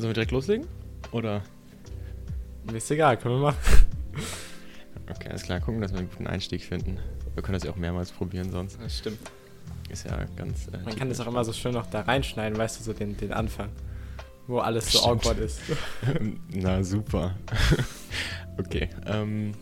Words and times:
Sollen 0.00 0.10
wir 0.10 0.14
direkt 0.14 0.30
loslegen? 0.30 0.66
Oder? 1.12 1.42
Mir 2.64 2.78
ist 2.78 2.90
egal, 2.90 3.18
können 3.18 3.34
wir 3.34 3.48
machen. 3.48 3.58
Okay, 5.10 5.28
alles 5.28 5.42
klar. 5.42 5.60
Gucken, 5.60 5.82
dass 5.82 5.92
wir 5.92 5.98
einen 5.98 6.08
guten 6.08 6.26
Einstieg 6.26 6.62
finden. 6.62 6.98
Wir 7.34 7.42
können 7.42 7.52
das 7.52 7.64
ja 7.64 7.70
auch 7.70 7.76
mehrmals 7.76 8.10
probieren 8.10 8.50
sonst. 8.50 8.80
Das 8.80 8.96
stimmt. 8.96 9.18
Ist 9.90 10.06
ja 10.06 10.24
ganz. 10.36 10.68
Äh, 10.68 10.78
Man 10.86 10.96
kann 10.96 11.10
das 11.10 11.20
auch 11.20 11.26
immer 11.26 11.44
so 11.44 11.52
schön 11.52 11.74
noch 11.74 11.84
da 11.84 12.00
reinschneiden, 12.00 12.56
weißt 12.56 12.80
du, 12.80 12.84
so 12.84 12.94
den, 12.94 13.14
den 13.18 13.34
Anfang. 13.34 13.68
Wo 14.46 14.60
alles 14.60 14.90
so 14.90 15.00
Stimmt. 15.00 15.26
awkward 15.26 15.38
ist. 15.38 15.60
Na 16.48 16.82
super. 16.82 17.34
okay. 18.58 18.88
Ähm, 19.04 19.52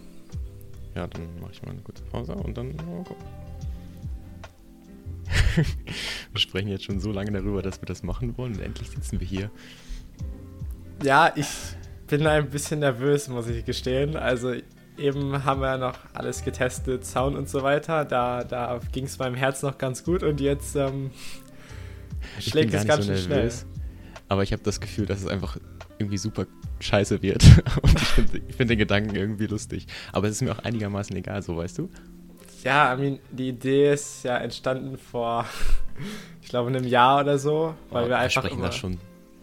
ja, 0.94 1.08
dann 1.08 1.40
mache 1.40 1.50
ich 1.50 1.62
mal 1.62 1.72
eine 1.72 1.80
kurze 1.80 2.04
Pause 2.04 2.36
und 2.36 2.56
dann 2.56 2.76
gucken. 2.76 3.26
wir 6.32 6.40
sprechen 6.40 6.68
jetzt 6.68 6.84
schon 6.84 7.00
so 7.00 7.10
lange 7.10 7.32
darüber, 7.32 7.60
dass 7.60 7.82
wir 7.82 7.86
das 7.86 8.04
machen 8.04 8.38
wollen 8.38 8.54
und 8.54 8.60
endlich 8.60 8.88
sitzen 8.90 9.18
wir 9.18 9.26
hier. 9.26 9.50
Ja, 11.02 11.32
ich 11.36 11.46
bin 12.08 12.26
ein 12.26 12.50
bisschen 12.50 12.80
nervös, 12.80 13.28
muss 13.28 13.46
ich 13.48 13.64
gestehen. 13.64 14.16
Also 14.16 14.54
eben 14.96 15.44
haben 15.44 15.60
wir 15.60 15.76
noch 15.78 15.98
alles 16.12 16.42
getestet, 16.44 17.04
Sound 17.06 17.36
und 17.36 17.48
so 17.48 17.62
weiter. 17.62 18.04
Da, 18.04 18.44
da 18.44 18.80
ging 18.92 19.04
es 19.04 19.18
meinem 19.18 19.34
Herz 19.36 19.62
noch 19.62 19.78
ganz 19.78 20.02
gut 20.04 20.22
und 20.22 20.40
jetzt 20.40 20.74
ähm, 20.76 21.10
schlägt 22.40 22.74
es 22.74 22.84
ganz 22.86 23.06
nicht 23.06 23.08
schön 23.08 23.16
so 23.16 23.22
schnell. 23.24 23.52
aber 24.28 24.42
ich 24.42 24.52
habe 24.52 24.62
das 24.62 24.80
Gefühl, 24.80 25.06
dass 25.06 25.20
es 25.20 25.26
einfach 25.28 25.56
irgendwie 25.98 26.18
super 26.18 26.46
scheiße 26.80 27.22
wird. 27.22 27.42
Und 27.82 27.98
ich 28.00 28.08
finde 28.08 28.52
find 28.52 28.70
den 28.70 28.78
Gedanken 28.78 29.16
irgendwie 29.16 29.46
lustig. 29.46 29.86
Aber 30.12 30.28
es 30.28 30.34
ist 30.34 30.42
mir 30.42 30.52
auch 30.52 30.60
einigermaßen 30.60 31.16
egal, 31.16 31.42
so 31.42 31.56
weißt 31.56 31.78
du? 31.78 31.90
Ja, 32.62 32.94
I 32.94 33.00
mean, 33.00 33.18
die 33.32 33.48
Idee 33.48 33.92
ist 33.92 34.22
ja 34.24 34.36
entstanden 34.38 34.96
vor, 34.96 35.44
ich 36.42 36.48
glaube, 36.48 36.68
einem 36.68 36.86
Jahr 36.86 37.20
oder 37.22 37.36
so, 37.38 37.74
weil 37.90 38.04
Oh, 38.04 38.08
wir 38.08 38.18
einfach 38.18 38.42
sprechen 38.42 38.58
immer, 38.58 38.66
da 38.68 38.72
schon. 38.72 38.98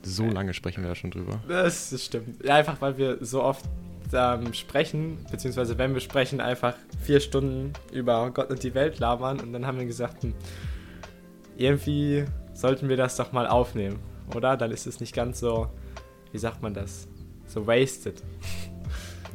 So 0.05 0.25
lange 0.25 0.53
sprechen 0.53 0.83
wir 0.83 0.89
da 0.89 0.95
schon 0.95 1.11
drüber. 1.11 1.41
Das, 1.47 1.89
das 1.89 2.05
stimmt. 2.05 2.43
Ja, 2.45 2.55
einfach 2.55 2.79
weil 2.79 2.97
wir 2.97 3.17
so 3.21 3.43
oft 3.43 3.65
ähm, 4.13 4.53
sprechen, 4.53 5.17
beziehungsweise 5.31 5.77
wenn 5.77 5.93
wir 5.93 6.01
sprechen, 6.01 6.39
einfach 6.39 6.75
vier 7.01 7.19
Stunden 7.19 7.73
über 7.91 8.29
Gott 8.31 8.49
und 8.49 8.61
die 8.63 8.73
Welt 8.75 8.99
labern 8.99 9.39
und 9.39 9.51
dann 9.51 9.65
haben 9.65 9.79
wir 9.79 9.85
gesagt, 9.85 10.23
hm, 10.23 10.33
irgendwie 11.57 12.25
sollten 12.53 12.87
wir 12.87 12.97
das 12.97 13.15
doch 13.15 13.31
mal 13.31 13.47
aufnehmen, 13.47 13.99
oder? 14.35 14.57
Dann 14.57 14.71
ist 14.71 14.85
es 14.85 14.99
nicht 14.99 15.15
ganz 15.15 15.39
so, 15.39 15.67
wie 16.31 16.37
sagt 16.37 16.61
man 16.61 16.73
das, 16.73 17.07
so 17.47 17.65
wasted. 17.65 18.21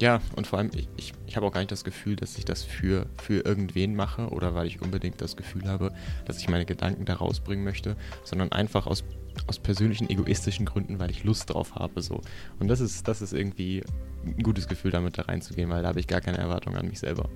Ja, 0.00 0.20
und 0.34 0.46
vor 0.46 0.58
allem, 0.58 0.70
ich, 0.74 0.88
ich, 0.96 1.12
ich 1.26 1.36
habe 1.36 1.46
auch 1.46 1.52
gar 1.52 1.60
nicht 1.60 1.70
das 1.70 1.84
Gefühl, 1.84 2.16
dass 2.16 2.38
ich 2.38 2.46
das 2.46 2.64
für, 2.64 3.04
für 3.22 3.44
irgendwen 3.44 3.94
mache 3.94 4.28
oder 4.28 4.54
weil 4.54 4.66
ich 4.66 4.80
unbedingt 4.80 5.20
das 5.20 5.36
Gefühl 5.36 5.68
habe, 5.68 5.92
dass 6.24 6.38
ich 6.38 6.48
meine 6.48 6.64
Gedanken 6.64 7.04
da 7.04 7.16
rausbringen 7.16 7.62
möchte, 7.62 7.96
sondern 8.24 8.50
einfach 8.50 8.86
aus, 8.86 9.04
aus 9.46 9.58
persönlichen, 9.58 10.08
egoistischen 10.08 10.64
Gründen, 10.64 10.98
weil 10.98 11.10
ich 11.10 11.22
Lust 11.22 11.50
drauf 11.50 11.74
habe. 11.74 12.00
So. 12.00 12.22
Und 12.58 12.68
das 12.68 12.80
ist, 12.80 13.08
das 13.08 13.20
ist 13.20 13.34
irgendwie 13.34 13.82
ein 14.24 14.42
gutes 14.42 14.68
Gefühl, 14.68 14.90
damit 14.90 15.18
da 15.18 15.22
reinzugehen, 15.22 15.68
weil 15.68 15.82
da 15.82 15.88
habe 15.88 16.00
ich 16.00 16.06
gar 16.06 16.22
keine 16.22 16.38
Erwartung 16.38 16.76
an 16.76 16.88
mich 16.88 17.00
selber. 17.00 17.28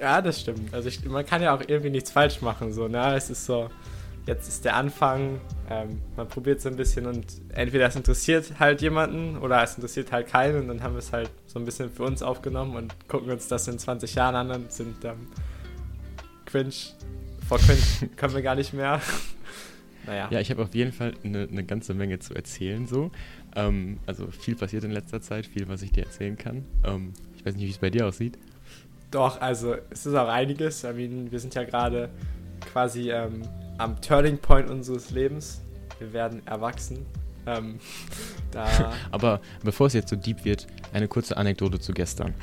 Ja, 0.00 0.22
das 0.22 0.40
stimmt. 0.40 0.72
Also 0.72 0.88
ich, 0.88 1.04
man 1.04 1.26
kann 1.26 1.42
ja 1.42 1.54
auch 1.54 1.60
irgendwie 1.66 1.90
nichts 1.90 2.10
falsch 2.10 2.40
machen, 2.40 2.72
so, 2.72 2.88
ne? 2.88 3.14
Es 3.14 3.28
ist 3.28 3.44
so, 3.44 3.68
jetzt 4.26 4.48
ist 4.48 4.64
der 4.64 4.74
Anfang, 4.74 5.40
ähm, 5.70 6.00
man 6.16 6.28
probiert 6.28 6.60
so 6.60 6.68
ein 6.68 6.76
bisschen 6.76 7.06
und 7.06 7.26
entweder 7.54 7.86
es 7.86 7.96
interessiert 7.96 8.58
halt 8.58 8.82
jemanden 8.82 9.38
oder 9.38 9.62
es 9.62 9.76
interessiert 9.76 10.10
halt 10.12 10.26
keinen 10.26 10.62
und 10.62 10.68
dann 10.68 10.82
haben 10.82 10.94
wir 10.94 10.98
es 10.98 11.12
halt 11.12 11.30
so 11.46 11.58
ein 11.58 11.64
bisschen 11.64 11.90
für 11.90 12.02
uns 12.02 12.22
aufgenommen 12.22 12.76
und 12.76 13.08
gucken 13.08 13.30
uns 13.30 13.46
das 13.48 13.68
in 13.68 13.78
20 13.78 14.14
Jahren 14.16 14.34
an 14.34 14.50
und 14.50 14.72
sind 14.72 15.04
ähm, 15.04 15.28
cringe. 16.44 16.74
Vor 17.48 17.58
cringe 17.58 18.10
können 18.16 18.34
wir 18.34 18.42
gar 18.42 18.56
nicht 18.56 18.72
mehr. 18.72 19.00
naja. 20.06 20.28
Ja, 20.30 20.40
ich 20.40 20.50
habe 20.50 20.62
auf 20.62 20.74
jeden 20.74 20.92
Fall 20.92 21.14
eine, 21.24 21.46
eine 21.48 21.64
ganze 21.64 21.94
Menge 21.94 22.18
zu 22.18 22.34
erzählen, 22.34 22.86
so. 22.86 23.12
Ähm, 23.54 23.98
also 24.06 24.26
viel 24.26 24.56
passiert 24.56 24.82
in 24.82 24.90
letzter 24.90 25.20
Zeit, 25.20 25.46
viel, 25.46 25.68
was 25.68 25.82
ich 25.82 25.92
dir 25.92 26.04
erzählen 26.04 26.36
kann. 26.36 26.64
Ähm, 26.84 27.12
ich 27.36 27.46
weiß 27.46 27.54
nicht, 27.54 27.66
wie 27.66 27.70
es 27.70 27.78
bei 27.78 27.90
dir 27.90 28.06
aussieht. 28.06 28.36
Doch, 29.12 29.40
also 29.40 29.76
es 29.90 30.04
ist 30.04 30.14
auch 30.14 30.28
einiges. 30.28 30.82
I 30.82 30.92
mean, 30.92 31.30
wir 31.30 31.38
sind 31.38 31.54
ja 31.54 31.62
gerade 31.62 32.10
quasi 32.72 33.12
ähm, 33.12 33.42
am 33.78 34.00
Turning 34.00 34.38
Point 34.38 34.70
unseres 34.70 35.10
Lebens. 35.10 35.60
Wir 35.98 36.12
werden 36.12 36.46
erwachsen. 36.46 37.06
Ähm. 37.46 37.78
Aber 39.10 39.40
bevor 39.62 39.86
es 39.86 39.92
jetzt 39.92 40.10
so 40.10 40.16
deep 40.16 40.44
wird, 40.44 40.66
eine 40.92 41.08
kurze 41.08 41.36
Anekdote 41.36 41.78
zu 41.78 41.92
gestern. 41.92 42.34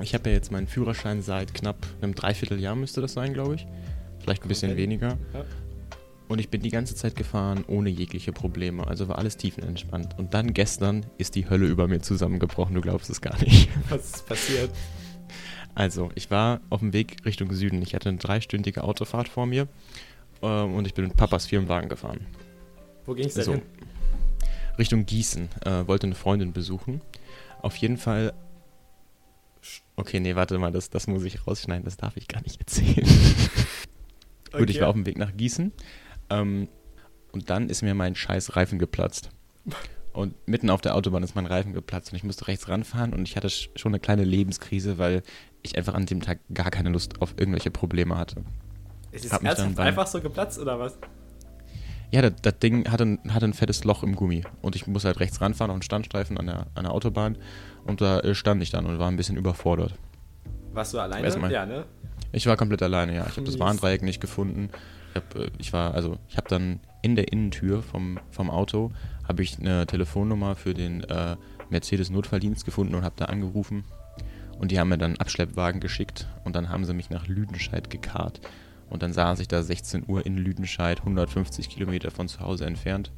Ich 0.00 0.14
habe 0.14 0.30
ja 0.30 0.36
jetzt 0.36 0.50
meinen 0.50 0.66
Führerschein 0.66 1.22
seit 1.22 1.52
knapp 1.54 1.86
einem 2.00 2.14
Dreivierteljahr, 2.14 2.74
müsste 2.74 3.00
das 3.00 3.12
sein, 3.12 3.34
glaube 3.34 3.56
ich. 3.56 3.66
Vielleicht 4.20 4.44
ein 4.44 4.48
bisschen 4.48 4.72
Okay. 4.72 4.82
weniger. 4.82 5.18
Ja. 5.34 5.44
Und 6.28 6.38
ich 6.38 6.48
bin 6.48 6.62
die 6.62 6.70
ganze 6.70 6.94
Zeit 6.94 7.14
gefahren 7.14 7.64
ohne 7.66 7.90
jegliche 7.90 8.32
Probleme. 8.32 8.86
Also 8.86 9.06
war 9.08 9.18
alles 9.18 9.36
tiefenentspannt. 9.36 10.18
Und 10.18 10.32
dann 10.32 10.54
gestern 10.54 11.04
ist 11.18 11.34
die 11.34 11.50
Hölle 11.50 11.66
über 11.66 11.88
mir 11.88 12.00
zusammengebrochen. 12.00 12.74
Du 12.74 12.80
glaubst 12.80 13.10
es 13.10 13.20
gar 13.20 13.38
nicht. 13.42 13.68
Was 13.90 14.14
ist 14.14 14.26
passiert? 14.26 14.70
Also, 15.74 16.10
ich 16.14 16.30
war 16.30 16.60
auf 16.70 16.80
dem 16.80 16.92
Weg 16.92 17.16
Richtung 17.24 17.52
Süden. 17.52 17.82
Ich 17.82 17.94
hatte 17.94 18.08
eine 18.08 18.18
dreistündige 18.18 18.84
Autofahrt 18.84 19.28
vor 19.28 19.46
mir. 19.46 19.68
Ähm, 20.42 20.74
Und 20.74 20.86
ich 20.86 20.94
bin 20.94 21.06
mit 21.06 21.16
Papas 21.16 21.46
Firmenwagen 21.46 21.88
gefahren. 21.88 22.20
Wo 23.06 23.14
ging 23.14 23.26
es 23.26 23.34
denn 23.34 23.44
So. 23.44 23.52
hin? 23.52 23.62
Richtung 24.78 25.06
Gießen. 25.06 25.48
Äh, 25.64 25.86
wollte 25.86 26.06
eine 26.06 26.14
Freundin 26.14 26.52
besuchen. 26.52 27.00
Auf 27.60 27.76
jeden 27.76 27.96
Fall. 27.98 28.32
Okay, 29.96 30.18
nee, 30.20 30.34
warte 30.34 30.58
mal, 30.58 30.72
das, 30.72 30.90
das 30.90 31.06
muss 31.06 31.22
ich 31.24 31.46
rausschneiden, 31.46 31.84
das 31.84 31.96
darf 31.96 32.16
ich 32.16 32.26
gar 32.26 32.42
nicht 32.42 32.58
erzählen. 32.60 33.06
Gut, 34.52 34.68
ich 34.70 34.80
war 34.80 34.88
auf 34.88 34.94
dem 34.94 35.06
Weg 35.06 35.18
nach 35.18 35.36
Gießen. 35.36 35.72
Ähm, 36.30 36.68
und 37.32 37.50
dann 37.50 37.68
ist 37.68 37.82
mir 37.82 37.94
mein 37.94 38.14
scheiß 38.14 38.56
Reifen 38.56 38.78
geplatzt. 38.78 39.30
Und 40.12 40.34
mitten 40.46 40.68
auf 40.70 40.80
der 40.80 40.94
Autobahn 40.94 41.22
ist 41.22 41.34
mein 41.34 41.46
Reifen 41.46 41.72
geplatzt 41.72 42.12
und 42.12 42.16
ich 42.16 42.24
musste 42.24 42.48
rechts 42.48 42.68
ranfahren 42.68 43.14
und 43.14 43.26
ich 43.26 43.36
hatte 43.36 43.48
sch- 43.48 43.68
schon 43.76 43.92
eine 43.92 44.00
kleine 44.00 44.24
Lebenskrise, 44.24 44.98
weil 44.98 45.22
ich 45.62 45.78
einfach 45.78 45.94
an 45.94 46.04
dem 46.04 46.20
Tag 46.20 46.40
gar 46.52 46.70
keine 46.70 46.90
Lust 46.90 47.22
auf 47.22 47.34
irgendwelche 47.38 47.70
Probleme 47.70 48.18
hatte. 48.18 48.44
Ist 49.12 49.24
es 49.26 49.32
ernsthaft 49.32 49.78
einfach 49.78 50.06
so 50.06 50.20
geplatzt 50.20 50.58
oder 50.58 50.78
was? 50.78 50.98
Ja, 52.10 52.20
das, 52.22 52.32
das 52.42 52.58
Ding 52.58 52.90
hatte, 52.90 53.04
ein- 53.04 53.20
hatte 53.34 53.46
ein 53.46 53.54
fettes 53.54 53.84
Loch 53.84 54.02
im 54.02 54.16
Gummi 54.16 54.42
und 54.60 54.76
ich 54.76 54.86
musste 54.86 55.08
halt 55.08 55.20
rechts 55.20 55.40
ranfahren 55.40 55.70
auf 55.70 55.76
einen 55.76 55.82
Standstreifen 55.82 56.36
an 56.38 56.46
der, 56.46 56.66
an 56.74 56.84
der 56.84 56.92
Autobahn 56.92 57.38
und 57.86 58.00
da 58.00 58.20
äh, 58.20 58.34
stand 58.34 58.62
ich 58.62 58.70
dann 58.70 58.84
und 58.86 58.98
war 58.98 59.08
ein 59.08 59.16
bisschen 59.16 59.36
überfordert. 59.36 59.94
Warst 60.74 60.92
du 60.94 60.98
alleine? 60.98 61.24
Erstmal. 61.24 61.50
Ja, 61.52 61.64
ne? 61.66 61.84
Ich 62.32 62.46
war 62.46 62.56
komplett 62.56 62.82
alleine, 62.82 63.14
ja. 63.14 63.26
Ich 63.28 63.36
habe 63.36 63.44
das. 63.44 63.58
Warndreieck 63.58 64.02
nicht 64.02 64.20
gefunden. 64.20 64.70
Ich, 65.10 65.16
hab, 65.16 65.34
äh, 65.36 65.50
ich 65.58 65.72
war, 65.72 65.94
also 65.94 66.18
ich 66.28 66.36
habe 66.36 66.48
dann 66.48 66.80
in 67.02 67.16
der 67.16 67.32
Innentür 67.32 67.82
vom, 67.82 68.18
vom 68.30 68.50
Auto 68.50 68.90
habe 69.28 69.42
ich 69.42 69.58
eine 69.58 69.86
Telefonnummer 69.86 70.54
für 70.54 70.74
den 70.74 71.04
äh, 71.04 71.36
Mercedes 71.70 72.10
Notfalldienst 72.10 72.64
gefunden 72.64 72.94
und 72.94 73.04
habe 73.04 73.14
da 73.16 73.26
angerufen. 73.26 73.84
Und 74.58 74.70
die 74.70 74.78
haben 74.78 74.88
mir 74.90 74.98
dann 74.98 75.12
einen 75.12 75.20
Abschleppwagen 75.20 75.80
geschickt 75.80 76.28
und 76.44 76.54
dann 76.56 76.68
haben 76.68 76.84
sie 76.84 76.92
mich 76.94 77.10
nach 77.10 77.26
Lüdenscheid 77.26 77.88
gekarrt. 77.90 78.40
Und 78.92 79.02
dann 79.02 79.14
saß 79.14 79.40
ich 79.40 79.48
da 79.48 79.62
16 79.62 80.04
Uhr 80.06 80.26
in 80.26 80.36
Lüdenscheid, 80.36 80.98
150 80.98 81.70
Kilometer 81.70 82.10
von 82.10 82.28
zu 82.28 82.40
Hause 82.40 82.66
entfernt. 82.66 83.10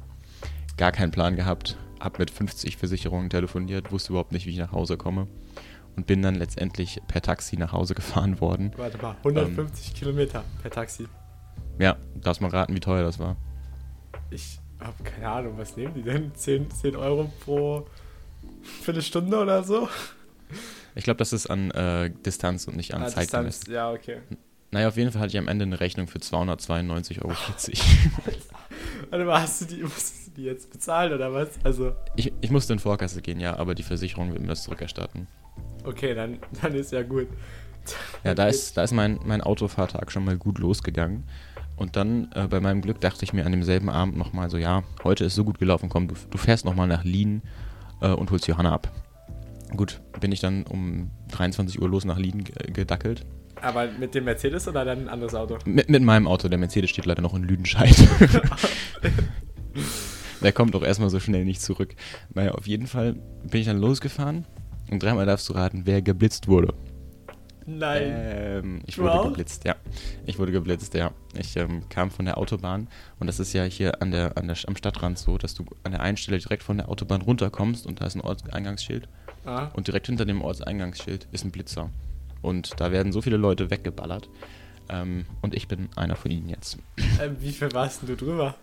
Gar 0.77 0.93
keinen 0.93 1.11
Plan 1.11 1.35
gehabt, 1.35 1.75
hab 1.99 2.17
mit 2.17 2.31
50 2.31 2.77
Versicherungen 2.77 3.29
telefoniert, 3.29 3.91
wusste 3.91 4.13
überhaupt 4.13 4.31
nicht, 4.31 4.45
wie 4.45 4.51
ich 4.51 4.57
nach 4.57 4.71
Hause 4.71 4.95
komme. 4.95 5.27
Und 5.97 6.07
bin 6.07 6.21
dann 6.21 6.35
letztendlich 6.35 7.01
per 7.09 7.21
Taxi 7.21 7.57
nach 7.57 7.73
Hause 7.73 7.93
gefahren 7.95 8.39
worden. 8.39 8.71
Warte 8.77 8.97
mal, 8.99 9.17
150 9.17 9.93
Kilometer 9.93 10.45
per 10.61 10.71
Taxi. 10.71 11.07
Ja, 11.77 11.97
darfst 12.21 12.41
mal 12.41 12.49
raten, 12.51 12.73
wie 12.73 12.79
teuer 12.79 13.03
das 13.03 13.19
war. 13.19 13.35
Ich 14.29 14.59
habe 14.79 15.03
keine 15.03 15.27
Ahnung, 15.29 15.57
was 15.57 15.75
nehmen 15.75 15.93
die 15.93 16.03
denn? 16.03 16.33
10, 16.33 16.71
10 16.71 16.95
Euro 16.95 17.29
pro 17.43 17.85
Viertelstunde 18.81 19.37
oder 19.37 19.61
so? 19.61 19.89
Ich 20.95 21.03
glaube, 21.03 21.17
das 21.17 21.33
ist 21.33 21.47
an 21.47 21.69
äh, 21.71 22.11
Distanz 22.25 22.65
und 22.65 22.77
nicht 22.77 22.93
an 22.93 23.03
Ah, 23.03 23.07
Zeit 23.07 23.23
Distanz, 23.23 23.59
gemessen. 23.65 23.73
Ja, 23.73 23.91
okay. 23.91 24.21
Naja, 24.75 24.89
auf 24.89 24.97
jeden 24.97 25.09
Fall 25.09 25.21
hatte 25.21 25.29
ich 25.31 25.37
am 25.37 25.47
Ende 25.47 25.63
eine 25.63 25.79
Rechnung 25.79 26.07
für 26.07 26.17
292,40 26.19 27.21
Euro. 27.23 27.31
Warte 29.09 29.23
mal, 29.25 29.41
hast 29.41 29.61
du 29.61 29.65
die, 29.73 29.81
musstest 29.83 30.27
du 30.27 30.31
die 30.31 30.43
jetzt 30.43 30.69
bezahlen 30.69 31.13
oder 31.13 31.31
was? 31.33 31.47
Also, 31.63 31.93
ich, 32.17 32.33
ich 32.41 32.51
musste 32.51 32.73
in 32.73 32.79
Vorkasse 32.79 33.21
gehen, 33.21 33.39
ja, 33.39 33.55
aber 33.55 33.73
die 33.73 33.83
Versicherung 33.83 34.31
wird 34.33 34.41
mir 34.41 34.49
das 34.49 34.63
zurückerstatten. 34.63 35.27
okay, 35.85 36.13
dann, 36.13 36.39
dann 36.61 36.73
ist 36.75 36.91
ja 36.91 37.03
gut. 37.03 37.27
Ja, 38.25 38.33
da 38.33 38.47
ist, 38.47 38.75
da 38.75 38.83
ist 38.83 38.91
mein, 38.91 39.17
mein 39.23 39.39
Autofahrtag 39.39 40.11
schon 40.11 40.25
mal 40.25 40.35
gut 40.37 40.59
losgegangen. 40.59 41.23
Und 41.77 41.95
dann, 41.95 42.29
äh, 42.35 42.47
bei 42.47 42.59
meinem 42.59 42.81
Glück, 42.81 42.99
dachte 42.99 43.23
ich 43.23 43.31
mir 43.31 43.45
an 43.45 43.53
demselben 43.53 43.89
Abend 43.89 44.17
nochmal 44.17 44.49
so, 44.49 44.57
ja, 44.57 44.83
heute 45.05 45.23
ist 45.23 45.35
so 45.35 45.45
gut 45.45 45.57
gelaufen, 45.57 45.87
komm, 45.87 46.09
du, 46.09 46.15
du 46.29 46.37
fährst 46.37 46.65
nochmal 46.65 46.87
nach 46.87 47.05
Lien 47.05 47.41
äh, 48.01 48.09
und 48.09 48.29
holst 48.29 48.45
Johanna 48.47 48.73
ab. 48.73 48.91
Gut, 49.75 50.01
bin 50.19 50.33
ich 50.33 50.41
dann 50.41 50.63
um 50.63 51.11
23 51.31 51.81
Uhr 51.81 51.87
los 51.87 52.03
nach 52.03 52.17
Lien 52.17 52.43
ge- 52.43 52.71
gedackelt. 52.73 53.25
Aber 53.61 53.87
mit 53.87 54.13
dem 54.15 54.25
Mercedes 54.25 54.67
oder 54.67 54.85
dann 54.85 55.03
ein 55.03 55.09
anderes 55.09 55.33
Auto? 55.33 55.57
Mit, 55.65 55.89
mit 55.89 56.03
meinem 56.03 56.27
Auto, 56.27 56.47
der 56.47 56.57
Mercedes 56.57 56.89
steht 56.89 57.05
leider 57.05 57.21
noch 57.21 57.33
in 57.33 57.43
Lüdenscheid. 57.43 57.95
der 60.41 60.51
kommt 60.51 60.75
auch 60.75 60.83
erstmal 60.83 61.09
so 61.09 61.19
schnell 61.19 61.45
nicht 61.45 61.61
zurück. 61.61 61.95
Naja, 62.33 62.51
auf 62.51 62.67
jeden 62.67 62.87
Fall 62.87 63.13
bin 63.43 63.61
ich 63.61 63.67
dann 63.67 63.77
losgefahren 63.79 64.45
und 64.91 65.01
dreimal 65.01 65.25
darfst 65.25 65.49
du 65.49 65.53
raten, 65.53 65.83
wer 65.85 66.01
geblitzt 66.01 66.47
wurde. 66.47 66.73
Nein. 67.67 68.03
Ähm, 68.05 68.81
ich 68.85 68.95
Du 68.95 69.01
wurde 69.01 69.13
auch? 69.13 69.23
geblitzt, 69.29 69.65
ja. 69.65 69.75
Ich 70.27 70.37
wurde 70.37 70.51
geblitzt, 70.51 70.93
ja. 70.93 71.11
Ich 71.35 71.55
ähm, 71.55 71.89
kam 71.89 72.11
von 72.11 72.25
der 72.25 72.37
Autobahn 72.37 72.87
und 73.19 73.25
das 73.25 73.39
ist 73.39 73.53
ja 73.53 73.63
hier 73.63 74.03
an 74.03 74.11
der, 74.11 74.37
an 74.37 74.47
der, 74.47 74.55
am 74.67 74.75
Stadtrand 74.75 75.17
so, 75.17 75.39
dass 75.39 75.55
du 75.55 75.65
an 75.83 75.91
der 75.91 76.01
einen 76.01 76.17
Stelle 76.17 76.37
direkt 76.37 76.61
von 76.61 76.77
der 76.77 76.89
Autobahn 76.89 77.23
runterkommst 77.23 77.87
und 77.87 78.01
da 78.01 78.05
ist 78.05 78.15
ein 78.15 78.21
Ortseingangsschild 78.21 79.07
Ah, 79.45 79.69
und 79.73 79.87
direkt 79.87 80.07
hinter 80.07 80.25
dem 80.25 80.41
Ortseingangsschild 80.41 81.27
ist 81.31 81.43
ein 81.43 81.51
Blitzer. 81.51 81.89
Und 82.45 82.79
da 82.79 82.91
werden 82.91 83.11
so 83.11 83.21
viele 83.21 83.37
Leute 83.37 83.69
weggeballert. 83.69 84.29
Ähm, 84.89 85.25
und 85.41 85.55
ich 85.55 85.67
bin 85.67 85.89
einer 85.95 86.15
von 86.15 86.31
ihnen 86.31 86.49
jetzt. 86.49 86.77
äh, 87.19 87.29
wie 87.39 87.51
viel 87.51 87.73
warst 87.73 88.01
denn 88.01 88.09
du 88.09 88.15
drüber? 88.15 88.55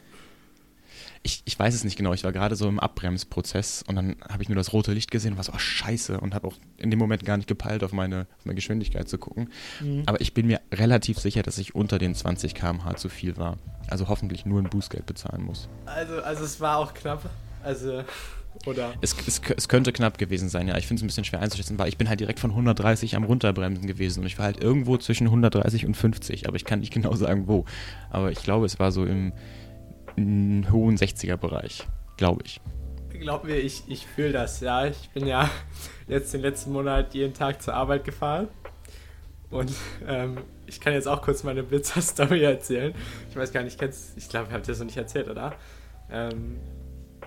Ich, 1.25 1.43
ich 1.45 1.57
weiß 1.57 1.73
es 1.75 1.85
nicht 1.85 1.97
genau, 1.97 2.13
ich 2.13 2.25
war 2.25 2.33
gerade 2.33 2.57
so 2.57 2.69
im 2.69 2.81
Abbremsprozess 2.81 3.85
und 3.87 3.95
dann 3.95 4.17
habe 4.29 4.43
ich 4.43 4.49
nur 4.49 4.57
das 4.57 4.73
rote 4.73 4.93
Licht 4.93 5.11
gesehen 5.13 5.33
und 5.33 5.37
war 5.37 5.45
so, 5.45 5.53
oh 5.55 5.59
scheiße, 5.59 6.19
und 6.19 6.35
habe 6.35 6.49
auch 6.49 6.57
in 6.79 6.91
dem 6.91 6.99
Moment 6.99 7.25
gar 7.25 7.37
nicht 7.37 7.47
gepeilt, 7.49 7.85
auf 7.85 7.93
meine, 7.93 8.27
auf 8.39 8.45
meine 8.45 8.57
Geschwindigkeit 8.57 9.09
zu 9.09 9.19
gucken. 9.19 9.49
Mhm. 9.81 10.03
Aber 10.07 10.21
ich 10.21 10.35
bin 10.35 10.49
mir 10.49 10.61
relativ 10.73 11.19
sicher, 11.21 11.43
dass 11.43 11.59
ich 11.59 11.77
unter 11.77 11.99
den 11.99 12.15
20 12.17 12.55
km/h 12.55 12.97
zu 12.97 13.09
viel 13.09 13.37
war. 13.37 13.57
Also 13.89 14.09
hoffentlich 14.09 14.47
nur 14.47 14.61
ein 14.61 14.69
Bußgeld 14.69 15.07
bezahlen 15.07 15.45
muss. 15.45 15.69
Also, 15.87 16.21
also 16.23 16.45
es 16.45 16.61
war 16.61 16.79
auch 16.79 16.93
knapp. 16.93 17.31
Also, 17.63 18.03
oder? 18.67 18.95
Es, 19.01 19.17
es, 19.27 19.41
es 19.57 19.69
könnte 19.69 19.93
knapp 19.93 20.19
gewesen 20.19 20.49
sein, 20.49 20.69
ja. 20.69 20.77
Ich 20.77 20.87
finde 20.87 21.01
es 21.01 21.05
ein 21.05 21.07
bisschen 21.09 21.25
schwer 21.25 21.41
einzuschätzen, 21.41 21.79
weil 21.79 21.89
ich 21.89 21.99
bin 21.99 22.09
halt 22.09 22.21
direkt 22.21 22.41
von 22.41 22.51
130 22.51 23.17
am 23.17 23.25
Runterbremsen 23.25 23.87
gewesen 23.87 24.21
und 24.21 24.27
ich 24.27 24.39
war 24.39 24.47
halt 24.47 24.63
irgendwo 24.63 24.97
zwischen 24.97 25.27
130 25.27 25.87
und 25.87 25.97
50, 25.97 26.49
aber 26.49 26.57
ich 26.57 26.65
kann 26.65 26.81
nicht 26.81 26.93
genau 26.93 27.15
sagen, 27.15 27.47
wo. 27.47 27.65
Aber 28.11 28.31
ich 28.31 28.43
glaube, 28.43 28.67
es 28.67 28.79
war 28.79 28.93
so 28.93 29.05
im, 29.05 29.33
im 30.17 30.71
hohen 30.71 30.97
60er-Bereich, 30.97 31.87
glaube 32.17 32.43
ich. 32.45 32.61
Glaub 33.11 33.45
mir, 33.45 33.57
ich, 33.57 33.85
ich 33.87 34.07
fühle 34.07 34.33
das, 34.33 34.61
ja. 34.61 34.87
Ich 34.87 35.11
bin 35.11 35.27
ja 35.27 35.49
jetzt 36.09 36.35
den 36.35 36.41
letzten 36.41 36.73
Monat 36.73 37.15
jeden 37.15 37.35
Tag 37.35 37.63
zur 37.63 37.75
Arbeit 37.75 38.05
gefahren. 38.05 38.49
Und 39.51 39.73
ähm, 40.09 40.39
ich 40.67 40.81
kann 40.81 40.95
jetzt 40.95 41.07
auch 41.07 41.21
kurz 41.21 41.45
meine 41.45 41.63
Blitzer-Story 41.63 42.43
erzählen. 42.45 42.95
Ich 43.31 43.37
weiß 43.37 43.53
gar 43.53 43.63
nicht, 43.63 43.79
kennst 43.79 44.17
Ich 44.17 44.29
glaube, 44.29 44.47
ich 44.49 44.53
habe 44.53 44.63
dir 44.63 44.73
das 44.73 44.79
noch 44.79 44.87
nicht 44.87 44.97
erzählt, 44.97 45.29
oder? 45.29 45.55
Ähm, 46.11 46.59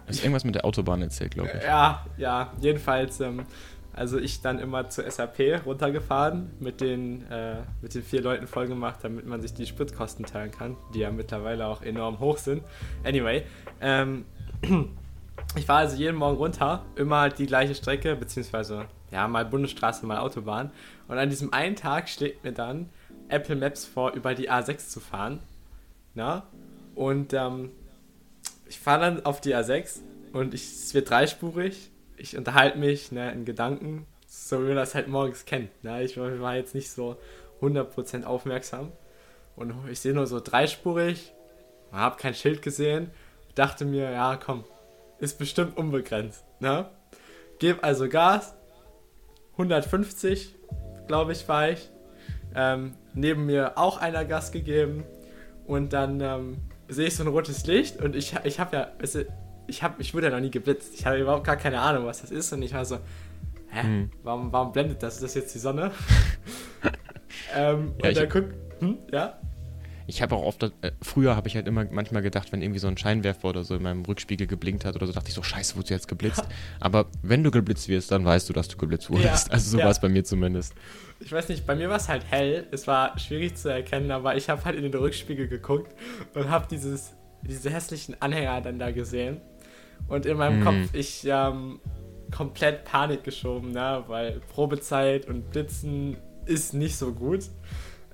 Ist 0.08 0.24
irgendwas 0.24 0.44
mit 0.44 0.56
der 0.56 0.66
Autobahn 0.66 1.02
erzählt, 1.02 1.32
glaube 1.32 1.52
ich. 1.58 1.64
Ja, 1.64 2.06
ja, 2.18 2.54
jedenfalls, 2.62 3.20
ähm, 3.22 3.44
also 3.94 4.20
ich 4.20 4.42
dann 4.42 4.60
immer 4.60 4.90
zur 4.90 5.10
SAP 5.10 5.66
runtergefahren, 5.66 6.52
mit 6.60 6.82
den, 6.82 7.30
äh, 7.32 7.58
mit 7.82 7.96
den 7.96 8.04
vier 8.04 8.22
Leuten 8.22 8.46
vollgemacht, 8.46 9.04
damit 9.04 9.26
man 9.26 9.42
sich 9.42 9.54
die 9.54 9.66
Spritkosten 9.66 10.26
teilen 10.26 10.52
kann, 10.52 10.76
die 10.94 11.00
ja 11.00 11.12
mittlerweile 11.12 11.66
auch 11.68 11.82
enorm 11.82 12.20
hoch 12.20 12.38
sind. 12.38 12.64
Anyway, 13.04 13.44
ähm, 13.82 14.26
ich 15.56 15.68
war 15.68 15.78
also 15.78 15.96
jeden 15.96 16.18
Morgen 16.18 16.38
runter, 16.38 16.84
immer 16.96 17.30
die 17.30 17.46
gleiche 17.48 17.74
Strecke, 17.74 18.16
beziehungsweise 18.16 18.86
ja, 19.12 19.28
mal 19.28 19.46
Bundesstraße, 19.46 20.06
mal 20.06 20.18
Autobahn. 20.18 20.72
Und 21.08 21.18
an 21.18 21.30
diesem 21.30 21.54
einen 21.54 21.76
Tag 21.76 22.10
schlägt 22.10 22.44
mir 22.44 22.52
dann 22.52 22.90
Apple 23.30 23.56
Maps 23.56 23.86
vor, 23.86 24.12
über 24.12 24.36
die 24.36 24.52
A6 24.52 24.90
zu 24.90 25.00
fahren. 25.00 25.40
Na? 26.14 26.44
Und 26.96 27.34
ähm, 27.34 27.72
ich 28.68 28.80
fahre 28.80 29.02
dann 29.02 29.26
auf 29.26 29.42
die 29.42 29.56
A6 29.56 30.02
und 30.34 30.54
ich, 30.54 30.64
es 30.64 30.94
wird 30.94 31.10
dreispurig. 31.10 31.92
Ich 32.18 32.38
unterhalte 32.38 32.78
mich 32.78 33.12
ne, 33.12 33.32
in 33.32 33.46
Gedanken, 33.46 34.06
so 34.28 34.62
wie 34.62 34.68
man 34.68 34.78
das 34.78 34.96
halt 34.96 35.08
morgens 35.08 35.46
kennt. 35.46 35.84
Ne? 35.84 36.04
Ich 36.04 36.18
war, 36.18 36.56
jetzt 36.56 36.76
nicht 36.76 36.92
so 36.92 37.18
100% 37.62 38.24
aufmerksam. 38.24 38.92
Und 39.56 39.74
ich 39.90 40.00
sehe 40.00 40.14
nur 40.14 40.28
so 40.28 40.40
dreispurig, 40.40 41.34
habe 41.92 42.18
kein 42.18 42.34
Schild 42.34 42.62
gesehen, 42.62 43.12
dachte 43.54 43.86
mir, 43.86 44.12
ja 44.12 44.38
komm, 44.38 44.66
ist 45.20 45.40
bestimmt 45.40 45.78
unbegrenzt. 45.78 46.44
Ne? 46.60 46.90
Gebe 47.60 47.84
also 47.84 48.10
Gas, 48.10 48.54
150, 49.54 50.56
glaube 51.08 51.32
ich, 51.32 51.48
war 51.48 51.70
ich. 51.70 51.90
Ähm, 52.54 52.96
neben 53.14 53.46
mir 53.46 53.78
auch 53.78 53.98
einer 53.98 54.26
Gas 54.26 54.52
gegeben 54.52 55.04
und 55.68 55.94
dann 55.94 56.22
ähm, 56.22 56.58
sehe 56.88 57.08
ich 57.08 57.16
so 57.16 57.24
ein 57.24 57.28
rotes 57.30 57.66
Licht 57.68 58.02
und 58.02 58.16
ich, 58.16 58.36
ich 58.44 58.60
habe 58.60 58.76
ja, 58.76 58.88
weißt 59.00 59.16
du, 59.16 59.26
ich, 59.68 59.82
hab, 59.84 60.00
ich 60.00 60.14
wurde 60.14 60.28
ja 60.28 60.32
noch 60.34 60.40
nie 60.40 60.52
geblitzt. 60.52 60.94
Ich 60.94 61.06
hatte 61.06 61.18
überhaupt 61.20 61.44
gar 61.46 61.58
keine 61.58 61.80
Ahnung, 61.82 62.06
was 62.06 62.22
das 62.22 62.32
ist 62.32 62.54
und 62.54 62.62
ich 62.62 62.74
war 62.74 62.86
so, 62.86 62.98
hä, 63.70 63.82
Hm. 63.82 64.12
warum, 64.24 64.52
warum 64.54 64.72
blendet 64.72 65.02
das? 65.04 65.16
Ist 65.16 65.24
das 65.24 65.34
jetzt 65.36 65.56
die 65.56 65.60
Sonne? 65.60 65.92
ähm, 67.56 67.94
Ja, 68.02 68.10
und 68.10 68.18
dann 68.18 68.30
guckt, 68.30 68.54
hm, 68.80 68.98
ja? 69.12 69.40
Ich 70.08 70.22
habe 70.22 70.36
auch 70.36 70.44
oft, 70.44 70.64
äh, 70.64 70.72
früher 71.02 71.36
habe 71.36 71.48
ich 71.48 71.56
halt 71.56 71.68
immer 71.68 71.86
manchmal 71.90 72.22
gedacht, 72.22 72.52
wenn 72.52 72.62
irgendwie 72.62 72.80
so 72.80 72.88
ein 72.88 72.98
Scheinwerfer 72.98 73.50
oder 73.50 73.64
so 73.64 73.76
in 73.76 73.84
meinem 73.84 74.04
Rückspiegel 74.06 74.48
geblinkt 74.48 74.86
hat 74.86 74.96
oder 74.96 75.08
so, 75.08 75.14
dachte 75.14 75.30
ich 75.30 75.34
so, 75.34 75.44
scheiße, 75.44 75.76
wurdest 75.76 75.90
du 75.90 75.94
jetzt 75.94 76.08
geblitzt? 76.08 76.44
Aber 76.80 77.08
wenn 77.24 77.44
du 77.44 77.52
geblitzt 77.52 77.88
wirst, 77.88 78.12
dann 78.12 78.26
weißt 78.26 78.48
du, 78.50 78.54
dass 78.54 78.68
du 78.68 78.78
geblitzt 78.78 79.10
wurdest. 79.10 79.48
Ja, 79.48 79.54
also 79.54 79.72
so 79.72 79.78
ja. 79.80 79.86
war 79.86 79.92
es 79.92 80.00
bei 80.00 80.10
mir 80.10 80.24
zumindest. 80.24 80.74
Ich 81.20 81.32
weiß 81.32 81.50
nicht, 81.50 81.66
bei 81.66 81.76
mir 81.76 81.90
war 81.90 81.98
es 81.98 82.08
halt 82.08 82.24
hell. 82.30 82.68
Es 82.72 82.88
war 82.88 83.18
schwierig 83.18 83.56
zu 83.56 83.70
erkennen, 83.70 84.12
aber 84.12 84.36
ich 84.36 84.50
habe 84.50 84.64
halt 84.66 84.76
in 84.76 84.84
den 84.84 84.94
Rückspiegel 84.94 85.48
geguckt 85.48 85.96
und 86.34 86.50
habe 86.50 86.68
dieses, 86.70 87.14
diese 87.42 87.70
hässlichen 87.70 88.22
Anhänger 88.22 88.62
dann 88.62 88.80
da 88.80 88.92
gesehen. 88.92 89.42
Und 90.08 90.26
in 90.26 90.38
meinem 90.38 90.58
Hm. 90.58 90.64
Kopf, 90.66 90.94
ich 90.94 91.26
ähm, 91.26 91.80
komplett 92.32 92.84
Panik 92.86 93.24
geschoben, 93.24 93.72
ne? 93.72 94.04
weil 94.08 94.42
Probezeit 94.54 95.28
und 95.28 95.50
Blitzen 95.52 96.18
ist 96.46 96.74
nicht 96.74 96.98
so 96.98 97.14
gut. 97.14 97.50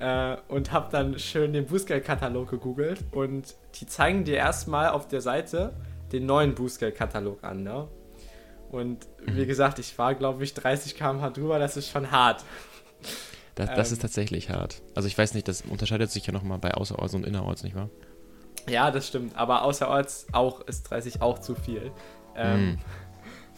Äh, 0.02 0.38
und 0.48 0.72
habe 0.72 0.88
dann 0.92 1.20
schön 1.20 1.54
den 1.54 1.68
Bußgeldkatalog 1.68 2.50
gegoogelt 2.50 3.04
und 3.12 3.54
die 3.76 3.86
zeigen 3.86 4.24
dir 4.24 4.36
erstmal 4.38 4.90
auf 4.90 5.08
der 5.08 5.22
Seite 5.22 5.74
den 6.12 6.26
neuen 6.26 6.56
Bußgeldkatalog 6.56 7.44
an. 7.44 7.62
Ne? 7.64 7.88
Und 8.72 9.06
wie 9.26 9.46
gesagt, 9.46 9.78
ich 9.80 9.96
war, 10.00 10.16
glaube 10.16 10.44
ich, 10.44 10.54
30 10.56 10.96
km/h 10.96 11.30
drüber, 11.30 11.60
das 11.60 11.78
ist 11.78 11.90
schon 11.90 12.10
hart. 12.10 12.44
Das, 13.56 13.68
das 13.76 13.90
Ähm. 13.90 13.94
ist 13.94 14.02
tatsächlich 14.02 14.50
hart. 14.50 14.82
Also 14.96 15.08
ich 15.08 15.18
weiß 15.18 15.34
nicht, 15.36 15.48
das 15.48 15.62
unterscheidet 15.62 16.10
sich 16.10 16.26
ja 16.26 16.34
nochmal 16.34 16.58
bei 16.58 16.74
Außerorts 16.74 17.14
und 17.14 17.26
Innerorts, 17.26 17.64
nicht 17.64 17.76
wahr? 17.76 17.90
Ja, 18.68 18.90
das 18.92 19.08
stimmt. 19.08 19.36
Aber 19.38 19.64
außerorts 19.64 20.28
auch 20.32 20.62
ist 20.62 20.90
30 20.90 21.22
auch 21.22 21.40
zu 21.40 21.54
viel. 21.56 21.92
Ähm, 22.36 22.72
Mm. 22.74 22.78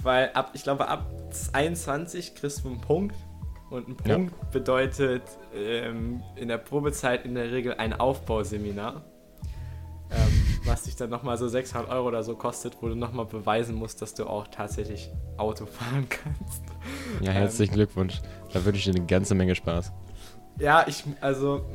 Weil 0.01 0.31
ab, 0.34 0.51
ich 0.54 0.63
glaube, 0.63 0.90
ab 0.90 1.06
22 1.31 2.36
kriegst 2.36 2.66
du 2.66 2.69
einen 2.69 2.81
Punkt. 2.81 3.16
Und 3.74 3.88
ein 3.90 3.96
Ja. 4.08 4.16
Punkt 4.16 4.52
bedeutet 4.52 5.24
ähm, 5.56 6.22
in 6.36 6.48
der 6.48 6.60
Probezeit 6.60 7.25
in 7.25 7.34
der 7.34 7.52
Regel 7.52 7.74
ein 7.74 7.94
Aufbauseminar. 7.94 9.02
Ähm, 10.12 10.44
was 10.66 10.84
dich 10.84 10.96
dann 10.96 11.10
nochmal 11.10 11.38
so 11.38 11.48
600 11.48 11.90
Euro 11.90 12.08
oder 12.08 12.22
so 12.22 12.36
kostet, 12.36 12.78
wo 12.81 12.88
du 12.88 12.94
nochmal 12.96 13.25
beweisen 13.25 13.74
musst, 13.76 14.00
dass 14.04 14.14
du 14.14 14.26
auch 14.28 14.47
tatsächlich 14.47 15.09
Auto 15.38 15.66
fahren 15.66 16.07
kannst. 16.07 16.64
Ja, 17.21 17.31
Ähm. 17.31 17.38
herzlichen 17.38 17.74
Glückwunsch. 17.74 18.21
Da 18.54 18.64
wünsche 18.64 18.78
ich 18.78 18.86
dir 18.86 18.95
eine 19.00 19.07
ganze 19.07 19.33
Menge 19.33 19.56
Spaß. 19.56 19.92
Ja, 20.59 20.86
ich, 20.88 21.04
also, 21.19 21.66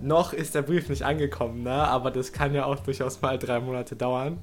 noch 0.00 0.32
ist 0.32 0.54
der 0.54 0.62
Brief 0.62 0.88
nicht 0.88 1.02
angekommen, 1.04 1.62
ne? 1.64 1.72
Aber 1.72 2.10
das 2.10 2.32
kann 2.32 2.54
ja 2.54 2.64
auch 2.64 2.76
durchaus 2.80 3.20
mal 3.20 3.38
drei 3.38 3.60
Monate 3.60 3.94
dauern. 3.94 4.38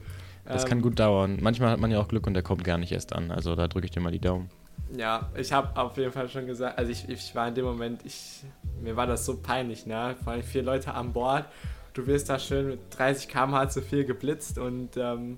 Das 0.46 0.64
Ähm, 0.64 0.70
kann 0.70 0.82
gut 0.84 1.00
dauern. 1.00 1.40
Manchmal 1.42 1.72
hat 1.72 1.80
man 1.80 1.90
ja 1.90 2.00
auch 2.00 2.08
Glück 2.08 2.28
und 2.28 2.36
der 2.36 2.44
kommt 2.44 2.64
gar 2.64 2.78
nicht 2.78 2.92
erst 2.92 3.14
an. 3.14 3.32
Also 3.32 3.56
da 3.56 3.68
drücke 3.68 3.86
ich 3.86 3.92
dir 3.92 4.00
mal 4.00 4.12
die 4.12 4.20
Daumen. 4.22 4.50
Ja, 4.98 5.30
ich 5.36 5.52
habe 5.52 5.80
auf 5.80 5.98
jeden 5.98 6.12
Fall 6.12 6.30
schon 6.30 6.48
gesagt, 6.48 6.78
also 6.78 6.92
ich, 6.92 7.08
ich 7.08 7.36
war 7.36 7.48
in 7.48 7.56
dem 7.56 7.66
Moment, 7.66 8.02
ich, 8.06 8.44
mir 8.82 8.96
war 8.96 9.06
das 9.06 9.26
so 9.26 9.38
peinlich, 9.38 9.86
ne? 9.86 10.16
Vor 10.24 10.34
allem 10.34 10.44
vier 10.44 10.64
Leute 10.64 10.94
an 10.94 11.14
Bord. 11.14 11.46
Du 11.94 12.08
wirst 12.08 12.30
da 12.30 12.40
schön 12.40 12.68
mit 12.68 12.80
30 12.98 13.28
km/h 13.28 13.70
zu 13.70 13.82
viel 13.82 14.06
geblitzt 14.06 14.58
und 14.58 14.98
ähm, 14.98 15.38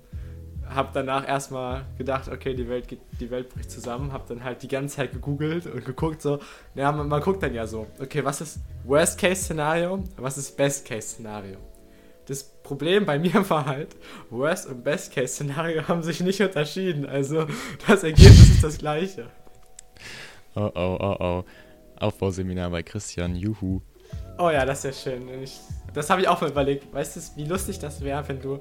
habe 0.68 0.90
danach 0.94 1.26
erstmal 1.26 1.84
gedacht, 1.98 2.28
okay, 2.28 2.54
die 2.54 2.68
Welt 2.68 2.88
geht, 2.88 3.00
die 3.20 3.30
Welt 3.30 3.50
bricht 3.50 3.70
zusammen. 3.70 4.12
Habe 4.12 4.24
dann 4.28 4.44
halt 4.44 4.62
die 4.62 4.68
ganze 4.68 4.96
Zeit 4.96 5.12
gegoogelt 5.12 5.66
und 5.66 5.84
geguckt 5.84 6.22
so, 6.22 6.38
ja, 6.74 6.90
man, 6.92 7.08
man 7.08 7.20
guckt 7.20 7.42
dann 7.42 7.54
ja 7.54 7.66
so, 7.66 7.86
okay, 8.00 8.24
was 8.24 8.40
ist 8.40 8.60
Worst-Case-Szenario, 8.84 10.02
was 10.16 10.38
ist 10.38 10.56
Best-Case-Szenario? 10.56 11.58
Das 12.26 12.42
Problem 12.44 13.04
bei 13.04 13.18
mir 13.18 13.48
war 13.50 13.66
halt, 13.66 13.96
Worst- 14.30 14.68
und 14.68 14.82
Best-Case-Szenario 14.82 15.88
haben 15.88 16.02
sich 16.02 16.20
nicht 16.20 16.40
unterschieden. 16.40 17.06
Also 17.06 17.46
das 17.86 18.02
Ergebnis 18.04 18.50
ist 18.50 18.64
das 18.64 18.78
gleiche. 18.78 19.26
Oh, 20.54 20.70
oh, 20.74 20.96
oh, 21.00 21.16
oh. 21.18 21.44
Aufbauseminar 21.98 22.70
bei 22.70 22.82
Christian, 22.82 23.36
juhu. 23.36 23.80
Oh 24.38 24.50
ja, 24.50 24.64
das 24.64 24.84
ist 24.84 25.06
ja 25.06 25.12
schön. 25.12 25.42
Ich, 25.42 25.60
das 25.94 26.10
habe 26.10 26.20
ich 26.20 26.28
auch 26.28 26.40
mal 26.40 26.50
überlegt. 26.50 26.92
Weißt 26.92 27.16
du, 27.16 27.20
wie 27.36 27.44
lustig 27.44 27.78
das 27.78 28.02
wäre, 28.02 28.26
wenn 28.28 28.40
du. 28.40 28.60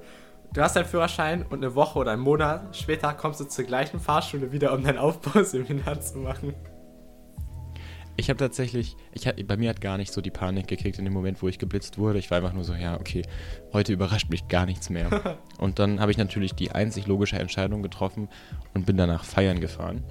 Du 0.53 0.62
hast 0.62 0.75
deinen 0.75 0.86
Führerschein 0.86 1.43
und 1.43 1.63
eine 1.63 1.75
Woche 1.75 1.98
oder 1.98 2.12
einen 2.12 2.21
Monat 2.21 2.75
später 2.75 3.13
kommst 3.13 3.39
du 3.39 3.45
zur 3.45 3.63
gleichen 3.63 4.01
Fahrschule 4.01 4.51
wieder, 4.51 4.74
um 4.74 4.83
dein 4.83 4.98
Aufbauseminar 4.98 6.01
zu 6.01 6.17
machen. 6.17 6.53
Ich 8.17 8.29
habe 8.29 8.38
tatsächlich, 8.38 8.98
ich 9.13 9.27
hab, 9.27 9.36
bei 9.48 9.55
mir 9.55 9.69
hat 9.69 9.79
gar 9.79 9.98
nicht 9.98 10.12
so 10.12 10.19
die 10.19 10.29
Panik 10.29 10.67
gekriegt 10.67 11.00
in 11.00 11.05
dem 11.05 11.13
Moment, 11.13 11.41
wo 11.41 11.48
ich 11.48 11.57
geblitzt 11.57 11.98
wurde. 11.98 12.19
Ich 12.19 12.29
war 12.29 12.38
einfach 12.38 12.53
nur 12.53 12.65
so, 12.65 12.74
ja, 12.74 13.00
okay, 13.00 13.24
heute 13.71 13.93
überrascht 13.93 14.29
mich 14.29 14.50
gar 14.50 14.65
nichts 14.65 14.89
mehr. 14.89 15.38
und 15.57 15.79
dann 15.79 16.01
habe 16.01 16.12
ich 16.12 16.17
natürlich 16.17 16.53
die 16.53 16.71
einzig 16.71 17.07
logische 17.07 17.39
Entscheidung 17.39 17.81
getroffen 17.81 18.27
und 18.74 18.86
bin 18.86 18.98
danach 18.98 19.24
feiern 19.24 19.62
gefahren. 19.62 20.03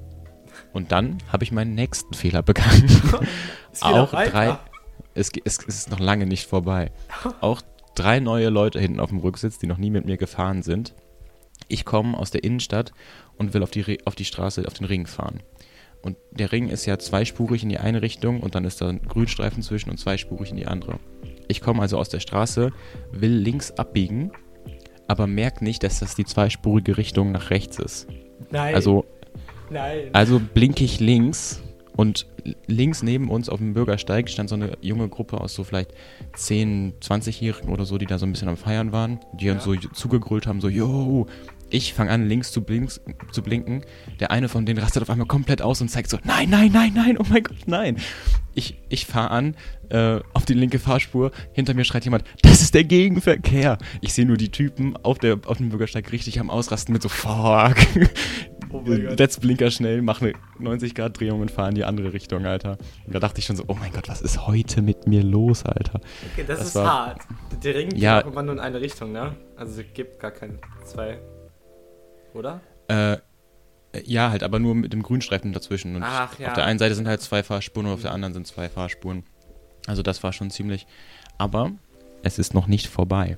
Und 0.73 0.93
dann 0.93 1.19
habe 1.33 1.45
ich 1.45 1.53
meinen 1.53 1.75
nächsten 1.75 2.15
Fehler 2.15 2.43
begangen. 2.43 2.89
Auch 3.81 4.11
drei. 4.11 4.59
Es, 5.15 5.31
es, 5.45 5.59
es 5.59 5.77
ist 5.77 5.91
noch 5.91 6.01
lange 6.01 6.27
nicht 6.27 6.47
vorbei. 6.47 6.93
Auch 7.41 7.63
drei 7.95 8.21
neue 8.21 8.49
Leute 8.49 8.81
hinten 8.81 9.01
auf 9.01 9.11
dem 9.11 9.19
Rücksitz, 9.19 9.59
die 9.59 9.67
noch 9.67 9.79
nie 9.79 9.91
mit 9.91 10.07
mir 10.07 10.17
gefahren 10.17 10.63
sind. 10.63 10.95
Ich 11.69 11.85
komme 11.85 12.17
aus 12.17 12.31
der 12.31 12.45
Innenstadt 12.45 12.93
und 13.37 13.55
will 13.55 13.63
auf 13.63 13.71
die, 13.71 13.99
auf 14.07 14.15
die 14.15 14.25
Straße, 14.25 14.67
auf 14.67 14.75
den 14.75 14.87
Ring 14.87 15.07
fahren. 15.07 15.41
Und 16.03 16.17
der 16.31 16.51
Ring 16.51 16.69
ist 16.69 16.87
ja 16.87 16.99
zweispurig 16.99 17.63
in 17.63 17.69
die 17.69 17.79
eine 17.79 18.01
Richtung 18.01 18.41
und 18.41 18.55
dann 18.55 18.65
ist 18.65 18.81
da 18.81 18.89
ein 18.89 19.03
Grünstreifen 19.03 19.63
zwischen 19.63 19.91
und 19.91 19.99
zweispurig 19.99 20.51
in 20.51 20.57
die 20.57 20.67
andere. 20.67 20.99
Ich 21.49 21.61
komme 21.61 21.83
also 21.83 21.99
aus 21.99 22.09
der 22.09 22.21
Straße, 22.21 22.73
will 23.13 23.33
links 23.33 23.73
abbiegen, 23.73 24.33
aber 25.09 25.27
merke 25.27 25.63
nicht, 25.65 25.83
dass 25.83 26.01
das 26.01 26.15
die 26.15 26.25
zweispurige 26.25 26.97
Richtung 26.97 27.33
nach 27.33 27.51
rechts 27.51 27.79
ist. 27.79 28.09
Nein. 28.51 28.75
Also, 28.75 29.05
nein. 29.71 30.11
also 30.13 30.41
blinke 30.41 30.85
ich 30.85 31.01
links 31.01 31.63
und 31.97 32.27
links 32.67 33.03
neben 33.03 33.29
uns 33.31 33.49
auf 33.49 33.59
dem 33.59 33.75
Bürgersteig 33.75 34.29
stand 34.31 34.49
so 34.49 34.55
eine 34.55 34.79
junge 34.81 35.09
Gruppe 35.09 35.41
aus 35.41 35.55
so 35.55 35.65
vielleicht 35.65 35.93
10, 36.35 36.95
20-Jährigen 37.01 37.71
oder 37.71 37.85
so, 37.85 37.99
die 37.99 38.07
da 38.07 38.19
so 38.19 38.27
ein 38.27 38.33
bisschen 38.33 38.49
am 38.49 38.57
Feiern 38.57 38.93
waren, 38.93 39.21
die 39.35 39.51
uns 39.51 39.67
Ja. 39.67 39.73
so 39.73 39.89
zugegrölt 39.93 40.47
haben, 40.47 40.61
so, 40.61 40.69
yo, 40.69 41.27
ich 41.73 41.95
fange 41.95 42.11
an, 42.11 42.27
links 42.29 42.51
zu, 42.51 42.63
blinks, 42.63 43.01
zu 43.31 43.43
blinken. 43.43 43.85
Der 44.19 44.31
eine 44.33 44.49
von 44.49 44.67
denen 44.67 44.81
rastet 44.81 45.03
auf 45.03 45.11
einmal 45.11 45.27
komplett 45.29 45.63
aus 45.63 45.81
und 45.81 45.89
zeigt 45.89 46.11
so, 46.11 46.19
nein, 46.25 46.51
nein, 46.51 46.73
nein, 46.73 46.93
nein, 46.95 47.17
oh 47.19 47.25
mein 47.29 47.45
Gott, 47.45 47.59
nein. 47.67 47.97
Ich, 48.55 48.77
ich 48.89 49.07
fahre 49.07 49.31
an 49.31 49.55
äh, 49.91 50.19
auf 50.33 50.45
die 50.45 50.55
linke 50.55 50.81
Fahrspur. 50.81 51.31
Hinter 51.53 51.75
mir 51.75 51.85
schreit 51.85 52.05
jemand, 52.05 52.25
das 52.43 52.61
ist 52.63 52.75
der 52.75 52.83
Gegenverkehr. 52.83 53.79
Ich 54.01 54.13
sehe 54.13 54.27
nur 54.27 54.37
die 54.37 54.51
Typen 54.51 54.97
auf, 54.97 55.19
der, 55.21 55.39
auf 55.47 55.59
dem 55.59 55.69
Bürgersteig 55.69 56.11
richtig 56.11 56.41
am 56.41 56.51
Ausrasten 56.51 56.93
mit 56.93 57.03
so, 57.03 57.09
fuck. 57.09 57.77
Oh. 58.73 58.83
Let's 58.87 59.39
Blinker 59.41 59.71
schnell, 59.71 60.01
mach 60.03 60.21
eine 60.23 60.33
90-Grad-Drehung 60.61 61.41
und 61.41 61.51
fahr 61.51 61.69
in 61.69 61.75
die 61.75 61.85
andere 61.85 62.13
Richtung, 62.13 62.47
Alter. 62.47 62.79
Und 63.07 63.15
da 63.15 63.19
dachte 63.19 63.41
ich 63.41 63.45
schon 63.47 63.57
so, 63.57 63.65
oh 63.67 63.75
mein 63.75 63.93
Gott, 63.93 64.09
was 64.09 64.21
ist 64.23 64.47
heute 64.47 64.81
mit 64.83 65.07
mir 65.09 65.23
los, 65.25 65.65
Alter? 65.65 66.01
Okay, 66.33 66.45
das, 66.47 66.59
Das 66.61 66.69
ist 66.69 66.75
war- 66.77 67.07
hart. 67.07 67.23
Der 67.65 67.75
Ring 67.75 67.89
geht 67.89 67.99
Ja. 67.99 68.21
immer 68.21 68.43
nur 68.43 68.55
in 68.55 68.61
eine 68.61 68.81
Richtung, 68.81 69.13
ne? 69.13 69.35
Also 69.57 69.81
es 69.81 69.87
gibt 69.93 70.21
gar 70.21 70.31
keine 70.31 70.55
zwei. 70.85 71.19
Oder? 72.35 72.61
Äh, 72.89 73.17
ja, 74.05 74.31
halt, 74.31 74.45
aber 74.45 74.61
nur 74.61 74.75
mit 74.77 74.93
dem 74.93 75.03
Grünstreifen 75.03 75.53
dazwischen. 75.53 75.97
Und 75.97 76.03
Ach, 76.05 76.39
ja. 76.39 76.49
auf 76.49 76.55
der 76.55 76.65
einen 76.65 76.79
Seite 76.79 76.95
sind 76.95 77.09
halt 77.09 77.21
zwei 77.21 77.43
Fahrspuren 77.43 77.87
und 77.87 77.93
auf 77.95 78.03
der 78.03 78.13
anderen 78.13 78.35
sind 78.35 78.47
zwei 78.47 78.69
Fahrspuren. 78.69 79.25
Also 79.87 80.03
das 80.03 80.23
war 80.23 80.33
schon 80.33 80.51
ziemlich. 80.51 80.87
Aber 81.39 81.73
es 82.23 82.39
ist 82.39 82.55
noch 82.55 82.69
nicht 82.69 82.87
vorbei. 82.87 83.37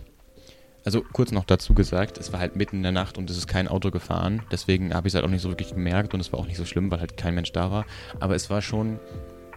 Also 0.85 1.03
kurz 1.13 1.31
noch 1.31 1.45
dazu 1.45 1.75
gesagt, 1.75 2.19
es 2.19 2.33
war 2.33 2.41
halt 2.41 2.57
mitten 2.57 2.77
in 2.77 2.83
der 2.83 2.93
Nacht 2.93 3.17
und 3.17 3.31
es 3.31 3.37
ist 3.37 3.47
kein 3.47 3.69
Auto 3.69 3.91
gefahren. 3.91 4.43
Deswegen 4.51 4.95
habe 4.95 5.07
ich 5.07 5.13
es 5.13 5.15
halt 5.15 5.25
auch 5.25 5.31
nicht 5.31 5.43
so 5.43 5.49
wirklich 5.49 5.75
gemerkt 5.75 6.13
und 6.15 6.21
es 6.21 6.33
war 6.33 6.41
auch 6.41 6.47
nicht 6.47 6.57
so 6.57 6.65
schlimm, 6.65 6.91
weil 6.91 7.01
halt 7.01 7.17
kein 7.17 7.35
Mensch 7.35 7.53
da 7.53 7.71
war. 7.71 7.87
Aber 8.21 8.35
es 8.35 8.51
war 8.51 8.63
schon. 8.63 8.99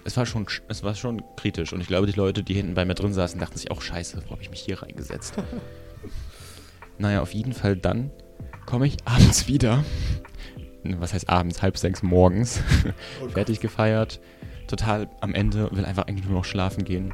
Es 0.08 0.16
war 0.18 0.28
schon, 0.28 0.46
es 0.68 0.84
war 0.84 0.94
schon 0.94 1.24
kritisch 1.36 1.74
und 1.74 1.82
ich 1.82 1.88
glaube, 1.88 2.06
die 2.06 2.14
Leute, 2.14 2.44
die 2.44 2.54
hinten 2.54 2.76
bei 2.76 2.86
mir 2.86 2.94
drin 2.94 3.12
saßen, 3.12 3.40
dachten 3.40 3.58
sich 3.58 3.72
auch, 3.72 3.82
scheiße, 3.82 4.22
wo 4.28 4.34
habe 4.34 4.42
ich 4.44 4.52
mich 4.52 4.60
hier 4.60 4.84
reingesetzt? 4.84 5.34
naja, 7.00 7.22
auf 7.24 7.34
jeden 7.34 7.54
Fall 7.54 7.76
dann 7.76 8.12
komme 8.68 8.86
ich 8.86 8.98
abends 9.06 9.48
wieder. 9.48 9.84
Was 10.84 11.14
heißt 11.14 11.28
abends? 11.28 11.64
Halb 11.64 11.78
sechs 11.78 12.04
morgens. 12.04 12.62
Fertig 13.34 13.60
gefeiert. 13.60 14.20
Total 14.68 15.10
am 15.22 15.34
Ende. 15.34 15.70
Will 15.72 15.86
einfach 15.86 16.06
eigentlich 16.06 16.26
nur 16.26 16.36
noch 16.36 16.46
schlafen 16.46 16.84
gehen. 16.84 17.12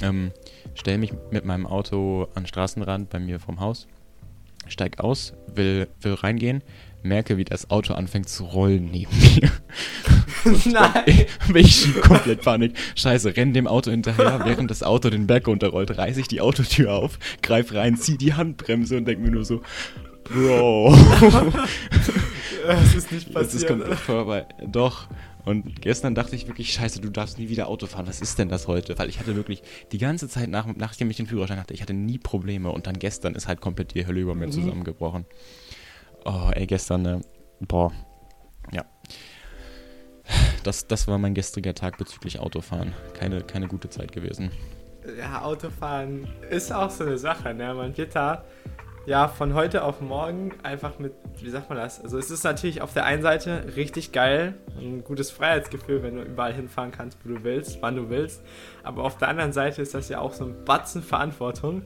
Ähm, 0.00 0.32
stell 0.74 0.98
mich 0.98 1.12
mit 1.30 1.44
meinem 1.44 1.66
Auto 1.66 2.28
an 2.34 2.42
den 2.42 2.46
Straßenrand 2.46 3.10
bei 3.10 3.18
mir 3.18 3.40
vom 3.40 3.60
Haus. 3.60 3.86
Steig 4.68 5.00
aus, 5.00 5.34
will, 5.52 5.88
will 6.00 6.14
reingehen. 6.14 6.62
Merke, 7.02 7.36
wie 7.36 7.44
das 7.44 7.70
Auto 7.70 7.94
anfängt 7.94 8.28
zu 8.28 8.44
rollen 8.44 8.90
neben 8.92 9.10
mir. 9.18 9.50
Nein! 10.72 11.26
ich 11.54 12.00
komplett 12.00 12.42
Panik. 12.42 12.76
Scheiße, 12.94 13.36
renn 13.36 13.52
dem 13.52 13.66
Auto 13.66 13.90
hinterher, 13.90 14.40
während 14.44 14.70
das 14.70 14.84
Auto 14.84 15.10
den 15.10 15.26
Berg 15.26 15.48
runterrollt, 15.48 15.98
reiße 15.98 16.20
ich 16.20 16.28
die 16.28 16.40
Autotür 16.40 16.92
auf, 16.92 17.18
greif 17.42 17.74
rein, 17.74 17.96
zieh 17.96 18.16
die 18.16 18.34
Handbremse 18.34 18.96
und 18.98 19.06
denk 19.06 19.20
mir 19.20 19.30
nur 19.30 19.44
so, 19.44 19.62
Bro. 20.24 20.94
Es 22.64 22.94
ist 22.94 23.10
nicht 23.10 23.34
Das 23.34 23.54
ist 23.54 23.62
passiert. 23.62 23.68
komplett 23.70 23.98
vorbei. 23.98 24.46
Doch. 24.64 25.08
Und 25.44 25.82
gestern 25.82 26.14
dachte 26.14 26.36
ich 26.36 26.46
wirklich, 26.46 26.72
scheiße, 26.72 27.00
du 27.00 27.10
darfst 27.10 27.38
nie 27.38 27.48
wieder 27.48 27.66
Auto 27.68 27.86
fahren. 27.86 28.06
Was 28.06 28.20
ist 28.20 28.38
denn 28.38 28.48
das 28.48 28.68
heute? 28.68 28.96
Weil 28.98 29.08
ich 29.08 29.18
hatte 29.18 29.34
wirklich 29.34 29.62
die 29.90 29.98
ganze 29.98 30.28
Zeit, 30.28 30.48
nach, 30.48 30.66
nachdem 30.76 31.10
ich 31.10 31.16
den 31.16 31.26
Führerschein 31.26 31.58
hatte, 31.58 31.74
ich 31.74 31.82
hatte 31.82 31.94
nie 31.94 32.18
Probleme. 32.18 32.70
Und 32.70 32.86
dann 32.86 32.98
gestern 32.98 33.34
ist 33.34 33.48
halt 33.48 33.60
komplett 33.60 33.94
die 33.94 34.06
Hölle 34.06 34.20
über 34.20 34.34
mir 34.34 34.46
Mhm. 34.46 34.52
zusammengebrochen. 34.52 35.24
Oh, 36.24 36.50
ey, 36.54 36.66
gestern, 36.66 37.02
ne? 37.02 37.20
Boah. 37.60 37.92
Ja. 38.72 38.84
Das, 40.62 40.86
das 40.86 41.08
war 41.08 41.18
mein 41.18 41.34
gestriger 41.34 41.74
Tag 41.74 41.98
bezüglich 41.98 42.38
Autofahren. 42.38 42.92
Keine, 43.14 43.42
keine 43.42 43.66
gute 43.66 43.90
Zeit 43.90 44.12
gewesen. 44.12 44.50
Ja, 45.18 45.42
Autofahren 45.42 46.28
ist 46.48 46.72
auch 46.72 46.90
so 46.90 47.02
eine 47.04 47.18
Sache, 47.18 47.52
ne? 47.52 47.74
Man 47.74 47.96
wird 47.96 48.14
da 48.14 48.44
ja 49.06 49.28
von 49.28 49.54
heute 49.54 49.84
auf 49.84 50.00
morgen 50.00 50.52
einfach 50.62 50.98
mit, 50.98 51.12
wie 51.40 51.50
sagt 51.50 51.68
man 51.68 51.78
das? 51.78 52.00
Also 52.00 52.18
es 52.18 52.30
ist 52.30 52.44
natürlich 52.44 52.82
auf 52.82 52.92
der 52.92 53.04
einen 53.04 53.22
Seite 53.22 53.64
richtig 53.76 54.12
geil, 54.12 54.54
ein 54.78 55.02
gutes 55.04 55.30
Freiheitsgefühl, 55.30 56.02
wenn 56.02 56.16
du 56.16 56.22
überall 56.22 56.52
hinfahren 56.52 56.92
kannst, 56.92 57.18
wo 57.24 57.34
du 57.34 57.44
willst, 57.44 57.78
wann 57.82 57.96
du 57.96 58.10
willst. 58.10 58.42
Aber 58.82 59.04
auf 59.04 59.18
der 59.18 59.28
anderen 59.28 59.52
Seite 59.52 59.82
ist 59.82 59.94
das 59.94 60.08
ja 60.08 60.20
auch 60.20 60.32
so 60.32 60.44
ein 60.44 60.64
Batzen 60.64 61.02
Verantwortung, 61.02 61.82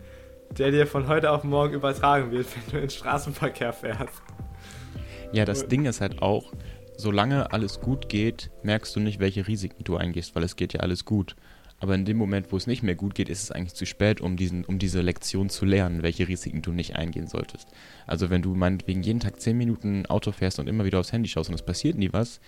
der 0.56 0.70
dir 0.70 0.87
von 0.87 1.08
heute 1.08 1.30
auf 1.30 1.44
morgen 1.44 1.75
übertragen 1.75 2.30
wird, 2.30 2.46
wenn 2.54 2.70
du 2.70 2.76
in 2.76 2.82
den 2.85 2.90
Straßenverkehr 2.90 3.73
fährst. 3.73 4.23
Ja, 5.32 5.44
das 5.44 5.62
Cool. 5.62 5.68
Ding 5.68 5.85
ist 5.87 6.00
halt 6.00 6.23
auch, 6.23 6.52
solange 6.96 7.52
alles 7.52 7.80
gut 7.80 8.08
geht, 8.08 8.50
merkst 8.62 8.94
du 8.94 9.00
nicht, 9.00 9.18
welche 9.20 9.46
Risiken 9.46 9.85
du 9.85 9.96
eingehst, 9.96 10.35
weil 10.35 10.44
es 10.44 10.56
geht 10.56 10.73
ja 10.73 10.80
alles 10.80 11.04
gut. 11.04 11.35
Aber 11.78 11.95
in 11.95 12.04
dem 12.06 12.16
Moment, 12.16 12.52
wo 12.52 12.56
es 12.56 12.66
nicht 12.66 12.83
mehr 12.83 12.95
gut 12.95 13.14
geht, 13.14 13.28
ist 13.28 13.42
es 13.42 13.50
eigentlich 13.52 13.75
zu 13.75 13.85
spät, 13.85 14.21
um, 14.23 14.37
diesen, 14.37 14.64
um 14.64 14.78
diese 14.78 15.02
Lektion 15.02 15.50
zu 15.50 15.64
lernen, 15.66 16.02
welche 16.02 16.26
Risiken 16.26 16.62
du 16.62 16.73
nicht 16.73 16.97
eingehen 16.97 17.26
solltest. 17.26 17.68
Also 18.06 18.30
wenn 18.30 18.40
du 18.42 18.54
meinetwegen 18.54 19.02
jeden 19.02 19.21
Tag 19.21 19.40
10 19.40 19.56
Minuten 19.59 20.06
Auto 20.06 20.33
fährst 20.33 20.59
und 20.59 20.68
immer 20.68 20.85
wieder 20.87 20.99
aufs 21.00 21.12
Handy 21.12 21.28
schaust 21.28 21.50
und 21.50 21.54
es 21.54 21.62
passiert 21.62 21.99
nie 21.99 22.12
was, 22.12 22.40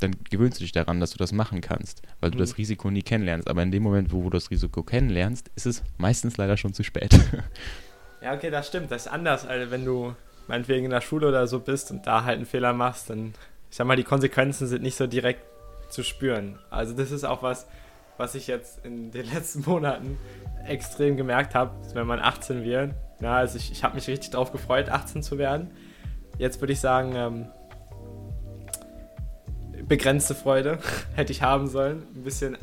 dann 0.00 0.16
gewöhnst 0.28 0.58
du 0.58 0.64
dich 0.64 0.72
daran, 0.72 0.98
dass 0.98 1.12
du 1.12 1.18
das 1.18 1.30
machen 1.30 1.60
kannst, 1.60 2.02
weil 2.20 2.32
du 2.32 2.36
Mhm. 2.36 2.40
das 2.40 2.58
Risiko 2.58 2.90
nie 2.90 3.02
kennenlernst. 3.02 3.48
Aber 3.48 3.62
in 3.62 3.70
dem 3.70 3.84
Moment, 3.84 4.12
wo 4.12 4.22
du 4.24 4.30
das 4.30 4.50
Risiko 4.50 4.82
kennenlernst, 4.82 5.52
ist 5.54 5.66
es 5.66 5.84
meistens 5.98 6.36
leider 6.36 6.56
schon 6.56 6.74
zu 6.74 6.82
spät. 6.82 7.14
Ja, 8.22 8.32
okay, 8.34 8.50
das 8.50 8.66
stimmt. 8.68 8.90
Das 8.90 9.02
ist 9.04 9.12
anders, 9.12 9.46
als 9.46 9.70
wenn 9.70 9.84
du 9.84 10.14
meinetwegen 10.48 10.86
in 10.86 10.90
der 10.90 11.02
Schule 11.02 11.28
oder 11.28 11.46
so 11.46 11.60
bist 11.60 11.90
und 11.90 12.06
da 12.06 12.24
halt 12.24 12.36
einen 12.38 12.46
Fehler 12.46 12.72
machst, 12.72 13.10
dann, 13.10 13.34
ich 13.70 13.76
sag 13.76 13.86
mal, 13.86 13.96
die 13.96 14.02
Konsequenzen 14.02 14.66
sind 14.66 14.82
nicht 14.82 14.96
so 14.96 15.06
direkt 15.06 15.42
zu 15.90 16.02
spüren. 16.02 16.58
Also 16.70 16.94
das 16.94 17.10
ist 17.10 17.24
auch 17.24 17.42
was, 17.42 17.66
was 18.16 18.34
ich 18.34 18.46
jetzt 18.46 18.84
in 18.84 19.10
den 19.10 19.26
letzten 19.32 19.62
Monaten 19.68 20.18
extrem 20.66 21.16
gemerkt 21.16 21.54
habe, 21.54 21.72
wenn 21.94 22.06
man 22.06 22.20
18 22.20 22.64
wird. 22.64 22.94
Ja, 23.20 23.36
also 23.36 23.58
ich, 23.58 23.70
ich 23.72 23.84
habe 23.84 23.94
mich 23.94 24.08
richtig 24.08 24.30
drauf 24.30 24.52
gefreut, 24.52 24.88
18 24.88 25.22
zu 25.22 25.38
werden. 25.38 25.70
Jetzt 26.38 26.60
würde 26.60 26.72
ich 26.72 26.80
sagen, 26.80 27.14
ähm, 27.14 27.46
begrenzte 29.86 30.34
Freude 30.34 30.78
hätte 31.14 31.32
ich 31.32 31.42
haben 31.42 31.68
sollen. 31.68 32.02
Ein 32.14 32.24
bisschen, 32.24 32.54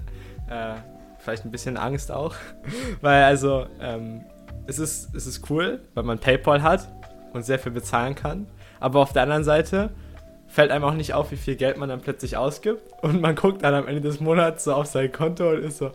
äh, 0.49 0.75
vielleicht 1.19 1.45
ein 1.45 1.51
bisschen 1.51 1.77
Angst 1.77 2.11
auch. 2.11 2.35
Weil 3.01 3.23
also, 3.23 3.67
ähm, 3.79 4.25
es 4.67 4.79
ist, 4.79 5.13
es 5.15 5.25
ist 5.25 5.49
cool, 5.49 5.81
weil 5.95 6.03
man 6.03 6.19
PayPal 6.19 6.61
hat 6.61 6.87
und 7.33 7.43
sehr 7.43 7.59
viel 7.59 7.71
bezahlen 7.71 8.15
kann. 8.15 8.47
Aber 8.79 8.99
auf 8.99 9.11
der 9.11 9.23
anderen 9.23 9.43
Seite 9.43 9.89
fällt 10.51 10.71
einem 10.71 10.83
auch 10.83 10.93
nicht 10.93 11.13
auf, 11.13 11.31
wie 11.31 11.37
viel 11.37 11.55
Geld 11.55 11.77
man 11.77 11.87
dann 11.87 12.01
plötzlich 12.01 12.35
ausgibt. 12.35 12.81
Und 13.01 13.21
man 13.21 13.35
guckt 13.35 13.63
dann 13.63 13.73
am 13.73 13.87
Ende 13.87 14.01
des 14.01 14.19
Monats 14.19 14.65
so 14.65 14.73
auf 14.73 14.85
sein 14.85 15.11
Konto 15.11 15.49
und 15.49 15.63
ist 15.63 15.77
so, 15.77 15.91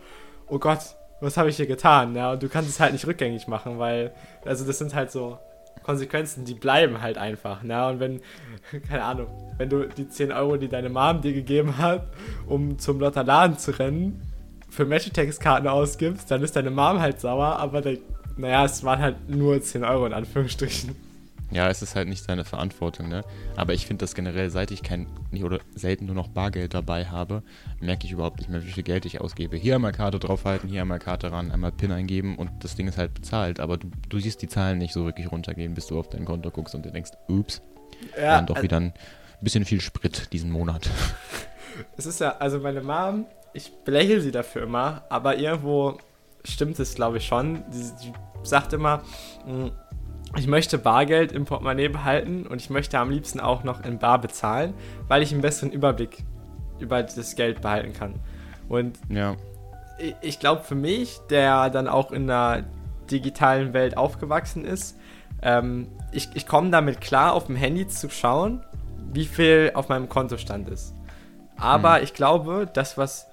oh 0.49 0.59
Gott, 0.59 0.81
was 1.21 1.37
habe 1.37 1.51
ich 1.51 1.57
hier 1.57 1.67
getan? 1.67 2.15
Ja, 2.17 2.33
und 2.33 2.43
du 2.43 2.49
kannst 2.49 2.71
es 2.71 2.81
halt 2.81 2.93
nicht 2.93 3.07
rückgängig 3.07 3.49
machen, 3.49 3.79
weil, 3.79 4.13
also 4.45 4.67
das 4.67 4.79
sind 4.79 4.95
halt 4.95 5.11
so 5.11 5.39
Konsequenzen, 5.83 6.45
die 6.45 6.55
bleiben 6.55 7.03
halt 7.03 7.19
einfach. 7.19 7.63
Ne? 7.63 7.87
Und 7.87 8.01
wenn, 8.01 8.21
keine 8.89 9.05
Ahnung, 9.05 9.27
wenn 9.59 9.69
du 9.69 9.87
die 9.89 10.09
10 10.09 10.33
Euro, 10.33 10.57
die 10.57 10.69
deine 10.69 10.89
Mom 10.89 11.21
dir 11.21 11.35
gegeben 11.35 11.77
hat, 11.77 12.07
um 12.47 12.79
zum 12.79 12.99
Lotterladen 12.99 13.59
zu 13.59 13.73
rennen, 13.79 14.23
für 14.71 14.85
Magitex-Karten 14.85 15.69
ausgibst, 15.69 16.31
dann 16.31 16.43
ist 16.43 16.57
deine 16.57 16.71
Mom 16.71 17.01
halt 17.01 17.21
sauer, 17.21 17.59
aber 17.59 17.83
der, 17.83 17.99
naja, 18.37 18.65
es 18.65 18.83
waren 18.85 19.01
halt 19.01 19.29
nur 19.29 19.61
10 19.61 19.85
Euro 19.85 20.07
in 20.07 20.13
Anführungsstrichen. 20.13 20.97
Ja, 21.53 21.69
es 21.69 21.81
ist 21.81 21.95
halt 21.95 22.09
nicht 22.09 22.25
seine 22.25 22.45
Verantwortung, 22.45 23.09
ne? 23.09 23.23
Aber 23.55 23.73
ich 23.73 23.87
finde 23.87 24.03
das 24.03 24.15
generell, 24.15 24.51
seit 24.51 24.73
ich 24.73 24.83
kein 24.83 25.07
nicht 25.31 25.45
oder 25.45 25.61
selten 25.75 26.07
nur 26.07 26.15
noch 26.17 26.27
Bargeld 26.29 26.75
dabei 26.75 27.07
habe, 27.07 27.43
merke 27.81 28.05
ich 28.07 28.13
überhaupt 28.13 28.39
nicht 28.39 28.51
mehr, 28.51 28.65
wie 28.65 28.71
viel 28.73 28.83
Geld 28.83 29.05
ich 29.07 29.21
ausgebe. 29.21 29.57
Hier 29.57 29.77
einmal 29.77 29.93
Karte 29.93 30.19
draufhalten, 30.19 30.69
hier 30.69 30.81
einmal 30.83 30.99
Karte 30.99 31.31
ran, 31.31 31.53
einmal 31.53 31.71
PIN 31.73 31.93
eingeben 31.93 32.37
und 32.37 32.51
das 32.61 32.75
Ding 32.75 32.89
ist 32.89 32.99
halt 32.99 33.15
bezahlt. 33.15 33.61
Aber 33.61 33.77
du, 33.77 33.89
du 34.09 34.19
siehst 34.19 34.43
die 34.43 34.49
Zahlen 34.49 34.79
nicht 34.79 34.93
so 34.93 35.05
wirklich 35.05 35.31
runtergehen, 35.31 35.75
bis 35.75 35.87
du 35.87 35.99
auf 36.01 36.09
dein 36.09 36.25
Konto 36.25 36.51
guckst 36.51 36.75
und 36.75 36.85
dir 36.85 36.91
denkst, 36.91 37.13
ups, 37.29 37.63
Ja, 38.17 38.37
dann 38.37 38.47
doch 38.47 38.61
wieder 38.63 38.79
ein 38.79 38.93
bisschen 39.41 39.65
viel 39.65 39.81
Sprit 39.81 40.33
diesen 40.33 40.51
Monat. 40.51 40.89
Es 41.99 42.07
ist 42.07 42.21
ja, 42.21 42.37
also 42.39 42.59
meine 42.59 42.81
Mom, 42.81 43.27
ich 43.53 43.71
belächle 43.85 44.23
sie 44.23 44.31
dafür 44.31 44.63
immer, 44.63 45.05
aber 45.11 45.37
irgendwo 45.37 45.99
stimmt 46.43 46.79
es, 46.79 46.95
glaube 46.95 47.19
ich, 47.19 47.27
schon. 47.27 47.65
Sie, 47.71 47.83
sie 47.83 48.13
sagt 48.43 48.73
immer, 48.73 49.03
"Mm, 49.47 49.67
ich 50.35 50.47
möchte 50.47 50.79
Bargeld 50.79 51.33
im 51.33 51.45
Portemonnaie 51.45 51.89
behalten 51.89 52.47
und 52.47 52.61
ich 52.61 52.71
möchte 52.71 52.99
am 52.99 53.11
liebsten 53.11 53.41
auch 53.41 53.65
noch 53.65 53.85
in 53.85 53.99
Bar 53.99 54.21
bezahlen, 54.21 54.75
weil 55.09 55.23
ich 55.23 55.33
einen 55.33 55.41
besseren 55.43 55.71
Überblick 55.71 56.25
über 56.79 57.03
das 57.03 57.37
Geld 57.37 57.61
behalten 57.63 57.93
kann. 57.93 58.15
Und 58.69 58.99
Ja, 59.09 59.37
ich- 59.99 60.17
ich 60.21 60.39
glaube 60.41 60.63
für 60.63 60.75
mich, 60.75 61.19
der 61.31 61.71
dann 61.71 61.89
auch 61.89 62.11
in 62.13 62.27
der 62.27 62.65
digitalen 63.11 63.73
Welt 63.73 63.97
aufgewachsen 63.97 64.65
ist, 64.65 64.99
ähm, 65.43 65.89
ich, 66.13 66.29
ich 66.35 66.47
komme 66.47 66.71
damit 66.71 67.01
klar, 67.01 67.33
auf 67.35 67.47
dem 67.47 67.57
Handy 67.57 67.87
zu 67.87 68.11
schauen, 68.11 68.63
wie 69.13 69.25
viel 69.27 69.71
auf 69.75 69.89
meinem 69.89 70.09
Kontostand 70.09 70.69
ist. 70.69 70.95
Aber 71.57 71.99
mhm. 71.99 72.05
ich 72.05 72.15
glaube, 72.15 72.69
das, 72.71 72.99
was 72.99 73.27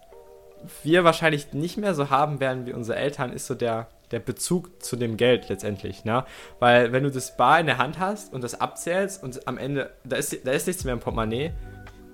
wir 0.84 1.04
wahrscheinlich 1.04 1.54
nicht 1.54 1.78
mehr 1.78 1.94
so 1.96 2.10
haben 2.10 2.40
werden 2.40 2.66
wie 2.66 2.72
unsere 2.74 2.98
Eltern, 2.98 3.34
ist 3.34 3.48
so 3.48 3.56
der, 3.56 3.88
der 4.14 4.20
Bezug 4.20 4.82
zu 4.82 4.96
dem 4.96 5.18
Geld 5.18 5.50
letztendlich. 5.50 6.06
Ne? 6.06 6.24
Weil 6.60 6.94
wenn 6.94 7.04
du 7.04 7.12
das 7.12 7.36
Bar 7.36 7.60
in 7.60 7.66
der 7.66 7.78
Hand 7.78 8.00
hast 8.00 8.34
und 8.34 8.44
das 8.44 8.60
abzählst 8.60 9.22
und 9.22 9.48
am 9.48 9.58
Ende, 9.58 9.92
da 10.06 10.16
ist, 10.16 10.46
da 10.46 10.52
ist 10.52 10.68
nichts 10.68 10.86
mehr 10.86 10.94
im 10.94 11.00
Portemonnaie, 11.00 11.52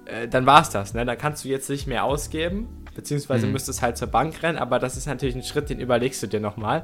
äh, 0.06 0.28
dann 0.28 0.46
war 0.46 0.62
es 0.62 0.70
das. 0.70 0.94
Ne? 0.94 1.06
Dann 1.06 1.18
kannst 1.18 1.46
du 1.46 1.50
jetzt 1.50 1.70
nicht 1.70 1.86
mehr 1.86 2.04
ausgeben, 2.06 2.86
beziehungsweise 2.96 3.46
mhm. 3.46 3.54
müsstest 3.54 3.82
halt 3.82 3.98
zur 3.98 4.08
Bank 4.08 4.42
rennen, 4.42 4.58
aber 4.58 4.80
das 4.80 4.98
ist 4.98 5.06
natürlich 5.06 5.36
ein 5.36 5.44
Schritt, 5.44 5.70
den 5.70 5.80
überlegst 5.80 6.24
du 6.24 6.28
dir 6.28 6.40
nochmal. 6.40 6.84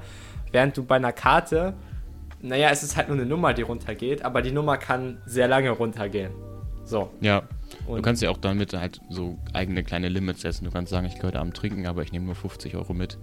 Während 0.51 0.77
du 0.77 0.83
bei 0.83 0.97
einer 0.97 1.13
Karte, 1.13 1.73
naja, 2.41 2.69
es 2.69 2.83
ist 2.83 2.95
halt 2.95 3.07
nur 3.07 3.17
eine 3.17 3.25
Nummer, 3.25 3.53
die 3.53 3.63
runtergeht, 3.63 4.23
aber 4.23 4.41
die 4.41 4.51
Nummer 4.51 4.77
kann 4.77 5.21
sehr 5.25 5.47
lange 5.47 5.71
runtergehen. 5.71 6.31
So. 6.83 7.09
Ja. 7.19 7.43
Und 7.87 7.97
du 7.97 8.01
kannst 8.03 8.21
ja 8.21 8.29
auch 8.29 8.37
damit 8.37 8.73
halt 8.73 9.01
so 9.09 9.39
eigene 9.53 9.83
kleine 9.83 10.07
Limits 10.07 10.41
setzen. 10.41 10.65
Du 10.65 10.71
kannst 10.71 10.91
sagen, 10.91 11.07
ich 11.07 11.15
gehe 11.15 11.23
heute 11.23 11.39
Abend 11.39 11.57
trinken, 11.57 11.87
aber 11.87 12.03
ich 12.03 12.11
nehme 12.11 12.25
nur 12.25 12.35
50 12.35 12.75
Euro 12.75 12.93
mit. 12.93 13.17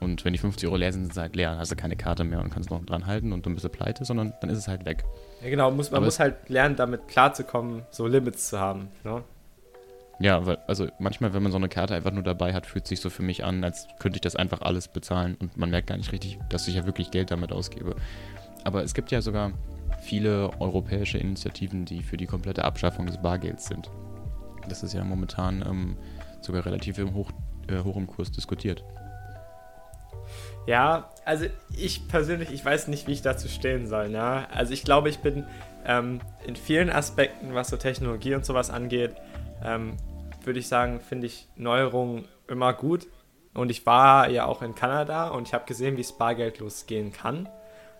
Und 0.00 0.24
wenn 0.24 0.32
die 0.32 0.38
50 0.38 0.66
Euro 0.66 0.76
leer 0.76 0.92
sind, 0.92 1.04
sind 1.04 1.14
sie 1.14 1.20
halt 1.20 1.36
leer. 1.36 1.50
Dann 1.50 1.58
hast 1.58 1.70
du 1.70 1.76
keine 1.76 1.94
Karte 1.94 2.24
mehr 2.24 2.40
und 2.40 2.50
kannst 2.50 2.70
noch 2.70 2.84
dran 2.84 3.06
halten 3.06 3.32
und 3.32 3.44
dann 3.44 3.54
bist 3.54 3.64
du 3.64 3.68
pleite, 3.68 4.04
sondern 4.04 4.32
dann 4.40 4.48
ist 4.48 4.58
es 4.58 4.66
halt 4.66 4.86
weg. 4.86 5.04
Ja, 5.42 5.50
genau. 5.50 5.70
Muss, 5.70 5.90
man 5.90 5.98
aber 5.98 6.06
muss 6.06 6.18
halt 6.18 6.48
lernen, 6.48 6.76
damit 6.76 7.06
klarzukommen, 7.06 7.82
so 7.90 8.06
Limits 8.06 8.48
zu 8.48 8.58
haben. 8.58 8.88
Ne? 9.04 9.22
Ja, 10.20 10.44
weil, 10.44 10.58
also 10.66 10.88
manchmal, 10.98 11.32
wenn 11.32 11.42
man 11.42 11.52
so 11.52 11.56
eine 11.56 11.68
Karte 11.68 11.94
einfach 11.94 12.12
nur 12.12 12.22
dabei 12.22 12.52
hat, 12.52 12.66
fühlt 12.66 12.86
sich 12.86 13.00
so 13.00 13.08
für 13.08 13.22
mich 13.22 13.44
an, 13.44 13.64
als 13.64 13.88
könnte 13.98 14.16
ich 14.16 14.20
das 14.20 14.36
einfach 14.36 14.60
alles 14.60 14.88
bezahlen 14.88 15.36
und 15.40 15.56
man 15.56 15.70
merkt 15.70 15.86
gar 15.86 15.96
nicht 15.96 16.12
richtig, 16.12 16.38
dass 16.50 16.68
ich 16.68 16.74
ja 16.74 16.84
wirklich 16.84 17.10
Geld 17.10 17.30
damit 17.30 17.52
ausgebe. 17.52 17.96
Aber 18.64 18.82
es 18.82 18.92
gibt 18.92 19.10
ja 19.10 19.22
sogar 19.22 19.52
viele 20.02 20.50
europäische 20.60 21.16
Initiativen, 21.16 21.86
die 21.86 22.02
für 22.02 22.18
die 22.18 22.26
komplette 22.26 22.64
Abschaffung 22.64 23.06
des 23.06 23.20
Bargelds 23.20 23.66
sind. 23.66 23.90
Das 24.68 24.82
ist 24.82 24.92
ja 24.92 25.04
momentan 25.04 25.64
ähm, 25.66 25.96
sogar 26.42 26.66
relativ 26.66 26.98
im 26.98 27.14
hoch, 27.14 27.30
äh, 27.68 27.82
hoch 27.82 27.96
im 27.96 28.06
Kurs 28.06 28.30
diskutiert. 28.30 28.84
Ja, 30.66 31.10
also 31.24 31.46
ich 31.76 32.06
persönlich, 32.08 32.50
ich 32.50 32.64
weiß 32.64 32.88
nicht, 32.88 33.06
wie 33.06 33.12
ich 33.12 33.22
dazu 33.22 33.48
stehen 33.48 33.86
soll. 33.86 34.08
Ne? 34.08 34.46
Also 34.52 34.72
ich 34.72 34.84
glaube, 34.84 35.08
ich 35.08 35.18
bin 35.18 35.46
ähm, 35.84 36.20
in 36.46 36.56
vielen 36.56 36.90
Aspekten, 36.90 37.54
was 37.54 37.68
so 37.68 37.76
Technologie 37.76 38.34
und 38.34 38.44
sowas 38.44 38.70
angeht, 38.70 39.14
ähm, 39.64 39.96
würde 40.44 40.58
ich 40.58 40.68
sagen, 40.68 41.00
finde 41.00 41.26
ich 41.26 41.48
Neuerungen 41.56 42.28
immer 42.48 42.72
gut. 42.72 43.06
Und 43.54 43.70
ich 43.70 43.84
war 43.84 44.30
ja 44.30 44.44
auch 44.46 44.62
in 44.62 44.74
Kanada 44.74 45.28
und 45.28 45.48
ich 45.48 45.54
habe 45.54 45.64
gesehen, 45.66 45.96
wie 45.96 46.02
es 46.02 46.12
bargeldlos 46.12 46.86
gehen 46.86 47.12
kann. 47.12 47.48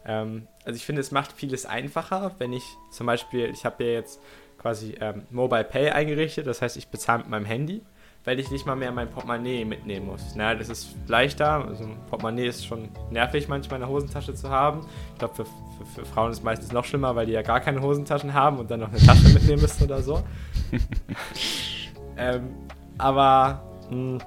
Ähm, 0.05 0.47
also 0.65 0.77
ich 0.77 0.87
finde, 0.87 1.01
es 1.01 1.11
macht 1.11 1.33
vieles 1.33 1.67
einfacher, 1.67 2.33
wenn 2.39 2.53
ich 2.53 2.65
zum 2.91 3.07
Beispiel, 3.07 3.51
ich 3.51 3.65
habe 3.65 3.85
ja 3.85 3.91
jetzt 3.91 4.21
quasi 4.59 4.95
ähm, 5.01 5.23
Mobile 5.31 5.65
Pay 5.65 5.91
eingerichtet, 5.91 6.47
das 6.47 6.63
heißt, 6.63 6.77
ich 6.77 6.89
bezahle 6.89 7.21
mit 7.21 7.29
meinem 7.29 7.47
Handy, 7.47 7.83
weil 8.25 8.39
ich 8.39 8.51
nicht 8.51 8.67
mal 8.67 8.77
mehr 8.77 8.93
mein 8.93 9.11
Portemonnaie 9.11 9.65
mitnehmen 9.65 10.07
muss. 10.07 10.35
Na, 10.35 10.55
das 10.55 10.69
ist 10.69 10.95
leichter, 11.07 11.65
also 11.67 11.85
ein 11.85 11.97
Portemonnaie 12.09 12.47
ist 12.47 12.67
schon 12.67 12.89
nervig 13.11 13.49
manchmal 13.49 13.81
in 13.81 13.87
der 13.87 13.91
Hosentasche 13.91 14.35
zu 14.35 14.51
haben. 14.51 14.87
Ich 15.13 15.19
glaube, 15.19 15.35
für, 15.35 15.45
für, 15.45 16.01
für, 16.01 16.05
Frauen 16.05 16.31
ist 16.31 16.39
es 16.39 16.45
meistens 16.45 16.73
noch 16.73 16.85
schlimmer, 16.85 17.17
weil 17.17 17.27
die 17.27 17.33
ja 17.33 17.43
gar 17.43 17.61
keine 17.61 17.81
Hosentaschen 17.81 18.35
haben 18.35 18.59
und 18.59 18.71
dann 18.71 18.81
noch 18.81 18.91
eine 18.91 18.99
Tasche 18.99 19.29
mitnehmen 19.31 19.63
müssen 19.63 19.85
oder 19.85 20.03
so. 20.03 20.23
ähm, 22.17 22.55
aber 22.99 23.63
mh, 23.91 23.91
hm, 23.91 24.19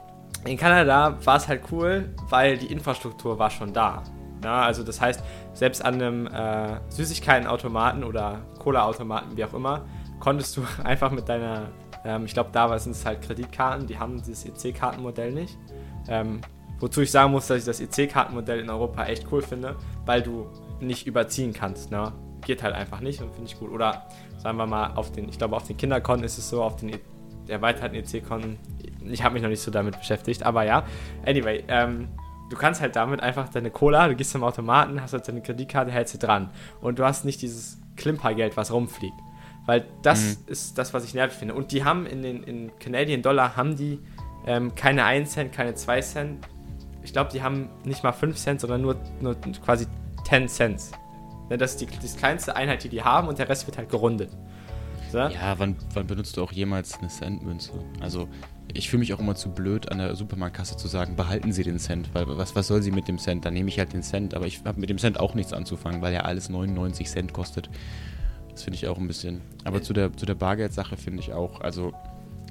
in 0.45 0.57
Kanada 0.57 1.17
war 1.23 1.38
es 1.38 1.47
halt 1.47 1.62
cool, 1.71 2.13
weil 2.29 2.57
die 2.57 2.67
Infrastruktur 2.67 3.39
war 3.39 3.50
schon 3.50 3.71
da. 3.71 4.03
Ja, 4.43 4.63
also 4.63 4.83
das 4.83 5.00
heißt, 5.00 5.23
selbst 5.53 5.83
an 5.83 5.95
einem 5.95 6.27
äh, 6.27 6.79
Süßigkeitenautomaten 6.89 8.03
oder 8.03 8.41
Cola-Automaten, 8.59 9.38
wie 9.38 9.45
auch 9.45 9.53
immer, 9.53 9.85
konntest 10.19 10.57
du 10.57 10.63
einfach 10.83 11.12
mit 11.12 11.29
deiner, 11.29 11.69
ähm, 12.05 12.25
ich 12.25 12.33
glaube, 12.33 12.49
da 12.51 12.77
sind 12.79 12.93
es 12.93 13.05
halt 13.05 13.21
Kreditkarten, 13.21 13.87
die 13.87 13.97
haben 13.97 14.21
dieses 14.21 14.45
EC-Kartenmodell 14.45 15.31
nicht. 15.31 15.57
Ähm, 16.07 16.41
wozu 16.79 17.01
ich 17.01 17.11
sagen 17.11 17.31
muss, 17.31 17.47
dass 17.47 17.59
ich 17.59 17.65
das 17.65 17.79
EC-Kartenmodell 17.79 18.59
in 18.59 18.69
Europa 18.69 19.05
echt 19.05 19.27
cool 19.31 19.41
finde, 19.41 19.75
weil 20.05 20.21
du 20.21 20.47
nicht 20.79 21.07
überziehen 21.07 21.53
kannst. 21.53 21.91
Ne? 21.91 22.11
Geht 22.45 22.61
halt 22.61 22.75
einfach 22.75 22.99
nicht 22.99 23.21
und 23.21 23.31
finde 23.33 23.49
ich 23.49 23.57
gut. 23.57 23.71
Oder 23.71 24.07
sagen 24.37 24.57
wir 24.57 24.67
mal, 24.67 24.93
auf 24.95 25.11
den, 25.11 25.29
ich 25.29 25.37
glaube, 25.37 25.55
auf 25.55 25.65
den 25.65 25.77
Kinderkonten 25.77 26.25
ist 26.25 26.37
es 26.37 26.49
so, 26.49 26.61
auf 26.61 26.75
den 26.75 26.89
e 26.89 26.99
erweiterten 27.47 27.95
EC-Konten, 27.95 28.57
ich 29.09 29.21
habe 29.21 29.33
mich 29.33 29.43
noch 29.43 29.49
nicht 29.49 29.61
so 29.61 29.69
damit 29.69 29.97
beschäftigt, 29.97 30.43
aber 30.43 30.63
ja. 30.63 30.85
Anyway, 31.25 31.61
ähm, 31.67 32.07
du 32.49 32.55
kannst 32.55 32.79
halt 32.79 32.95
damit 32.95 33.19
einfach 33.19 33.49
deine 33.49 33.69
Cola, 33.69 34.07
du 34.07 34.15
gehst 34.15 34.31
zum 34.31 34.45
Automaten, 34.45 35.01
hast 35.01 35.11
halt 35.11 35.27
deine 35.27 35.41
Kreditkarte, 35.41 35.91
hältst 35.91 36.13
sie 36.13 36.19
dran. 36.19 36.51
Und 36.79 36.99
du 36.99 37.03
hast 37.03 37.25
nicht 37.25 37.41
dieses 37.41 37.81
Klimpergeld, 37.97 38.55
was 38.55 38.71
rumfliegt. 38.71 39.19
Weil 39.65 39.86
das 40.02 40.39
mhm. 40.39 40.43
ist 40.47 40.78
das, 40.78 40.93
was 40.93 41.06
ich 41.06 41.13
nervig 41.13 41.38
finde. 41.38 41.54
Und 41.54 41.71
die 41.71 41.84
haben 41.84 42.06
in 42.06 42.21
den 42.21 42.43
in 42.43 42.71
Canadian 42.80 43.21
Dollar 43.21 43.56
haben 43.56 43.76
die 43.76 43.99
ähm, 44.45 44.76
keine 44.76 45.06
1 45.06 45.32
Cent, 45.32 45.54
keine 45.54 45.73
2 45.73 46.02
Cent. 46.02 46.47
Ich 47.02 47.13
glaube, 47.13 47.32
die 47.32 47.41
haben 47.41 47.69
nicht 47.86 48.04
mal 48.04 48.12
5 48.12 48.36
Cent, 48.36 48.62
sondern 48.62 48.82
nur, 48.82 48.95
nur 49.21 49.36
quasi 49.63 49.88
10 50.28 50.47
Cent. 50.49 50.82
Das 51.49 51.71
ist 51.71 51.82
die, 51.82 51.86
die 51.86 52.08
kleinste 52.08 52.56
Einheit, 52.56 52.84
die 52.84 52.89
die 52.89 53.04
haben 53.04 53.28
und 53.28 53.39
der 53.39 53.47
Rest 53.47 53.67
wird 53.67 53.78
halt 53.78 53.89
gerundet. 53.89 54.32
So? 55.12 55.19
Ja, 55.19 55.60
wann, 55.60 55.76
wann 55.93 56.08
benutzt 56.08 56.36
du 56.38 56.43
auch 56.43 56.52
jemals 56.52 56.97
eine 56.97 57.08
Centmünze? 57.08 57.71
Also 57.99 58.28
ich 58.73 58.89
fühle 58.89 59.02
mich 59.02 59.13
auch 59.13 59.19
immer 59.19 59.36
zu 59.36 59.52
blöd, 59.52 59.91
an 59.91 59.99
der 59.99 60.15
Supermarktkasse 60.15 60.76
zu 60.78 60.88
sagen, 60.88 61.15
behalten 61.15 61.52
Sie 61.52 61.63
den 61.63 61.78
Cent, 61.78 62.10
weil 62.13 62.26
was, 62.28 62.56
was 62.56 62.67
soll 62.67 62.82
sie 62.82 62.91
mit 62.91 63.08
dem 63.08 63.19
Cent? 63.19 63.45
Dann 63.45 63.54
nehme 63.54 63.69
ich 63.69 63.78
halt 63.78 63.93
den 63.93 64.02
Cent, 64.02 64.34
aber 64.34 64.47
ich 64.47 64.63
habe 64.65 64.80
mit 64.80 64.89
dem 64.89 64.97
Cent 64.97 65.19
auch 65.19 65.36
nichts 65.36 65.54
anzufangen, 65.54 66.02
weil 66.02 66.13
ja 66.13 66.21
alles 66.21 66.49
99 66.49 67.08
Cent 67.08 67.34
kostet. 67.34 67.69
Das 68.53 68.63
finde 68.63 68.77
ich 68.77 68.87
auch 68.87 68.97
ein 68.97 69.07
bisschen. 69.07 69.41
Aber 69.63 69.81
zu 69.81 69.93
der, 69.93 70.15
zu 70.15 70.25
der 70.25 70.35
Bargeldsache 70.35 70.95
finde 70.95 71.19
ich 71.19 71.33
auch, 71.33 71.61
also 71.61 71.93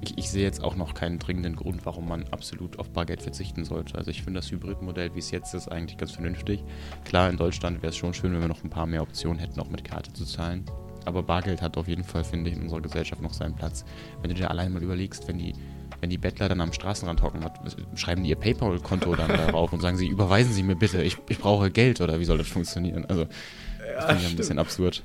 ich, 0.02 0.18
ich, 0.18 0.30
sehe 0.30 0.42
jetzt 0.42 0.62
auch 0.62 0.74
noch 0.74 0.94
keinen 0.94 1.20
dringenden 1.20 1.54
Grund, 1.54 1.86
warum 1.86 2.08
man 2.08 2.24
absolut 2.32 2.78
auf 2.80 2.90
Bargeld 2.90 3.22
verzichten 3.22 3.64
sollte. 3.64 3.96
Also 3.96 4.10
ich 4.10 4.22
finde 4.22 4.40
das 4.40 4.50
Hybridmodell, 4.50 5.14
wie 5.14 5.20
es 5.20 5.30
jetzt 5.30 5.54
ist, 5.54 5.68
eigentlich 5.68 5.96
ganz 5.96 6.10
vernünftig. 6.10 6.64
Klar, 7.04 7.30
in 7.30 7.36
Deutschland 7.36 7.82
wäre 7.82 7.90
es 7.90 7.96
schon 7.96 8.12
schön, 8.12 8.32
wenn 8.32 8.40
wir 8.40 8.48
noch 8.48 8.64
ein 8.64 8.70
paar 8.70 8.86
mehr 8.86 9.02
Optionen 9.02 9.38
hätten, 9.38 9.60
auch 9.60 9.70
mit 9.70 9.84
Karte 9.84 10.12
zu 10.12 10.24
zahlen. 10.24 10.64
Aber 11.04 11.22
Bargeld 11.22 11.62
hat 11.62 11.76
auf 11.76 11.86
jeden 11.86 12.04
Fall, 12.04 12.24
finde 12.24 12.50
ich, 12.50 12.56
in 12.56 12.62
unserer 12.62 12.80
Gesellschaft 12.80 13.22
noch 13.22 13.32
seinen 13.32 13.54
Platz. 13.54 13.84
Wenn 14.20 14.30
du 14.30 14.34
dir 14.34 14.50
allein 14.50 14.72
mal 14.72 14.82
überlegst, 14.82 15.28
wenn 15.28 15.38
die 15.38 15.54
wenn 16.00 16.10
die 16.10 16.18
Bettler 16.18 16.48
dann 16.48 16.60
am 16.60 16.72
Straßenrand 16.72 17.22
hocken, 17.22 17.46
schreiben 17.94 18.24
die 18.24 18.30
ihr 18.30 18.36
PayPal-Konto 18.36 19.14
dann 19.14 19.28
darauf 19.28 19.72
und 19.72 19.80
sagen 19.80 19.96
sie, 19.96 20.08
überweisen 20.08 20.52
Sie 20.52 20.64
mir 20.64 20.74
bitte, 20.74 21.00
ich, 21.00 21.16
ich 21.28 21.38
brauche 21.38 21.70
Geld 21.70 22.00
oder 22.00 22.18
wie 22.18 22.24
soll 22.24 22.38
das 22.38 22.48
funktionieren? 22.48 23.04
Also, 23.04 23.26
das 23.26 23.86
ja, 23.86 24.08
finde 24.08 24.22
ich 24.24 24.30
ein 24.30 24.36
bisschen 24.36 24.58
absurd. 24.58 25.04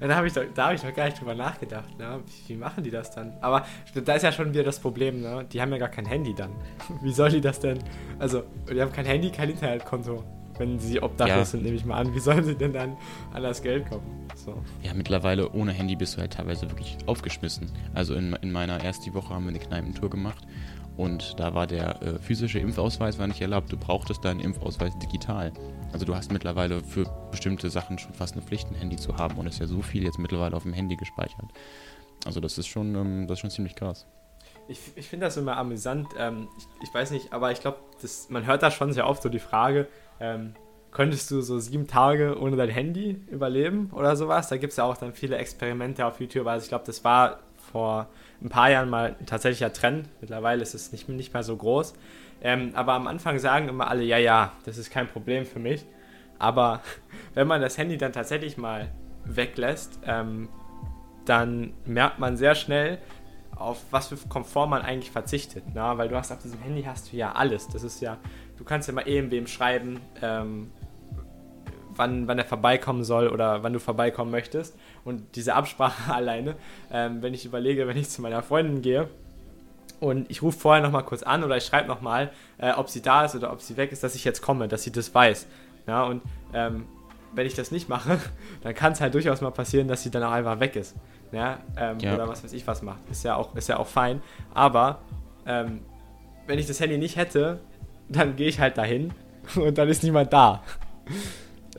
Ja, 0.00 0.08
da 0.08 0.16
habe 0.16 0.26
ich, 0.26 0.34
hab 0.36 0.74
ich 0.74 0.82
noch 0.82 0.94
gar 0.94 1.06
nicht 1.06 1.20
drüber 1.20 1.34
nachgedacht. 1.34 1.98
Ne? 1.98 2.20
Wie, 2.26 2.54
wie, 2.54 2.56
machen 2.56 2.84
die 2.84 2.90
das 2.90 3.10
dann? 3.10 3.32
Aber 3.40 3.66
da 3.94 4.14
ist 4.14 4.22
ja 4.22 4.32
schon 4.32 4.52
wieder 4.52 4.64
das 4.64 4.80
Problem, 4.80 5.20
ne? 5.20 5.46
die 5.52 5.60
haben 5.60 5.72
ja 5.72 5.78
gar 5.78 5.88
kein 5.88 6.06
Handy 6.06 6.34
dann. 6.34 6.50
Wie 7.02 7.12
soll 7.12 7.30
die 7.30 7.40
das 7.40 7.60
denn? 7.60 7.78
Also, 8.18 8.44
die 8.72 8.80
haben 8.80 8.92
kein 8.92 9.06
Handy, 9.06 9.30
kein 9.30 9.50
Internetkonto 9.50 10.24
wenn 10.60 10.78
sie 10.78 11.02
obdachlos 11.02 11.36
ja. 11.36 11.44
sind, 11.46 11.62
nehme 11.62 11.74
ich 11.74 11.84
mal 11.84 11.96
an. 11.96 12.14
Wie 12.14 12.20
sollen 12.20 12.44
sie 12.44 12.54
denn 12.54 12.74
dann 12.74 12.96
an 13.32 13.42
das 13.42 13.62
Geld 13.62 13.88
kommen? 13.88 14.28
So. 14.36 14.62
Ja, 14.82 14.92
mittlerweile 14.94 15.50
ohne 15.52 15.72
Handy 15.72 15.96
bist 15.96 16.16
du 16.16 16.20
halt 16.20 16.34
teilweise 16.34 16.70
wirklich 16.70 16.98
aufgeschmissen. 17.06 17.72
Also 17.94 18.14
in, 18.14 18.34
in 18.42 18.52
meiner 18.52 18.84
ersten 18.84 19.12
Woche 19.14 19.34
haben 19.34 19.44
wir 19.44 19.48
eine 19.48 19.58
Kneipentour 19.58 20.10
gemacht 20.10 20.46
und 21.00 21.40
da 21.40 21.54
war 21.54 21.66
der 21.66 22.02
äh, 22.02 22.18
physische 22.18 22.58
Impfausweis 22.58 23.18
war 23.18 23.26
nicht 23.26 23.40
erlaubt. 23.40 23.72
Du 23.72 23.78
brauchtest 23.78 24.22
deinen 24.22 24.38
Impfausweis 24.38 24.98
digital. 24.98 25.50
Also 25.94 26.04
du 26.04 26.14
hast 26.14 26.30
mittlerweile 26.30 26.84
für 26.84 27.04
bestimmte 27.30 27.70
Sachen 27.70 27.98
schon 27.98 28.12
fast 28.12 28.34
eine 28.34 28.42
Pflicht, 28.42 28.70
ein 28.70 28.74
Handy 28.74 28.96
zu 28.96 29.16
haben 29.16 29.38
und 29.38 29.46
es 29.46 29.54
ist 29.54 29.60
ja 29.60 29.66
so 29.66 29.80
viel 29.80 30.04
jetzt 30.04 30.18
mittlerweile 30.18 30.54
auf 30.54 30.64
dem 30.64 30.74
Handy 30.74 30.96
gespeichert. 30.96 31.46
Also 32.26 32.40
das 32.40 32.58
ist 32.58 32.66
schon, 32.66 32.94
ähm, 32.94 33.26
das 33.26 33.38
ist 33.38 33.40
schon 33.40 33.50
ziemlich 33.50 33.76
krass. 33.76 34.06
Ich, 34.68 34.78
ich 34.94 35.08
finde 35.08 35.24
das 35.24 35.38
immer 35.38 35.56
amüsant. 35.56 36.08
Ähm, 36.18 36.48
ich, 36.58 36.66
ich, 36.88 36.94
weiß 36.94 37.12
nicht, 37.12 37.32
aber 37.32 37.50
ich 37.50 37.62
glaube, 37.62 37.78
man 38.28 38.44
hört 38.44 38.62
da 38.62 38.70
schon 38.70 38.92
sehr 38.92 39.08
oft 39.08 39.22
so 39.22 39.30
die 39.30 39.38
Frage, 39.38 39.88
ähm, 40.20 40.52
könntest 40.90 41.30
du 41.30 41.40
so 41.40 41.58
sieben 41.60 41.86
Tage 41.86 42.38
ohne 42.38 42.56
dein 42.56 42.68
Handy 42.68 43.22
überleben 43.28 43.90
oder 43.94 44.16
sowas? 44.16 44.50
Da 44.50 44.58
gibt 44.58 44.72
es 44.72 44.76
ja 44.76 44.84
auch 44.84 44.98
dann 44.98 45.14
viele 45.14 45.38
Experimente 45.38 46.04
auf 46.04 46.20
YouTube. 46.20 46.46
Also 46.46 46.64
ich 46.64 46.68
glaube, 46.68 46.84
das 46.84 47.04
war 47.04 47.40
vor 47.56 48.08
ein 48.42 48.48
paar 48.48 48.70
Jahren 48.70 48.88
mal 48.88 49.16
ein 49.18 49.26
tatsächlicher 49.26 49.72
Trend. 49.72 50.08
Mittlerweile 50.20 50.62
ist 50.62 50.74
es 50.74 50.92
nicht, 50.92 51.08
nicht 51.08 51.32
mehr 51.32 51.42
so 51.42 51.56
groß. 51.56 51.94
Ähm, 52.42 52.72
aber 52.74 52.94
am 52.94 53.06
Anfang 53.06 53.38
sagen 53.38 53.68
immer 53.68 53.88
alle, 53.88 54.02
ja, 54.02 54.18
ja, 54.18 54.52
das 54.64 54.78
ist 54.78 54.90
kein 54.90 55.06
Problem 55.06 55.44
für 55.44 55.58
mich. 55.58 55.84
Aber 56.38 56.80
wenn 57.34 57.46
man 57.46 57.60
das 57.60 57.76
Handy 57.78 57.98
dann 57.98 58.12
tatsächlich 58.12 58.56
mal 58.56 58.90
weglässt, 59.24 60.00
ähm, 60.06 60.48
dann 61.24 61.74
merkt 61.84 62.18
man 62.18 62.36
sehr 62.36 62.54
schnell, 62.54 62.98
auf 63.56 63.84
was 63.90 64.08
für 64.08 64.16
Komfort 64.28 64.68
man 64.68 64.82
eigentlich 64.82 65.10
verzichtet. 65.10 65.64
Na? 65.74 65.98
Weil 65.98 66.08
du 66.08 66.16
hast 66.16 66.32
auf 66.32 66.38
diesem 66.38 66.60
Handy 66.60 66.82
hast 66.82 67.12
du 67.12 67.16
ja 67.16 67.32
alles. 67.32 67.68
Das 67.68 67.82
ist 67.82 68.00
ja, 68.00 68.16
du 68.56 68.64
kannst 68.64 68.88
ja 68.88 68.94
mal 68.94 69.06
irgendwem 69.06 69.46
schreiben, 69.46 70.00
ähm, 70.22 70.72
wann, 71.90 72.26
wann 72.26 72.38
er 72.38 72.46
vorbeikommen 72.46 73.04
soll 73.04 73.28
oder 73.28 73.62
wann 73.62 73.74
du 73.74 73.78
vorbeikommen 73.78 74.30
möchtest. 74.30 74.78
Und 75.04 75.36
diese 75.36 75.54
Absprache 75.54 76.12
alleine, 76.12 76.56
ähm, 76.92 77.22
wenn 77.22 77.34
ich 77.34 77.44
überlege, 77.44 77.86
wenn 77.86 77.96
ich 77.96 78.08
zu 78.10 78.22
meiner 78.22 78.42
Freundin 78.42 78.82
gehe 78.82 79.08
und 80.00 80.30
ich 80.30 80.42
rufe 80.42 80.58
vorher 80.58 80.82
nochmal 80.82 81.04
kurz 81.04 81.22
an 81.22 81.44
oder 81.44 81.56
ich 81.56 81.64
schreibe 81.64 81.88
nochmal, 81.88 82.30
äh, 82.58 82.72
ob 82.72 82.88
sie 82.88 83.02
da 83.02 83.24
ist 83.24 83.34
oder 83.34 83.52
ob 83.52 83.60
sie 83.60 83.76
weg 83.76 83.92
ist, 83.92 84.02
dass 84.02 84.14
ich 84.14 84.24
jetzt 84.24 84.40
komme, 84.42 84.66
dass 84.68 84.82
sie 84.82 84.92
das 84.92 85.14
weiß. 85.14 85.46
Ja, 85.86 86.04
und 86.04 86.22
ähm, 86.54 86.86
wenn 87.34 87.46
ich 87.46 87.54
das 87.54 87.70
nicht 87.70 87.88
mache, 87.88 88.18
dann 88.62 88.74
kann 88.74 88.92
es 88.92 89.00
halt 89.00 89.14
durchaus 89.14 89.40
mal 89.40 89.50
passieren, 89.50 89.88
dass 89.88 90.02
sie 90.02 90.10
dann 90.10 90.22
auch 90.22 90.32
einfach 90.32 90.58
weg 90.60 90.76
ist. 90.76 90.96
Ja, 91.32 91.58
ähm, 91.76 91.98
ja. 92.00 92.14
Oder 92.14 92.28
was 92.28 92.42
weiß 92.42 92.52
ich 92.52 92.66
was 92.66 92.82
macht. 92.82 93.00
Ist 93.10 93.24
ja 93.24 93.36
auch, 93.36 93.54
ist 93.54 93.68
ja 93.68 93.78
auch 93.78 93.86
fein. 93.86 94.20
Aber 94.52 95.00
ähm, 95.46 95.80
wenn 96.46 96.58
ich 96.58 96.66
das 96.66 96.80
Handy 96.80 96.98
nicht 96.98 97.16
hätte, 97.16 97.60
dann 98.08 98.36
gehe 98.36 98.48
ich 98.48 98.58
halt 98.58 98.76
dahin 98.78 99.12
und 99.56 99.78
dann 99.78 99.88
ist 99.88 100.02
niemand 100.02 100.32
da. 100.32 100.62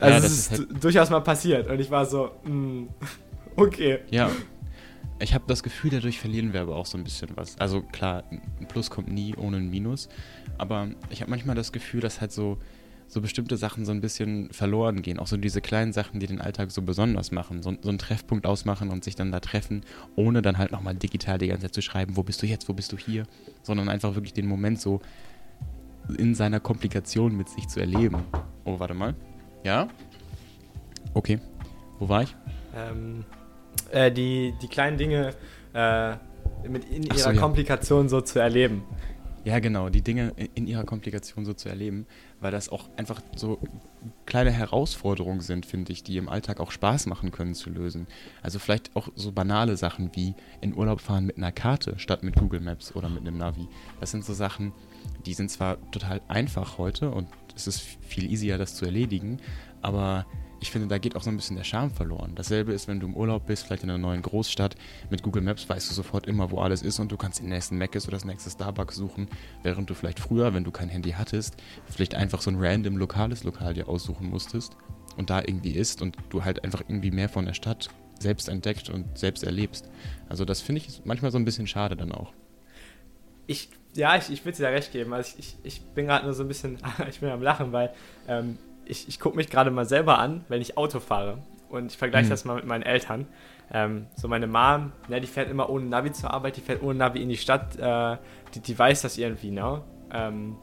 Also 0.02 0.14
ja, 0.14 0.20
das 0.20 0.32
ist, 0.32 0.52
ist 0.52 0.58
halt 0.58 0.84
durchaus 0.84 1.10
mal 1.10 1.20
passiert 1.20 1.68
und 1.68 1.80
ich 1.80 1.90
war 1.90 2.04
so, 2.04 2.30
mh, 2.44 2.50
mm, 2.50 2.88
okay. 3.56 4.00
Ja, 4.10 4.30
ich 5.22 5.34
habe 5.34 5.44
das 5.46 5.62
Gefühl, 5.62 5.90
dadurch 5.90 6.18
verlieren 6.18 6.52
wir 6.52 6.62
aber 6.62 6.76
auch 6.76 6.86
so 6.86 6.98
ein 6.98 7.04
bisschen 7.04 7.30
was. 7.36 7.58
Also 7.58 7.82
klar, 7.82 8.24
ein 8.30 8.66
Plus 8.66 8.90
kommt 8.90 9.08
nie 9.08 9.34
ohne 9.36 9.58
ein 9.58 9.70
Minus, 9.70 10.08
aber 10.58 10.88
ich 11.10 11.20
habe 11.20 11.30
manchmal 11.30 11.54
das 11.54 11.70
Gefühl, 11.70 12.00
dass 12.00 12.20
halt 12.20 12.32
so, 12.32 12.58
so 13.06 13.20
bestimmte 13.20 13.56
Sachen 13.56 13.84
so 13.84 13.92
ein 13.92 14.00
bisschen 14.00 14.52
verloren 14.52 15.02
gehen. 15.02 15.18
Auch 15.18 15.28
so 15.28 15.36
diese 15.36 15.60
kleinen 15.60 15.92
Sachen, 15.92 16.18
die 16.18 16.26
den 16.26 16.40
Alltag 16.40 16.72
so 16.72 16.82
besonders 16.82 17.30
machen. 17.30 17.62
So, 17.62 17.72
so 17.80 17.88
einen 17.88 17.98
Treffpunkt 17.98 18.46
ausmachen 18.46 18.90
und 18.90 19.04
sich 19.04 19.14
dann 19.14 19.30
da 19.30 19.38
treffen, 19.38 19.82
ohne 20.16 20.42
dann 20.42 20.58
halt 20.58 20.72
nochmal 20.72 20.96
digital 20.96 21.38
die 21.38 21.46
ganze 21.46 21.66
Zeit 21.66 21.74
zu 21.74 21.82
schreiben, 21.82 22.16
wo 22.16 22.24
bist 22.24 22.42
du 22.42 22.46
jetzt, 22.46 22.68
wo 22.68 22.72
bist 22.72 22.90
du 22.90 22.96
hier, 22.96 23.24
sondern 23.62 23.88
einfach 23.88 24.14
wirklich 24.16 24.32
den 24.32 24.46
Moment 24.46 24.80
so 24.80 25.00
in 26.18 26.34
seiner 26.34 26.58
Komplikation 26.58 27.36
mit 27.36 27.48
sich 27.48 27.68
zu 27.68 27.78
erleben. 27.78 28.24
Oh, 28.64 28.80
warte 28.80 28.94
mal. 28.94 29.14
Ja? 29.64 29.88
Okay. 31.14 31.38
Wo 31.98 32.08
war 32.08 32.22
ich? 32.22 32.34
Ähm, 32.74 33.24
äh, 33.90 34.10
die, 34.10 34.54
die 34.60 34.68
kleinen 34.68 34.96
Dinge 34.96 35.34
äh, 35.74 36.14
mit 36.68 36.84
in 36.90 37.04
ihrer 37.04 37.18
so, 37.18 37.30
ja. 37.30 37.40
Komplikation 37.40 38.08
so 38.08 38.20
zu 38.20 38.38
erleben. 38.38 38.82
Ja, 39.44 39.58
genau, 39.58 39.88
die 39.88 40.02
Dinge 40.02 40.32
in 40.54 40.66
ihrer 40.66 40.84
Komplikation 40.84 41.44
so 41.44 41.52
zu 41.52 41.68
erleben, 41.68 42.06
weil 42.40 42.52
das 42.52 42.68
auch 42.68 42.88
einfach 42.96 43.20
so 43.34 43.58
kleine 44.26 44.50
Herausforderungen 44.50 45.40
sind, 45.40 45.66
finde 45.66 45.92
ich, 45.92 46.02
die 46.02 46.16
im 46.16 46.28
Alltag 46.28 46.60
auch 46.60 46.70
Spaß 46.70 47.06
machen 47.06 47.30
können 47.30 47.54
zu 47.54 47.70
lösen. 47.70 48.06
Also 48.42 48.58
vielleicht 48.58 48.94
auch 48.96 49.08
so 49.14 49.32
banale 49.32 49.76
Sachen 49.76 50.10
wie 50.14 50.34
in 50.60 50.74
Urlaub 50.74 51.00
fahren 51.00 51.26
mit 51.26 51.36
einer 51.36 51.52
Karte 51.52 51.98
statt 51.98 52.22
mit 52.22 52.36
Google 52.36 52.60
Maps 52.60 52.94
oder 52.94 53.08
mit 53.08 53.20
einem 53.20 53.38
Navi. 53.38 53.68
Das 54.00 54.10
sind 54.10 54.24
so 54.24 54.34
Sachen, 54.34 54.72
die 55.26 55.34
sind 55.34 55.50
zwar 55.50 55.78
total 55.90 56.20
einfach 56.28 56.78
heute 56.78 57.10
und 57.10 57.28
es 57.54 57.66
ist 57.66 57.80
viel 58.00 58.30
easier, 58.30 58.58
das 58.58 58.74
zu 58.74 58.84
erledigen, 58.84 59.38
aber 59.82 60.26
ich 60.62 60.70
finde, 60.70 60.86
da 60.86 60.98
geht 60.98 61.16
auch 61.16 61.22
so 61.22 61.28
ein 61.28 61.36
bisschen 61.36 61.56
der 61.56 61.64
Charme 61.64 61.90
verloren. 61.90 62.32
Dasselbe 62.36 62.72
ist, 62.72 62.86
wenn 62.86 63.00
du 63.00 63.06
im 63.08 63.16
Urlaub 63.16 63.46
bist, 63.46 63.64
vielleicht 63.66 63.82
in 63.82 63.90
einer 63.90 63.98
neuen 63.98 64.22
Großstadt, 64.22 64.76
mit 65.10 65.24
Google 65.24 65.42
Maps 65.42 65.68
weißt 65.68 65.90
du 65.90 65.94
sofort 65.94 66.28
immer, 66.28 66.52
wo 66.52 66.60
alles 66.60 66.82
ist 66.82 67.00
und 67.00 67.10
du 67.10 67.16
kannst 67.16 67.40
den 67.40 67.48
nächsten 67.48 67.76
Mc's 67.78 68.06
oder 68.06 68.16
das 68.16 68.24
nächste 68.24 68.48
Starbucks 68.48 68.94
suchen, 68.94 69.28
während 69.64 69.90
du 69.90 69.94
vielleicht 69.94 70.20
früher, 70.20 70.54
wenn 70.54 70.62
du 70.62 70.70
kein 70.70 70.88
Handy 70.88 71.10
hattest, 71.10 71.56
vielleicht 71.90 72.14
einfach 72.14 72.40
so 72.40 72.50
ein 72.50 72.56
random 72.60 72.96
lokales 72.96 73.42
Lokal 73.42 73.74
dir 73.74 73.88
aussuchen 73.88 74.30
musstest 74.30 74.76
und 75.16 75.30
da 75.30 75.40
irgendwie 75.40 75.72
ist 75.72 76.00
und 76.00 76.16
du 76.30 76.44
halt 76.44 76.62
einfach 76.62 76.80
irgendwie 76.86 77.10
mehr 77.10 77.28
von 77.28 77.44
der 77.44 77.54
Stadt 77.54 77.88
selbst 78.20 78.48
entdeckt 78.48 78.88
und 78.88 79.18
selbst 79.18 79.42
erlebst. 79.42 79.90
Also 80.28 80.44
das 80.44 80.60
finde 80.60 80.80
ich 80.80 81.02
manchmal 81.04 81.32
so 81.32 81.38
ein 81.38 81.44
bisschen 81.44 81.66
schade 81.66 81.96
dann 81.96 82.12
auch. 82.12 82.32
Ich, 83.48 83.68
ja, 83.94 84.16
ich, 84.16 84.30
ich 84.30 84.44
würde 84.44 84.58
dir 84.58 84.62
da 84.62 84.68
recht 84.68 84.92
geben. 84.92 85.12
Also 85.12 85.34
ich, 85.36 85.56
ich, 85.64 85.74
ich 85.80 85.80
bin 85.86 86.06
gerade 86.06 86.24
nur 86.24 86.34
so 86.34 86.44
ein 86.44 86.48
bisschen, 86.48 86.78
ich 87.08 87.18
bin 87.18 87.30
am 87.30 87.42
Lachen, 87.42 87.72
weil 87.72 87.92
ähm, 88.28 88.58
ich, 88.84 89.08
ich 89.08 89.20
gucke 89.20 89.36
mich 89.36 89.48
gerade 89.48 89.70
mal 89.70 89.84
selber 89.84 90.18
an, 90.18 90.44
wenn 90.48 90.60
ich 90.60 90.76
Auto 90.76 91.00
fahre. 91.00 91.38
Und 91.68 91.92
ich 91.92 91.98
vergleiche 91.98 92.26
mhm. 92.26 92.30
das 92.30 92.44
mal 92.44 92.56
mit 92.56 92.66
meinen 92.66 92.82
Eltern. 92.82 93.26
Ähm, 93.72 94.06
so 94.14 94.28
meine 94.28 94.46
Mom, 94.46 94.92
ne, 95.08 95.20
die 95.20 95.26
fährt 95.26 95.50
immer 95.50 95.70
ohne 95.70 95.86
Navi 95.86 96.12
zur 96.12 96.30
Arbeit, 96.30 96.56
die 96.56 96.60
fährt 96.60 96.82
ohne 96.82 96.98
Navi 96.98 97.22
in 97.22 97.30
die 97.30 97.38
Stadt. 97.38 97.76
Äh, 97.78 98.18
die, 98.54 98.60
die 98.60 98.78
weiß 98.78 99.02
das 99.02 99.16
irgendwie, 99.16 99.50
ne? 99.50 99.82
Ähm, 100.12 100.56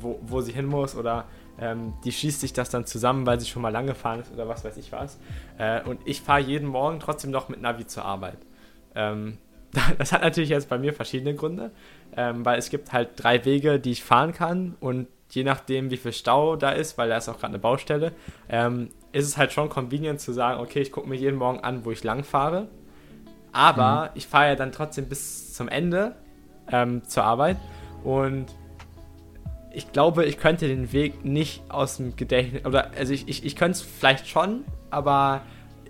wo, 0.00 0.18
wo 0.22 0.40
sie 0.40 0.52
hin 0.52 0.66
muss 0.66 0.94
oder 0.94 1.26
ähm, 1.58 1.94
die 2.04 2.12
schießt 2.12 2.40
sich 2.40 2.52
das 2.52 2.70
dann 2.70 2.86
zusammen, 2.86 3.26
weil 3.26 3.38
sie 3.40 3.46
schon 3.46 3.62
mal 3.62 3.70
lang 3.70 3.86
gefahren 3.86 4.20
ist 4.20 4.32
oder 4.32 4.48
was 4.48 4.64
weiß 4.64 4.76
ich 4.76 4.92
was. 4.92 5.18
Äh, 5.58 5.82
und 5.82 6.00
ich 6.04 6.20
fahre 6.20 6.40
jeden 6.40 6.68
Morgen 6.68 7.00
trotzdem 7.00 7.30
noch 7.30 7.48
mit 7.48 7.60
Navi 7.60 7.86
zur 7.86 8.04
Arbeit. 8.04 8.38
Ähm, 8.94 9.38
das 9.98 10.12
hat 10.12 10.22
natürlich 10.22 10.50
jetzt 10.50 10.68
bei 10.68 10.78
mir 10.78 10.92
verschiedene 10.92 11.34
Gründe, 11.34 11.70
ähm, 12.16 12.44
weil 12.44 12.58
es 12.58 12.70
gibt 12.70 12.92
halt 12.92 13.10
drei 13.16 13.44
Wege, 13.44 13.78
die 13.80 13.92
ich 13.92 14.04
fahren 14.04 14.32
kann 14.32 14.76
und 14.80 15.08
je 15.34 15.44
nachdem, 15.44 15.90
wie 15.90 15.96
viel 15.96 16.12
Stau 16.12 16.56
da 16.56 16.70
ist, 16.70 16.98
weil 16.98 17.08
da 17.08 17.16
ist 17.16 17.28
auch 17.28 17.38
gerade 17.38 17.52
eine 17.52 17.58
Baustelle, 17.58 18.12
ähm, 18.48 18.90
ist 19.12 19.26
es 19.26 19.36
halt 19.36 19.52
schon 19.52 19.68
convenient 19.68 20.20
zu 20.20 20.32
sagen, 20.32 20.60
okay, 20.60 20.80
ich 20.80 20.92
gucke 20.92 21.08
mir 21.08 21.16
jeden 21.16 21.36
Morgen 21.36 21.60
an, 21.60 21.84
wo 21.84 21.90
ich 21.90 22.02
lang 22.04 22.24
fahre. 22.24 22.68
Aber 23.52 24.06
mhm. 24.06 24.10
ich 24.14 24.26
fahre 24.26 24.48
ja 24.48 24.56
dann 24.56 24.72
trotzdem 24.72 25.08
bis 25.08 25.54
zum 25.54 25.68
Ende 25.68 26.16
ähm, 26.70 27.04
zur 27.04 27.24
Arbeit 27.24 27.56
und 28.02 28.46
ich 29.74 29.92
glaube, 29.92 30.24
ich 30.24 30.38
könnte 30.38 30.68
den 30.68 30.92
Weg 30.92 31.24
nicht 31.24 31.62
aus 31.68 31.96
dem 31.96 32.14
Gedächtnis, 32.14 32.64
oder 32.64 32.92
also 32.96 33.12
ich, 33.12 33.28
ich, 33.28 33.44
ich 33.44 33.56
könnte 33.56 33.72
es 33.72 33.82
vielleicht 33.82 34.28
schon, 34.28 34.64
aber 34.90 35.42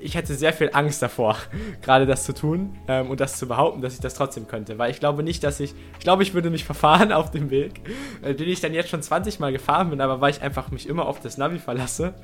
ich 0.04 0.14
hätte 0.14 0.34
sehr 0.34 0.52
viel 0.52 0.70
Angst 0.72 1.00
davor, 1.00 1.36
gerade 1.82 2.04
das 2.04 2.24
zu 2.24 2.34
tun 2.34 2.76
ähm, 2.88 3.08
und 3.10 3.20
das 3.20 3.38
zu 3.38 3.48
behaupten, 3.48 3.80
dass 3.80 3.94
ich 3.94 4.00
das 4.00 4.14
trotzdem 4.14 4.46
könnte. 4.46 4.76
Weil 4.78 4.90
ich 4.90 5.00
glaube 5.00 5.22
nicht, 5.22 5.42
dass 5.42 5.58
ich, 5.60 5.74
ich 5.94 6.00
glaube, 6.00 6.22
ich 6.22 6.34
würde 6.34 6.50
mich 6.50 6.64
verfahren 6.74 7.10
auf 7.10 7.30
dem 7.30 7.50
Weg, 7.50 7.80
äh, 8.22 8.34
den 8.34 8.48
ich 8.48 8.60
dann 8.60 8.74
jetzt 8.74 8.90
schon 8.90 9.02
20 9.02 9.40
Mal 9.40 9.50
gefahren 9.50 9.90
bin, 9.90 10.00
aber 10.00 10.20
weil 10.20 10.30
ich 10.30 10.42
einfach 10.42 10.70
mich 10.70 10.86
immer 10.88 11.06
auf 11.06 11.20
das 11.20 11.38
Navi 11.38 11.58
verlasse, 11.58 12.14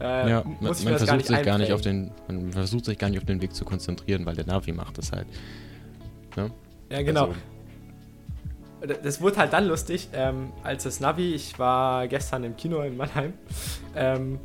äh, 0.00 0.30
ja, 0.30 0.44
muss 0.60 0.82
man, 0.82 0.94
man 0.94 0.98
versucht 0.98 1.26
sich 1.26 1.42
gar 1.42 1.58
nicht 1.58 1.72
auf 1.72 1.80
den, 1.80 2.10
man 2.26 2.52
versucht 2.52 2.84
sich 2.84 2.98
gar 2.98 3.08
nicht 3.08 3.18
auf 3.18 3.26
den 3.26 3.40
Weg 3.40 3.54
zu 3.54 3.64
konzentrieren, 3.64 4.26
weil 4.26 4.34
der 4.34 4.46
Navi 4.46 4.72
macht 4.72 4.98
das 4.98 5.12
halt. 5.12 5.28
Ne? 6.36 6.50
Ja, 6.90 7.02
genau. 7.02 7.34
Also, 8.80 8.94
das 9.02 9.20
wurde 9.20 9.36
halt 9.36 9.52
dann 9.52 9.66
lustig, 9.66 10.08
ähm, 10.12 10.52
als 10.64 10.84
das 10.84 10.98
Navi, 10.98 11.34
ich 11.34 11.58
war 11.58 12.08
gestern 12.08 12.42
im 12.42 12.56
Kino 12.56 12.80
in 12.82 12.96
Mannheim, 12.96 13.32
ähm, 13.94 14.40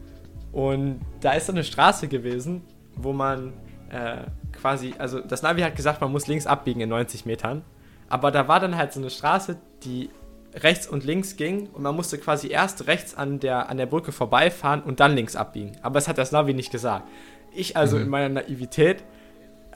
und 0.51 0.99
da 1.21 1.31
ist 1.33 1.47
so 1.47 1.51
eine 1.51 1.63
Straße 1.63 2.07
gewesen, 2.07 2.61
wo 2.95 3.13
man 3.13 3.53
äh, 3.89 4.23
quasi, 4.51 4.93
also 4.97 5.19
das 5.19 5.41
Navi 5.41 5.61
hat 5.61 5.75
gesagt, 5.75 6.01
man 6.01 6.11
muss 6.11 6.27
links 6.27 6.47
abbiegen 6.47 6.81
in 6.81 6.89
90 6.89 7.25
Metern. 7.25 7.63
Aber 8.09 8.31
da 8.31 8.47
war 8.47 8.59
dann 8.59 8.77
halt 8.77 8.93
so 8.93 8.99
eine 8.99 9.09
Straße, 9.09 9.57
die 9.83 10.09
rechts 10.55 10.87
und 10.87 11.03
links 11.03 11.35
ging 11.35 11.67
und 11.73 11.81
man 11.81 11.95
musste 11.95 12.17
quasi 12.17 12.47
erst 12.47 12.87
rechts 12.87 13.15
an 13.15 13.39
der, 13.39 13.69
an 13.69 13.77
der 13.77 13.87
Brücke 13.87 14.11
vorbeifahren 14.11 14.81
und 14.81 14.99
dann 14.99 15.15
links 15.15 15.35
abbiegen. 15.35 15.77
Aber 15.81 15.95
das 15.95 16.07
hat 16.07 16.17
das 16.17 16.31
Navi 16.31 16.53
nicht 16.53 16.71
gesagt. 16.71 17.07
Ich 17.55 17.75
also 17.75 17.97
mhm. 17.97 18.03
in 18.03 18.09
meiner 18.09 18.29
Naivität 18.29 19.03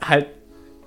halt 0.00 0.26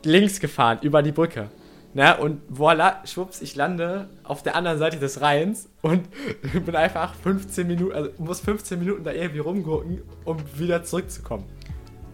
links 0.04 0.40
gefahren 0.40 0.80
über 0.82 1.02
die 1.02 1.12
Brücke. 1.12 1.50
Na, 1.94 2.18
und 2.18 2.42
voila, 2.48 3.02
schwupps, 3.06 3.42
ich 3.42 3.56
lande 3.56 4.08
auf 4.24 4.44
der 4.44 4.56
anderen 4.56 4.78
Seite 4.78 4.98
des 4.98 5.20
Rheins 5.20 5.68
und 5.82 6.08
bin 6.66 6.76
einfach 6.76 7.14
15 7.16 7.68
Minuten, 7.68 7.94
also 7.94 8.10
muss 8.18 8.40
15 8.40 8.80
Minuten 8.80 9.04
da 9.04 9.12
irgendwie 9.12 9.40
rumgucken, 9.40 10.02
um 10.24 10.38
wieder 10.56 10.84
zurückzukommen. 10.84 11.44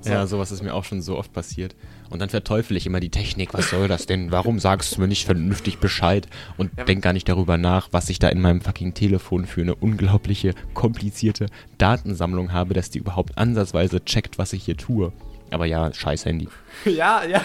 So. 0.08 0.14
Ja, 0.14 0.28
sowas 0.28 0.52
ist 0.52 0.64
mir 0.64 0.74
auch 0.74 0.84
schon 0.84 1.02
so 1.02 1.18
oft 1.18 1.34
passiert. 1.34 1.76
Und 2.10 2.20
dann 2.20 2.30
verteufel 2.30 2.78
ich 2.78 2.86
immer 2.86 3.00
die 3.00 3.10
Technik. 3.10 3.54
Was 3.54 3.70
soll 3.70 3.88
das 3.88 4.06
denn? 4.06 4.32
Warum 4.32 4.60
sagst 4.60 4.96
du 4.96 5.02
mir 5.02 5.08
nicht 5.08 5.26
vernünftig 5.26 5.80
Bescheid? 5.80 6.28
Und 6.58 6.72
ja, 6.78 6.86
denk 6.86 7.04
gar 7.04 7.14
nicht 7.14 7.28
darüber 7.28 7.58
nach, 7.58 7.90
was 7.92 8.10
ich 8.10 8.20
da 8.20 8.30
in 8.30 8.42
meinem 8.42 8.62
fucking 8.62 8.94
Telefon 8.94 9.46
für 9.46 9.62
eine 9.62 9.76
unglaubliche, 9.76 10.54
komplizierte 10.74 11.48
Datensammlung 11.78 12.54
habe, 12.54 12.74
dass 12.74 12.90
die 12.90 13.00
überhaupt 13.00 13.38
ansatzweise 13.38 14.04
checkt, 14.04 14.38
was 14.38 14.54
ich 14.54 14.64
hier 14.64 14.78
tue. 14.78 15.12
Aber 15.50 15.66
ja, 15.66 15.94
scheiß 15.94 16.26
Handy. 16.26 16.48
Ja, 16.86 17.24
ja. 17.24 17.42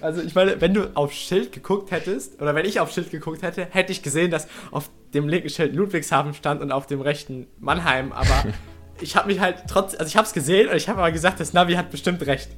Also 0.00 0.22
ich 0.22 0.34
meine, 0.34 0.60
wenn 0.60 0.74
du 0.74 0.90
auf 0.96 1.12
Schild 1.12 1.52
geguckt 1.52 1.92
hättest, 1.92 2.42
oder 2.42 2.54
wenn 2.54 2.66
ich 2.66 2.80
auf 2.80 2.90
Schild 2.90 3.10
geguckt 3.10 3.42
hätte, 3.42 3.68
hätte 3.70 3.92
ich 3.92 4.02
gesehen, 4.02 4.30
dass 4.30 4.48
auf 4.72 4.90
dem 5.14 5.28
linken 5.28 5.48
Schild 5.50 5.74
Ludwigshafen 5.74 6.34
stand 6.34 6.60
und 6.60 6.72
auf 6.72 6.86
dem 6.86 7.00
rechten 7.00 7.46
Mannheim. 7.60 8.12
Aber 8.12 8.44
ich 9.02 9.16
habe 9.16 9.28
mich 9.28 9.40
halt 9.40 9.64
trotzdem, 9.68 10.00
also 10.00 10.08
ich 10.08 10.16
habe 10.16 10.26
es 10.26 10.32
gesehen 10.32 10.68
und 10.68 10.76
ich 10.76 10.88
habe 10.88 10.98
aber 10.98 11.12
gesagt, 11.12 11.40
das 11.40 11.52
Navi 11.52 11.74
hat 11.74 11.90
bestimmt 11.90 12.24
recht. 12.26 12.50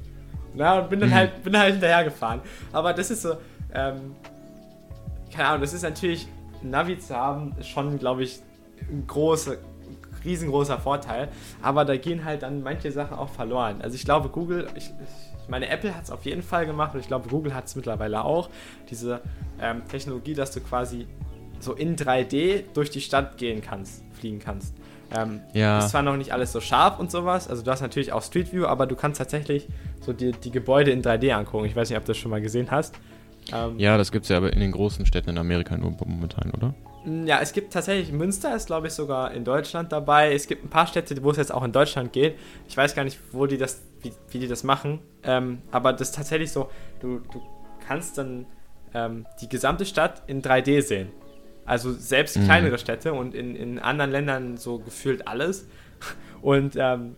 Na, 0.53 0.79
und 0.79 0.89
bin 0.89 0.99
dann 0.99 1.09
mhm. 1.09 1.15
halt, 1.15 1.43
bin 1.43 1.57
halt 1.57 1.73
hinterhergefahren. 1.73 2.41
Aber 2.71 2.93
das 2.93 3.11
ist 3.11 3.23
so, 3.23 3.35
ähm, 3.73 4.15
keine 5.33 5.49
Ahnung, 5.49 5.61
das 5.61 5.73
ist 5.73 5.81
natürlich, 5.83 6.27
ein 6.63 6.69
Navi 6.69 6.97
zu 6.97 7.15
haben, 7.15 7.53
ist 7.59 7.67
schon, 7.67 7.99
glaube 7.99 8.23
ich, 8.23 8.39
ein 8.89 9.05
großer, 9.05 9.57
riesengroßer 10.23 10.79
Vorteil. 10.79 11.27
Aber 11.61 11.85
da 11.85 11.97
gehen 11.97 12.23
halt 12.23 12.43
dann 12.43 12.63
manche 12.63 12.91
Sachen 12.91 13.17
auch 13.17 13.29
verloren. 13.29 13.81
Also 13.81 13.95
ich 13.95 14.05
glaube, 14.05 14.29
Google, 14.29 14.67
ich, 14.75 14.85
ich 15.43 15.49
meine, 15.49 15.67
Apple 15.69 15.95
hat 15.95 16.05
es 16.05 16.11
auf 16.11 16.25
jeden 16.25 16.41
Fall 16.41 16.65
gemacht 16.65 16.93
und 16.93 17.01
ich 17.01 17.07
glaube, 17.07 17.29
Google 17.29 17.53
hat 17.53 17.65
es 17.65 17.75
mittlerweile 17.75 18.23
auch. 18.23 18.49
Diese 18.89 19.21
ähm, 19.61 19.83
Technologie, 19.87 20.33
dass 20.33 20.51
du 20.51 20.61
quasi 20.61 21.05
so 21.59 21.73
in 21.73 21.95
3D 21.95 22.63
durch 22.73 22.89
die 22.89 23.01
Stadt 23.01 23.37
gehen 23.37 23.61
kannst, 23.61 24.03
fliegen 24.13 24.39
kannst. 24.39 24.75
Ähm, 25.15 25.41
ja. 25.53 25.79
Ist 25.79 25.89
zwar 25.89 26.01
noch 26.01 26.17
nicht 26.17 26.31
alles 26.33 26.51
so 26.51 26.61
scharf 26.61 26.99
und 26.99 27.11
sowas, 27.11 27.47
also 27.47 27.63
du 27.63 27.71
hast 27.71 27.81
natürlich 27.81 28.13
auch 28.13 28.23
Street 28.23 28.51
View, 28.51 28.65
aber 28.65 28.87
du 28.87 28.95
kannst 28.95 29.19
tatsächlich 29.19 29.67
so 30.01 30.13
die, 30.13 30.31
die 30.31 30.51
Gebäude 30.51 30.91
in 30.91 31.03
3D 31.03 31.31
angucken. 31.31 31.65
Ich 31.65 31.75
weiß 31.75 31.89
nicht, 31.89 31.97
ob 31.97 32.05
du 32.05 32.11
das 32.11 32.17
schon 32.17 32.31
mal 32.31 32.41
gesehen 32.41 32.71
hast. 32.71 32.95
Ähm, 33.53 33.77
ja, 33.77 33.97
das 33.97 34.11
gibt 34.11 34.23
es 34.25 34.29
ja 34.29 34.37
aber 34.37 34.51
in 34.51 34.59
den 34.59 34.71
großen 34.71 35.05
Städten 35.05 35.29
in 35.29 35.37
Amerika 35.37 35.77
nur 35.77 35.91
momentan, 35.91 36.51
oder? 36.51 36.73
Mm, 37.05 37.27
ja, 37.27 37.39
es 37.41 37.53
gibt 37.53 37.73
tatsächlich, 37.73 38.11
Münster 38.11 38.55
ist 38.55 38.67
glaube 38.67 38.87
ich 38.87 38.93
sogar 38.93 39.31
in 39.31 39.43
Deutschland 39.45 39.91
dabei. 39.91 40.33
Es 40.33 40.47
gibt 40.47 40.65
ein 40.65 40.69
paar 40.69 40.87
Städte, 40.87 41.23
wo 41.23 41.31
es 41.31 41.37
jetzt 41.37 41.53
auch 41.53 41.63
in 41.63 41.71
Deutschland 41.71 42.11
geht. 42.11 42.37
Ich 42.67 42.75
weiß 42.75 42.95
gar 42.95 43.03
nicht, 43.03 43.19
wo 43.31 43.45
die 43.45 43.57
das, 43.57 43.83
wie, 44.01 44.13
wie 44.31 44.39
die 44.39 44.47
das 44.47 44.63
machen. 44.63 44.99
Ähm, 45.23 45.61
aber 45.71 45.93
das 45.93 46.09
ist 46.09 46.15
tatsächlich 46.15 46.51
so, 46.51 46.69
du, 46.99 47.19
du 47.31 47.41
kannst 47.87 48.17
dann 48.17 48.47
ähm, 48.93 49.25
die 49.41 49.49
gesamte 49.49 49.85
Stadt 49.85 50.23
in 50.27 50.41
3D 50.41 50.81
sehen. 50.81 51.09
Also 51.65 51.93
selbst 51.93 52.35
kleinere 52.35 52.73
mhm. 52.73 52.77
Städte 52.77 53.13
und 53.13 53.33
in, 53.33 53.55
in 53.55 53.79
anderen 53.79 54.11
Ländern 54.11 54.57
so 54.57 54.79
gefühlt 54.79 55.27
alles. 55.27 55.67
Und 56.41 56.75
ähm, 56.77 57.15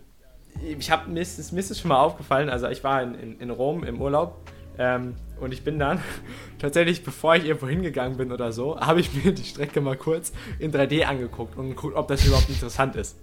ich 0.62 0.90
habe 0.90 1.10
mir, 1.10 1.20
ist, 1.20 1.52
mir 1.52 1.60
ist 1.60 1.70
es 1.70 1.80
schon 1.80 1.90
mal 1.90 2.00
aufgefallen, 2.00 2.48
also 2.48 2.66
ich 2.68 2.82
war 2.82 3.02
in, 3.02 3.14
in, 3.14 3.40
in 3.40 3.50
Rom 3.50 3.84
im 3.84 4.00
Urlaub 4.00 4.36
ähm, 4.78 5.14
und 5.40 5.52
ich 5.52 5.64
bin 5.64 5.78
dann 5.78 6.00
tatsächlich, 6.58 7.04
bevor 7.04 7.36
ich 7.36 7.44
irgendwo 7.44 7.68
hingegangen 7.68 8.16
bin 8.16 8.32
oder 8.32 8.52
so, 8.52 8.78
habe 8.80 9.00
ich 9.00 9.12
mir 9.12 9.32
die 9.32 9.44
Strecke 9.44 9.80
mal 9.80 9.96
kurz 9.96 10.32
in 10.58 10.72
3D 10.72 11.04
angeguckt 11.04 11.56
und 11.56 11.68
geguckt, 11.68 11.96
ob 11.96 12.08
das 12.08 12.24
überhaupt 12.24 12.48
interessant 12.48 12.96
ist. 12.96 13.18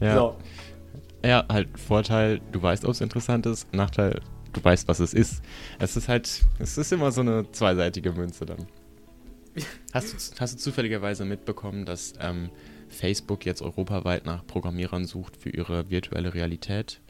Ja. 0.00 0.14
So. 0.14 0.36
Ja, 1.24 1.44
halt 1.48 1.68
Vorteil, 1.78 2.40
du 2.52 2.62
weißt, 2.62 2.84
ob 2.84 2.92
es 2.92 3.00
interessant 3.00 3.46
ist. 3.46 3.72
Nachteil, 3.74 4.20
du 4.52 4.62
weißt, 4.62 4.86
was 4.88 5.00
es 5.00 5.14
ist. 5.14 5.42
Es 5.78 5.96
ist 5.96 6.08
halt, 6.08 6.44
es 6.58 6.78
ist 6.78 6.92
immer 6.92 7.10
so 7.10 7.22
eine 7.22 7.50
zweiseitige 7.50 8.12
Münze 8.12 8.46
dann. 8.46 8.66
Hast 9.92 10.12
du, 10.12 10.40
hast 10.40 10.54
du 10.54 10.58
zufälligerweise 10.58 11.24
mitbekommen, 11.24 11.84
dass 11.84 12.14
ähm, 12.20 12.50
Facebook 12.88 13.46
jetzt 13.46 13.62
europaweit 13.62 14.26
nach 14.26 14.46
Programmierern 14.46 15.06
sucht 15.06 15.36
für 15.36 15.50
ihre 15.50 15.90
virtuelle 15.90 16.34
Realität? 16.34 17.00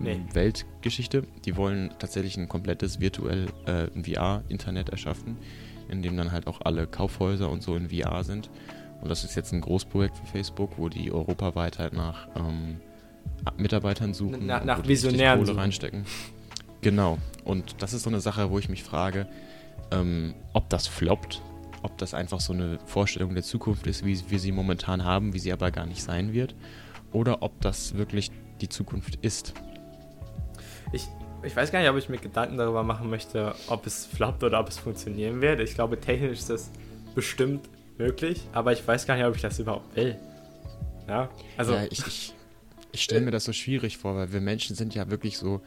Nee. 0.00 0.20
Weltgeschichte. 0.32 1.24
Die 1.44 1.56
wollen 1.56 1.92
tatsächlich 1.98 2.36
ein 2.36 2.48
komplettes 2.48 3.00
virtuell 3.00 3.46
äh, 3.66 3.88
VR-Internet 4.00 4.90
erschaffen, 4.90 5.36
in 5.88 6.02
dem 6.02 6.16
dann 6.16 6.30
halt 6.30 6.46
auch 6.46 6.60
alle 6.60 6.86
Kaufhäuser 6.86 7.50
und 7.50 7.62
so 7.62 7.74
in 7.74 7.90
VR 7.90 8.22
sind. 8.22 8.50
Und 9.00 9.08
das 9.08 9.24
ist 9.24 9.36
jetzt 9.36 9.52
ein 9.52 9.60
Großprojekt 9.60 10.16
für 10.16 10.26
Facebook, 10.26 10.78
wo 10.78 10.88
die 10.88 11.12
europaweit 11.12 11.78
halt 11.78 11.92
nach 11.92 12.28
ähm, 12.36 12.80
Mitarbeitern 13.56 14.14
suchen. 14.14 14.46
Na, 14.46 14.64
nach 14.64 14.86
Visionären. 14.86 15.44
Kohle 15.44 15.56
reinstecken. 15.56 16.04
Genau. 16.80 17.18
Und 17.44 17.82
das 17.82 17.92
ist 17.92 18.02
so 18.02 18.10
eine 18.10 18.20
Sache, 18.20 18.50
wo 18.50 18.58
ich 18.58 18.68
mich 18.68 18.82
frage, 18.84 19.26
ähm, 19.90 20.34
ob 20.52 20.68
das 20.68 20.86
floppt, 20.86 21.42
ob 21.88 21.98
das 21.98 22.14
einfach 22.14 22.40
so 22.40 22.52
eine 22.52 22.78
Vorstellung 22.84 23.34
der 23.34 23.42
Zukunft 23.42 23.86
ist, 23.86 24.04
wie 24.04 24.18
wir 24.28 24.38
sie 24.38 24.52
momentan 24.52 25.04
haben, 25.04 25.32
wie 25.32 25.38
sie 25.38 25.52
aber 25.52 25.70
gar 25.70 25.86
nicht 25.86 26.02
sein 26.02 26.32
wird, 26.32 26.54
oder 27.12 27.42
ob 27.42 27.60
das 27.60 27.96
wirklich 27.96 28.30
die 28.60 28.68
Zukunft 28.68 29.18
ist. 29.22 29.54
Ich, 30.92 31.06
ich 31.42 31.56
weiß 31.56 31.72
gar 31.72 31.80
nicht, 31.80 31.88
ob 31.88 31.96
ich 31.96 32.08
mir 32.08 32.18
Gedanken 32.18 32.58
darüber 32.58 32.82
machen 32.82 33.08
möchte, 33.08 33.54
ob 33.68 33.86
es 33.86 34.06
floppt 34.06 34.42
oder 34.44 34.60
ob 34.60 34.68
es 34.68 34.78
funktionieren 34.78 35.40
wird. 35.40 35.60
Ich 35.60 35.74
glaube, 35.74 35.98
technisch 35.98 36.38
ist 36.38 36.50
das 36.50 36.70
bestimmt 37.14 37.68
möglich, 37.96 38.42
aber 38.52 38.72
ich 38.72 38.86
weiß 38.86 39.06
gar 39.06 39.16
nicht, 39.16 39.26
ob 39.26 39.34
ich 39.34 39.42
das 39.42 39.58
überhaupt 39.58 39.96
will. 39.96 40.16
Ja, 41.08 41.30
also. 41.56 41.72
Ja, 41.72 41.84
ich, 41.90 42.06
ich, 42.06 42.34
ich 42.92 43.02
stelle 43.02 43.22
mir 43.22 43.30
das 43.30 43.44
so 43.44 43.52
schwierig 43.52 43.96
vor, 43.96 44.14
weil 44.14 44.32
wir 44.32 44.40
Menschen 44.40 44.76
sind 44.76 44.94
ja 44.94 45.10
wirklich 45.10 45.38
so, 45.38 45.62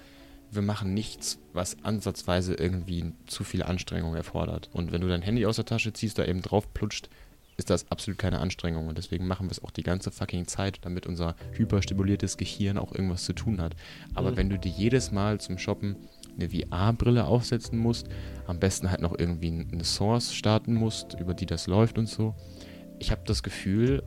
wir 0.51 0.61
machen 0.61 0.93
nichts, 0.93 1.39
was 1.53 1.77
ansatzweise 1.83 2.53
irgendwie 2.53 3.13
zu 3.25 3.43
viel 3.43 3.63
Anstrengung 3.63 4.15
erfordert. 4.15 4.69
Und 4.73 4.91
wenn 4.91 5.01
du 5.01 5.07
dein 5.07 5.21
Handy 5.21 5.45
aus 5.45 5.55
der 5.55 5.65
Tasche 5.65 5.93
ziehst, 5.93 6.17
da 6.17 6.25
eben 6.25 6.41
drauf 6.41 6.73
plutscht, 6.73 7.09
ist 7.57 7.69
das 7.69 7.89
absolut 7.91 8.17
keine 8.17 8.39
Anstrengung. 8.39 8.87
Und 8.87 8.97
deswegen 8.97 9.27
machen 9.27 9.47
wir 9.47 9.51
es 9.51 9.63
auch 9.63 9.71
die 9.71 9.83
ganze 9.83 10.11
fucking 10.11 10.47
Zeit, 10.47 10.79
damit 10.81 11.05
unser 11.05 11.35
hyperstimuliertes 11.53 12.37
Gehirn 12.37 12.77
auch 12.77 12.91
irgendwas 12.91 13.23
zu 13.23 13.33
tun 13.33 13.61
hat. 13.61 13.75
Aber 14.13 14.31
mhm. 14.31 14.37
wenn 14.37 14.49
du 14.49 14.59
dir 14.59 14.71
jedes 14.71 15.11
Mal 15.11 15.39
zum 15.39 15.57
Shoppen 15.57 15.95
eine 16.35 16.49
VR-Brille 16.49 17.25
aufsetzen 17.25 17.77
musst, 17.77 18.07
am 18.47 18.59
besten 18.59 18.89
halt 18.89 19.01
noch 19.01 19.17
irgendwie 19.17 19.65
eine 19.71 19.83
Source 19.83 20.33
starten 20.33 20.73
musst, 20.73 21.19
über 21.19 21.33
die 21.33 21.45
das 21.45 21.67
läuft 21.67 21.97
und 21.97 22.07
so. 22.07 22.35
Ich 22.99 23.11
habe 23.11 23.21
das 23.25 23.41
Gefühl, 23.41 24.03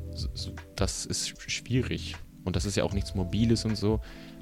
das 0.77 1.07
ist 1.07 1.41
schwierig. 1.51 2.17
Und 2.45 2.57
das 2.57 2.65
ist 2.65 2.77
ja 2.77 2.85
auch 2.85 2.93
nichts 2.93 3.15
Mobiles 3.15 3.65
und 3.65 3.77
so. 3.77 4.01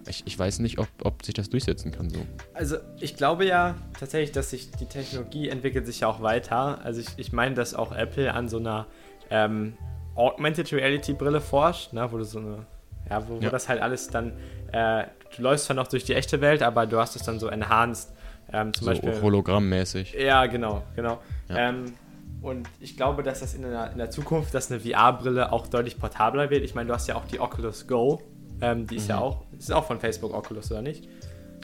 Ich, 0.09 0.23
ich 0.27 0.39
weiß 0.39 0.59
nicht, 0.59 0.79
ob, 0.79 0.89
ob 1.05 1.25
sich 1.25 1.35
das 1.35 1.49
durchsetzen 1.49 1.93
kann 1.93 2.11
so. 2.11 2.27
Also 2.55 2.77
ich 3.01 3.17
glaube 3.17 3.45
ja 3.47 3.77
tatsächlich, 3.99 4.33
dass 4.33 4.51
sich 4.51 4.71
die 4.73 4.87
Technologie 4.87 5.49
entwickelt 5.49 5.87
sich 5.87 6.01
ja 6.01 6.09
auch 6.09 6.23
weiter. 6.23 6.85
Also 6.85 7.01
ich, 7.01 7.09
ich 7.17 7.33
meine, 7.33 7.55
dass 7.55 7.75
auch 7.75 7.93
Apple 7.93 8.33
an 8.33 8.49
so 8.49 8.59
einer 8.59 8.87
ähm, 9.31 9.75
Augmented 10.15 10.73
Reality 10.73 11.15
Brille 11.15 11.41
forscht, 11.41 11.93
ne, 11.93 12.11
wo 12.11 12.19
du 12.19 12.25
so 12.25 12.39
eine, 12.39 12.67
ja, 13.09 13.27
wo, 13.29 13.37
wo 13.37 13.45
ja. 13.45 13.51
das 13.51 13.69
halt 13.69 13.81
alles 13.81 14.09
dann, 14.09 14.33
äh, 14.73 15.05
du 15.37 15.43
läufst 15.43 15.67
zwar 15.67 15.77
noch 15.77 15.87
durch 15.87 16.05
die 16.05 16.15
echte 16.15 16.41
Welt, 16.41 16.63
aber 16.63 16.87
du 16.87 16.99
hast 16.99 17.17
es 17.17 17.23
dann 17.23 17.39
so 17.39 17.49
enhanced. 17.49 18.13
Ähm, 18.53 18.75
zum 18.75 18.85
so 18.85 18.91
Beispiel. 18.91 19.23
Hologrammmäßig. 19.23 20.15
Ja, 20.15 20.47
genau, 20.47 20.83
genau. 20.95 21.21
Ja. 21.49 21.69
Ähm, 21.69 21.95
und 22.43 22.69
ich 22.81 22.97
glaube, 22.97 23.23
dass 23.23 23.41
das 23.41 23.55
in 23.55 23.63
der, 23.63 23.93
in 23.93 23.99
der 23.99 24.11
Zukunft, 24.11 24.53
dass 24.53 24.71
eine 24.71 24.81
VR-Brille 24.81 25.53
auch 25.53 25.69
deutlich 25.69 25.99
portabler 25.99 26.51
wird. 26.51 26.65
Ich 26.65 26.75
meine, 26.75 26.89
du 26.89 26.95
hast 26.95 27.07
ja 27.07 27.15
auch 27.15 27.25
die 27.25 27.39
Oculus 27.39 27.87
Go, 27.87 28.21
ähm, 28.63 28.87
die 28.87 28.97
ist 28.97 29.05
mhm. 29.05 29.11
ja 29.11 29.19
auch, 29.19 29.43
ist 29.59 29.73
auch 29.73 29.85
von 29.85 30.01
Facebook 30.01 30.33
Oculus, 30.33 30.71
oder 30.71 30.83
nicht? 30.83 31.09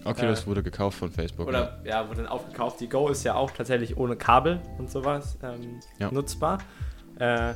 Oculus 0.04 0.42
äh, 0.42 0.46
wurde 0.46 0.62
gekauft 0.62 0.98
von 0.98 1.10
Facebook. 1.10 1.48
Oder 1.48 1.78
ja. 1.84 2.02
ja, 2.02 2.08
wurde 2.08 2.22
dann 2.22 2.30
aufgekauft. 2.30 2.80
Die 2.80 2.88
Go 2.88 3.08
ist 3.08 3.24
ja 3.24 3.34
auch 3.34 3.50
tatsächlich 3.50 3.96
ohne 3.96 4.16
Kabel 4.16 4.60
und 4.78 4.90
sowas 4.90 5.38
ähm, 5.42 5.80
ja. 5.98 6.10
nutzbar. 6.10 6.58
Äh, 7.18 7.54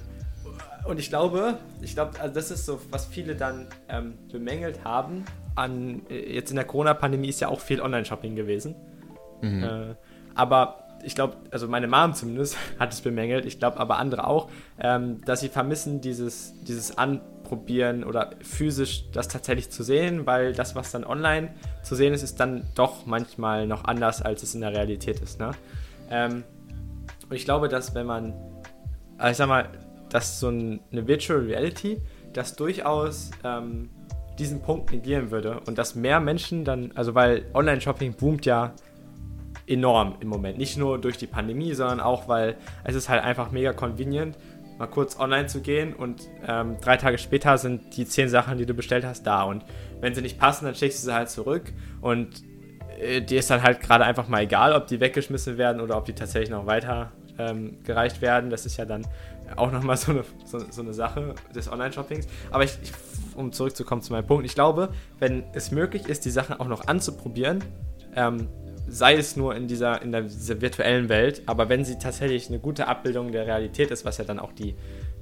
und 0.84 0.98
ich 0.98 1.08
glaube, 1.08 1.58
ich 1.80 1.94
glaube, 1.94 2.20
also 2.20 2.34
das 2.34 2.50
ist 2.50 2.66
so, 2.66 2.80
was 2.90 3.06
viele 3.06 3.36
dann 3.36 3.66
ähm, 3.88 4.14
bemängelt 4.30 4.84
haben. 4.84 5.24
An, 5.54 6.02
äh, 6.08 6.34
jetzt 6.34 6.50
in 6.50 6.56
der 6.56 6.64
Corona-Pandemie 6.64 7.28
ist 7.28 7.40
ja 7.40 7.48
auch 7.48 7.60
viel 7.60 7.80
Online-Shopping 7.80 8.34
gewesen. 8.34 8.74
Mhm. 9.40 9.62
Äh, 9.62 9.94
aber 10.34 10.78
ich 11.04 11.14
glaube, 11.14 11.36
also 11.50 11.68
meine 11.68 11.88
Mom 11.88 12.14
zumindest 12.14 12.56
hat 12.78 12.92
es 12.92 13.00
bemängelt, 13.00 13.44
ich 13.44 13.58
glaube 13.58 13.78
aber 13.78 13.98
andere 13.98 14.26
auch, 14.26 14.48
ähm, 14.78 15.20
dass 15.24 15.40
sie 15.40 15.48
vermissen, 15.48 16.00
dieses, 16.00 16.54
dieses 16.64 16.96
An 16.96 17.20
probieren 17.52 18.02
oder 18.02 18.30
physisch 18.40 19.10
das 19.10 19.28
tatsächlich 19.28 19.68
zu 19.68 19.82
sehen, 19.82 20.24
weil 20.24 20.54
das, 20.54 20.74
was 20.74 20.90
dann 20.90 21.04
online 21.04 21.50
zu 21.82 21.94
sehen 21.94 22.14
ist, 22.14 22.22
ist 22.22 22.40
dann 22.40 22.64
doch 22.74 23.04
manchmal 23.04 23.66
noch 23.66 23.84
anders, 23.84 24.22
als 24.22 24.42
es 24.42 24.54
in 24.54 24.62
der 24.62 24.72
Realität 24.72 25.20
ist. 25.20 25.38
Ne? 25.38 25.50
Ähm, 26.10 26.44
und 27.28 27.36
ich 27.36 27.44
glaube, 27.44 27.68
dass 27.68 27.94
wenn 27.94 28.06
man, 28.06 28.32
also 29.18 29.32
ich 29.32 29.36
sag 29.36 29.48
mal, 29.48 29.68
dass 30.08 30.40
so 30.40 30.48
ein, 30.48 30.80
eine 30.92 31.06
Virtual 31.06 31.40
Reality 31.40 32.00
das 32.32 32.56
durchaus 32.56 33.32
ähm, 33.44 33.90
diesen 34.38 34.62
Punkt 34.62 34.90
negieren 34.90 35.30
würde 35.30 35.60
und 35.66 35.76
dass 35.76 35.94
mehr 35.94 36.20
Menschen 36.20 36.64
dann, 36.64 36.92
also 36.94 37.14
weil 37.14 37.44
Online-Shopping 37.52 38.14
boomt 38.14 38.46
ja 38.46 38.72
enorm 39.66 40.14
im 40.20 40.28
Moment. 40.28 40.56
Nicht 40.56 40.78
nur 40.78 40.98
durch 40.98 41.18
die 41.18 41.26
Pandemie, 41.26 41.74
sondern 41.74 42.00
auch, 42.00 42.28
weil 42.28 42.56
es 42.84 42.94
ist 42.94 43.10
halt 43.10 43.22
einfach 43.22 43.50
mega 43.50 43.74
convenient 43.74 44.38
mal 44.78 44.86
kurz 44.86 45.18
online 45.18 45.46
zu 45.46 45.60
gehen 45.60 45.92
und 45.94 46.28
ähm, 46.46 46.76
drei 46.80 46.96
Tage 46.96 47.18
später 47.18 47.58
sind 47.58 47.96
die 47.96 48.06
zehn 48.06 48.28
Sachen, 48.28 48.58
die 48.58 48.66
du 48.66 48.74
bestellt 48.74 49.04
hast, 49.04 49.24
da. 49.24 49.42
Und 49.42 49.64
wenn 50.00 50.14
sie 50.14 50.22
nicht 50.22 50.38
passen, 50.38 50.64
dann 50.64 50.74
schickst 50.74 51.02
du 51.02 51.06
sie 51.06 51.14
halt 51.14 51.30
zurück 51.30 51.72
und 52.00 52.42
äh, 53.00 53.20
dir 53.20 53.38
ist 53.38 53.50
dann 53.50 53.62
halt 53.62 53.80
gerade 53.80 54.04
einfach 54.04 54.28
mal 54.28 54.42
egal, 54.42 54.72
ob 54.72 54.86
die 54.86 55.00
weggeschmissen 55.00 55.58
werden 55.58 55.80
oder 55.80 55.96
ob 55.96 56.04
die 56.04 56.14
tatsächlich 56.14 56.50
noch 56.50 56.66
weiter 56.66 57.12
ähm, 57.38 57.82
gereicht 57.84 58.20
werden. 58.22 58.50
Das 58.50 58.66
ist 58.66 58.76
ja 58.76 58.84
dann 58.84 59.06
auch 59.56 59.70
nochmal 59.70 59.96
so 59.96 60.12
eine, 60.12 60.24
so, 60.44 60.58
so 60.70 60.82
eine 60.82 60.94
Sache 60.94 61.34
des 61.54 61.70
Online-Shoppings. 61.70 62.26
Aber 62.50 62.64
ich, 62.64 62.78
ich, 62.82 62.92
um 63.34 63.52
zurückzukommen 63.52 64.02
zu 64.02 64.12
meinem 64.12 64.26
Punkt, 64.26 64.46
ich 64.46 64.54
glaube, 64.54 64.90
wenn 65.18 65.44
es 65.52 65.70
möglich 65.70 66.06
ist, 66.06 66.24
die 66.24 66.30
Sachen 66.30 66.58
auch 66.58 66.68
noch 66.68 66.86
anzuprobieren, 66.86 67.62
ähm, 68.14 68.48
sei 68.86 69.14
es 69.14 69.36
nur 69.36 69.54
in 69.54 69.68
dieser, 69.68 70.02
in 70.02 70.12
der, 70.12 70.22
dieser 70.22 70.60
virtuellen 70.60 71.08
Welt, 71.08 71.42
aber 71.46 71.68
wenn 71.68 71.84
sie 71.84 71.98
tatsächlich 71.98 72.48
eine 72.48 72.58
gute 72.58 72.88
Abbildung 72.88 73.32
der 73.32 73.46
Realität 73.46 73.90
ist, 73.90 74.04
was 74.04 74.18
ja 74.18 74.24
dann 74.24 74.38
auch 74.38 74.52
die, 74.52 74.74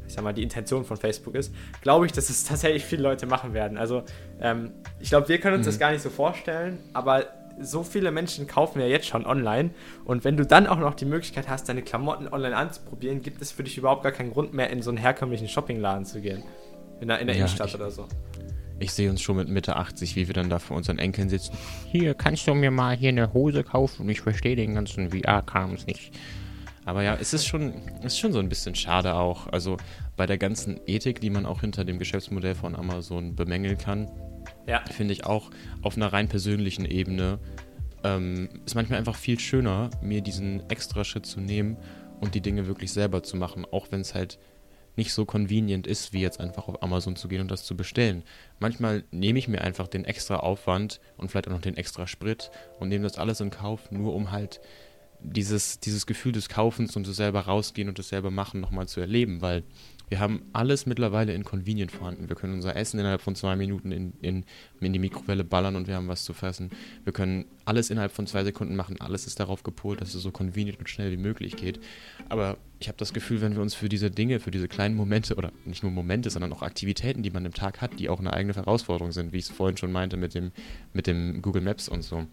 ich 0.06 0.14
sag 0.14 0.24
mal, 0.24 0.32
die 0.32 0.42
Intention 0.42 0.84
von 0.84 0.96
Facebook 0.96 1.34
ist, 1.34 1.54
glaube 1.82 2.06
ich, 2.06 2.12
dass 2.12 2.30
es 2.30 2.44
tatsächlich 2.44 2.84
viele 2.84 3.02
Leute 3.02 3.26
machen 3.26 3.54
werden. 3.54 3.78
Also 3.78 4.02
ähm, 4.40 4.72
ich 4.98 5.10
glaube, 5.10 5.28
wir 5.28 5.38
können 5.38 5.56
uns 5.56 5.66
mhm. 5.66 5.70
das 5.70 5.78
gar 5.78 5.92
nicht 5.92 6.02
so 6.02 6.10
vorstellen, 6.10 6.78
aber 6.92 7.26
so 7.60 7.82
viele 7.82 8.10
Menschen 8.10 8.46
kaufen 8.46 8.80
ja 8.80 8.86
jetzt 8.86 9.06
schon 9.06 9.26
online 9.26 9.70
und 10.04 10.24
wenn 10.24 10.36
du 10.36 10.46
dann 10.46 10.66
auch 10.66 10.78
noch 10.78 10.94
die 10.94 11.04
Möglichkeit 11.04 11.48
hast, 11.48 11.68
deine 11.68 11.82
Klamotten 11.82 12.28
online 12.28 12.56
anzuprobieren, 12.56 13.20
gibt 13.20 13.42
es 13.42 13.52
für 13.52 13.62
dich 13.62 13.76
überhaupt 13.76 14.02
gar 14.02 14.12
keinen 14.12 14.32
Grund 14.32 14.54
mehr, 14.54 14.70
in 14.70 14.80
so 14.82 14.90
einen 14.90 14.98
herkömmlichen 14.98 15.48
Shoppingladen 15.48 16.06
zu 16.06 16.20
gehen. 16.20 16.42
In 17.00 17.08
der, 17.08 17.18
in 17.18 17.26
der 17.26 17.36
ja, 17.36 17.42
Innenstadt 17.42 17.68
ich, 17.68 17.74
oder 17.74 17.90
so. 17.90 18.06
Ich 18.80 18.92
sehe 18.92 19.10
uns 19.10 19.20
schon 19.20 19.36
mit 19.36 19.48
Mitte 19.48 19.76
80, 19.76 20.16
wie 20.16 20.26
wir 20.26 20.34
dann 20.34 20.50
da 20.50 20.58
vor 20.58 20.76
unseren 20.76 20.98
Enkeln 20.98 21.28
sitzen. 21.28 21.56
Hier, 21.86 22.14
kannst 22.14 22.46
du 22.46 22.54
mir 22.54 22.70
mal 22.70 22.96
hier 22.96 23.10
eine 23.10 23.32
Hose 23.32 23.62
kaufen? 23.62 24.08
Ich 24.08 24.22
verstehe 24.22 24.56
den 24.56 24.74
ganzen 24.74 25.10
VR-Krams 25.10 25.86
nicht. 25.86 26.12
Aber 26.86 27.02
ja, 27.02 27.14
es 27.20 27.34
ist 27.34 27.46
schon, 27.46 27.74
es 28.00 28.14
ist 28.14 28.18
schon 28.18 28.32
so 28.32 28.38
ein 28.38 28.48
bisschen 28.48 28.74
schade 28.74 29.14
auch. 29.14 29.46
Also 29.48 29.76
bei 30.16 30.26
der 30.26 30.38
ganzen 30.38 30.80
Ethik, 30.86 31.20
die 31.20 31.30
man 31.30 31.46
auch 31.46 31.60
hinter 31.60 31.84
dem 31.84 31.98
Geschäftsmodell 31.98 32.54
von 32.54 32.74
Amazon 32.74 33.36
bemängeln 33.36 33.76
kann, 33.78 34.10
ja. 34.66 34.82
finde 34.90 35.12
ich 35.12 35.26
auch 35.26 35.50
auf 35.82 35.96
einer 35.96 36.12
rein 36.12 36.28
persönlichen 36.28 36.86
Ebene 36.86 37.38
ähm, 38.04 38.48
ist 38.64 38.74
manchmal 38.74 38.98
einfach 38.98 39.16
viel 39.16 39.38
schöner, 39.38 39.90
mir 40.02 40.22
diesen 40.22 40.68
extra 40.70 41.04
Schritt 41.04 41.26
zu 41.26 41.40
nehmen 41.40 41.76
und 42.20 42.34
die 42.34 42.40
Dinge 42.40 42.66
wirklich 42.66 42.92
selber 42.92 43.22
zu 43.22 43.36
machen, 43.36 43.66
auch 43.70 43.88
wenn 43.90 44.00
es 44.00 44.14
halt 44.14 44.38
nicht 45.00 45.14
so 45.14 45.24
convenient 45.24 45.86
ist, 45.86 46.12
wie 46.12 46.20
jetzt 46.20 46.40
einfach 46.40 46.68
auf 46.68 46.82
Amazon 46.82 47.16
zu 47.16 47.26
gehen 47.26 47.40
und 47.40 47.50
das 47.50 47.64
zu 47.64 47.74
bestellen. 47.74 48.22
Manchmal 48.58 49.02
nehme 49.10 49.38
ich 49.38 49.48
mir 49.48 49.62
einfach 49.62 49.88
den 49.88 50.04
extra 50.04 50.36
Aufwand 50.36 51.00
und 51.16 51.30
vielleicht 51.30 51.48
auch 51.48 51.52
noch 51.52 51.62
den 51.62 51.78
extra 51.78 52.06
Sprit 52.06 52.50
und 52.78 52.90
nehme 52.90 53.04
das 53.04 53.16
alles 53.16 53.40
in 53.40 53.48
Kauf, 53.48 53.90
nur 53.90 54.14
um 54.14 54.30
halt 54.30 54.60
dieses, 55.22 55.80
dieses 55.80 56.04
Gefühl 56.04 56.32
des 56.32 56.50
Kaufens 56.50 56.96
und 56.96 57.06
des 57.06 57.16
selber 57.16 57.40
rausgehen 57.40 57.88
und 57.88 57.96
des 57.96 58.10
selber 58.10 58.30
machen 58.30 58.60
nochmal 58.60 58.88
zu 58.88 59.00
erleben, 59.00 59.40
weil 59.40 59.62
wir 60.10 60.18
haben 60.18 60.42
alles 60.52 60.86
mittlerweile 60.86 61.32
in 61.32 61.44
Convenient 61.44 61.92
vorhanden. 61.92 62.28
Wir 62.28 62.34
können 62.34 62.54
unser 62.54 62.74
Essen 62.74 62.98
innerhalb 62.98 63.22
von 63.22 63.36
zwei 63.36 63.54
Minuten 63.54 63.92
in, 63.92 64.12
in, 64.20 64.44
in 64.80 64.92
die 64.92 64.98
Mikrowelle 64.98 65.44
ballern 65.44 65.76
und 65.76 65.86
wir 65.86 65.94
haben 65.94 66.08
was 66.08 66.24
zu 66.24 66.34
fressen. 66.34 66.70
Wir 67.04 67.12
können 67.12 67.44
alles 67.64 67.90
innerhalb 67.90 68.10
von 68.10 68.26
zwei 68.26 68.42
Sekunden 68.42 68.74
machen. 68.74 69.00
Alles 69.00 69.28
ist 69.28 69.38
darauf 69.38 69.62
gepolt, 69.62 70.00
dass 70.00 70.12
es 70.12 70.22
so 70.22 70.32
convenient 70.32 70.80
und 70.80 70.88
schnell 70.88 71.12
wie 71.12 71.16
möglich 71.16 71.56
geht. 71.56 71.78
Aber 72.28 72.58
ich 72.80 72.88
habe 72.88 72.98
das 72.98 73.12
Gefühl, 73.12 73.40
wenn 73.40 73.54
wir 73.54 73.62
uns 73.62 73.74
für 73.74 73.88
diese 73.88 74.10
Dinge, 74.10 74.40
für 74.40 74.50
diese 74.50 74.66
kleinen 74.66 74.96
Momente 74.96 75.36
oder 75.36 75.52
nicht 75.64 75.84
nur 75.84 75.92
Momente, 75.92 76.28
sondern 76.28 76.52
auch 76.52 76.62
Aktivitäten, 76.62 77.22
die 77.22 77.30
man 77.30 77.44
im 77.44 77.54
Tag 77.54 77.80
hat, 77.80 78.00
die 78.00 78.08
auch 78.08 78.18
eine 78.18 78.32
eigene 78.32 78.54
Herausforderung 78.54 79.12
sind, 79.12 79.32
wie 79.32 79.38
ich 79.38 79.44
es 79.44 79.50
vorhin 79.50 79.76
schon 79.76 79.92
meinte 79.92 80.16
mit 80.16 80.34
dem, 80.34 80.50
mit 80.92 81.06
dem 81.06 81.40
Google 81.40 81.62
Maps 81.62 81.88
und 81.88 82.02
so. 82.02 82.26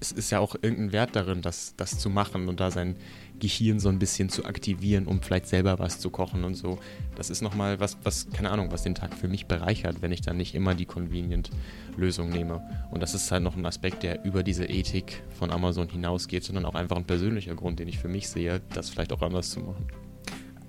Es 0.00 0.12
ist 0.12 0.30
ja 0.30 0.38
auch 0.38 0.54
irgendein 0.54 0.92
Wert 0.92 1.14
darin, 1.14 1.42
das, 1.42 1.74
das 1.76 1.98
zu 1.98 2.08
machen 2.08 2.48
und 2.48 2.58
da 2.58 2.70
sein, 2.70 2.96
Gehirn 3.40 3.80
so 3.80 3.88
ein 3.88 3.98
bisschen 3.98 4.28
zu 4.28 4.44
aktivieren, 4.44 5.06
um 5.06 5.20
vielleicht 5.20 5.46
selber 5.46 5.78
was 5.78 5.98
zu 5.98 6.10
kochen 6.10 6.44
und 6.44 6.54
so. 6.54 6.78
Das 7.16 7.30
ist 7.30 7.40
nochmal 7.40 7.80
was, 7.80 7.98
was, 8.02 8.30
keine 8.30 8.50
Ahnung, 8.50 8.70
was 8.70 8.82
den 8.82 8.94
Tag 8.94 9.14
für 9.14 9.28
mich 9.28 9.46
bereichert, 9.46 10.02
wenn 10.02 10.12
ich 10.12 10.20
dann 10.20 10.36
nicht 10.36 10.54
immer 10.54 10.74
die 10.74 10.86
Convenient-Lösung 10.86 12.28
nehme. 12.28 12.62
Und 12.90 13.02
das 13.02 13.14
ist 13.14 13.32
halt 13.32 13.42
noch 13.42 13.56
ein 13.56 13.66
Aspekt, 13.66 14.02
der 14.02 14.24
über 14.24 14.42
diese 14.42 14.66
Ethik 14.66 15.22
von 15.38 15.50
Amazon 15.50 15.88
hinausgeht, 15.88 16.44
sondern 16.44 16.66
auch 16.66 16.74
einfach 16.74 16.96
ein 16.96 17.06
persönlicher 17.06 17.54
Grund, 17.54 17.80
den 17.80 17.88
ich 17.88 17.98
für 17.98 18.08
mich 18.08 18.28
sehe, 18.28 18.60
das 18.72 18.90
vielleicht 18.90 19.12
auch 19.12 19.22
anders 19.22 19.50
zu 19.50 19.60
machen. 19.60 19.86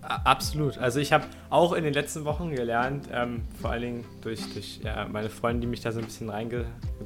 Absolut. 0.01 0.77
Also 0.77 0.99
ich 0.99 1.13
habe 1.13 1.25
auch 1.49 1.73
in 1.73 1.83
den 1.83 1.93
letzten 1.93 2.25
Wochen 2.25 2.49
gelernt, 2.49 3.07
ähm, 3.11 3.43
vor 3.61 3.71
allen 3.71 3.81
Dingen 3.81 4.05
durch, 4.21 4.41
durch 4.53 4.79
ja, 4.83 5.07
meine 5.07 5.29
Freundin, 5.29 5.61
die 5.61 5.67
mich 5.67 5.81
da 5.81 5.91
so 5.91 5.99
ein 5.99 6.05
bisschen 6.05 6.29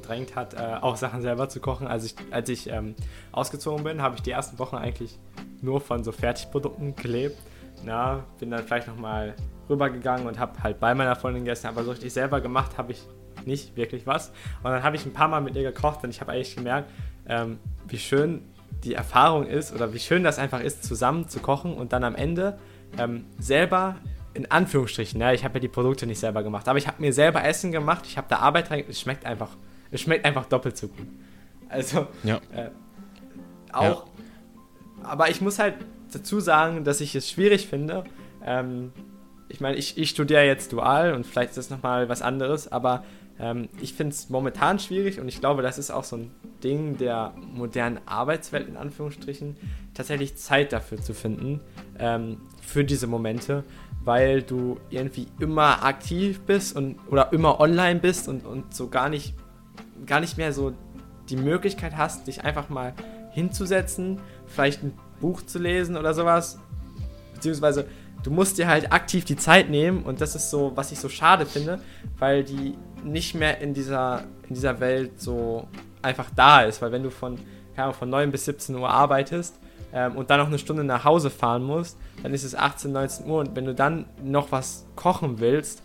reingedrängt 0.08 0.36
hat, 0.36 0.54
äh, 0.54 0.76
auch 0.80 0.96
Sachen 0.96 1.22
selber 1.22 1.48
zu 1.48 1.60
kochen. 1.60 1.86
Als 1.86 2.04
ich, 2.04 2.14
als 2.30 2.48
ich 2.48 2.70
ähm, 2.70 2.94
ausgezogen 3.32 3.84
bin, 3.84 4.02
habe 4.02 4.16
ich 4.16 4.22
die 4.22 4.30
ersten 4.30 4.58
Wochen 4.58 4.76
eigentlich 4.76 5.18
nur 5.60 5.80
von 5.80 6.04
so 6.04 6.12
Fertigprodukten 6.12 6.96
gelebt. 6.96 7.38
Na, 7.84 8.24
bin 8.38 8.50
dann 8.50 8.64
vielleicht 8.64 8.88
nochmal 8.88 9.34
rübergegangen 9.68 10.26
und 10.26 10.38
habe 10.38 10.62
halt 10.62 10.80
bei 10.80 10.94
meiner 10.94 11.16
Freundin 11.16 11.44
gegessen, 11.44 11.66
aber 11.66 11.84
so 11.84 11.90
richtig 11.90 12.12
selber 12.12 12.40
gemacht 12.40 12.78
habe 12.78 12.92
ich 12.92 13.02
nicht 13.44 13.76
wirklich 13.76 14.06
was. 14.06 14.30
Und 14.62 14.70
dann 14.70 14.82
habe 14.82 14.96
ich 14.96 15.04
ein 15.04 15.12
paar 15.12 15.28
Mal 15.28 15.40
mit 15.40 15.54
ihr 15.56 15.62
gekocht 15.62 16.02
und 16.04 16.10
ich 16.10 16.20
habe 16.20 16.32
eigentlich 16.32 16.56
gemerkt, 16.56 16.90
ähm, 17.28 17.58
wie 17.86 17.98
schön 17.98 18.42
die 18.84 18.94
Erfahrung 18.94 19.46
ist 19.46 19.74
oder 19.74 19.92
wie 19.92 19.98
schön 19.98 20.24
das 20.24 20.38
einfach 20.38 20.60
ist, 20.60 20.84
zusammen 20.84 21.28
zu 21.28 21.40
kochen 21.40 21.74
und 21.74 21.92
dann 21.92 22.04
am 22.04 22.14
Ende 22.14 22.58
ähm, 22.98 23.24
selber, 23.38 23.96
in 24.34 24.50
Anführungsstrichen, 24.50 25.20
ja, 25.20 25.32
ich 25.32 25.44
habe 25.44 25.54
ja 25.54 25.60
die 25.60 25.68
Produkte 25.68 26.06
nicht 26.06 26.18
selber 26.18 26.42
gemacht, 26.42 26.68
aber 26.68 26.78
ich 26.78 26.86
habe 26.86 27.00
mir 27.00 27.12
selber 27.12 27.44
Essen 27.44 27.72
gemacht, 27.72 28.04
ich 28.06 28.16
habe 28.16 28.26
da 28.28 28.36
Arbeit 28.38 28.70
rein, 28.70 28.84
es 28.88 29.00
schmeckt 29.00 29.24
einfach, 29.24 29.50
es 29.90 30.00
schmeckt 30.00 30.24
einfach 30.24 30.46
doppelt 30.46 30.76
so 30.76 30.88
gut. 30.88 31.06
Also, 31.68 32.06
ja. 32.22 32.40
äh, 32.54 32.70
auch, 33.72 34.06
ja. 34.06 35.04
aber 35.04 35.30
ich 35.30 35.40
muss 35.40 35.58
halt 35.58 35.74
dazu 36.12 36.40
sagen, 36.40 36.84
dass 36.84 37.00
ich 37.00 37.14
es 37.14 37.30
schwierig 37.30 37.66
finde, 37.66 38.04
ähm, 38.44 38.92
ich 39.48 39.60
meine, 39.60 39.76
ich, 39.76 39.96
ich 39.96 40.10
studiere 40.10 40.44
jetzt 40.44 40.72
dual 40.72 41.14
und 41.14 41.26
vielleicht 41.26 41.50
ist 41.50 41.58
das 41.58 41.70
nochmal 41.70 42.08
was 42.08 42.22
anderes, 42.22 42.70
aber 42.70 43.04
ähm, 43.38 43.68
ich 43.80 43.94
finde 43.94 44.14
es 44.14 44.28
momentan 44.28 44.78
schwierig 44.78 45.20
und 45.20 45.28
ich 45.28 45.40
glaube, 45.40 45.62
das 45.62 45.78
ist 45.78 45.90
auch 45.90 46.04
so 46.04 46.16
ein 46.16 46.30
Ding 46.64 46.96
der 46.96 47.34
modernen 47.36 48.00
Arbeitswelt 48.06 48.68
in 48.68 48.76
Anführungsstrichen, 48.76 49.56
tatsächlich 49.94 50.36
Zeit 50.36 50.72
dafür 50.72 51.00
zu 51.00 51.14
finden, 51.14 51.60
ähm, 51.98 52.38
für 52.60 52.84
diese 52.84 53.06
Momente, 53.06 53.64
weil 54.04 54.42
du 54.42 54.78
irgendwie 54.90 55.26
immer 55.38 55.84
aktiv 55.84 56.40
bist 56.40 56.76
und 56.76 56.96
oder 57.08 57.32
immer 57.32 57.60
online 57.60 58.00
bist 58.00 58.28
und, 58.28 58.46
und 58.46 58.74
so 58.74 58.88
gar 58.88 59.08
nicht, 59.08 59.34
gar 60.06 60.20
nicht 60.20 60.36
mehr 60.38 60.52
so 60.52 60.72
die 61.28 61.36
Möglichkeit 61.36 61.96
hast, 61.96 62.26
dich 62.26 62.44
einfach 62.44 62.68
mal 62.68 62.94
hinzusetzen, 63.32 64.20
vielleicht 64.46 64.82
ein 64.82 64.92
Buch 65.20 65.42
zu 65.42 65.58
lesen 65.58 65.96
oder 65.96 66.14
sowas. 66.14 66.58
Beziehungsweise 67.34 67.86
du 68.22 68.30
musst 68.30 68.58
dir 68.58 68.66
halt 68.66 68.92
aktiv 68.92 69.24
die 69.24 69.36
Zeit 69.36 69.70
nehmen 69.70 70.02
und 70.02 70.20
das 70.20 70.34
ist 70.34 70.50
so, 70.50 70.72
was 70.74 70.92
ich 70.92 70.98
so 70.98 71.08
schade 71.08 71.46
finde, 71.46 71.80
weil 72.18 72.44
die 72.44 72.74
nicht 73.04 73.34
mehr 73.34 73.60
in 73.60 73.74
dieser, 73.74 74.24
in 74.48 74.54
dieser 74.54 74.80
Welt 74.80 75.20
so 75.20 75.68
einfach 76.02 76.30
da 76.34 76.62
ist. 76.62 76.82
Weil 76.82 76.92
wenn 76.92 77.02
du 77.02 77.10
von, 77.10 77.38
ja, 77.76 77.92
von 77.92 78.08
9 78.08 78.30
bis 78.30 78.46
17 78.46 78.74
Uhr 78.76 78.88
arbeitest 78.88 79.58
ähm, 79.92 80.16
und 80.16 80.30
dann 80.30 80.40
noch 80.40 80.46
eine 80.46 80.58
Stunde 80.58 80.84
nach 80.84 81.04
Hause 81.04 81.30
fahren 81.30 81.62
musst, 81.62 81.98
dann 82.22 82.32
ist 82.32 82.44
es 82.44 82.54
18, 82.54 82.92
19 82.92 83.26
Uhr 83.26 83.40
und 83.40 83.54
wenn 83.54 83.64
du 83.64 83.74
dann 83.74 84.06
noch 84.22 84.50
was 84.50 84.86
kochen 84.96 85.38
willst, 85.38 85.82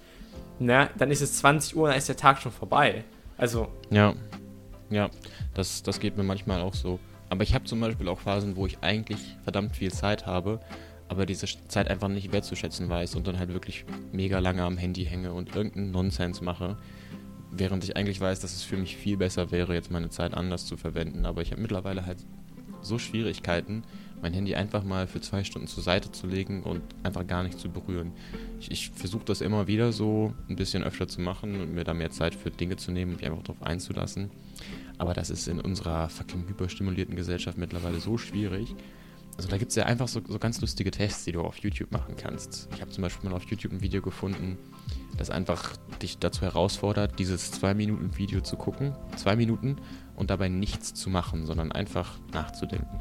na, 0.59 0.89
dann 0.97 1.11
ist 1.11 1.21
es 1.21 1.37
20 1.37 1.75
Uhr 1.75 1.83
und 1.83 1.89
dann 1.89 1.97
ist 1.97 2.07
der 2.07 2.17
Tag 2.17 2.39
schon 2.39 2.51
vorbei. 2.51 3.03
Also. 3.41 3.69
Ja, 3.89 4.13
ja, 4.91 5.09
das, 5.55 5.81
das 5.81 5.99
geht 5.99 6.15
mir 6.15 6.23
manchmal 6.23 6.61
auch 6.61 6.75
so. 6.75 6.99
Aber 7.27 7.41
ich 7.43 7.55
habe 7.55 7.65
zum 7.65 7.79
Beispiel 7.79 8.07
auch 8.07 8.19
Phasen, 8.19 8.55
wo 8.55 8.67
ich 8.67 8.77
eigentlich 8.81 9.19
verdammt 9.43 9.75
viel 9.75 9.91
Zeit 9.91 10.27
habe, 10.27 10.59
aber 11.07 11.25
diese 11.25 11.47
Zeit 11.67 11.89
einfach 11.89 12.07
nicht 12.07 12.31
wertzuschätzen 12.31 12.87
weiß 12.87 13.15
und 13.15 13.25
dann 13.25 13.39
halt 13.39 13.51
wirklich 13.51 13.83
mega 14.11 14.37
lange 14.37 14.61
am 14.61 14.77
Handy 14.77 15.05
hänge 15.05 15.33
und 15.33 15.55
irgendeinen 15.55 15.89
Nonsens 15.89 16.41
mache, 16.41 16.77
während 17.49 17.83
ich 17.83 17.97
eigentlich 17.97 18.21
weiß, 18.21 18.41
dass 18.41 18.53
es 18.53 18.61
für 18.61 18.77
mich 18.77 18.95
viel 18.95 19.17
besser 19.17 19.49
wäre, 19.49 19.73
jetzt 19.73 19.89
meine 19.89 20.09
Zeit 20.09 20.35
anders 20.35 20.67
zu 20.67 20.77
verwenden. 20.77 21.25
Aber 21.25 21.41
ich 21.41 21.51
habe 21.51 21.61
mittlerweile 21.61 22.05
halt 22.05 22.23
so 22.81 22.99
Schwierigkeiten, 22.99 23.83
mein 24.21 24.33
Handy 24.33 24.55
einfach 24.55 24.83
mal 24.83 25.07
für 25.07 25.21
zwei 25.21 25.43
Stunden 25.43 25.67
zur 25.67 25.83
Seite 25.83 26.11
zu 26.11 26.27
legen 26.27 26.63
und 26.63 26.81
einfach 27.03 27.25
gar 27.25 27.43
nicht 27.43 27.59
zu 27.59 27.69
berühren. 27.69 28.11
Ich, 28.59 28.71
ich 28.71 28.91
versuche 28.91 29.25
das 29.25 29.41
immer 29.41 29.67
wieder 29.67 29.91
so 29.91 30.33
ein 30.49 30.55
bisschen 30.55 30.83
öfter 30.83 31.07
zu 31.07 31.21
machen 31.21 31.59
und 31.59 31.73
mir 31.73 31.83
da 31.83 31.93
mehr 31.93 32.11
Zeit 32.11 32.35
für 32.35 32.51
Dinge 32.51 32.77
zu 32.77 32.91
nehmen 32.91 33.11
und 33.11 33.17
mich 33.17 33.25
einfach 33.25 33.43
darauf 33.43 33.63
einzulassen. 33.63 34.29
Aber 34.97 35.13
das 35.13 35.29
ist 35.29 35.47
in 35.47 35.59
unserer 35.59 36.09
fucking 36.09 36.47
hyperstimulierten 36.47 37.15
Gesellschaft 37.15 37.57
mittlerweile 37.57 37.99
so 37.99 38.17
schwierig. 38.17 38.75
Also 39.37 39.49
da 39.49 39.57
gibt 39.57 39.71
es 39.71 39.75
ja 39.75 39.85
einfach 39.85 40.07
so, 40.07 40.21
so, 40.27 40.37
ganz 40.37 40.61
lustige 40.61 40.91
Tests, 40.91 41.25
die 41.25 41.31
du 41.31 41.41
auf 41.41 41.57
YouTube 41.57 41.91
machen 41.91 42.15
kannst. 42.15 42.69
Ich 42.75 42.81
habe 42.81 42.91
zum 42.91 43.01
Beispiel 43.01 43.29
mal 43.29 43.35
auf 43.35 43.45
YouTube 43.45 43.71
ein 43.71 43.81
Video 43.81 44.01
gefunden, 44.01 44.57
das 45.17 45.29
einfach 45.29 45.75
dich 46.01 46.19
dazu 46.19 46.41
herausfordert, 46.41 47.17
dieses 47.17 47.51
2-Minuten-Video 47.53 48.41
zu 48.41 48.57
gucken, 48.57 48.95
zwei 49.15 49.35
Minuten, 49.35 49.77
und 50.21 50.29
dabei 50.29 50.49
nichts 50.49 50.93
zu 50.93 51.09
machen, 51.09 51.47
sondern 51.47 51.71
einfach 51.71 52.19
nachzudenken. 52.31 52.99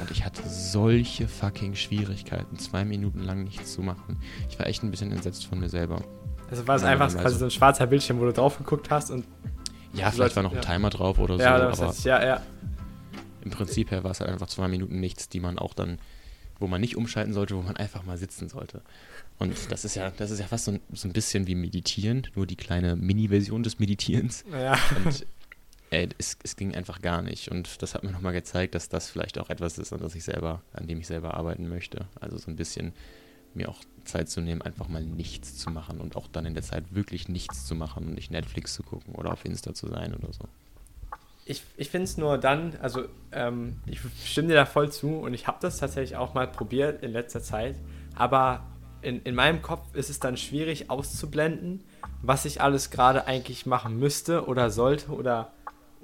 Und 0.00 0.10
ich 0.10 0.24
hatte 0.24 0.42
solche 0.48 1.28
fucking 1.28 1.76
Schwierigkeiten, 1.76 2.58
zwei 2.58 2.84
Minuten 2.84 3.20
lang 3.20 3.44
nichts 3.44 3.72
zu 3.72 3.82
machen. 3.82 4.18
Ich 4.50 4.58
war 4.58 4.66
echt 4.66 4.82
ein 4.82 4.90
bisschen 4.90 5.12
entsetzt 5.12 5.46
von 5.46 5.60
mir 5.60 5.68
selber. 5.68 6.02
Also 6.50 6.66
war 6.66 6.74
es 6.74 6.82
einfach 6.82 7.06
quasi 7.06 7.24
also, 7.24 7.38
so 7.38 7.44
ein 7.44 7.50
schwarzer 7.52 7.86
Bildschirm, 7.86 8.18
wo 8.18 8.24
du 8.24 8.32
drauf 8.32 8.58
geguckt 8.58 8.90
hast 8.90 9.12
und. 9.12 9.24
Ja, 9.92 10.10
vielleicht 10.10 10.34
war 10.34 10.42
noch 10.42 10.50
ein 10.50 10.56
ja. 10.56 10.60
Timer 10.60 10.90
drauf 10.90 11.20
oder 11.20 11.36
ja, 11.36 11.72
so, 11.72 11.82
aber 11.84 11.88
heißt, 11.90 12.04
ja, 12.04 12.26
ja. 12.26 12.42
im 13.44 13.52
Prinzip 13.52 13.92
her 13.92 14.02
war 14.02 14.10
es 14.10 14.18
halt 14.18 14.28
einfach 14.28 14.48
zwei 14.48 14.66
Minuten 14.66 14.98
nichts, 14.98 15.28
die 15.28 15.38
man 15.38 15.60
auch 15.60 15.72
dann, 15.72 16.00
wo 16.58 16.66
man 16.66 16.80
nicht 16.80 16.96
umschalten 16.96 17.32
sollte, 17.32 17.56
wo 17.56 17.62
man 17.62 17.76
einfach 17.76 18.02
mal 18.02 18.18
sitzen 18.18 18.48
sollte. 18.48 18.82
Und 19.38 19.70
das 19.70 19.84
ist 19.84 19.94
ja, 19.94 20.10
das 20.10 20.32
ist 20.32 20.40
ja 20.40 20.46
fast 20.46 20.64
so 20.64 20.72
ein, 20.72 20.80
so 20.92 21.06
ein 21.06 21.12
bisschen 21.12 21.46
wie 21.46 21.54
Meditieren, 21.54 22.26
nur 22.34 22.44
die 22.44 22.56
kleine 22.56 22.96
Mini-Version 22.96 23.62
des 23.62 23.78
Meditierens. 23.78 24.44
Ja. 24.50 24.76
Und 25.04 25.26
ey, 25.90 26.08
es, 26.18 26.36
es 26.42 26.56
ging 26.56 26.74
einfach 26.74 27.00
gar 27.00 27.22
nicht. 27.22 27.50
Und 27.50 27.82
das 27.82 27.94
hat 27.94 28.02
mir 28.02 28.12
nochmal 28.12 28.32
gezeigt, 28.32 28.74
dass 28.74 28.88
das 28.88 29.08
vielleicht 29.08 29.38
auch 29.38 29.50
etwas 29.50 29.78
ist, 29.78 29.92
an, 29.92 30.00
das 30.00 30.14
ich 30.14 30.24
selber, 30.24 30.62
an 30.72 30.86
dem 30.86 31.00
ich 31.00 31.06
selber 31.06 31.34
arbeiten 31.34 31.68
möchte. 31.68 32.06
Also 32.20 32.38
so 32.38 32.50
ein 32.50 32.56
bisschen 32.56 32.92
mir 33.54 33.68
auch 33.68 33.80
Zeit 34.04 34.28
zu 34.28 34.40
nehmen, 34.40 34.62
einfach 34.62 34.88
mal 34.88 35.02
nichts 35.02 35.56
zu 35.56 35.70
machen 35.70 36.00
und 36.00 36.16
auch 36.16 36.28
dann 36.28 36.46
in 36.46 36.54
der 36.54 36.62
Zeit 36.62 36.84
wirklich 36.94 37.28
nichts 37.28 37.66
zu 37.66 37.74
machen 37.74 38.06
und 38.06 38.14
nicht 38.14 38.30
Netflix 38.30 38.74
zu 38.74 38.82
gucken 38.82 39.14
oder 39.14 39.32
auf 39.32 39.44
Insta 39.44 39.74
zu 39.74 39.88
sein 39.88 40.14
oder 40.14 40.32
so. 40.32 40.44
Ich, 41.46 41.62
ich 41.76 41.90
finde 41.90 42.04
es 42.04 42.16
nur 42.16 42.38
dann, 42.38 42.76
also 42.82 43.04
ähm, 43.32 43.80
ich 43.86 44.00
stimme 44.24 44.48
dir 44.48 44.54
da 44.54 44.66
voll 44.66 44.90
zu 44.90 45.16
und 45.18 45.32
ich 45.32 45.46
habe 45.46 45.58
das 45.60 45.78
tatsächlich 45.78 46.16
auch 46.16 46.34
mal 46.34 46.48
probiert 46.48 47.02
in 47.02 47.12
letzter 47.12 47.40
Zeit, 47.40 47.76
aber 48.14 48.66
in, 49.00 49.22
in 49.22 49.34
meinem 49.34 49.62
Kopf 49.62 49.94
ist 49.94 50.10
es 50.10 50.18
dann 50.18 50.36
schwierig 50.36 50.90
auszublenden, 50.90 51.84
was 52.22 52.44
ich 52.44 52.60
alles 52.60 52.90
gerade 52.90 53.26
eigentlich 53.26 53.64
machen 53.64 53.98
müsste 53.98 54.46
oder 54.46 54.70
sollte 54.70 55.12
oder 55.12 55.52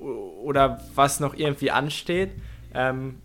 oder 0.02 0.80
was 0.94 1.20
noch 1.20 1.34
irgendwie 1.34 1.70
ansteht, 1.70 2.30
ähm, 2.74 3.20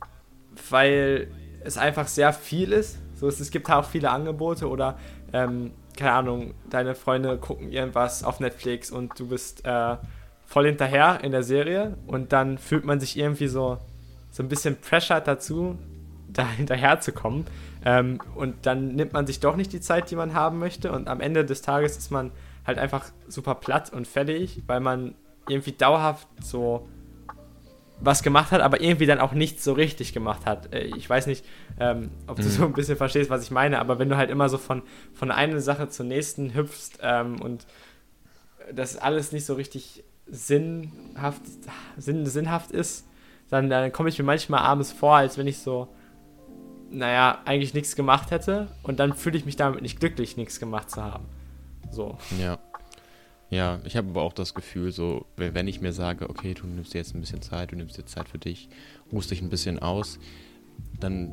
weil 0.70 1.30
es 1.64 1.78
einfach 1.78 2.08
sehr 2.08 2.34
viel 2.34 2.72
ist. 2.72 3.00
So, 3.16 3.28
es, 3.28 3.40
es 3.40 3.52
gibt 3.52 3.70
auch 3.70 3.86
viele 3.86 4.12
Angebote 4.12 4.70
oder, 4.70 4.98
ähm, 5.34 5.72
keine 5.96 6.12
Ahnung, 6.12 6.54
deine 6.70 6.96
Freunde 6.96 7.38
gucken 7.38 7.72
irgendwas 7.72 8.24
auf 8.24 8.40
Netflix 8.40 8.92
und 8.92 9.20
du 9.20 9.28
bist 9.28 9.66
äh, 9.66 9.98
voll 10.46 10.66
hinterher 10.66 11.20
in 11.24 11.32
der 11.32 11.44
Serie 11.44 11.98
und 12.06 12.32
dann 12.32 12.58
fühlt 12.58 12.86
man 12.86 13.00
sich 13.00 13.18
irgendwie 13.18 13.48
so, 13.48 13.80
so 14.30 14.44
ein 14.44 14.50
bisschen 14.50 14.80
Pressure 14.80 15.20
dazu, 15.20 15.78
da 16.30 16.48
hinterher 16.58 17.00
zu 17.02 17.12
kommen. 17.12 17.46
Ähm, 17.84 18.20
und 18.36 18.66
dann 18.66 18.96
nimmt 18.96 19.14
man 19.14 19.28
sich 19.28 19.40
doch 19.40 19.56
nicht 19.56 19.74
die 19.74 19.82
Zeit, 19.82 20.12
die 20.12 20.16
man 20.16 20.34
haben 20.34 20.60
möchte 20.60 20.92
und 20.92 21.08
am 21.08 21.22
Ende 21.22 21.46
des 21.46 21.62
Tages 21.62 21.98
ist 21.98 22.12
man 22.12 22.32
halt 22.66 22.78
einfach 22.78 23.06
super 23.28 23.56
platt 23.56 23.92
und 23.92 24.08
fertig, 24.08 24.62
weil 24.68 24.80
man 24.80 25.16
irgendwie 25.48 25.72
dauerhaft 25.72 26.28
so 26.42 26.88
was 28.00 28.22
gemacht 28.22 28.52
hat, 28.52 28.62
aber 28.62 28.82
irgendwie 28.82 29.06
dann 29.06 29.20
auch 29.20 29.32
nichts 29.34 29.64
so 29.64 29.74
richtig 29.74 30.14
gemacht 30.14 30.46
hat. 30.46 30.74
Äh, 30.74 30.86
ich 30.96 31.10
weiß 31.10 31.28
nicht, 31.28 31.46
ähm, 31.80 32.12
ob 32.28 32.38
du 32.38 32.44
mhm. 32.44 32.50
so 32.50 32.66
ein 32.66 32.74
bisschen 32.74 32.98
verstehst, 32.98 33.30
was 33.30 33.44
ich 33.44 33.52
meine, 33.52 33.80
aber 33.80 34.00
wenn 34.00 34.10
du 34.10 34.18
halt 34.18 34.30
immer 34.30 34.50
so 34.50 34.58
von, 34.58 34.84
von 35.14 35.32
einer 35.32 35.60
Sache 35.60 35.90
zur 35.90 36.06
nächsten 36.06 36.54
hüpfst 36.54 37.00
ähm, 37.02 37.42
und 37.42 37.66
das 38.72 38.98
alles 38.98 39.32
nicht 39.32 39.46
so 39.46 39.56
richtig 39.56 40.04
sinnhaft, 40.28 41.42
sinn, 41.98 42.26
sinnhaft 42.26 42.72
ist, 42.72 43.08
dann, 43.50 43.70
dann 43.70 43.92
komme 43.92 44.10
ich 44.10 44.20
mir 44.20 44.26
manchmal 44.26 44.60
abends 44.60 44.92
vor, 44.92 45.16
als 45.16 45.38
wenn 45.38 45.48
ich 45.48 45.60
so, 45.60 45.88
naja, 46.92 47.40
eigentlich 47.46 47.74
nichts 47.74 47.96
gemacht 47.96 48.32
hätte 48.32 48.68
und 48.84 49.00
dann 49.00 49.14
fühle 49.14 49.38
ich 49.38 49.46
mich 49.46 49.56
damit 49.56 49.82
nicht 49.82 50.00
glücklich, 50.00 50.38
nichts 50.38 50.60
gemacht 50.60 50.92
zu 50.92 51.04
haben. 51.04 51.26
So. 51.92 52.18
Ja. 52.40 52.60
Ja, 53.50 53.80
ich 53.86 53.96
habe 53.96 54.10
aber 54.10 54.24
auch 54.24 54.34
das 54.34 54.54
Gefühl, 54.54 54.92
so, 54.92 55.26
wenn 55.38 55.68
ich 55.68 55.80
mir 55.80 55.94
sage, 55.94 56.30
okay, 56.30 56.54
du 56.54 56.68
nimmst 56.68 56.94
dir 56.94 56.98
jetzt 56.98 57.16
ein 57.16 57.22
bisschen 57.22 57.42
Zeit, 57.42 57.72
du 57.72 57.76
nimmst 57.76 57.98
dir 57.98 58.06
Zeit 58.06 58.28
für 58.28 58.38
dich, 58.38 58.68
ruhst 59.12 59.32
dich 59.32 59.42
ein 59.42 59.50
bisschen 59.50 59.80
aus, 59.80 60.20
dann 61.00 61.32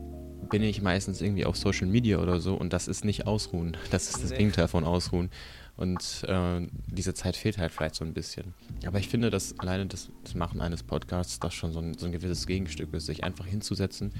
bin 0.49 0.63
ich 0.63 0.83
meistens 0.83 1.21
irgendwie 1.21 1.45
auf 1.45 1.57
Social 1.57 1.87
Media 1.87 2.19
oder 2.19 2.39
so 2.41 2.55
und 2.55 2.73
das 2.73 2.87
ist 2.87 3.05
nicht 3.05 3.27
Ausruhen. 3.27 3.77
Das 3.91 4.11
ist 4.11 4.23
das 4.23 4.31
nee. 4.31 4.39
Gegenteil 4.39 4.69
von 4.69 4.85
Ausruhen. 4.85 5.31
Und 5.77 6.25
äh, 6.29 6.69
diese 6.87 7.15
Zeit 7.15 7.35
fehlt 7.35 7.59
halt 7.59 7.73
vielleicht 7.73 7.97
so 7.97 8.05
ein 8.05 8.15
bisschen. 8.15 8.55
Aber 8.87 9.01
ich 9.01 9.09
finde, 9.09 9.31
dass 9.31 9.59
alleine 9.59 9.87
das, 9.87 10.09
das 10.23 10.37
Machen 10.37 10.61
eines 10.61 10.85
Podcasts 10.85 11.41
das 11.41 11.53
schon 11.53 11.73
so 11.73 11.81
ein, 11.81 11.95
so 11.95 12.07
ein 12.07 12.13
gewisses 12.13 12.47
Gegenstück 12.47 12.95
ist, 12.95 13.07
sich 13.07 13.25
einfach 13.25 13.47
hinzusetzen 13.47 14.13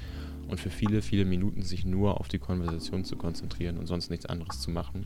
und 0.49 0.59
für 0.59 0.69
viele, 0.69 1.01
viele 1.01 1.23
Minuten 1.23 1.61
sich 1.61 1.85
nur 1.85 2.19
auf 2.19 2.27
die 2.27 2.39
Konversation 2.39 3.05
zu 3.05 3.15
konzentrieren 3.15 3.77
und 3.77 3.87
sonst 3.87 4.09
nichts 4.09 4.25
anderes 4.25 4.59
zu 4.59 4.69
machen. 4.69 5.05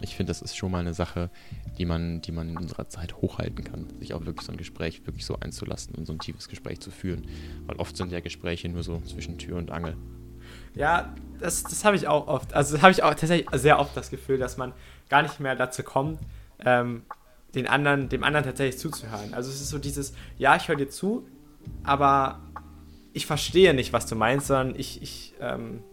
Ich 0.00 0.14
finde, 0.14 0.30
das 0.30 0.42
ist 0.42 0.56
schon 0.56 0.70
mal 0.70 0.78
eine 0.78 0.94
Sache, 0.94 1.30
die 1.76 1.84
man, 1.84 2.20
die 2.20 2.30
man 2.30 2.50
in 2.50 2.56
unserer 2.56 2.88
Zeit 2.88 3.16
hochhalten 3.16 3.64
kann, 3.64 3.86
sich 3.98 4.14
auch 4.14 4.24
wirklich 4.24 4.46
so 4.46 4.52
ein 4.52 4.58
Gespräch 4.58 5.04
wirklich 5.06 5.26
so 5.26 5.38
einzulassen 5.40 5.94
und 5.94 6.06
so 6.06 6.12
ein 6.12 6.20
tiefes 6.20 6.48
Gespräch 6.48 6.80
zu 6.80 6.90
führen. 6.90 7.26
Weil 7.66 7.76
oft 7.76 7.96
sind 7.96 8.12
ja 8.12 8.20
Gespräche 8.20 8.68
nur 8.68 8.82
so 8.82 9.00
zwischen 9.00 9.38
Tür 9.38 9.56
und 9.56 9.70
Angel. 9.70 9.96
Ja, 10.74 11.12
das, 11.40 11.64
das 11.64 11.84
habe 11.84 11.96
ich 11.96 12.06
auch 12.06 12.28
oft. 12.28 12.54
Also 12.54 12.80
habe 12.80 12.92
ich 12.92 13.02
auch 13.02 13.14
tatsächlich 13.14 13.48
sehr 13.60 13.78
oft 13.78 13.96
das 13.96 14.10
Gefühl, 14.10 14.38
dass 14.38 14.56
man 14.56 14.72
gar 15.08 15.22
nicht 15.22 15.40
mehr 15.40 15.56
dazu 15.56 15.82
kommt, 15.82 16.20
ähm, 16.64 17.02
den 17.54 17.66
anderen, 17.66 18.08
dem 18.08 18.22
anderen 18.22 18.44
tatsächlich 18.44 18.78
zuzuhören. 18.78 19.34
Also 19.34 19.50
es 19.50 19.60
ist 19.60 19.70
so 19.70 19.78
dieses, 19.78 20.12
ja, 20.36 20.54
ich 20.56 20.68
höre 20.68 20.76
dir 20.76 20.88
zu, 20.88 21.26
aber 21.82 22.40
ich 23.12 23.26
verstehe 23.26 23.74
nicht, 23.74 23.92
was 23.92 24.06
du 24.06 24.14
meinst, 24.14 24.46
sondern 24.48 24.78
ich, 24.78 25.02
ich 25.02 25.34
ähm, 25.40 25.78
äh, 25.78 25.87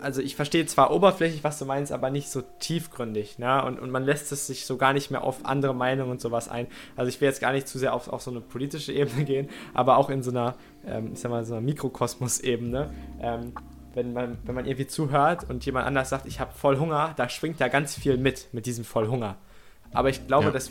also 0.00 0.20
ich 0.20 0.36
verstehe 0.36 0.64
zwar 0.66 0.90
oberflächlich, 0.90 1.44
was 1.44 1.58
du 1.58 1.64
meinst, 1.64 1.92
aber 1.92 2.10
nicht 2.10 2.28
so 2.28 2.42
tiefgründig, 2.58 3.38
ne? 3.38 3.64
Und, 3.64 3.78
und 3.78 3.90
man 3.90 4.04
lässt 4.04 4.32
es 4.32 4.46
sich 4.46 4.66
so 4.66 4.76
gar 4.76 4.92
nicht 4.92 5.10
mehr 5.10 5.24
auf 5.24 5.44
andere 5.44 5.74
Meinungen 5.74 6.10
und 6.10 6.20
sowas 6.20 6.48
ein. 6.48 6.66
Also 6.96 7.08
ich 7.08 7.20
will 7.20 7.28
jetzt 7.28 7.40
gar 7.40 7.52
nicht 7.52 7.68
zu 7.68 7.78
sehr 7.78 7.94
auf, 7.94 8.08
auf 8.08 8.22
so 8.22 8.30
eine 8.30 8.40
politische 8.40 8.92
Ebene 8.92 9.24
gehen, 9.26 9.48
aber 9.74 9.96
auch 9.96 10.10
in 10.10 10.22
so 10.22 10.30
einer, 10.30 10.54
ähm, 10.86 11.10
ich 11.12 11.20
sag 11.20 11.30
mal, 11.30 11.44
so 11.44 11.54
einer 11.54 11.62
Mikrokosmos-Ebene. 11.62 12.90
Ähm, 13.20 13.52
wenn 13.94 14.12
man, 14.12 14.38
wenn 14.44 14.54
man 14.54 14.66
irgendwie 14.66 14.86
zuhört 14.86 15.50
und 15.50 15.66
jemand 15.66 15.86
anders 15.86 16.10
sagt, 16.10 16.26
ich 16.26 16.38
habe 16.38 16.52
voll 16.54 16.78
Hunger, 16.78 17.12
da 17.16 17.28
schwingt 17.28 17.60
da 17.60 17.68
ganz 17.68 17.96
viel 17.96 18.18
mit, 18.18 18.48
mit 18.52 18.66
diesem 18.66 18.84
voll 18.84 19.08
Hunger. 19.08 19.36
Aber 19.92 20.10
ich 20.10 20.26
glaube, 20.26 20.46
ja. 20.46 20.50
dass 20.52 20.70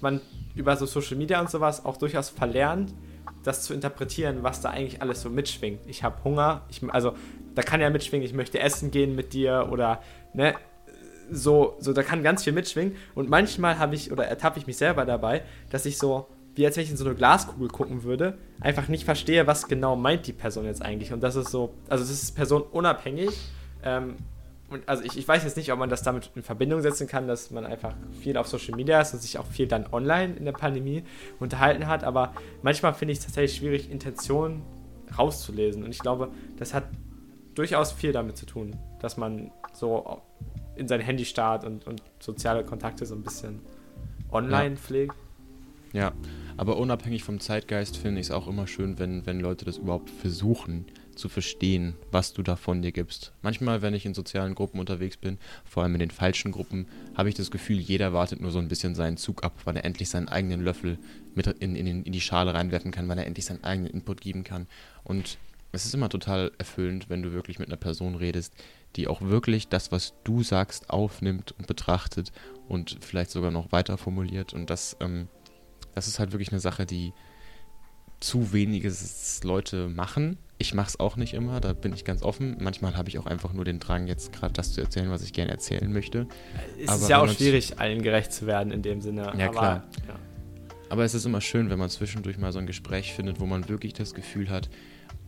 man 0.00 0.20
über 0.54 0.76
so 0.76 0.86
Social 0.86 1.16
Media 1.16 1.40
und 1.40 1.50
sowas 1.50 1.84
auch 1.84 1.96
durchaus 1.96 2.28
verlernt, 2.28 2.94
das 3.42 3.62
zu 3.62 3.74
interpretieren, 3.74 4.42
was 4.42 4.60
da 4.60 4.70
eigentlich 4.70 5.02
alles 5.02 5.22
so 5.22 5.30
mitschwingt. 5.30 5.80
Ich 5.86 6.02
habe 6.02 6.22
Hunger, 6.24 6.62
ich, 6.68 6.82
also 6.88 7.14
da 7.54 7.62
kann 7.62 7.80
ja 7.80 7.90
mitschwingen, 7.90 8.26
ich 8.26 8.34
möchte 8.34 8.60
essen 8.60 8.90
gehen 8.90 9.14
mit 9.14 9.32
dir 9.32 9.68
oder 9.70 10.02
ne, 10.34 10.54
so, 11.30 11.76
so, 11.78 11.92
da 11.92 12.02
kann 12.02 12.22
ganz 12.22 12.44
viel 12.44 12.52
mitschwingen. 12.52 12.96
Und 13.14 13.28
manchmal 13.28 13.78
habe 13.78 13.94
ich 13.94 14.12
oder 14.12 14.26
ertappe 14.26 14.58
ich 14.58 14.66
mich 14.66 14.76
selber 14.76 15.04
dabei, 15.04 15.42
dass 15.70 15.86
ich 15.86 15.96
so 15.96 16.26
wie 16.54 16.66
als 16.66 16.76
wenn 16.76 16.84
ich 16.84 16.90
in 16.90 16.96
so 16.96 17.04
eine 17.04 17.14
Glaskugel 17.14 17.68
gucken 17.68 18.02
würde, 18.02 18.38
einfach 18.60 18.88
nicht 18.88 19.04
verstehe, 19.04 19.46
was 19.46 19.68
genau 19.68 19.96
meint 19.96 20.26
die 20.26 20.32
Person 20.32 20.64
jetzt 20.64 20.82
eigentlich. 20.82 21.12
Und 21.12 21.22
das 21.22 21.36
ist 21.36 21.50
so, 21.50 21.74
also 21.88 22.04
das 22.04 22.10
ist 22.10 22.34
personenunabhängig. 22.34 23.30
Ähm, 23.82 24.16
und 24.70 24.88
also 24.88 25.02
ich, 25.02 25.18
ich 25.18 25.26
weiß 25.26 25.42
jetzt 25.42 25.56
nicht, 25.56 25.72
ob 25.72 25.78
man 25.78 25.90
das 25.90 26.02
damit 26.02 26.30
in 26.36 26.42
Verbindung 26.42 26.80
setzen 26.80 27.08
kann, 27.08 27.26
dass 27.26 27.50
man 27.50 27.66
einfach 27.66 27.94
viel 28.20 28.36
auf 28.36 28.46
Social 28.46 28.76
Media 28.76 29.00
ist 29.00 29.12
und 29.12 29.20
sich 29.20 29.36
auch 29.38 29.46
viel 29.46 29.66
dann 29.66 29.86
online 29.92 30.34
in 30.36 30.44
der 30.44 30.52
Pandemie 30.52 31.02
unterhalten 31.40 31.88
hat. 31.88 32.04
Aber 32.04 32.32
manchmal 32.62 32.94
finde 32.94 33.12
ich 33.12 33.18
es 33.18 33.24
tatsächlich 33.24 33.58
schwierig, 33.58 33.90
Intentionen 33.90 34.62
rauszulesen. 35.18 35.82
Und 35.82 35.90
ich 35.90 35.98
glaube, 35.98 36.30
das 36.56 36.72
hat 36.72 36.84
durchaus 37.56 37.90
viel 37.90 38.12
damit 38.12 38.36
zu 38.36 38.46
tun, 38.46 38.76
dass 39.00 39.16
man 39.16 39.50
so 39.72 40.22
in 40.76 40.86
sein 40.86 41.00
Handy 41.00 41.24
starrt 41.24 41.64
und, 41.64 41.86
und 41.86 42.00
soziale 42.20 42.64
Kontakte 42.64 43.06
so 43.06 43.16
ein 43.16 43.22
bisschen 43.22 43.60
online 44.30 44.74
ja. 44.74 44.76
pflegt. 44.76 45.14
Ja, 45.92 46.12
aber 46.56 46.76
unabhängig 46.76 47.24
vom 47.24 47.40
Zeitgeist 47.40 47.96
finde 47.96 48.20
ich 48.20 48.28
es 48.28 48.30
auch 48.30 48.46
immer 48.46 48.68
schön, 48.68 49.00
wenn, 49.00 49.26
wenn 49.26 49.40
Leute 49.40 49.64
das 49.64 49.78
überhaupt 49.78 50.08
versuchen 50.08 50.86
zu 51.14 51.28
verstehen, 51.28 51.94
was 52.10 52.32
du 52.32 52.42
da 52.42 52.56
von 52.56 52.82
dir 52.82 52.92
gibst. 52.92 53.32
Manchmal, 53.42 53.82
wenn 53.82 53.94
ich 53.94 54.06
in 54.06 54.14
sozialen 54.14 54.54
Gruppen 54.54 54.80
unterwegs 54.80 55.16
bin, 55.16 55.38
vor 55.64 55.82
allem 55.82 55.94
in 55.94 56.00
den 56.00 56.10
falschen 56.10 56.52
Gruppen, 56.52 56.86
habe 57.16 57.28
ich 57.28 57.34
das 57.34 57.50
Gefühl, 57.50 57.78
jeder 57.78 58.12
wartet 58.12 58.40
nur 58.40 58.50
so 58.50 58.58
ein 58.58 58.68
bisschen 58.68 58.94
seinen 58.94 59.16
Zug 59.16 59.44
ab, 59.44 59.52
weil 59.64 59.76
er 59.76 59.84
endlich 59.84 60.08
seinen 60.08 60.28
eigenen 60.28 60.62
Löffel 60.62 60.98
mit 61.34 61.46
in, 61.46 61.76
in, 61.76 62.04
in 62.04 62.12
die 62.12 62.20
Schale 62.20 62.54
reinwerfen 62.54 62.90
kann, 62.90 63.08
weil 63.08 63.18
er 63.18 63.26
endlich 63.26 63.46
seinen 63.46 63.64
eigenen 63.64 63.92
Input 63.92 64.20
geben 64.20 64.44
kann. 64.44 64.66
Und 65.04 65.38
es 65.72 65.84
ist 65.84 65.94
immer 65.94 66.08
total 66.08 66.52
erfüllend, 66.58 67.08
wenn 67.08 67.22
du 67.22 67.32
wirklich 67.32 67.58
mit 67.58 67.68
einer 67.68 67.76
Person 67.76 68.14
redest, 68.14 68.54
die 68.96 69.06
auch 69.06 69.20
wirklich 69.20 69.68
das, 69.68 69.92
was 69.92 70.14
du 70.24 70.42
sagst, 70.42 70.90
aufnimmt 70.90 71.52
und 71.52 71.66
betrachtet 71.66 72.32
und 72.68 72.98
vielleicht 73.00 73.30
sogar 73.30 73.50
noch 73.50 73.70
weiter 73.70 73.96
formuliert. 73.96 74.52
Und 74.52 74.68
das 74.68 74.96
ähm, 75.00 75.28
das 75.94 76.08
ist 76.08 76.18
halt 76.18 76.32
wirklich 76.32 76.50
eine 76.50 76.60
Sache, 76.60 76.86
die 76.86 77.12
zu 78.20 78.52
wenige 78.52 78.92
Leute 79.42 79.88
machen. 79.88 80.38
Ich 80.62 80.74
mache 80.74 80.88
es 80.88 81.00
auch 81.00 81.16
nicht 81.16 81.32
immer, 81.32 81.58
da 81.58 81.72
bin 81.72 81.94
ich 81.94 82.04
ganz 82.04 82.22
offen. 82.22 82.58
Manchmal 82.60 82.94
habe 82.94 83.08
ich 83.08 83.18
auch 83.18 83.24
einfach 83.24 83.54
nur 83.54 83.64
den 83.64 83.78
Drang, 83.78 84.06
jetzt 84.06 84.30
gerade 84.34 84.52
das 84.52 84.74
zu 84.74 84.82
erzählen, 84.82 85.08
was 85.08 85.22
ich 85.22 85.32
gerne 85.32 85.50
erzählen 85.50 85.90
möchte. 85.90 86.26
Es 86.78 86.90
Aber 86.90 87.00
ist 87.00 87.08
ja 87.08 87.22
auch 87.22 87.28
schwierig, 87.30 87.78
allen 87.80 88.02
gerecht 88.02 88.30
zu 88.30 88.46
werden 88.46 88.70
in 88.70 88.82
dem 88.82 89.00
Sinne. 89.00 89.32
Ja, 89.38 89.46
Aber, 89.46 89.58
klar. 89.58 89.84
Ja. 90.06 90.14
Aber 90.90 91.04
es 91.04 91.14
ist 91.14 91.24
immer 91.24 91.40
schön, 91.40 91.70
wenn 91.70 91.78
man 91.78 91.88
zwischendurch 91.88 92.36
mal 92.36 92.52
so 92.52 92.58
ein 92.58 92.66
Gespräch 92.66 93.14
findet, 93.14 93.40
wo 93.40 93.46
man 93.46 93.70
wirklich 93.70 93.94
das 93.94 94.12
Gefühl 94.12 94.50
hat, 94.50 94.68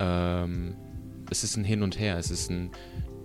ähm, 0.00 0.76
es 1.30 1.44
ist 1.44 1.56
ein 1.56 1.64
Hin 1.64 1.82
und 1.82 1.98
Her. 1.98 2.18
Es 2.18 2.30
ist 2.30 2.50
ein, 2.50 2.70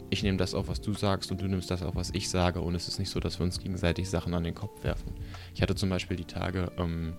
ich 0.09 0.23
nehme 0.23 0.37
das 0.37 0.53
auf, 0.53 0.69
was 0.69 0.79
du 0.79 0.93
sagst 0.93 1.29
und 1.31 1.41
du 1.41 1.47
nimmst 1.47 1.69
das 1.69 1.83
auf, 1.83 1.95
was 1.95 2.11
ich 2.13 2.29
sage. 2.29 2.61
Und 2.61 2.73
es 2.73 2.87
ist 2.87 2.99
nicht 2.99 3.09
so, 3.09 3.19
dass 3.19 3.37
wir 3.37 3.43
uns 3.43 3.59
gegenseitig 3.59 4.09
Sachen 4.09 4.33
an 4.33 4.45
den 4.45 4.55
Kopf 4.55 4.81
werfen. 4.81 5.13
Ich 5.53 5.61
hatte 5.61 5.75
zum 5.75 5.89
Beispiel 5.89 6.15
die 6.15 6.23
Tage, 6.23 6.71
ähm, 6.77 7.15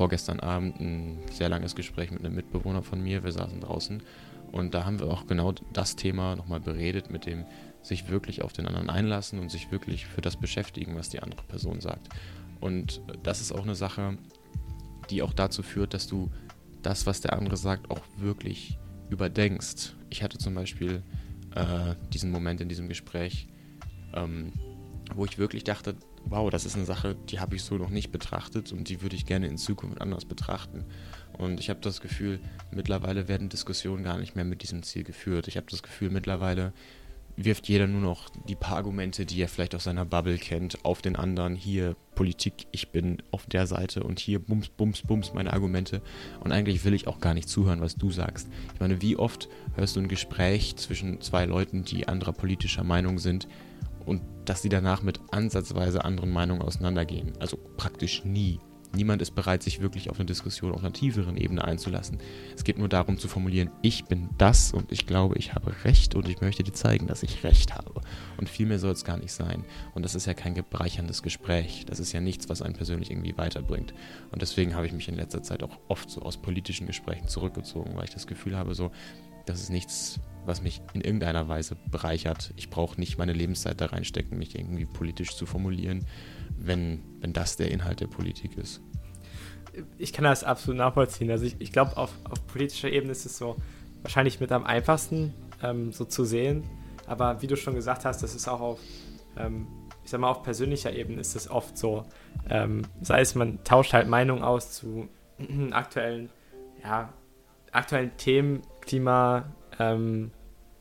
vorgestern 0.00 0.40
Abend 0.40 0.80
ein 0.80 1.18
sehr 1.30 1.50
langes 1.50 1.74
Gespräch 1.74 2.10
mit 2.10 2.24
einem 2.24 2.34
Mitbewohner 2.34 2.82
von 2.82 3.02
mir. 3.02 3.22
Wir 3.22 3.32
saßen 3.32 3.60
draußen 3.60 4.02
und 4.50 4.72
da 4.72 4.86
haben 4.86 4.98
wir 4.98 5.08
auch 5.08 5.26
genau 5.26 5.52
das 5.74 5.94
Thema 5.94 6.36
nochmal 6.36 6.58
beredet, 6.58 7.10
mit 7.10 7.26
dem 7.26 7.44
sich 7.82 8.08
wirklich 8.08 8.40
auf 8.40 8.54
den 8.54 8.66
anderen 8.66 8.88
einlassen 8.88 9.38
und 9.38 9.50
sich 9.50 9.70
wirklich 9.70 10.06
für 10.06 10.22
das 10.22 10.38
beschäftigen, 10.38 10.96
was 10.96 11.10
die 11.10 11.20
andere 11.20 11.42
Person 11.42 11.82
sagt. 11.82 12.08
Und 12.60 13.02
das 13.22 13.42
ist 13.42 13.52
auch 13.52 13.64
eine 13.64 13.74
Sache, 13.74 14.16
die 15.10 15.20
auch 15.20 15.34
dazu 15.34 15.62
führt, 15.62 15.92
dass 15.92 16.06
du 16.06 16.30
das, 16.80 17.04
was 17.04 17.20
der 17.20 17.34
andere 17.34 17.58
sagt, 17.58 17.90
auch 17.90 18.00
wirklich 18.16 18.78
überdenkst. 19.10 19.96
Ich 20.08 20.22
hatte 20.22 20.38
zum 20.38 20.54
Beispiel 20.54 21.02
äh, 21.54 21.94
diesen 22.10 22.30
Moment 22.30 22.62
in 22.62 22.70
diesem 22.70 22.88
Gespräch, 22.88 23.48
ähm, 24.14 24.54
wo 25.14 25.26
ich 25.26 25.36
wirklich 25.36 25.62
dachte, 25.62 25.94
wow, 26.26 26.50
das 26.50 26.64
ist 26.64 26.76
eine 26.76 26.84
Sache, 26.84 27.16
die 27.28 27.40
habe 27.40 27.56
ich 27.56 27.62
so 27.62 27.76
noch 27.76 27.90
nicht 27.90 28.12
betrachtet 28.12 28.72
und 28.72 28.88
die 28.88 29.02
würde 29.02 29.16
ich 29.16 29.26
gerne 29.26 29.46
in 29.46 29.58
Zukunft 29.58 30.00
anders 30.00 30.24
betrachten. 30.24 30.84
Und 31.38 31.60
ich 31.60 31.70
habe 31.70 31.80
das 31.80 32.00
Gefühl, 32.00 32.40
mittlerweile 32.70 33.28
werden 33.28 33.48
Diskussionen 33.48 34.04
gar 34.04 34.18
nicht 34.18 34.36
mehr 34.36 34.44
mit 34.44 34.62
diesem 34.62 34.82
Ziel 34.82 35.04
geführt. 35.04 35.48
Ich 35.48 35.56
habe 35.56 35.66
das 35.70 35.82
Gefühl, 35.82 36.10
mittlerweile 36.10 36.72
wirft 37.36 37.68
jeder 37.68 37.86
nur 37.86 38.00
noch 38.00 38.28
die 38.48 38.54
paar 38.54 38.76
Argumente, 38.76 39.24
die 39.24 39.40
er 39.40 39.48
vielleicht 39.48 39.74
aus 39.74 39.84
seiner 39.84 40.04
Bubble 40.04 40.36
kennt, 40.36 40.84
auf 40.84 41.00
den 41.00 41.16
anderen. 41.16 41.54
Hier 41.56 41.96
Politik, 42.14 42.66
ich 42.72 42.90
bin 42.90 43.22
auf 43.30 43.46
der 43.46 43.66
Seite 43.66 44.02
und 44.02 44.18
hier 44.18 44.38
bums, 44.38 44.68
bums, 44.68 45.02
bums 45.02 45.32
meine 45.32 45.52
Argumente. 45.52 46.02
Und 46.40 46.52
eigentlich 46.52 46.84
will 46.84 46.94
ich 46.94 47.06
auch 47.06 47.20
gar 47.20 47.34
nicht 47.34 47.48
zuhören, 47.48 47.80
was 47.80 47.96
du 47.96 48.10
sagst. 48.10 48.48
Ich 48.74 48.80
meine, 48.80 49.00
wie 49.00 49.16
oft 49.16 49.48
hörst 49.76 49.96
du 49.96 50.00
ein 50.00 50.08
Gespräch 50.08 50.76
zwischen 50.76 51.20
zwei 51.20 51.46
Leuten, 51.46 51.84
die 51.84 52.08
anderer 52.08 52.32
politischer 52.32 52.84
Meinung 52.84 53.18
sind, 53.18 53.48
und 54.10 54.22
dass 54.44 54.60
sie 54.60 54.68
danach 54.68 55.02
mit 55.02 55.20
ansatzweise 55.30 56.04
anderen 56.04 56.30
Meinungen 56.30 56.62
auseinandergehen. 56.62 57.32
Also 57.38 57.56
praktisch 57.76 58.24
nie. 58.24 58.58
Niemand 58.92 59.22
ist 59.22 59.36
bereit, 59.36 59.62
sich 59.62 59.80
wirklich 59.80 60.10
auf 60.10 60.16
eine 60.16 60.26
Diskussion 60.26 60.72
auf 60.72 60.80
einer 60.80 60.92
tieferen 60.92 61.36
Ebene 61.36 61.62
einzulassen. 61.62 62.18
Es 62.56 62.64
geht 62.64 62.76
nur 62.76 62.88
darum 62.88 63.18
zu 63.18 63.28
formulieren, 63.28 63.70
ich 63.82 64.06
bin 64.06 64.28
das 64.36 64.72
und 64.72 64.90
ich 64.90 65.06
glaube, 65.06 65.38
ich 65.38 65.54
habe 65.54 65.72
Recht 65.84 66.16
und 66.16 66.28
ich 66.28 66.40
möchte 66.40 66.64
dir 66.64 66.72
zeigen, 66.72 67.06
dass 67.06 67.22
ich 67.22 67.44
Recht 67.44 67.72
habe. 67.76 68.00
Und 68.36 68.48
viel 68.48 68.66
mehr 68.66 68.80
soll 68.80 68.90
es 68.90 69.04
gar 69.04 69.16
nicht 69.16 69.30
sein. 69.30 69.64
Und 69.94 70.04
das 70.04 70.16
ist 70.16 70.26
ja 70.26 70.34
kein 70.34 70.54
bereicherndes 70.54 71.22
Gespräch. 71.22 71.84
Das 71.86 72.00
ist 72.00 72.10
ja 72.10 72.20
nichts, 72.20 72.48
was 72.48 72.62
einen 72.62 72.74
persönlich 72.74 73.12
irgendwie 73.12 73.38
weiterbringt. 73.38 73.94
Und 74.32 74.42
deswegen 74.42 74.74
habe 74.74 74.86
ich 74.86 74.92
mich 74.92 75.08
in 75.08 75.14
letzter 75.14 75.44
Zeit 75.44 75.62
auch 75.62 75.78
oft 75.86 76.10
so 76.10 76.22
aus 76.22 76.42
politischen 76.42 76.88
Gesprächen 76.88 77.28
zurückgezogen, 77.28 77.94
weil 77.94 78.04
ich 78.04 78.14
das 78.14 78.26
Gefühl 78.26 78.56
habe, 78.56 78.74
so, 78.74 78.90
das 79.50 79.60
ist 79.60 79.70
nichts, 79.70 80.20
was 80.44 80.62
mich 80.62 80.80
in 80.92 81.00
irgendeiner 81.00 81.48
Weise 81.48 81.76
bereichert. 81.90 82.52
Ich 82.56 82.70
brauche 82.70 82.98
nicht 82.98 83.18
meine 83.18 83.32
Lebenszeit 83.32 83.80
da 83.80 83.86
reinstecken, 83.86 84.38
mich 84.38 84.58
irgendwie 84.58 84.86
politisch 84.86 85.36
zu 85.36 85.46
formulieren, 85.46 86.06
wenn, 86.56 87.02
wenn 87.20 87.32
das 87.32 87.56
der 87.56 87.70
Inhalt 87.70 88.00
der 88.00 88.06
Politik 88.06 88.56
ist. 88.56 88.80
Ich 89.98 90.12
kann 90.12 90.24
das 90.24 90.42
absolut 90.42 90.78
nachvollziehen. 90.78 91.30
Also 91.30 91.44
ich, 91.44 91.56
ich 91.58 91.72
glaube, 91.72 91.96
auf, 91.96 92.10
auf 92.28 92.46
politischer 92.46 92.90
Ebene 92.90 93.12
ist 93.12 93.26
es 93.26 93.38
so 93.38 93.56
wahrscheinlich 94.02 94.40
mit 94.40 94.50
am 94.50 94.64
einfachsten 94.64 95.34
ähm, 95.62 95.92
so 95.92 96.04
zu 96.04 96.24
sehen. 96.24 96.64
Aber 97.06 97.42
wie 97.42 97.46
du 97.46 97.56
schon 97.56 97.74
gesagt 97.74 98.04
hast, 98.04 98.22
das 98.22 98.34
ist 98.34 98.48
auch 98.48 98.60
auf, 98.60 98.80
ähm, 99.36 99.66
ich 100.04 100.10
sag 100.10 100.20
mal, 100.20 100.30
auf 100.30 100.42
persönlicher 100.42 100.92
Ebene 100.92 101.20
ist 101.20 101.36
es 101.36 101.50
oft 101.50 101.76
so. 101.76 102.04
Ähm, 102.48 102.82
sei 103.00 103.20
es, 103.20 103.34
man 103.34 103.62
tauscht 103.62 103.92
halt 103.92 104.08
Meinungen 104.08 104.42
aus 104.42 104.72
zu 104.72 105.08
aktuellen 105.70 106.30
ja, 106.82 107.12
aktuellen 107.72 108.16
Themen, 108.16 108.62
Klima, 108.80 109.44
ähm, 109.78 110.30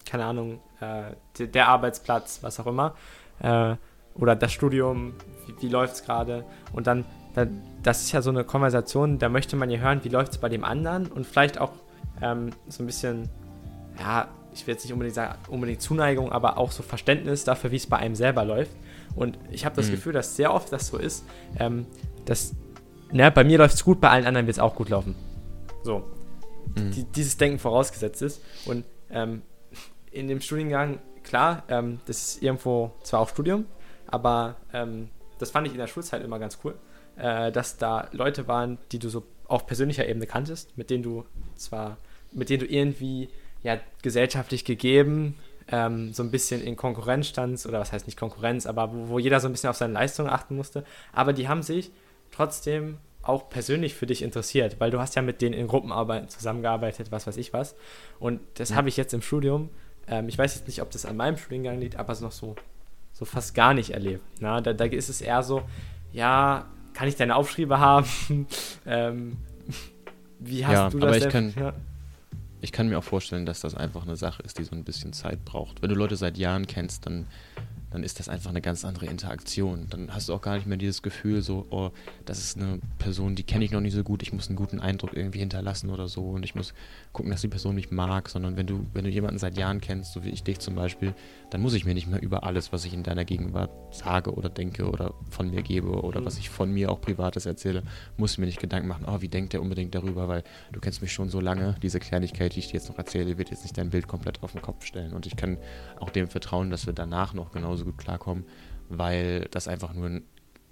keine 0.05 0.25
Ahnung, 0.25 0.59
äh, 0.81 1.45
der, 1.45 1.67
Arbeitsplatz, 1.67 2.39
was 2.41 2.59
auch 2.59 2.67
immer, 2.67 2.95
äh, 3.41 3.75
oder 4.15 4.35
das 4.35 4.51
Studium, 4.51 5.13
wie, 5.45 5.61
wie 5.61 5.69
läuft 5.69 5.95
es 5.95 6.03
gerade? 6.03 6.45
Und 6.73 6.87
dann, 6.87 7.05
dann, 7.33 7.61
das 7.83 8.01
ist 8.01 8.11
ja 8.11 8.21
so 8.21 8.29
eine 8.29 8.43
Konversation, 8.43 9.19
da 9.19 9.29
möchte 9.29 9.55
man 9.55 9.69
ja 9.69 9.79
hören, 9.79 10.03
wie 10.03 10.09
läuft 10.09 10.33
es 10.33 10.37
bei 10.37 10.49
dem 10.49 10.63
anderen 10.63 11.07
und 11.07 11.25
vielleicht 11.25 11.59
auch 11.59 11.71
ähm, 12.21 12.49
so 12.67 12.83
ein 12.83 12.85
bisschen, 12.85 13.29
ja, 13.99 14.27
ich 14.53 14.65
will 14.65 14.73
jetzt 14.73 14.83
nicht 14.83 14.93
unbedingt 14.93 15.15
sagen, 15.15 15.35
unbedingt 15.47 15.81
Zuneigung, 15.81 16.31
aber 16.31 16.57
auch 16.57 16.71
so 16.71 16.83
Verständnis 16.83 17.43
dafür, 17.43 17.71
wie 17.71 17.77
es 17.77 17.87
bei 17.87 17.97
einem 17.97 18.15
selber 18.15 18.43
läuft. 18.43 18.71
Und 19.15 19.37
ich 19.51 19.65
habe 19.65 19.75
das 19.75 19.87
mhm. 19.87 19.91
Gefühl, 19.91 20.13
dass 20.13 20.35
sehr 20.35 20.53
oft 20.53 20.71
das 20.71 20.87
so 20.87 20.97
ist, 20.97 21.25
ähm, 21.59 21.85
dass, 22.25 22.55
na, 23.11 23.29
bei 23.29 23.43
mir 23.43 23.57
läuft 23.57 23.75
es 23.75 23.83
gut, 23.83 24.01
bei 24.01 24.09
allen 24.09 24.25
anderen 24.25 24.47
wird 24.47 24.57
es 24.57 24.59
auch 24.59 24.75
gut 24.75 24.89
laufen. 24.89 25.15
So. 25.83 26.03
Mhm. 26.75 26.91
Die, 26.91 27.03
dieses 27.03 27.37
Denken 27.37 27.59
vorausgesetzt 27.59 28.21
ist. 28.21 28.41
Und 28.65 28.85
ähm, 29.09 29.41
in 30.11 30.27
dem 30.27 30.41
Studiengang, 30.41 30.99
klar, 31.23 31.63
ähm, 31.69 31.99
das 32.05 32.21
ist 32.35 32.43
irgendwo 32.43 32.91
zwar 33.03 33.21
auch 33.21 33.29
Studium, 33.29 33.65
aber 34.07 34.55
ähm, 34.73 35.09
das 35.37 35.51
fand 35.51 35.67
ich 35.67 35.73
in 35.73 35.79
der 35.79 35.87
Schulzeit 35.87 36.23
immer 36.23 36.39
ganz 36.39 36.59
cool, 36.63 36.75
äh, 37.17 37.51
dass 37.51 37.77
da 37.77 38.09
Leute 38.11 38.47
waren, 38.47 38.77
die 38.91 38.99
du 38.99 39.09
so 39.09 39.23
auf 39.47 39.65
persönlicher 39.65 40.07
Ebene 40.07 40.27
kanntest, 40.27 40.77
mit 40.77 40.89
denen 40.89 41.03
du 41.03 41.25
zwar, 41.55 41.97
mit 42.31 42.49
denen 42.49 42.61
du 42.61 42.65
irgendwie 42.65 43.29
ja 43.63 43.79
gesellschaftlich 44.01 44.63
gegeben 44.63 45.35
ähm, 45.71 46.13
so 46.13 46.23
ein 46.23 46.31
bisschen 46.31 46.61
in 46.61 46.75
Konkurrenz 46.75 47.27
standst, 47.27 47.65
oder 47.65 47.79
was 47.79 47.91
heißt 47.91 48.07
nicht 48.07 48.17
Konkurrenz, 48.17 48.65
aber 48.65 48.91
wo, 48.93 49.09
wo 49.09 49.19
jeder 49.19 49.39
so 49.39 49.47
ein 49.47 49.51
bisschen 49.51 49.69
auf 49.69 49.77
seine 49.77 49.93
Leistungen 49.93 50.29
achten 50.29 50.55
musste, 50.55 50.83
aber 51.13 51.33
die 51.33 51.47
haben 51.47 51.63
sich 51.63 51.91
trotzdem 52.31 52.97
auch 53.21 53.49
persönlich 53.49 53.95
für 53.95 54.05
dich 54.05 54.21
interessiert, 54.21 54.79
weil 54.79 54.91
du 54.91 54.99
hast 54.99 55.15
ja 55.15 55.21
mit 55.21 55.41
denen 55.41 55.53
in 55.53 55.67
Gruppenarbeiten 55.67 56.29
zusammengearbeitet, 56.29 57.11
was 57.11 57.27
weiß 57.27 57.37
ich 57.37 57.53
was. 57.53 57.75
Und 58.19 58.39
das 58.55 58.69
ja. 58.69 58.75
habe 58.75 58.89
ich 58.89 58.97
jetzt 58.97 59.13
im 59.13 59.21
Studium, 59.21 59.69
ähm, 60.07 60.29
ich 60.29 60.37
weiß 60.37 60.55
jetzt 60.55 60.67
nicht, 60.67 60.81
ob 60.81 60.91
das 60.91 61.05
an 61.05 61.17
meinem 61.17 61.37
Studiengang 61.37 61.79
liegt, 61.79 61.97
aber 61.97 62.13
es 62.13 62.21
noch 62.21 62.31
so, 62.31 62.55
so 63.13 63.25
fast 63.25 63.53
gar 63.55 63.73
nicht 63.73 63.91
erlebt. 63.91 64.23
Na, 64.39 64.61
da, 64.61 64.73
da 64.73 64.85
ist 64.85 65.09
es 65.09 65.21
eher 65.21 65.43
so, 65.43 65.63
ja, 66.11 66.65
kann 66.93 67.07
ich 67.07 67.15
deine 67.15 67.35
Aufschriebe 67.35 67.79
haben? 67.79 68.07
ähm, 68.85 69.37
wie 70.39 70.65
hast 70.65 70.73
ja, 70.73 70.89
du 70.89 70.99
das? 70.99 71.07
Aber 71.09 71.17
ich 71.17 71.29
kann, 71.29 71.53
ja 71.57 71.73
ich 72.61 72.71
kann 72.71 72.89
mir 72.89 72.97
auch 72.97 73.03
vorstellen, 73.03 73.45
dass 73.45 73.61
das 73.61 73.75
einfach 73.75 74.03
eine 74.03 74.15
Sache 74.15 74.43
ist, 74.43 74.57
die 74.59 74.63
so 74.63 74.75
ein 74.75 74.83
bisschen 74.83 75.13
Zeit 75.13 75.45
braucht. 75.45 75.81
Wenn 75.81 75.89
du 75.89 75.95
Leute 75.95 76.15
seit 76.15 76.37
Jahren 76.37 76.67
kennst, 76.67 77.05
dann 77.05 77.27
dann 77.91 78.03
ist 78.03 78.19
das 78.19 78.29
einfach 78.29 78.49
eine 78.49 78.61
ganz 78.61 78.85
andere 78.85 79.07
Interaktion. 79.07 79.87
Dann 79.89 80.13
hast 80.13 80.29
du 80.29 80.33
auch 80.33 80.41
gar 80.41 80.55
nicht 80.55 80.67
mehr 80.67 80.77
dieses 80.77 81.01
Gefühl, 81.01 81.41
so, 81.41 81.65
oh, 81.69 81.91
das 82.25 82.39
ist 82.39 82.57
eine 82.57 82.79
Person, 82.99 83.35
die 83.35 83.43
kenne 83.43 83.65
ich 83.65 83.71
noch 83.71 83.81
nicht 83.81 83.93
so 83.93 84.03
gut, 84.03 84.21
ich 84.21 84.33
muss 84.33 84.47
einen 84.47 84.55
guten 84.55 84.79
Eindruck 84.79 85.15
irgendwie 85.15 85.39
hinterlassen 85.39 85.89
oder 85.89 86.07
so 86.07 86.29
und 86.29 86.43
ich 86.43 86.55
muss 86.55 86.73
gucken, 87.13 87.31
dass 87.31 87.41
die 87.41 87.47
Person 87.47 87.75
mich 87.75 87.89
mag, 87.89 88.29
sondern 88.29 88.57
wenn 88.57 88.67
du, 88.67 88.85
wenn 88.93 89.03
du 89.03 89.09
jemanden 89.09 89.39
seit 89.39 89.57
Jahren 89.57 89.81
kennst, 89.81 90.13
so 90.13 90.23
wie 90.23 90.29
ich 90.29 90.43
dich 90.43 90.59
zum 90.59 90.75
Beispiel, 90.75 91.15
dann 91.49 91.61
muss 91.61 91.73
ich 91.73 91.85
mir 91.85 91.93
nicht 91.93 92.07
mehr 92.07 92.21
über 92.21 92.43
alles, 92.43 92.71
was 92.71 92.85
ich 92.85 92.93
in 92.93 93.03
deiner 93.03 93.25
Gegenwart 93.25 93.71
sage 93.91 94.33
oder 94.33 94.49
denke 94.49 94.89
oder 94.89 95.15
von 95.29 95.49
mir 95.49 95.63
gebe 95.63 96.01
oder 96.03 96.21
mhm. 96.21 96.25
was 96.25 96.37
ich 96.37 96.49
von 96.49 96.71
mir 96.71 96.91
auch 96.91 97.01
Privates 97.01 97.45
erzähle, 97.45 97.83
muss 98.17 98.33
ich 98.33 98.37
mir 98.37 98.45
nicht 98.45 98.59
Gedanken 98.59 98.87
machen, 98.87 99.05
oh, 99.07 99.21
wie 99.21 99.29
denkt 99.29 99.53
der 99.53 99.61
unbedingt 99.61 99.95
darüber, 99.95 100.27
weil 100.27 100.43
du 100.71 100.79
kennst 100.79 101.01
mich 101.01 101.11
schon 101.11 101.29
so 101.29 101.39
lange, 101.39 101.75
diese 101.81 101.99
Kleinigkeit, 101.99 102.55
die 102.55 102.59
ich 102.59 102.67
dir 102.67 102.73
jetzt 102.73 102.89
noch 102.89 102.97
erzähle, 102.97 103.37
wird 103.37 103.49
jetzt 103.49 103.63
nicht 103.63 103.77
dein 103.77 103.89
Bild 103.89 104.07
komplett 104.07 104.43
auf 104.43 104.51
den 104.51 104.61
Kopf 104.61 104.85
stellen 104.85 105.13
und 105.13 105.25
ich 105.25 105.35
kann 105.35 105.57
auch 105.99 106.11
dem 106.11 106.27
vertrauen, 106.27 106.69
dass 106.69 106.85
wir 106.85 106.93
danach 106.93 107.33
noch 107.33 107.51
genauso 107.51 107.69
genauso 107.69 107.85
gut 107.85 107.97
klarkommen, 107.97 108.45
weil 108.89 109.47
das 109.51 109.67
einfach 109.67 109.93
nur 109.93 110.07
ein 110.07 110.23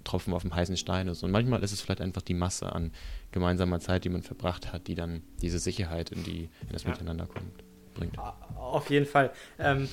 Tropfen 0.04 0.32
auf 0.32 0.42
dem 0.42 0.54
heißen 0.54 0.76
Stein 0.76 1.08
ist. 1.08 1.22
Und 1.22 1.30
manchmal 1.30 1.62
ist 1.62 1.72
es 1.72 1.80
vielleicht 1.80 2.00
einfach 2.00 2.22
die 2.22 2.34
Masse 2.34 2.72
an 2.72 2.92
gemeinsamer 3.32 3.80
Zeit, 3.80 4.04
die 4.04 4.08
man 4.08 4.22
verbracht 4.22 4.72
hat, 4.72 4.86
die 4.86 4.94
dann 4.94 5.22
diese 5.42 5.58
Sicherheit 5.58 6.10
in, 6.10 6.24
die, 6.24 6.48
in 6.62 6.72
das 6.72 6.84
ja. 6.84 6.90
Miteinander 6.90 7.26
kommt, 7.26 7.64
bringt. 7.94 8.18
Auf 8.56 8.90
jeden 8.90 9.06
Fall. 9.06 9.32
Ähm, 9.58 9.88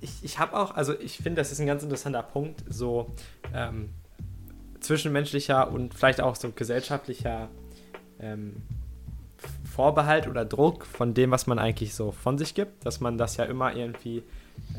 ich 0.00 0.22
ich 0.22 0.38
habe 0.38 0.56
auch, 0.58 0.74
also 0.74 0.98
ich 0.98 1.18
finde, 1.18 1.40
das 1.40 1.52
ist 1.52 1.60
ein 1.60 1.66
ganz 1.66 1.82
interessanter 1.82 2.22
Punkt, 2.22 2.64
so 2.68 3.14
ähm, 3.54 3.90
zwischenmenschlicher 4.80 5.70
und 5.70 5.94
vielleicht 5.94 6.20
auch 6.20 6.36
so 6.36 6.50
gesellschaftlicher 6.50 7.48
ähm, 8.20 8.62
Vorbehalt 9.76 10.26
oder 10.26 10.46
Druck 10.46 10.86
von 10.86 11.12
dem, 11.12 11.30
was 11.30 11.46
man 11.46 11.58
eigentlich 11.58 11.94
so 11.94 12.10
von 12.10 12.38
sich 12.38 12.54
gibt, 12.54 12.86
dass 12.86 13.00
man 13.00 13.18
das 13.18 13.36
ja 13.36 13.44
immer 13.44 13.74
irgendwie 13.76 14.22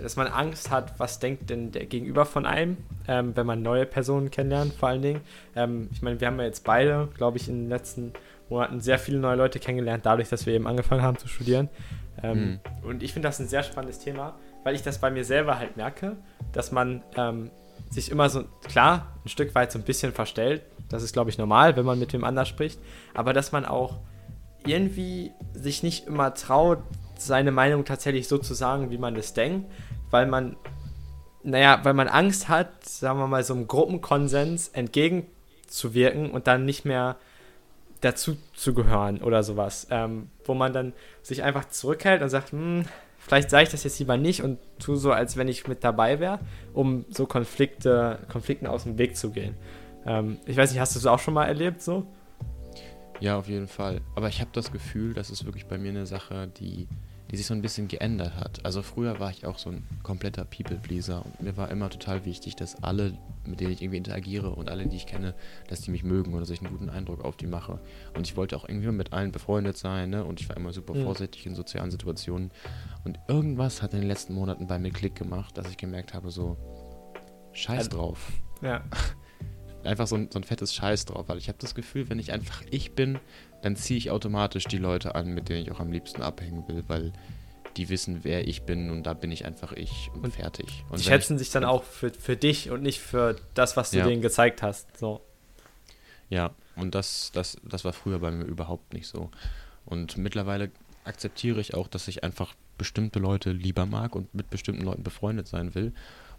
dass 0.01 0.15
man 0.15 0.27
Angst 0.27 0.69
hat, 0.71 0.99
was 0.99 1.19
denkt 1.19 1.49
denn 1.49 1.71
der 1.71 1.85
Gegenüber 1.85 2.25
von 2.25 2.45
einem, 2.45 2.77
ähm, 3.07 3.35
wenn 3.35 3.45
man 3.45 3.61
neue 3.61 3.85
Personen 3.85 4.31
kennenlernt, 4.31 4.73
vor 4.73 4.89
allen 4.89 5.01
Dingen. 5.01 5.21
Ähm, 5.55 5.89
ich 5.91 6.01
meine, 6.01 6.19
wir 6.19 6.27
haben 6.27 6.39
ja 6.39 6.45
jetzt 6.45 6.63
beide, 6.63 7.09
glaube 7.15 7.37
ich, 7.37 7.47
in 7.47 7.63
den 7.63 7.69
letzten 7.69 8.13
Monaten 8.49 8.79
sehr 8.79 8.99
viele 8.99 9.19
neue 9.19 9.35
Leute 9.35 9.59
kennengelernt, 9.59 10.05
dadurch, 10.05 10.29
dass 10.29 10.45
wir 10.45 10.53
eben 10.53 10.67
angefangen 10.67 11.01
haben 11.01 11.17
zu 11.17 11.27
studieren. 11.27 11.69
Ähm, 12.23 12.59
mhm. 12.83 12.89
Und 12.89 13.03
ich 13.03 13.13
finde 13.13 13.27
das 13.27 13.39
ein 13.39 13.47
sehr 13.47 13.63
spannendes 13.63 13.99
Thema, 13.99 14.35
weil 14.63 14.75
ich 14.75 14.83
das 14.83 14.99
bei 14.99 15.09
mir 15.09 15.23
selber 15.23 15.59
halt 15.59 15.77
merke, 15.77 16.17
dass 16.53 16.71
man 16.71 17.03
ähm, 17.15 17.51
sich 17.89 18.11
immer 18.11 18.29
so, 18.29 18.45
klar, 18.67 19.15
ein 19.25 19.29
Stück 19.29 19.53
weit 19.55 19.71
so 19.71 19.79
ein 19.79 19.85
bisschen 19.85 20.11
verstellt. 20.11 20.63
Das 20.89 21.03
ist, 21.03 21.13
glaube 21.13 21.29
ich, 21.29 21.37
normal, 21.37 21.75
wenn 21.75 21.85
man 21.85 21.99
mit 21.99 22.13
wem 22.13 22.23
anders 22.23 22.47
spricht. 22.47 22.79
Aber 23.13 23.33
dass 23.33 23.51
man 23.51 23.65
auch 23.65 23.99
irgendwie 24.67 25.31
sich 25.53 25.83
nicht 25.83 26.07
immer 26.07 26.33
traut, 26.33 26.79
seine 27.17 27.51
Meinung 27.51 27.85
tatsächlich 27.85 28.27
so 28.27 28.37
zu 28.37 28.53
sagen, 28.53 28.91
wie 28.91 28.97
man 28.97 29.15
es 29.15 29.33
denkt, 29.33 29.71
weil 30.11 30.27
man, 30.27 30.55
naja, 31.43 31.79
weil 31.83 31.93
man 31.93 32.07
Angst 32.07 32.49
hat, 32.49 32.85
sagen 32.85 33.19
wir 33.19 33.27
mal, 33.27 33.43
so 33.43 33.53
einem 33.53 33.67
Gruppenkonsens 33.67 34.69
entgegenzuwirken 34.69 36.31
und 36.31 36.47
dann 36.47 36.65
nicht 36.65 36.85
mehr 36.85 37.17
dazu 38.01 38.37
zu 38.53 38.73
gehören 38.73 39.21
oder 39.21 39.43
sowas, 39.43 39.87
ähm, 39.89 40.29
wo 40.45 40.53
man 40.53 40.73
dann 40.73 40.93
sich 41.21 41.43
einfach 41.43 41.65
zurückhält 41.69 42.21
und 42.21 42.29
sagt, 42.29 42.51
hm, 42.51 42.85
vielleicht 43.17 43.49
sage 43.49 43.63
ich 43.63 43.69
das 43.69 43.83
jetzt 43.83 43.99
lieber 43.99 44.17
nicht 44.17 44.43
und 44.43 44.59
tue 44.79 44.97
so, 44.97 45.11
als 45.11 45.35
wenn 45.35 45.47
ich 45.47 45.67
mit 45.67 45.83
dabei 45.83 46.19
wäre, 46.19 46.39
um 46.73 47.05
so 47.09 47.25
Konflikte, 47.25 48.19
Konflikten 48.31 48.67
aus 48.67 48.83
dem 48.83 48.97
Weg 48.97 49.17
zu 49.17 49.31
gehen. 49.31 49.55
Ähm, 50.05 50.37
ich 50.45 50.55
weiß 50.57 50.71
nicht, 50.71 50.79
hast 50.79 50.95
du 50.95 50.99
es 50.99 51.05
auch 51.05 51.19
schon 51.19 51.33
mal 51.33 51.45
erlebt 51.45 51.81
so? 51.81 52.05
Ja, 53.19 53.37
auf 53.37 53.47
jeden 53.47 53.67
Fall. 53.67 54.01
Aber 54.15 54.29
ich 54.29 54.41
habe 54.41 54.51
das 54.53 54.71
Gefühl, 54.71 55.13
das 55.13 55.29
ist 55.29 55.45
wirklich 55.45 55.65
bei 55.65 55.77
mir 55.77 55.89
eine 55.89 56.05
Sache, 56.05 56.47
die 56.59 56.87
die 57.31 57.37
sich 57.37 57.45
so 57.45 57.53
ein 57.53 57.61
bisschen 57.61 57.87
geändert 57.87 58.35
hat. 58.35 58.65
Also 58.65 58.81
früher 58.81 59.19
war 59.19 59.31
ich 59.31 59.45
auch 59.45 59.57
so 59.57 59.69
ein 59.69 59.83
kompletter 60.03 60.45
People-Pleaser 60.45 61.25
und 61.25 61.41
mir 61.41 61.57
war 61.57 61.69
immer 61.71 61.89
total 61.89 62.25
wichtig, 62.25 62.55
dass 62.55 62.81
alle, 62.83 63.17
mit 63.45 63.59
denen 63.59 63.73
ich 63.73 63.81
irgendwie 63.81 63.97
interagiere 63.97 64.51
und 64.51 64.69
alle, 64.69 64.87
die 64.87 64.95
ich 64.95 65.07
kenne, 65.07 65.33
dass 65.67 65.81
die 65.81 65.91
mich 65.91 66.03
mögen 66.03 66.31
oder 66.31 66.41
dass 66.41 66.49
ich 66.49 66.61
einen 66.61 66.71
guten 66.71 66.89
Eindruck 66.89 67.25
auf 67.25 67.35
die 67.35 67.47
mache. 67.47 67.79
Und 68.15 68.27
ich 68.27 68.37
wollte 68.37 68.55
auch 68.55 68.67
irgendwie 68.67 68.91
mit 68.91 69.13
allen 69.13 69.31
befreundet 69.31 69.77
sein 69.77 70.09
ne? 70.09 70.23
und 70.23 70.39
ich 70.39 70.47
war 70.47 70.55
immer 70.55 70.71
super 70.71 70.93
mhm. 70.93 71.03
vorsichtig 71.03 71.45
in 71.45 71.55
sozialen 71.55 71.91
Situationen. 71.91 72.51
Und 73.03 73.19
irgendwas 73.27 73.81
hat 73.81 73.93
in 73.93 73.99
den 73.99 74.07
letzten 74.07 74.33
Monaten 74.33 74.67
bei 74.67 74.79
mir 74.79 74.91
Klick 74.91 75.15
gemacht, 75.15 75.57
dass 75.57 75.69
ich 75.69 75.77
gemerkt 75.77 76.13
habe, 76.13 76.31
so, 76.31 76.57
scheiß 77.51 77.89
drauf. 77.89 78.31
Ja. 78.61 78.83
Einfach 79.87 80.07
so 80.07 80.15
ein, 80.15 80.29
so 80.31 80.39
ein 80.39 80.43
fettes 80.43 80.73
Scheiß 80.73 81.05
drauf, 81.05 81.29
weil 81.29 81.37
ich 81.37 81.47
habe 81.47 81.57
das 81.59 81.75
Gefühl, 81.75 82.09
wenn 82.09 82.19
ich 82.19 82.31
einfach 82.31 82.61
ich 82.69 82.91
bin, 82.91 83.19
dann 83.61 83.75
ziehe 83.75 83.97
ich 83.97 84.11
automatisch 84.11 84.65
die 84.65 84.77
Leute 84.77 85.15
an, 85.15 85.33
mit 85.33 85.49
denen 85.49 85.63
ich 85.63 85.71
auch 85.71 85.79
am 85.79 85.91
liebsten 85.91 86.21
abhängen 86.21 86.67
will, 86.67 86.83
weil 86.87 87.13
die 87.77 87.89
wissen, 87.89 88.23
wer 88.23 88.47
ich 88.47 88.63
bin 88.63 88.89
und 88.89 89.03
da 89.03 89.13
bin 89.13 89.31
ich 89.31 89.45
einfach 89.45 89.71
ich 89.71 90.09
und, 90.13 90.25
und 90.25 90.33
fertig. 90.33 90.83
Und 90.89 90.99
die 90.99 91.03
schätzen 91.03 91.35
ich, 91.35 91.39
sich 91.39 91.51
dann 91.51 91.63
auch 91.63 91.83
für, 91.83 92.11
für 92.11 92.35
dich 92.35 92.69
und 92.69 92.81
nicht 92.81 92.99
für 92.99 93.35
das, 93.53 93.77
was 93.77 93.91
du 93.91 93.99
ja. 93.99 94.05
denen 94.05 94.21
gezeigt 94.21 94.61
hast. 94.61 94.97
So. 94.97 95.21
Ja, 96.29 96.51
und 96.75 96.95
das, 96.95 97.31
das, 97.33 97.57
das 97.63 97.85
war 97.85 97.93
früher 97.93 98.19
bei 98.19 98.31
mir 98.31 98.45
überhaupt 98.45 98.93
nicht 98.93 99.07
so. 99.07 99.29
Und 99.85 100.17
mittlerweile 100.17 100.71
akzeptiere 101.05 101.61
ich 101.61 101.73
auch, 101.73 101.87
dass 101.87 102.07
ich 102.07 102.23
einfach 102.23 102.53
bestimmte 102.77 103.19
Leute 103.19 103.51
lieber 103.51 103.85
mag 103.85 104.15
und 104.15 104.33
mit 104.33 104.49
bestimmten 104.49 104.83
Leuten 104.83 105.03
befreundet 105.03 105.47
sein 105.47 105.73
will. 105.73 105.93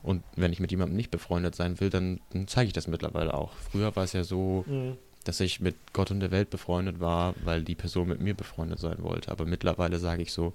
Und 0.08 0.24
wenn 0.36 0.54
ich 0.54 0.60
mit 0.60 0.70
jemandem 0.70 0.96
nicht 0.96 1.10
befreundet 1.10 1.54
sein 1.54 1.80
will, 1.80 1.90
dann, 1.90 2.20
dann 2.32 2.48
zeige 2.48 2.68
ich 2.68 2.72
das 2.72 2.88
mittlerweile 2.88 3.34
auch. 3.34 3.52
Früher 3.70 3.94
war 3.94 4.04
es 4.04 4.14
ja 4.14 4.24
so, 4.24 4.64
mhm 4.66 4.96
dass 5.24 5.40
ich 5.40 5.60
mit 5.60 5.76
Gott 5.92 6.10
und 6.10 6.20
der 6.20 6.30
Welt 6.30 6.48
befreundet 6.48 7.00
war, 7.00 7.34
weil 7.44 7.62
die 7.62 7.74
Person 7.74 8.08
mit 8.08 8.18
mir 8.18 8.32
befreundet 8.32 8.78
sein 8.78 9.02
wollte. 9.02 9.30
Aber 9.30 9.44
mittlerweile 9.44 9.98
sage 9.98 10.22
ich 10.22 10.32
so, 10.32 10.54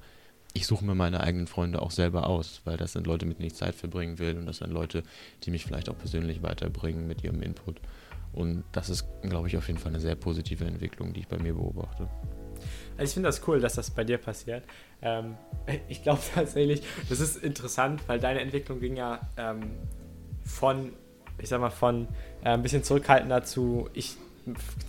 ich 0.53 0.65
suche 0.65 0.83
mir 0.83 0.95
meine 0.95 1.19
eigenen 1.19 1.45
Freunde 1.45 1.79
auch 1.79 1.91
selber 1.91 2.25
aus, 2.25 2.61
weil 2.65 2.75
das 2.77 2.93
sind 2.93 3.05
Leute, 3.05 3.27
mit 3.27 3.37
denen 3.37 3.47
ich 3.47 3.53
Zeit 3.53 3.75
verbringen 3.75 4.17
will 4.17 4.35
und 4.35 4.47
das 4.47 4.57
sind 4.57 4.71
Leute, 4.71 5.03
die 5.43 5.51
mich 5.51 5.63
vielleicht 5.63 5.89
auch 5.89 5.97
persönlich 5.97 6.41
weiterbringen 6.41 7.05
mit 7.07 7.23
ihrem 7.23 7.43
Input. 7.43 7.79
Und 8.33 8.63
das 8.71 8.89
ist, 8.89 9.05
glaube 9.21 9.47
ich, 9.47 9.57
auf 9.57 9.67
jeden 9.67 9.79
Fall 9.79 9.91
eine 9.91 10.01
sehr 10.01 10.15
positive 10.15 10.65
Entwicklung, 10.65 11.13
die 11.13 11.19
ich 11.19 11.27
bei 11.27 11.37
mir 11.37 11.53
beobachte. 11.53 12.09
Also 12.97 13.09
ich 13.09 13.13
finde 13.13 13.29
das 13.29 13.47
cool, 13.47 13.59
dass 13.59 13.75
das 13.75 13.91
bei 13.91 14.03
dir 14.03 14.17
passiert. 14.17 14.63
Ähm, 15.01 15.35
ich 15.87 16.03
glaube 16.03 16.21
tatsächlich, 16.33 16.83
das 17.09 17.19
ist 17.19 17.37
interessant, 17.37 18.01
weil 18.07 18.19
deine 18.19 18.41
Entwicklung 18.41 18.79
ging 18.79 18.95
ja 18.95 19.21
ähm, 19.37 19.71
von, 20.43 20.93
ich 21.37 21.49
sag 21.49 21.61
mal, 21.61 21.69
von 21.69 22.07
äh, 22.43 22.49
ein 22.49 22.61
bisschen 22.61 22.83
zurückhaltender 22.83 23.43
zu, 23.43 23.89
ich 23.93 24.17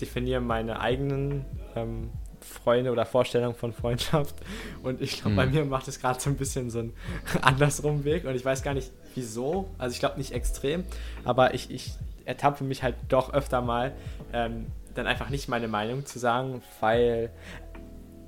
definiere 0.00 0.40
meine 0.40 0.80
eigenen 0.80 1.44
ähm, 1.76 2.10
Freunde 2.40 2.92
oder 2.92 3.06
Vorstellungen 3.06 3.54
von 3.54 3.72
Freundschaft. 3.72 4.34
Und 4.82 5.00
ich 5.00 5.22
glaube, 5.22 5.30
mhm. 5.30 5.36
bei 5.36 5.46
mir 5.46 5.64
macht 5.64 5.88
es 5.88 6.00
gerade 6.00 6.20
so 6.20 6.30
ein 6.30 6.36
bisschen 6.36 6.70
so 6.70 6.80
einen 6.80 6.92
andersrum 7.40 8.04
Weg. 8.04 8.24
Und 8.24 8.34
ich 8.34 8.44
weiß 8.44 8.62
gar 8.62 8.74
nicht 8.74 8.90
wieso. 9.14 9.70
Also 9.78 9.94
ich 9.94 10.00
glaube 10.00 10.18
nicht 10.18 10.32
extrem, 10.32 10.84
aber 11.24 11.54
ich, 11.54 11.70
ich 11.70 11.92
ertappe 12.24 12.64
mich 12.64 12.82
halt 12.82 12.96
doch 13.08 13.32
öfter 13.32 13.60
mal, 13.60 13.92
ähm, 14.32 14.66
dann 14.94 15.06
einfach 15.06 15.30
nicht 15.30 15.48
meine 15.48 15.68
Meinung 15.68 16.06
zu 16.06 16.18
sagen, 16.18 16.62
weil 16.80 17.30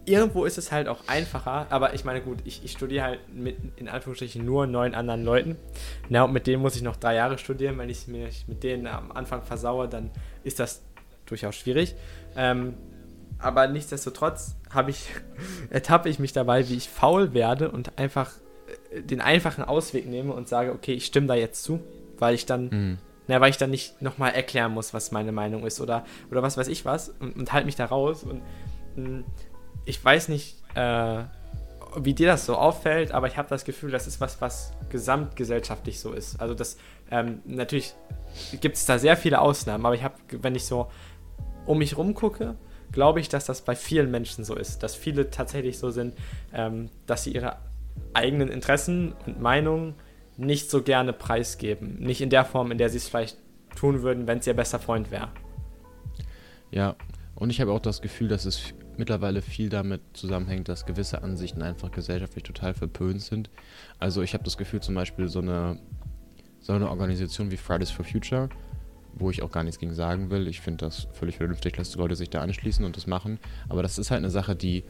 irgendwo 0.06 0.44
ist 0.44 0.56
es 0.56 0.72
halt 0.72 0.88
auch 0.88 1.00
einfacher, 1.08 1.66
aber 1.70 1.94
ich 1.94 2.04
meine, 2.04 2.20
gut, 2.20 2.38
ich, 2.44 2.64
ich 2.64 2.72
studiere 2.72 3.04
halt 3.04 3.20
mit, 3.34 3.56
in 3.76 3.88
Anführungsstrichen, 3.88 4.44
nur 4.44 4.66
neun 4.66 4.94
anderen 4.94 5.24
Leuten. 5.24 5.56
Na, 6.08 6.24
und 6.24 6.32
mit 6.32 6.46
denen 6.46 6.62
muss 6.62 6.76
ich 6.76 6.82
noch 6.82 6.96
drei 6.96 7.16
Jahre 7.16 7.38
studieren. 7.38 7.76
Wenn 7.78 7.90
ich 7.90 8.06
mich 8.06 8.46
mit 8.46 8.62
denen 8.62 8.86
am 8.86 9.12
Anfang 9.12 9.42
versaue, 9.42 9.88
dann 9.88 10.10
ist 10.44 10.60
das 10.60 10.82
durchaus 11.26 11.56
schwierig. 11.56 11.94
Ähm, 12.36 12.74
aber 13.38 13.66
nichtsdestotrotz 13.66 14.56
habe 14.70 14.90
ich, 14.90 15.08
ertappe 15.70 16.08
ich 16.08 16.18
mich 16.18 16.32
dabei, 16.32 16.68
wie 16.68 16.76
ich 16.76 16.88
faul 16.88 17.34
werde 17.34 17.70
und 17.70 17.98
einfach 17.98 18.32
äh, 18.90 19.02
den 19.02 19.20
einfachen 19.20 19.64
Ausweg 19.64 20.06
nehme 20.08 20.32
und 20.32 20.48
sage, 20.48 20.72
okay, 20.72 20.94
ich 20.94 21.06
stimme 21.06 21.26
da 21.26 21.34
jetzt 21.34 21.62
zu, 21.62 21.80
weil 22.18 22.34
ich 22.34 22.46
dann, 22.46 22.68
mhm. 22.68 22.98
na, 23.26 23.40
weil 23.40 23.50
ich 23.50 23.58
dann 23.58 23.70
nicht 23.70 24.00
nochmal 24.00 24.32
erklären 24.32 24.72
muss, 24.72 24.94
was 24.94 25.10
meine 25.10 25.32
Meinung 25.32 25.66
ist 25.66 25.80
oder, 25.80 26.04
oder 26.30 26.42
was 26.42 26.56
weiß 26.56 26.68
ich 26.68 26.84
was 26.84 27.08
und, 27.08 27.36
und 27.36 27.52
halte 27.52 27.66
mich 27.66 27.76
da 27.76 27.86
raus 27.86 28.22
und 28.22 28.42
mh, 28.96 29.08
mm, 29.08 29.24
ich 29.86 30.04
weiß 30.04 30.28
nicht, 30.28 30.56
äh, 30.74 31.22
wie 31.96 32.12
dir 32.12 32.26
das 32.26 32.44
so 32.44 32.56
auffällt, 32.56 33.12
aber 33.12 33.26
ich 33.26 33.38
habe 33.38 33.48
das 33.48 33.64
Gefühl, 33.64 33.90
das 33.90 34.06
ist 34.06 34.20
was, 34.20 34.40
was 34.40 34.72
gesamtgesellschaftlich 34.90 35.98
so 35.98 36.12
ist. 36.12 36.38
Also 36.40 36.52
das, 36.54 36.76
ähm, 37.10 37.40
natürlich 37.46 37.94
gibt 38.60 38.76
es 38.76 38.84
da 38.84 38.98
sehr 38.98 39.16
viele 39.16 39.40
Ausnahmen, 39.40 39.86
aber 39.86 39.94
ich 39.94 40.02
habe, 40.02 40.14
wenn 40.42 40.54
ich 40.54 40.66
so 40.66 40.90
um 41.64 41.78
mich 41.78 41.96
rumgucke, 41.96 42.56
glaube 42.92 43.20
ich, 43.20 43.28
dass 43.28 43.46
das 43.46 43.62
bei 43.62 43.74
vielen 43.74 44.10
Menschen 44.10 44.44
so 44.44 44.54
ist, 44.54 44.82
dass 44.82 44.94
viele 44.94 45.30
tatsächlich 45.30 45.78
so 45.78 45.90
sind, 45.90 46.14
ähm, 46.52 46.90
dass 47.06 47.24
sie 47.24 47.32
ihre 47.32 47.56
eigenen 48.12 48.48
Interessen 48.48 49.14
und 49.26 49.40
Meinungen 49.40 49.94
nicht 50.36 50.70
so 50.70 50.82
gerne 50.82 51.12
preisgeben. 51.12 51.98
Nicht 51.98 52.20
in 52.20 52.30
der 52.30 52.44
Form, 52.44 52.70
in 52.72 52.78
der 52.78 52.90
sie 52.90 52.98
es 52.98 53.08
vielleicht 53.08 53.38
tun 53.74 54.02
würden, 54.02 54.26
wenn 54.26 54.38
es 54.38 54.46
ihr 54.46 54.54
bester 54.54 54.78
Freund 54.78 55.10
wäre. 55.10 55.28
Ja, 56.70 56.96
und 57.34 57.50
ich 57.50 57.60
habe 57.60 57.72
auch 57.72 57.80
das 57.80 58.02
Gefühl, 58.02 58.28
dass 58.28 58.44
es 58.44 58.74
mittlerweile 58.98 59.42
viel 59.42 59.68
damit 59.68 60.00
zusammenhängt, 60.12 60.68
dass 60.68 60.86
gewisse 60.86 61.22
Ansichten 61.22 61.62
einfach 61.62 61.90
gesellschaftlich 61.90 62.44
total 62.44 62.74
verpönt 62.74 63.22
sind. 63.22 63.50
Also 63.98 64.22
ich 64.22 64.34
habe 64.34 64.44
das 64.44 64.56
Gefühl 64.56 64.80
zum 64.80 64.94
Beispiel 64.94 65.28
so 65.28 65.40
eine, 65.40 65.78
so 66.60 66.72
eine 66.72 66.90
Organisation 66.90 67.50
wie 67.50 67.56
Fridays 67.56 67.90
for 67.90 68.04
Future, 68.04 68.48
wo 69.14 69.30
ich 69.30 69.42
auch 69.42 69.50
gar 69.50 69.62
nichts 69.62 69.78
gegen 69.78 69.94
sagen 69.94 70.30
will. 70.30 70.46
Ich 70.48 70.60
finde 70.60 70.84
das 70.84 71.08
völlig 71.12 71.36
vernünftig, 71.36 71.74
dass 71.74 71.90
die 71.90 71.98
Leute 71.98 72.16
sich 72.16 72.30
da 72.30 72.42
anschließen 72.42 72.84
und 72.84 72.96
das 72.96 73.06
machen. 73.06 73.38
Aber 73.68 73.82
das 73.82 73.98
ist 73.98 74.10
halt 74.10 74.18
eine 74.18 74.30
Sache, 74.30 74.56
die 74.56 74.84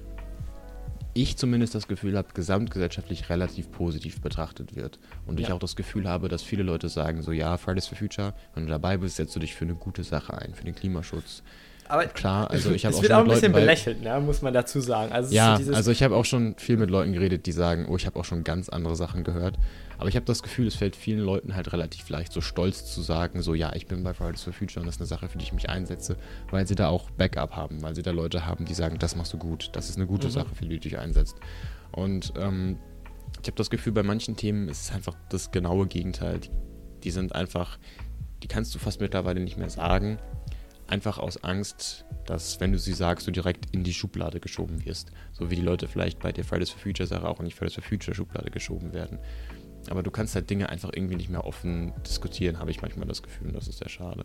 ich 1.16 1.38
zumindest 1.38 1.74
das 1.74 1.88
Gefühl 1.88 2.16
habe, 2.16 2.28
gesamtgesellschaftlich 2.34 3.30
relativ 3.30 3.70
positiv 3.70 4.20
betrachtet 4.20 4.76
wird. 4.76 4.98
Und 5.26 5.40
ja. 5.40 5.46
ich 5.46 5.52
auch 5.52 5.58
das 5.58 5.74
Gefühl 5.74 6.08
habe, 6.08 6.28
dass 6.28 6.42
viele 6.42 6.62
Leute 6.62 6.90
sagen, 6.90 7.22
so 7.22 7.32
ja, 7.32 7.56
Fridays 7.56 7.86
for 7.86 7.96
Future, 7.96 8.34
wenn 8.54 8.64
du 8.64 8.70
dabei 8.70 8.98
bist, 8.98 9.16
setzt 9.16 9.34
du 9.34 9.40
dich 9.40 9.54
für 9.54 9.64
eine 9.64 9.74
gute 9.74 10.04
Sache 10.04 10.36
ein, 10.36 10.54
für 10.54 10.64
den 10.64 10.74
Klimaschutz. 10.74 11.42
Aber 11.88 12.06
klar, 12.06 12.50
also 12.50 12.70
ich 12.72 12.84
habe 12.84 12.96
auch 12.96 13.02
wird 13.02 13.12
auch 13.12 13.18
ein 13.18 13.24
bisschen 13.24 13.52
Leuten, 13.52 13.64
belächelt, 13.64 14.02
ne, 14.02 14.20
muss 14.20 14.42
man 14.42 14.52
dazu 14.52 14.80
sagen. 14.80 15.12
Also 15.12 15.34
ja, 15.34 15.58
so 15.60 15.72
also 15.72 15.90
ich 15.90 16.02
habe 16.02 16.16
auch 16.16 16.24
schon 16.24 16.54
viel 16.58 16.76
mit 16.76 16.90
Leuten 16.90 17.12
geredet, 17.12 17.46
die 17.46 17.52
sagen, 17.52 17.86
oh, 17.88 17.96
ich 17.96 18.06
habe 18.06 18.18
auch 18.18 18.24
schon 18.24 18.44
ganz 18.44 18.68
andere 18.68 18.96
Sachen 18.96 19.24
gehört. 19.24 19.56
Aber 19.98 20.08
ich 20.08 20.16
habe 20.16 20.26
das 20.26 20.42
Gefühl, 20.42 20.66
es 20.66 20.74
fällt 20.74 20.94
vielen 20.94 21.20
Leuten 21.20 21.54
halt 21.54 21.72
relativ 21.72 22.08
leicht, 22.08 22.32
so 22.32 22.40
stolz 22.40 22.84
zu 22.92 23.00
sagen, 23.00 23.40
so 23.40 23.54
ja, 23.54 23.74
ich 23.74 23.86
bin 23.86 24.02
bei 24.02 24.12
Fridays 24.12 24.42
for 24.42 24.52
Future 24.52 24.80
und 24.80 24.86
das 24.86 24.96
ist 24.96 25.00
eine 25.00 25.06
Sache, 25.06 25.28
für 25.28 25.38
die 25.38 25.44
ich 25.44 25.52
mich 25.52 25.70
einsetze, 25.70 26.16
weil 26.50 26.66
sie 26.66 26.74
da 26.74 26.88
auch 26.88 27.10
Backup 27.10 27.56
haben, 27.56 27.82
weil 27.82 27.94
sie 27.94 28.02
da 28.02 28.10
Leute 28.10 28.46
haben, 28.46 28.64
die 28.66 28.74
sagen, 28.74 28.98
das 28.98 29.16
machst 29.16 29.32
du 29.32 29.38
gut, 29.38 29.70
das 29.72 29.88
ist 29.88 29.96
eine 29.96 30.06
gute 30.06 30.26
mhm. 30.26 30.32
Sache, 30.32 30.54
für 30.54 30.64
die 30.64 30.74
du 30.74 30.80
dich 30.80 30.98
einsetzt. 30.98 31.36
Und 31.92 32.34
ähm, 32.36 32.78
ich 33.42 33.48
habe 33.48 33.56
das 33.56 33.70
Gefühl, 33.70 33.92
bei 33.92 34.02
manchen 34.02 34.36
Themen 34.36 34.68
ist 34.68 34.82
es 34.82 34.92
einfach 34.92 35.14
das 35.30 35.50
genaue 35.50 35.86
Gegenteil. 35.86 36.40
Die, 36.40 36.50
die 37.04 37.10
sind 37.10 37.34
einfach, 37.34 37.78
die 38.42 38.48
kannst 38.48 38.74
du 38.74 38.78
fast 38.78 39.00
mittlerweile 39.00 39.40
nicht 39.40 39.56
mehr 39.56 39.70
sagen, 39.70 40.18
einfach 40.88 41.18
aus 41.18 41.42
Angst, 41.42 42.04
dass, 42.26 42.60
wenn 42.60 42.72
du 42.72 42.78
sie 42.78 42.92
sagst, 42.92 43.26
du 43.26 43.30
direkt 43.30 43.74
in 43.74 43.84
die 43.84 43.94
Schublade 43.94 44.40
geschoben 44.40 44.84
wirst. 44.84 45.10
So 45.32 45.50
wie 45.50 45.56
die 45.56 45.62
Leute 45.62 45.88
vielleicht 45.88 46.18
bei 46.18 46.32
der 46.32 46.44
Fridays 46.44 46.70
for 46.70 46.80
Future 46.80 47.06
Sache 47.06 47.28
auch 47.28 47.40
in 47.40 47.46
die 47.46 47.52
Fridays 47.52 47.74
for 47.74 47.82
Future 47.82 48.14
Schublade 48.14 48.50
geschoben 48.50 48.92
werden. 48.92 49.18
Aber 49.90 50.02
du 50.02 50.10
kannst 50.10 50.34
halt 50.34 50.50
Dinge 50.50 50.68
einfach 50.68 50.90
irgendwie 50.92 51.16
nicht 51.16 51.30
mehr 51.30 51.44
offen 51.44 51.92
diskutieren, 52.04 52.58
habe 52.58 52.70
ich 52.70 52.82
manchmal 52.82 53.06
das 53.06 53.22
Gefühl, 53.22 53.48
und 53.48 53.56
das 53.56 53.68
ist 53.68 53.78
sehr 53.78 53.88
schade. 53.88 54.24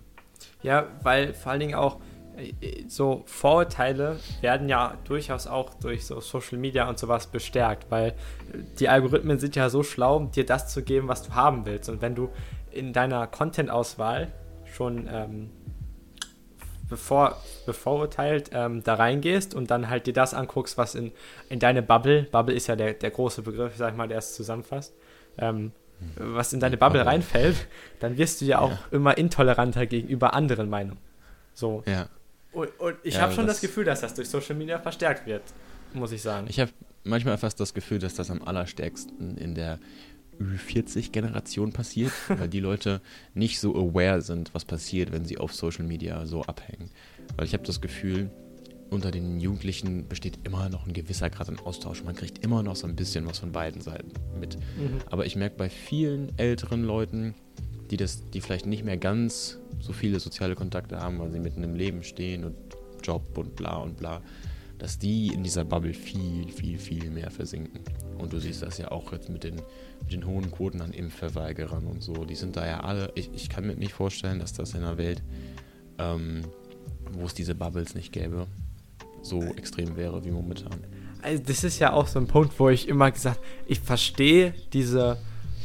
Ja, 0.64 0.88
weil 1.04 1.34
vor 1.34 1.52
allen 1.52 1.60
Dingen 1.60 1.76
auch 1.76 2.00
äh, 2.38 2.84
so 2.88 3.24
Vorurteile 3.26 4.20
werden 4.42 4.70
ja 4.70 4.98
durchaus 5.04 5.48
auch 5.48 5.74
durch 5.76 6.06
so 6.06 6.20
Social 6.20 6.58
Media 6.58 6.90
und 6.90 6.98
sowas 6.98 7.28
bestärkt, 7.28 7.92
weil 7.92 8.16
die 8.80 8.90
Algorithmen 8.90 9.40
sind 9.40 9.56
ja 9.56 9.70
so 9.70 9.84
schlau, 9.84 10.20
dir 10.26 10.46
das 10.46 10.74
zu 10.74 10.84
geben, 10.84 11.08
was 11.08 11.24
du 11.24 11.36
haben 11.36 11.66
willst. 11.66 11.90
Und 11.90 12.02
wenn 12.02 12.16
du 12.16 12.30
in 12.72 12.94
deiner 12.94 13.28
Content-Auswahl 13.28 14.32
schon 14.66 15.08
ähm, 15.12 15.50
bevor, 16.92 17.42
bevorurteilt 17.66 18.52
ähm, 18.54 18.84
da 18.84 18.96
reingehst 18.96 19.56
und 19.56 19.72
dann 19.72 19.90
halt 19.90 20.06
dir 20.06 20.14
das 20.14 20.34
anguckst, 20.36 20.78
was 20.78 20.94
in, 20.94 21.14
in 21.50 21.60
deine 21.60 21.82
Bubble, 21.82 22.24
Bubble 22.24 22.54
ist 22.54 22.68
ja 22.68 22.76
der, 22.76 22.94
der 22.94 23.10
große 23.10 23.42
Begriff, 23.42 23.78
sag 23.78 23.92
ich 23.92 23.98
mal, 23.98 24.10
der 24.10 24.20
es 24.20 24.36
zusammenfasst, 24.36 24.94
ähm, 25.40 25.72
was 26.18 26.52
in 26.52 26.60
deine 26.60 26.78
Bubble 26.78 27.06
reinfällt, 27.06 27.56
dann 28.02 28.18
wirst 28.18 28.42
du 28.42 28.46
ja 28.46 28.60
auch 28.60 28.72
ja. 28.72 28.80
immer 28.92 29.18
intoleranter 29.18 29.86
gegenüber 29.86 30.34
anderen 30.34 30.70
Meinungen. 30.70 31.00
So. 31.54 31.82
Ja. 31.86 32.10
Und, 32.52 32.78
und 32.80 32.98
ich 33.04 33.16
ja, 33.16 33.22
habe 33.22 33.34
schon 33.34 33.48
das, 33.48 33.58
das 33.58 33.62
Gefühl, 33.62 33.86
dass 33.86 34.02
das 34.02 34.14
durch 34.14 34.28
Social 34.28 34.56
Media 34.56 34.78
verstärkt 34.78 35.26
wird, 35.26 35.44
muss 35.94 36.12
ich 36.12 36.22
sagen. 36.22 36.48
Ich 36.50 36.60
habe 36.60 36.72
manchmal 37.06 37.38
fast 37.38 37.58
das 37.62 37.74
Gefühl, 37.74 38.00
dass 38.00 38.16
das 38.16 38.30
am 38.30 38.44
allerstärksten 38.44 39.38
in 39.38 39.56
der 39.56 39.80
Ü40-Generation 40.42 41.74
passiert, 41.74 42.12
weil 42.28 42.50
die 42.50 42.60
Leute 42.60 43.02
nicht 43.34 43.60
so 43.60 43.76
aware 43.76 44.22
sind, 44.22 44.54
was 44.54 44.66
passiert, 44.66 45.12
wenn 45.12 45.26
sie 45.26 45.38
auf 45.38 45.54
Social 45.54 45.86
Media 45.86 46.26
so 46.26 46.44
abhängen. 46.44 46.90
Weil 47.36 47.46
ich 47.46 47.54
habe 47.54 47.64
das 47.64 47.82
Gefühl, 47.82 48.30
unter 48.90 49.10
den 49.10 49.40
Jugendlichen 49.40 50.08
besteht 50.08 50.40
immer 50.44 50.68
noch 50.68 50.86
ein 50.86 50.94
gewisser 50.94 51.30
Grad 51.30 51.48
an 51.48 51.60
Austausch. 51.60 52.04
Man 52.04 52.16
kriegt 52.16 52.44
immer 52.44 52.62
noch 52.62 52.76
so 52.76 52.88
ein 52.88 52.96
bisschen 52.96 53.26
was 53.26 53.40
von 53.40 53.54
beiden 53.54 53.82
Seiten 53.82 54.12
mit. 54.40 54.58
Mhm. 54.58 55.00
Aber 55.10 55.26
ich 55.26 55.38
merke 55.38 55.56
bei 55.56 55.70
vielen 55.70 56.38
älteren 56.38 56.84
Leuten, 56.84 57.34
die, 57.90 57.98
das, 57.98 58.30
die 58.32 58.42
vielleicht 58.42 58.66
nicht 58.66 58.84
mehr 58.84 58.98
ganz 58.98 59.60
so 59.80 59.94
viele 59.94 60.20
soziale 60.20 60.56
Kontakte 60.56 61.00
haben, 61.00 61.20
weil 61.20 61.32
sie 61.32 61.40
mitten 61.40 61.64
im 61.64 61.76
Leben 61.76 62.04
stehen 62.04 62.44
und 62.44 62.56
Job 63.02 63.38
und 63.38 63.56
bla 63.56 63.78
und 63.78 63.98
bla, 63.98 64.22
dass 64.78 65.00
die 65.00 65.28
in 65.28 65.44
dieser 65.44 65.64
Bubble 65.64 65.94
viel, 65.94 66.50
viel, 66.50 66.78
viel 66.78 67.10
mehr 67.12 67.32
versinken. 67.32 67.82
Und 68.22 68.34
du 68.34 68.40
siehst 68.40 68.62
das 68.62 68.78
ja 68.78 68.92
auch 68.92 69.12
jetzt 69.12 69.30
mit 69.30 69.44
den 69.44 69.56
mit 70.04 70.14
den 70.14 70.26
hohen 70.26 70.52
Quoten 70.52 70.82
an 70.82 70.92
Impfverweigerern 70.92 71.86
und 71.86 72.04
so. 72.04 72.26
Die 72.26 72.36
sind 72.36 72.56
da 72.58 72.66
ja 72.66 72.82
alle. 72.82 73.12
Ich, 73.16 73.30
ich 73.34 73.50
kann 73.50 73.66
mir 73.66 73.76
nicht 73.76 73.94
vorstellen, 73.94 74.40
dass 74.40 74.54
das 74.54 74.74
in 74.74 74.84
einer 74.84 74.98
Welt, 74.98 75.22
ähm, 75.98 76.42
wo 77.12 77.26
es 77.26 77.34
diese 77.34 77.56
Bubbles 77.56 77.96
nicht 77.96 78.12
gäbe, 78.12 78.48
so 79.22 79.42
extrem 79.42 79.96
wäre 79.96 80.24
wie 80.26 80.32
momentan. 80.32 80.84
Also 81.22 81.44
das 81.46 81.64
ist 81.64 81.80
ja 81.80 81.94
auch 81.94 82.08
so 82.08 82.20
ein 82.20 82.28
Punkt, 82.28 82.60
wo 82.60 82.70
ich 82.70 82.88
immer 82.88 83.12
gesagt, 83.12 83.40
ich 83.68 83.80
verstehe 83.80 84.54
diese 84.74 85.18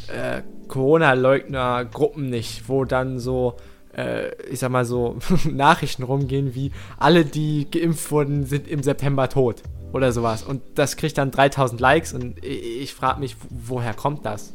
äh, 0.08 0.42
Corona-Leugner-Gruppen 0.68 2.28
nicht, 2.28 2.68
wo 2.68 2.84
dann 2.84 3.18
so 3.18 3.56
äh, 3.96 4.34
ich 4.50 4.58
sag 4.58 4.70
mal 4.70 4.84
so, 4.84 5.18
Nachrichten 5.50 6.02
rumgehen 6.02 6.54
wie, 6.54 6.72
alle, 6.98 7.24
die 7.24 7.66
geimpft 7.70 8.10
wurden, 8.10 8.44
sind 8.44 8.68
im 8.68 8.82
September 8.82 9.28
tot 9.30 9.62
oder 9.96 10.12
sowas. 10.12 10.42
Und 10.42 10.62
das 10.74 10.96
kriegt 10.96 11.18
dann 11.18 11.30
3000 11.30 11.80
Likes 11.80 12.12
und 12.12 12.44
ich, 12.44 12.94
frage 12.94 13.20
mich, 13.20 13.36
woher 13.50 13.94
kommt 13.94 14.24
das? 14.24 14.52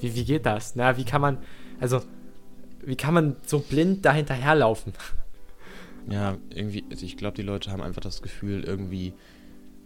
Wie, 0.00 0.14
wie 0.14 0.24
geht 0.24 0.46
das? 0.46 0.76
Na, 0.76 0.96
wie 0.96 1.04
kann 1.04 1.20
man, 1.20 1.38
also, 1.80 2.02
wie 2.84 2.96
kann 2.96 3.14
man 3.14 3.36
so 3.46 3.60
blind 3.60 4.04
da 4.04 4.12
hinterherlaufen? 4.12 4.92
Ja, 6.08 6.36
irgendwie, 6.50 6.84
also 6.90 7.06
ich 7.06 7.16
glaube, 7.16 7.36
die 7.36 7.42
Leute 7.42 7.70
haben 7.70 7.80
einfach 7.80 8.02
das 8.02 8.22
Gefühl, 8.22 8.64
irgendwie 8.64 9.14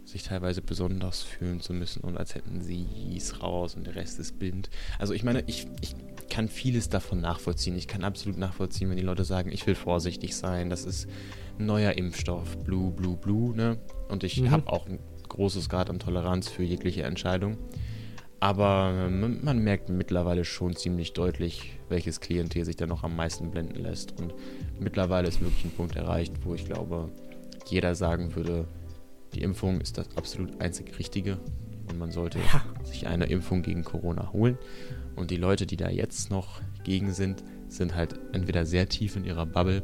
sich 0.07 0.23
teilweise 0.23 0.61
besonders 0.61 1.21
fühlen 1.21 1.59
zu 1.59 1.73
müssen 1.73 2.01
und 2.01 2.17
als 2.17 2.33
hätten 2.33 2.61
sie 2.61 2.87
es 3.15 3.41
raus 3.41 3.75
und 3.75 3.85
der 3.85 3.95
Rest 3.95 4.19
ist 4.19 4.39
blind. 4.39 4.69
Also 4.99 5.13
ich 5.13 5.23
meine, 5.23 5.43
ich, 5.47 5.67
ich 5.81 5.95
kann 6.29 6.47
vieles 6.47 6.87
davon 6.89 7.19
nachvollziehen. 7.19 7.77
Ich 7.77 7.87
kann 7.87 8.03
absolut 8.03 8.37
nachvollziehen, 8.37 8.89
wenn 8.89 8.97
die 8.97 9.03
Leute 9.03 9.25
sagen, 9.25 9.51
ich 9.51 9.67
will 9.67 9.75
vorsichtig 9.75 10.35
sein, 10.35 10.69
das 10.69 10.85
ist 10.85 11.09
ein 11.59 11.65
neuer 11.65 11.93
Impfstoff, 11.93 12.57
blue, 12.63 12.91
blue, 12.91 13.17
blue, 13.17 13.55
ne? 13.55 13.77
Und 14.07 14.23
ich 14.23 14.39
mhm. 14.39 14.51
habe 14.51 14.71
auch 14.71 14.87
ein 14.87 14.99
großes 15.27 15.67
Grad 15.67 15.89
an 15.89 15.99
Toleranz 15.99 16.47
für 16.47 16.63
jegliche 16.63 17.03
Entscheidung. 17.03 17.57
Aber 18.39 18.93
ähm, 19.07 19.43
man 19.43 19.59
merkt 19.59 19.89
mittlerweile 19.89 20.45
schon 20.45 20.75
ziemlich 20.75 21.13
deutlich, 21.13 21.77
welches 21.89 22.21
Klientel 22.21 22.63
sich 22.65 22.75
da 22.75 22.85
noch 22.85 23.03
am 23.03 23.15
meisten 23.15 23.51
blenden 23.51 23.81
lässt. 23.81 24.17
Und 24.19 24.33
mittlerweile 24.79 25.27
ist 25.27 25.41
wirklich 25.41 25.65
ein 25.65 25.71
Punkt 25.71 25.95
erreicht, 25.95 26.33
wo 26.43 26.53
ich 26.53 26.65
glaube, 26.65 27.09
jeder 27.67 27.95
sagen 27.95 28.35
würde, 28.35 28.67
die 29.33 29.41
Impfung 29.41 29.81
ist 29.81 29.97
das 29.97 30.07
absolut 30.15 30.59
einzig 30.61 30.97
Richtige 30.99 31.37
und 31.89 31.99
man 31.99 32.11
sollte 32.11 32.39
ja. 32.39 32.63
sich 32.83 33.07
eine 33.07 33.25
Impfung 33.25 33.61
gegen 33.61 33.83
Corona 33.83 34.31
holen. 34.33 34.57
Und 35.15 35.31
die 35.31 35.37
Leute, 35.37 35.65
die 35.65 35.77
da 35.77 35.89
jetzt 35.89 36.29
noch 36.29 36.61
gegen 36.83 37.13
sind, 37.13 37.43
sind 37.69 37.95
halt 37.95 38.19
entweder 38.33 38.65
sehr 38.65 38.87
tief 38.87 39.15
in 39.15 39.25
ihrer 39.25 39.45
Bubble 39.45 39.81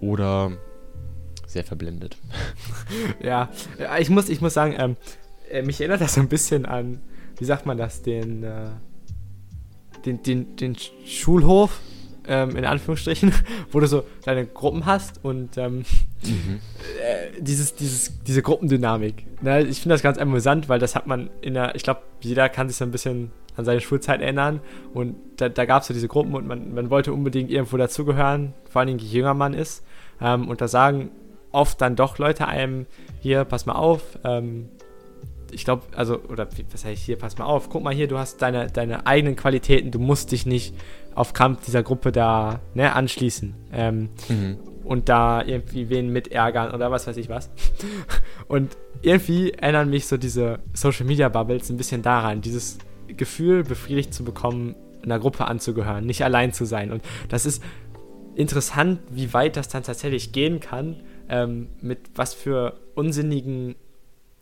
oder 0.00 0.52
sehr 1.46 1.64
verblendet. 1.64 2.16
ja, 3.22 3.50
ich 3.98 4.10
muss, 4.10 4.28
ich 4.28 4.40
muss 4.40 4.54
sagen, 4.54 4.74
ähm, 4.76 4.96
äh, 5.50 5.62
mich 5.62 5.80
erinnert 5.80 6.00
das 6.00 6.14
so 6.14 6.20
ein 6.20 6.28
bisschen 6.28 6.66
an, 6.66 7.00
wie 7.38 7.44
sagt 7.44 7.66
man 7.66 7.78
das, 7.78 8.02
den, 8.02 8.42
äh, 8.42 8.70
den, 10.04 10.22
den, 10.22 10.56
den 10.56 10.76
Schulhof 11.06 11.80
ähm, 12.28 12.56
in 12.56 12.64
Anführungsstrichen, 12.64 13.32
wo 13.70 13.80
du 13.80 13.86
so 13.86 14.04
deine 14.24 14.46
Gruppen 14.46 14.86
hast 14.86 15.24
und 15.24 15.56
ähm, 15.58 15.84
mhm. 16.24 16.60
äh, 17.00 17.40
dieses, 17.40 17.74
dieses, 17.74 18.22
diese 18.22 18.42
Gruppendynamik. 18.42 19.42
Ne? 19.42 19.62
Ich 19.62 19.80
finde 19.80 19.94
das 19.94 20.02
ganz 20.02 20.18
amüsant, 20.18 20.68
weil 20.68 20.78
das 20.78 20.94
hat 20.94 21.06
man 21.06 21.30
in 21.40 21.54
der, 21.54 21.74
ich 21.74 21.82
glaube, 21.82 22.02
jeder 22.20 22.48
kann 22.48 22.68
sich 22.68 22.76
so 22.76 22.84
ein 22.84 22.90
bisschen 22.90 23.32
an 23.56 23.64
seine 23.64 23.80
Schulzeit 23.80 24.20
erinnern 24.20 24.60
und 24.92 25.16
da, 25.36 25.48
da 25.48 25.64
gab 25.64 25.82
es 25.82 25.88
so 25.88 25.94
diese 25.94 26.08
Gruppen 26.08 26.34
und 26.34 26.46
man, 26.46 26.74
man 26.74 26.90
wollte 26.90 27.12
unbedingt 27.12 27.50
irgendwo 27.50 27.76
dazugehören, 27.76 28.52
vor 28.68 28.80
allen 28.80 28.88
Dingen 28.88 28.98
je 28.98 29.18
jünger 29.18 29.34
man 29.34 29.54
ist. 29.54 29.82
Ähm, 30.20 30.48
und 30.48 30.60
da 30.60 30.68
sagen 30.68 31.10
oft 31.52 31.80
dann 31.80 31.96
doch 31.96 32.18
Leute 32.18 32.48
einem, 32.48 32.86
hier, 33.20 33.44
pass 33.44 33.64
mal 33.64 33.74
auf, 33.74 34.02
ähm, 34.24 34.68
ich 35.50 35.64
glaube, 35.64 35.84
also, 35.94 36.20
oder 36.28 36.48
was 36.72 36.84
heißt 36.84 37.02
hier, 37.02 37.16
pass 37.16 37.38
mal 37.38 37.44
auf, 37.44 37.70
guck 37.70 37.82
mal 37.82 37.94
hier, 37.94 38.08
du 38.08 38.18
hast 38.18 38.42
deine, 38.42 38.66
deine 38.66 39.06
eigenen 39.06 39.36
Qualitäten, 39.36 39.90
du 39.90 39.98
musst 39.98 40.32
dich 40.32 40.44
nicht 40.44 40.74
auf 41.16 41.32
Kampf 41.32 41.64
dieser 41.64 41.82
Gruppe 41.82 42.12
da 42.12 42.60
ne, 42.74 42.92
anschließen 42.92 43.54
ähm, 43.72 44.10
mhm. 44.28 44.58
und 44.84 45.08
da 45.08 45.42
irgendwie 45.42 45.88
wen 45.88 46.12
mitärgern 46.12 46.72
oder 46.72 46.90
was 46.92 47.06
weiß 47.06 47.16
ich 47.16 47.28
was. 47.28 47.50
Und 48.48 48.76
irgendwie 49.02 49.50
erinnern 49.50 49.90
mich 49.90 50.06
so 50.06 50.16
diese 50.16 50.60
Social 50.72 51.04
Media 51.04 51.28
Bubbles 51.28 51.68
ein 51.68 51.76
bisschen 51.76 52.02
daran, 52.02 52.42
dieses 52.42 52.78
Gefühl 53.08 53.64
befriedigt 53.64 54.14
zu 54.14 54.24
bekommen, 54.24 54.76
einer 55.02 55.18
Gruppe 55.18 55.46
anzugehören, 55.46 56.06
nicht 56.06 56.22
allein 56.22 56.52
zu 56.52 56.64
sein. 56.64 56.92
Und 56.92 57.02
das 57.28 57.44
ist 57.44 57.62
interessant, 58.36 59.00
wie 59.10 59.32
weit 59.32 59.56
das 59.56 59.68
dann 59.68 59.82
tatsächlich 59.82 60.30
gehen 60.32 60.60
kann, 60.60 61.02
ähm, 61.28 61.68
mit 61.80 61.98
was 62.14 62.34
für 62.34 62.78
unsinnigen 62.94 63.74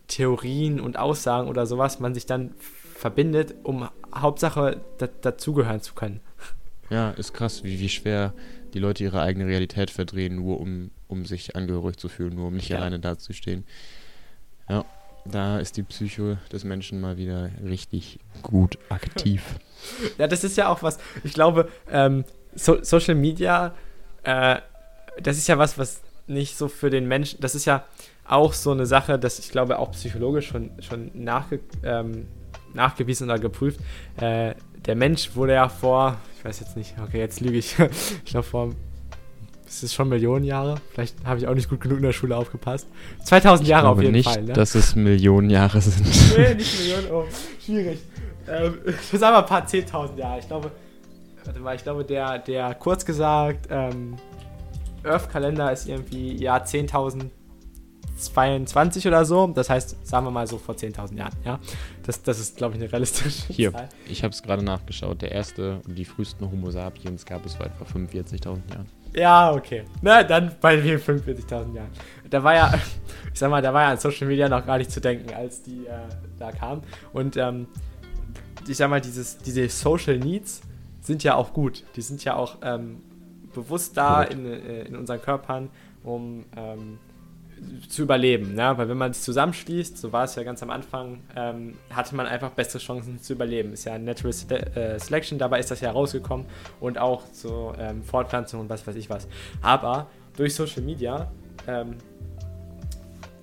Theorien 0.09 0.81
und 0.81 0.99
Aussagen 0.99 1.49
oder 1.49 1.67
sowas 1.67 2.01
man 2.01 2.15
sich 2.15 2.27
dann 2.27 2.55
verbindet, 2.95 3.55
um 3.63 3.89
Hauptsache 4.15 4.81
da, 4.99 5.07
dazugehören 5.07 5.81
zu 5.81 5.95
können. 5.95 6.21
Ja, 6.91 7.11
ist 7.11 7.33
krass, 7.33 7.65
wie, 7.65 7.81
wie 7.81 7.89
schwer 7.89 8.35
die 8.75 8.79
Leute 8.79 9.05
ihre 9.05 9.21
eigene 9.21 9.47
Realität 9.47 9.91
verdrehen, 9.91 10.37
nur 10.37 10.61
um, 10.61 10.91
um 11.09 11.25
sich 11.25 11.57
angehörig 11.57 11.97
zu 11.97 12.09
fühlen, 12.09 12.35
nur 12.35 12.49
um 12.49 12.55
nicht 12.55 12.69
ja. 12.69 12.79
alleine 12.79 12.99
dazustehen. 12.99 13.65
Ja, 14.69 14.85
da 15.25 15.59
ist 15.59 15.77
die 15.77 15.83
Psycho 15.83 16.37
des 16.53 16.65
Menschen 16.65 17.01
mal 17.01 17.17
wieder 17.17 17.51
richtig 17.65 18.19
gut 18.43 18.79
aktiv. 18.89 19.43
ja, 20.19 20.27
das 20.27 20.45
ist 20.45 20.57
ja 20.57 20.69
auch 20.69 20.83
was, 20.83 20.99
ich 21.23 21.33
glaube, 21.33 21.69
ähm, 21.91 22.25
so 22.55 22.83
Social 22.83 23.15
Media, 23.15 23.75
äh, 24.23 24.57
das 25.21 25.39
ist 25.39 25.47
ja 25.47 25.59
was, 25.59 25.79
was 25.79 26.03
nicht 26.27 26.57
so 26.57 26.69
für 26.69 26.91
den 26.91 27.07
Menschen, 27.07 27.41
das 27.41 27.55
ist 27.55 27.65
ja 27.65 27.85
auch 28.27 28.53
so 28.53 28.71
eine 28.71 28.87
Sache, 28.87 29.19
dass 29.19 29.39
ich 29.39 29.51
glaube 29.51 29.79
auch 29.79 29.93
psychologisch 29.93 30.49
schon, 30.49 30.71
schon 30.81 31.11
nachge, 31.15 31.61
ähm, 31.83 32.27
nachgewiesen 32.73 33.29
oder 33.29 33.39
geprüft. 33.39 33.81
Äh, 34.17 34.55
der 34.87 34.95
Mensch 34.95 35.35
wurde 35.35 35.55
ja 35.55 35.69
vor, 35.69 36.17
ich 36.39 36.45
weiß 36.45 36.61
jetzt 36.61 36.77
nicht, 36.77 36.95
okay, 37.03 37.19
jetzt 37.19 37.41
lüge 37.41 37.59
ich, 37.59 37.79
ich 38.25 38.31
glaube 38.31 38.47
vor, 38.47 38.71
es 39.67 39.83
ist 39.83 39.95
schon 39.95 40.09
Millionen 40.09 40.45
Jahre, 40.45 40.77
vielleicht 40.93 41.17
habe 41.25 41.39
ich 41.39 41.49
auch 41.49 41.55
nicht 41.55 41.69
gut 41.69 41.81
genug 41.81 41.99
in 41.99 42.05
der 42.05 42.13
Schule 42.13 42.37
aufgepasst. 42.37 42.87
2000 43.25 43.69
Jahre 43.69 43.89
auf 43.89 44.01
jeden 44.01 44.13
nicht, 44.13 44.29
Fall. 44.29 44.43
Ne? 44.43 44.53
dass 44.53 44.75
es 44.75 44.95
Millionen 44.95 45.51
Jahre 45.51 45.81
sind. 45.81 46.07
nee, 46.37 46.55
nicht 46.55 46.79
Millionen, 46.79 47.11
oh, 47.11 47.25
schwierig. 47.65 47.99
Ähm, 48.47 48.79
ich 48.87 49.19
sage 49.19 49.33
mal 49.33 49.41
ein 49.41 49.47
paar 49.47 49.67
10.000 49.67 50.19
Jahre. 50.19 50.39
Ich 50.39 50.47
glaube, 50.47 50.71
warte 51.45 51.61
mal, 51.61 51.75
ich 51.75 51.83
glaube, 51.83 52.05
der, 52.05 52.39
der 52.39 52.75
kurz 52.75 53.05
gesagt, 53.05 53.69
ähm, 53.71 54.17
Earth-Kalender 55.03 55.73
ist 55.73 55.89
irgendwie 55.89 56.37
Jahr 56.37 56.65
10.000 56.65 57.31
22 58.17 59.07
oder 59.07 59.25
so. 59.25 59.47
Das 59.49 59.71
heißt, 59.71 60.07
sagen 60.07 60.27
wir 60.27 60.31
mal 60.31 60.47
so 60.47 60.59
vor 60.59 60.75
10.000 60.75 61.17
Jahren. 61.17 61.35
Ja, 61.45 61.59
das, 62.05 62.23
das 62.23 62.39
ist, 62.39 62.57
glaube 62.57 62.75
ich, 62.75 62.83
eine 62.83 62.91
realistische 62.91 63.53
Hier, 63.53 63.73
Zahl. 63.73 63.89
ich 64.09 64.23
habe 64.23 64.33
es 64.33 64.43
gerade 64.43 64.63
nachgeschaut. 64.63 65.23
Der 65.23 65.33
erste 65.33 65.81
und 65.87 65.97
die 65.97 66.05
frühesten 66.05 66.51
Homo 66.51 66.71
sapiens 66.71 67.25
gab 67.27 67.45
es 67.45 67.55
vor 67.55 67.67
45.000 67.67 68.45
Jahren. 68.45 68.87
Ja, 69.15 69.53
okay. 69.53 69.85
Na, 70.03 70.25
dann 70.25 70.53
bei 70.61 70.77
mir 70.77 71.01
45.000 71.01 71.75
Jahren. 71.75 71.91
Da 72.29 72.43
war 72.43 72.55
ja, 72.55 72.75
ich 73.33 73.39
sag 73.39 73.51
mal, 73.51 73.63
da 73.63 73.73
war 73.73 73.83
ja 73.83 73.91
an 73.91 73.99
Social 73.99 74.27
Media 74.27 74.49
noch 74.49 74.67
gar 74.67 74.79
nicht 74.79 74.91
zu 74.91 75.01
denken, 75.01 75.33
als 75.33 75.63
die 75.63 75.87
äh, 75.87 76.09
da 76.39 76.51
kamen. 76.51 76.83
Und 77.13 77.37
ähm, 77.37 77.69
ich 78.67 78.77
sag 78.77 78.91
mal, 78.91 79.01
dieses, 79.01 79.39
diese 79.39 79.69
Social 79.69 80.19
Needs 80.19 80.63
sind 81.01 81.23
ja 81.23 81.37
auch 81.37 81.53
gut. 81.53 81.85
Die 81.97 82.03
sind 82.03 82.25
ja 82.25 82.35
auch 82.35 82.57
ähm, 82.63 83.03
bewusst 83.55 83.97
da 83.97 84.23
in, 84.23 84.47
äh, 84.47 84.83
in 84.83 84.97
unseren 84.97 85.21
Körpern, 85.21 85.71
um 86.03 86.45
ähm, 86.57 86.99
zu 87.89 88.03
überleben. 88.03 88.55
Ne? 88.55 88.73
Weil 88.77 88.89
wenn 88.89 88.97
man 88.97 89.11
es 89.11 89.23
zusammenschließt, 89.23 89.99
so 89.99 90.13
war 90.13 90.25
es 90.25 90.35
ja 90.35 90.43
ganz 90.43 90.63
am 90.63 90.71
Anfang, 90.71 91.23
ähm, 91.37 91.75
hatte 91.91 92.15
man 92.15 92.27
einfach 92.27 92.51
bessere 92.51 92.79
Chancen 92.79 93.21
zu 93.21 93.35
überleben. 93.35 93.73
Ist 93.73 93.85
ja 93.85 93.99
Natural 93.99 94.33
äh, 94.51 94.99
Selection, 94.99 95.39
dabei 95.39 95.61
ist 95.61 95.71
das 95.71 95.81
ja 95.81 95.91
rausgekommen 95.91 96.47
und 96.81 96.99
auch 96.99 97.23
so 97.33 97.75
ähm, 97.79 98.03
Fortpflanzung 98.03 98.61
und 98.61 98.69
was 98.69 98.87
weiß 98.87 98.97
ich 98.97 99.11
was. 99.11 99.29
Aber 99.63 100.09
durch 100.37 100.55
Social 100.55 100.83
Media 100.83 101.31
ähm, 101.67 101.97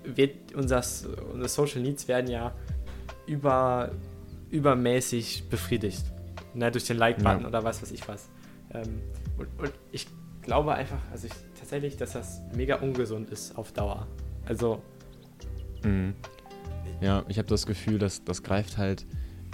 wird 0.03 0.53
unser, 0.55 0.83
unsere 1.31 1.49
Social 1.49 1.81
Needs 1.81 2.07
werden 2.07 2.29
ja 2.29 2.53
über, 3.27 3.91
übermäßig 4.49 5.49
befriedigt. 5.49 6.03
Ne? 6.53 6.71
Durch 6.71 6.85
den 6.85 6.97
Like-Button 6.97 7.41
ja. 7.41 7.47
oder 7.47 7.63
was 7.63 7.81
weiß 7.81 7.91
ich 7.91 8.07
was. 8.07 8.29
Ähm, 8.73 9.01
und, 9.37 9.47
und 9.59 9.71
ich 9.91 10.07
glaube 10.41 10.73
einfach, 10.73 10.99
also 11.11 11.27
ich 11.27 11.33
tatsächlich, 11.71 11.95
dass 11.95 12.11
das 12.11 12.41
mega 12.53 12.75
ungesund 12.75 13.29
ist 13.29 13.57
auf 13.57 13.71
Dauer. 13.71 14.05
Also. 14.45 14.81
Mhm. 15.83 16.13
Ja, 16.99 17.23
ich 17.29 17.37
habe 17.37 17.47
das 17.47 17.65
Gefühl, 17.65 17.97
dass 17.97 18.25
das 18.25 18.43
greift 18.43 18.77
halt 18.77 19.05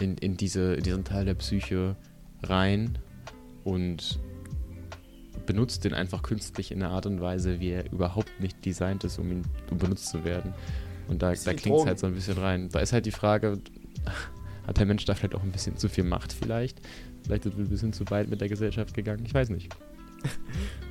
in, 0.01 0.17
in, 0.17 0.35
diese, 0.35 0.73
in 0.73 0.83
diesen 0.83 1.03
Teil 1.03 1.25
der 1.25 1.35
Psyche 1.35 1.95
rein 2.41 2.97
und 3.63 4.19
benutzt 5.45 5.85
den 5.85 5.93
einfach 5.93 6.23
künstlich 6.23 6.71
in 6.71 6.81
einer 6.81 6.91
Art 6.91 7.05
und 7.05 7.21
Weise, 7.21 7.59
wie 7.59 7.69
er 7.69 7.91
überhaupt 7.91 8.39
nicht 8.39 8.65
designt 8.65 9.03
ist, 9.03 9.19
um 9.19 9.31
ihn 9.31 9.43
um 9.69 9.77
benutzt 9.77 10.07
zu 10.07 10.25
werden. 10.25 10.55
Und 11.07 11.21
da, 11.21 11.33
da 11.33 11.53
klingt 11.53 11.77
es 11.77 11.85
halt 11.85 11.99
so 11.99 12.07
ein 12.07 12.15
bisschen 12.15 12.37
rein. 12.39 12.67
Da 12.69 12.79
ist 12.79 12.93
halt 12.93 13.05
die 13.05 13.11
Frage, 13.11 13.59
hat 14.65 14.77
der 14.79 14.87
Mensch 14.87 15.05
da 15.05 15.13
vielleicht 15.13 15.35
auch 15.35 15.43
ein 15.43 15.51
bisschen 15.51 15.77
zu 15.77 15.87
viel 15.87 16.03
Macht 16.03 16.33
vielleicht? 16.33 16.81
Vielleicht 17.23 17.45
ist 17.45 17.53
es 17.53 17.59
ein 17.59 17.69
bisschen 17.69 17.93
zu 17.93 18.09
weit 18.09 18.27
mit 18.27 18.41
der 18.41 18.49
Gesellschaft 18.49 18.95
gegangen. 18.95 19.23
Ich 19.23 19.35
weiß 19.35 19.49
nicht. 19.49 19.71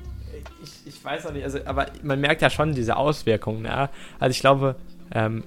weiß 1.07 1.25
auch 1.25 1.31
nicht, 1.31 1.43
also, 1.43 1.59
aber 1.65 1.87
man 2.03 2.19
merkt 2.19 2.41
ja 2.41 2.49
schon 2.49 2.73
diese 2.73 2.97
Auswirkungen. 2.97 3.65
Ja? 3.65 3.89
Also 4.19 4.31
ich 4.31 4.39
glaube, 4.39 4.75
ähm, 5.11 5.43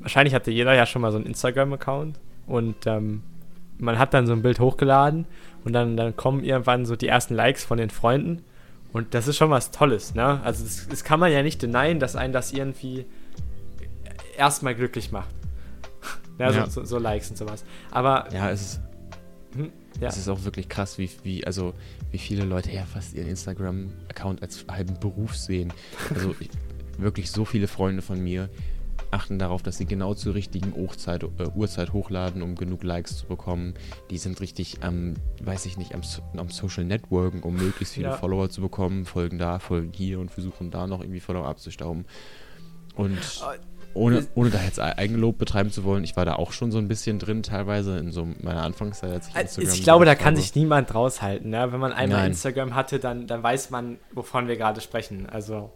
wahrscheinlich 0.00 0.34
hatte 0.34 0.50
jeder 0.50 0.74
ja 0.74 0.86
schon 0.86 1.02
mal 1.02 1.10
so 1.10 1.16
einen 1.16 1.26
Instagram-Account 1.26 2.20
und 2.46 2.86
ähm, 2.86 3.22
man 3.78 3.98
hat 3.98 4.12
dann 4.12 4.26
so 4.26 4.32
ein 4.32 4.42
Bild 4.42 4.60
hochgeladen 4.60 5.26
und 5.64 5.72
dann, 5.72 5.96
dann 5.96 6.16
kommen 6.16 6.44
irgendwann 6.44 6.84
so 6.84 6.94
die 6.94 7.08
ersten 7.08 7.34
Likes 7.34 7.64
von 7.64 7.78
den 7.78 7.90
Freunden 7.90 8.44
und 8.92 9.14
das 9.14 9.28
ist 9.28 9.36
schon 9.36 9.50
was 9.50 9.70
Tolles, 9.70 10.14
ne? 10.14 10.40
Also 10.44 10.64
das, 10.64 10.88
das 10.88 11.04
kann 11.04 11.20
man 11.20 11.32
ja 11.32 11.42
nicht 11.42 11.62
denyen, 11.62 12.00
dass 12.00 12.16
einen 12.16 12.32
das 12.32 12.52
irgendwie 12.52 13.06
erstmal 14.36 14.74
glücklich 14.74 15.12
macht. 15.12 15.34
ja, 16.38 16.50
ja. 16.50 16.66
So, 16.66 16.80
so, 16.80 16.84
so, 16.84 16.98
Likes 16.98 17.30
und 17.30 17.36
sowas. 17.36 17.64
Aber. 17.90 18.28
Ja, 18.32 18.50
es 18.50 18.62
ist. 18.62 18.80
Hm? 19.58 19.72
Ja. 20.00 20.08
Es 20.08 20.16
ist 20.16 20.28
auch 20.28 20.44
wirklich 20.44 20.68
krass, 20.68 20.98
wie, 20.98 21.10
wie, 21.24 21.44
also, 21.44 21.74
wie 22.12 22.18
viele 22.18 22.44
Leute 22.44 22.70
ja 22.70 22.84
fast 22.84 23.14
ihren 23.14 23.28
Instagram-Account 23.28 24.40
als 24.42 24.64
halben 24.70 24.98
Beruf 25.00 25.36
sehen. 25.36 25.72
Also 26.14 26.34
ich, 26.38 26.50
wirklich 26.98 27.30
so 27.30 27.44
viele 27.44 27.66
Freunde 27.66 28.00
von 28.00 28.22
mir 28.22 28.48
achten 29.10 29.38
darauf, 29.38 29.62
dass 29.62 29.78
sie 29.78 29.86
genau 29.86 30.14
zur 30.14 30.34
richtigen 30.34 30.72
Uhrzeit, 30.76 31.22
äh, 31.22 31.48
Uhrzeit 31.54 31.92
hochladen, 31.92 32.42
um 32.42 32.54
genug 32.54 32.82
Likes 32.84 33.16
zu 33.16 33.26
bekommen. 33.26 33.74
Die 34.10 34.18
sind 34.18 34.40
richtig 34.40 34.82
am, 34.82 35.14
weiß 35.42 35.66
ich 35.66 35.76
nicht, 35.76 35.94
am, 35.94 36.02
am 36.36 36.50
Social 36.50 36.84
Networken, 36.84 37.42
um 37.42 37.56
möglichst 37.56 37.94
viele 37.94 38.08
ja. 38.08 38.16
Follower 38.16 38.50
zu 38.50 38.60
bekommen, 38.60 39.06
folgen 39.06 39.38
da, 39.38 39.58
folgen 39.58 39.92
hier 39.92 40.20
und 40.20 40.30
versuchen 40.30 40.70
da 40.70 40.86
noch 40.86 41.00
irgendwie 41.00 41.20
Follower 41.20 41.46
abzustauben. 41.46 42.04
Und 42.94 43.16
äh, 43.16 43.58
ohne, 43.94 44.26
ohne 44.34 44.50
da 44.50 44.62
jetzt 44.62 44.80
Eigenlob 44.80 45.38
betreiben 45.38 45.70
zu 45.70 45.84
wollen, 45.84 46.04
ich 46.04 46.16
war 46.16 46.24
da 46.24 46.34
auch 46.34 46.52
schon 46.52 46.70
so 46.70 46.78
ein 46.78 46.88
bisschen 46.88 47.18
drin, 47.18 47.42
teilweise 47.42 47.98
in 47.98 48.12
so 48.12 48.26
meiner 48.40 48.62
Anfangszeit, 48.62 49.12
als 49.12 49.28
ich 49.28 49.34
äh, 49.34 49.40
Instagram 49.40 49.74
Ich 49.74 49.82
glaube, 49.82 50.04
da 50.04 50.14
kann 50.14 50.36
sich 50.36 50.54
niemand 50.54 50.94
raushalten. 50.94 51.50
Ne? 51.50 51.72
Wenn 51.72 51.80
man 51.80 51.92
einmal 51.92 52.20
Nein. 52.20 52.30
Instagram 52.30 52.74
hatte, 52.74 52.98
dann, 52.98 53.26
dann 53.26 53.42
weiß 53.42 53.70
man, 53.70 53.98
wovon 54.12 54.48
wir 54.48 54.56
gerade 54.56 54.80
sprechen. 54.80 55.26
Also. 55.26 55.70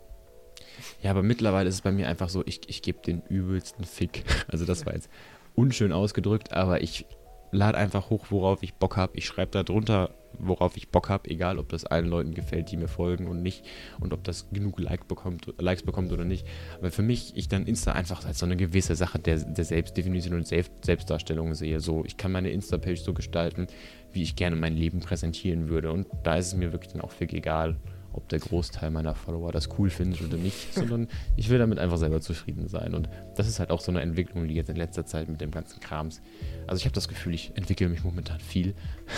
Ja, 1.03 1.11
aber 1.11 1.23
mittlerweile 1.23 1.69
ist 1.69 1.77
es 1.77 1.81
bei 1.83 1.93
mir 1.93 2.09
einfach 2.09 2.29
so, 2.29 2.43
ich, 2.47 2.69
ich 2.69 2.83
gebe 2.83 3.01
den 3.03 3.23
übelsten 3.29 3.85
Fick. 3.85 4.25
Also 4.49 4.65
das 4.65 4.87
war 4.87 4.95
jetzt 4.95 5.09
unschön 5.55 5.93
ausgedrückt, 5.93 6.53
aber 6.53 6.83
ich 6.83 7.07
lade 7.53 7.79
einfach 7.79 8.11
hoch, 8.11 8.27
worauf 8.31 8.63
ich 8.63 8.75
Bock 8.75 8.97
habe. 8.97 9.13
Ich 9.17 9.27
schreibe 9.27 9.53
da 9.53 9.63
drunter, 9.63 10.11
worauf 10.39 10.77
ich 10.77 10.89
Bock 10.89 11.11
habe, 11.11 11.31
egal 11.31 11.59
ob 11.59 11.69
das 11.69 11.85
allen 11.85 12.07
Leuten 12.07 12.35
gefällt, 12.35 12.71
die 12.71 12.79
mir 12.79 12.89
folgen 12.89 13.29
und 13.29 13.43
nicht 13.43 13.65
und 14.01 14.13
ob 14.13 14.25
das 14.25 14.51
genug 14.51 14.81
like 14.81 15.07
bekommt, 15.07 15.53
Likes 15.59 15.83
bekommt 15.83 16.13
oder 16.13 16.25
nicht. 16.25 16.47
Aber 16.79 16.91
für 16.91 17.03
mich, 17.03 17.37
ich 17.37 17.49
dann 17.49 17.67
Insta 17.67 17.93
einfach 17.93 18.25
als 18.25 18.39
so 18.39 18.47
eine 18.47 18.57
gewisse 18.57 18.97
Sache 18.97 19.19
der, 19.19 19.37
der 19.37 19.65
Selbstdefinition 19.65 20.35
und 20.35 20.47
Selbst, 20.47 20.73
Selbstdarstellung 20.83 21.55
sehe. 21.55 21.79
So, 21.81 22.05
ich 22.07 22.17
kann 22.17 22.33
meine 22.33 22.51
Insta-Page 22.51 23.01
so 23.01 23.13
gestalten, 23.13 23.67
wie 24.13 24.23
ich 24.23 24.35
gerne 24.35 24.57
mein 24.57 24.77
Leben 24.77 25.01
präsentieren 25.01 25.69
würde. 25.69 25.93
Und 25.93 26.09
da 26.23 26.37
ist 26.37 26.49
es 26.49 26.55
mir 26.55 26.73
wirklich 26.73 26.93
dann 26.93 27.03
auch 27.03 27.13
viel 27.13 27.33
egal, 27.35 27.77
ob 28.13 28.29
der 28.29 28.39
Großteil 28.39 28.91
meiner 28.91 29.15
Follower 29.15 29.53
das 29.53 29.69
cool 29.79 29.91
findet 29.91 30.23
oder 30.23 30.37
nicht, 30.37 30.75
sondern 30.75 31.09
ich 31.37 31.49
will 31.49 31.59
damit 31.59 31.79
einfach 31.79 31.99
selber 31.99 32.21
zufrieden 32.21 32.69
sein. 32.69 32.95
Und 32.95 33.09
das 33.37 33.49
ist 33.49 33.59
halt 33.59 33.71
auch 33.71 33.81
so 33.81 33.91
eine 33.91 34.01
Entwicklung, 34.01 34.49
die 34.49 34.55
jetzt 34.55 34.71
in 34.71 34.77
letzter 34.77 35.07
Zeit 35.07 35.29
mit 35.29 35.41
dem 35.41 35.51
ganzen 35.51 35.81
Krams. 35.81 36.21
Also 36.67 36.81
ich 36.81 36.85
habe 36.85 36.95
das 36.95 37.09
Gefühl, 37.09 37.35
ich 37.35 37.53
entwickle 37.57 37.89
mich 37.89 38.05
momentan 38.05 38.41
viel. 38.41 38.75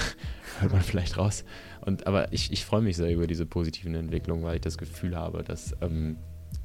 Hört 0.60 0.72
man 0.72 0.82
vielleicht 0.82 1.18
raus. 1.18 1.44
Und, 1.80 2.06
aber 2.06 2.32
ich, 2.32 2.52
ich 2.52 2.64
freue 2.64 2.82
mich 2.82 2.96
sehr 2.96 3.12
über 3.12 3.26
diese 3.26 3.46
positiven 3.46 3.94
Entwicklungen, 3.94 4.44
weil 4.44 4.56
ich 4.56 4.60
das 4.60 4.78
Gefühl 4.78 5.16
habe, 5.16 5.42
dass 5.42 5.74
ähm, 5.80 6.16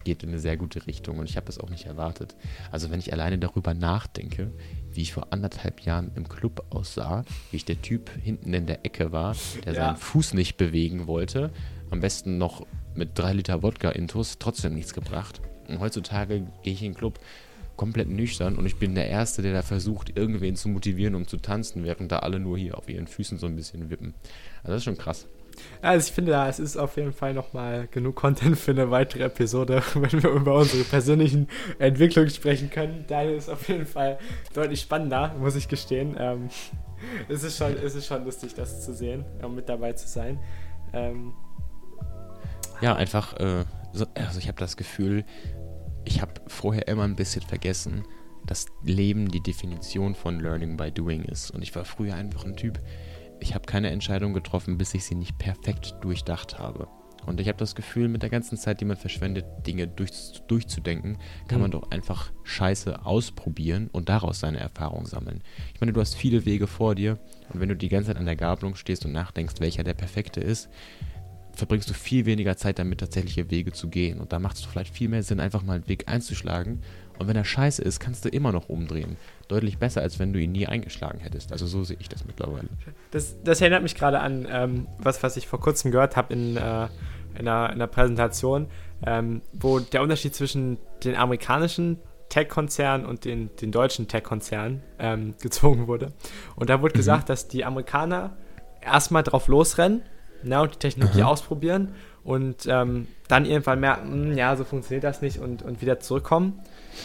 geht 0.04 0.24
in 0.24 0.30
eine 0.30 0.40
sehr 0.40 0.58
gute 0.58 0.86
Richtung 0.88 1.20
und 1.20 1.30
ich 1.30 1.36
habe 1.36 1.46
das 1.46 1.60
auch 1.60 1.70
nicht 1.70 1.86
erwartet. 1.86 2.36
Also 2.72 2.90
wenn 2.92 3.00
ich 3.00 3.14
alleine 3.14 3.38
darüber 3.38 3.74
nachdenke, 3.74 4.52
wie 4.92 5.02
ich 5.02 5.14
vor 5.14 5.28
anderthalb 5.32 5.82
Jahren 5.82 6.12
im 6.16 6.28
Club 6.28 6.66
aussah, 6.70 7.24
wie 7.52 7.58
ich 7.58 7.66
der 7.66 7.82
Typ 7.82 8.10
hinten 8.22 8.54
in 8.54 8.66
der 8.66 8.86
Ecke 8.86 9.12
war, 9.12 9.36
der 9.66 9.74
ja. 9.74 9.86
seinen 9.86 9.98
Fuß 9.98 10.34
nicht 10.34 10.58
bewegen 10.58 11.08
wollte, 11.08 11.52
am 11.92 12.00
besten 12.00 12.38
noch 12.38 12.66
mit 12.96 13.18
drei 13.18 13.34
Liter 13.34 13.64
Wodka 13.64 13.90
intus, 13.90 14.38
trotzdem 14.40 14.74
nichts 14.74 14.94
gebracht. 14.94 15.42
Und 15.68 15.80
heutzutage 15.80 16.42
gehe 16.64 16.74
ich 16.74 16.82
in 16.82 16.94
den 16.94 16.98
Club 16.98 17.20
komplett 17.80 18.10
nüchtern 18.10 18.58
und 18.58 18.66
ich 18.66 18.76
bin 18.76 18.94
der 18.94 19.08
Erste, 19.08 19.42
der 19.42 19.54
da 19.54 19.62
versucht, 19.62 20.18
irgendwen 20.18 20.58
zu 20.58 20.68
motivieren, 20.68 21.16
um 21.16 21.28
zu 21.28 21.38
tanzen, 21.38 21.86
während 21.86 22.12
da 22.12 22.20
alle 22.20 22.38
nur 22.38 22.58
hier 22.58 22.78
auf 22.78 22.90
ihren 22.90 23.08
Füßen 23.08 23.38
so 23.38 23.46
ein 23.46 23.56
bisschen 23.56 23.90
wippen. 23.90 24.14
Also 24.64 24.74
das 24.74 24.78
ist 24.80 24.84
schon 24.84 24.98
krass. 24.98 25.28
Also 25.82 26.08
ich 26.08 26.14
finde, 26.14 26.34
es 26.48 26.60
ist 26.60 26.76
auf 26.76 26.98
jeden 26.98 27.14
Fall 27.14 27.34
nochmal 27.34 27.88
genug 27.90 28.16
Content 28.16 28.58
für 28.58 28.72
eine 28.72 28.92
weitere 28.92 29.24
Episode, 29.24 29.82
wenn 29.94 30.24
wir 30.24 30.30
über 30.30 30.56
unsere 30.56 30.84
persönlichen 30.84 31.48
Entwicklungen 31.80 32.30
sprechen 32.30 32.70
können. 32.70 33.06
Deine 33.08 33.32
ist 33.32 33.50
auf 33.50 33.68
jeden 33.70 33.86
Fall 33.86 34.20
deutlich 34.54 34.82
spannender, 34.82 35.34
muss 35.40 35.56
ich 35.56 35.70
gestehen. 35.70 36.18
Ähm, 36.20 36.50
es, 37.30 37.44
ist 37.44 37.58
schon, 37.58 37.78
es 37.78 37.96
ist 37.96 38.08
schon 38.08 38.26
lustig, 38.26 38.56
das 38.56 38.84
zu 38.84 38.94
sehen 38.94 39.24
und 39.42 39.56
mit 39.56 39.70
dabei 39.70 39.94
zu 39.94 40.08
sein. 40.08 40.40
Ähm, 40.92 41.34
ja, 42.82 42.96
einfach, 42.96 43.34
äh, 43.38 43.66
so, 43.94 44.06
also 44.16 44.40
ich 44.40 44.48
habe 44.48 44.60
das 44.60 44.78
Gefühl, 44.78 45.26
ich 46.06 46.22
habe 46.22 46.34
vorher 46.48 46.88
immer 46.88 47.04
ein 47.04 47.16
bisschen 47.16 47.42
vergessen, 47.42 48.04
dass 48.46 48.66
Leben 48.84 49.30
die 49.30 49.42
Definition 49.42 50.16
von 50.16 50.40
Learning 50.40 50.78
by 50.78 50.92
Doing 50.92 51.24
ist. 51.24 51.52
Und 51.52 51.62
ich 51.62 51.76
war 51.76 51.86
früher 51.86 52.16
einfach 52.16 52.46
ein 52.46 52.56
Typ, 52.56 52.80
ich 53.40 53.54
habe 53.54 53.66
keine 53.66 53.90
Entscheidung 53.90 54.34
getroffen, 54.34 54.78
bis 54.78 54.94
ich 54.94 55.06
sie 55.06 55.16
nicht 55.16 55.38
perfekt 55.38 55.96
durchdacht 56.02 56.60
habe. 56.60 56.88
Und 57.26 57.40
ich 57.40 57.48
habe 57.48 57.58
das 57.58 57.76
Gefühl, 57.76 58.08
mit 58.08 58.24
der 58.24 58.30
ganzen 58.30 58.58
Zeit, 58.58 58.82
die 58.82 58.86
man 58.86 58.98
verschwendet, 58.98 59.46
Dinge 59.68 59.88
durch, 59.88 60.12
durchzudenken, 60.48 61.18
kann 61.48 61.60
mhm. 61.60 61.64
man 61.64 61.72
doch 61.72 61.92
einfach 61.92 62.32
Scheiße 62.44 63.06
ausprobieren 63.06 63.90
und 63.92 64.10
daraus 64.10 64.40
seine 64.40 64.60
Erfahrung 64.60 65.06
sammeln. 65.06 65.44
Ich 65.74 65.82
meine, 65.82 65.94
du 65.94 66.02
hast 66.02 66.16
viele 66.16 66.46
Wege 66.46 66.66
vor 66.66 66.96
dir 66.96 67.20
und 67.54 67.60
wenn 67.60 67.70
du 67.70 67.76
die 67.76 67.90
ganze 67.90 68.08
Zeit 68.08 68.18
an 68.18 68.26
der 68.26 68.36
Gabelung 68.36 68.76
stehst 68.76 69.06
und 69.06 69.12
nachdenkst, 69.12 69.56
welcher 69.60 69.84
der 69.84 69.94
perfekte 69.94 70.40
ist, 70.40 70.70
verbringst 71.60 71.90
du 71.90 71.94
viel 71.94 72.26
weniger 72.26 72.58
Zeit 72.58 72.80
damit, 72.80 73.00
tatsächliche 73.00 73.52
Wege 73.52 73.72
zu 73.72 73.90
gehen. 73.90 74.20
Und 74.20 74.34
da 74.34 74.40
macht 74.40 74.58
es 74.58 74.66
vielleicht 74.66 74.94
viel 74.94 75.10
mehr 75.10 75.24
Sinn, 75.24 75.40
einfach 75.40 75.64
mal 75.64 75.74
einen 75.74 75.88
Weg 75.88 76.10
einzuschlagen. 76.10 76.82
Und 77.20 77.28
wenn 77.28 77.36
er 77.36 77.46
scheiße 77.46 77.82
ist, 77.82 78.00
kannst 78.00 78.26
du 78.26 78.30
immer 78.30 78.52
noch 78.52 78.70
umdrehen 78.70 79.18
deutlich 79.50 79.78
besser, 79.78 80.02
als 80.02 80.20
wenn 80.20 80.32
du 80.32 80.40
ihn 80.40 80.52
nie 80.52 80.68
eingeschlagen 80.68 81.20
hättest. 81.20 81.52
Also 81.52 81.68
so 81.68 81.84
sehe 81.84 81.98
ich 82.00 82.08
das 82.08 82.26
mittlerweile. 82.26 82.70
Das, 83.12 83.36
das 83.44 83.62
erinnert 83.62 83.84
mich 83.84 83.96
gerade 83.96 84.20
an 84.20 84.48
ähm, 84.50 84.88
was, 84.98 85.22
was 85.22 85.36
ich 85.38 85.48
vor 85.48 85.60
kurzem 85.60 85.92
gehört 85.92 86.16
habe 86.16 86.34
in, 86.34 86.56
äh, 86.56 86.88
in, 87.38 87.48
einer, 87.48 87.68
in 87.68 87.74
einer 87.74 87.88
Präsentation, 87.88 88.68
ähm, 89.06 89.42
wo 89.54 89.80
der 89.80 90.02
Unterschied 90.02 90.34
zwischen 90.34 90.78
den 91.04 91.16
amerikanischen 91.16 92.00
Tech-Konzernen 92.30 93.06
und 93.06 93.26
den, 93.26 93.50
den 93.58 93.72
deutschen 93.72 94.08
Tech-Konzernen 94.08 94.82
ähm, 95.00 95.34
gezogen 95.42 95.88
wurde. 95.88 96.14
Und 96.56 96.70
da 96.70 96.82
wurde 96.82 96.94
mhm. 96.94 97.00
gesagt, 97.00 97.30
dass 97.30 97.48
die 97.48 97.66
Amerikaner 97.66 98.38
erstmal 98.82 99.24
drauf 99.24 99.48
losrennen 99.48 100.04
na, 100.44 100.62
und 100.62 100.76
die 100.76 100.80
Technologie 100.80 101.20
mhm. 101.20 101.26
ausprobieren 101.26 101.90
und 102.24 102.68
ähm, 102.68 103.08
dann 103.28 103.46
irgendwann 103.46 103.80
merken, 103.80 104.12
hm, 104.12 104.38
ja, 104.38 104.56
so 104.56 104.64
funktioniert 104.64 105.04
das 105.04 105.22
nicht 105.22 105.40
und, 105.40 105.62
und 105.62 105.82
wieder 105.82 106.00
zurückkommen. 106.00 106.60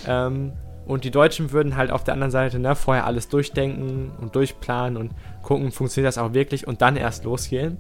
Ähm, 0.07 0.53
und 0.87 1.05
die 1.05 1.11
Deutschen 1.11 1.53
würden 1.53 1.77
halt 1.77 1.91
auf 1.91 2.05
der 2.05 2.15
anderen 2.15 2.31
Seite 2.31 2.59
ne, 2.59 2.75
vorher 2.75 3.07
alles 3.07 3.29
durchdenken 3.29 4.13
und 4.21 4.37
durchplanen 4.37 4.97
und 4.99 5.13
gucken, 5.43 5.73
funktioniert 5.73 6.09
das 6.09 6.19
auch 6.19 6.35
wirklich 6.35 6.67
und 6.67 6.83
dann 6.83 6.97
erst 6.97 7.25
losgehen. 7.25 7.79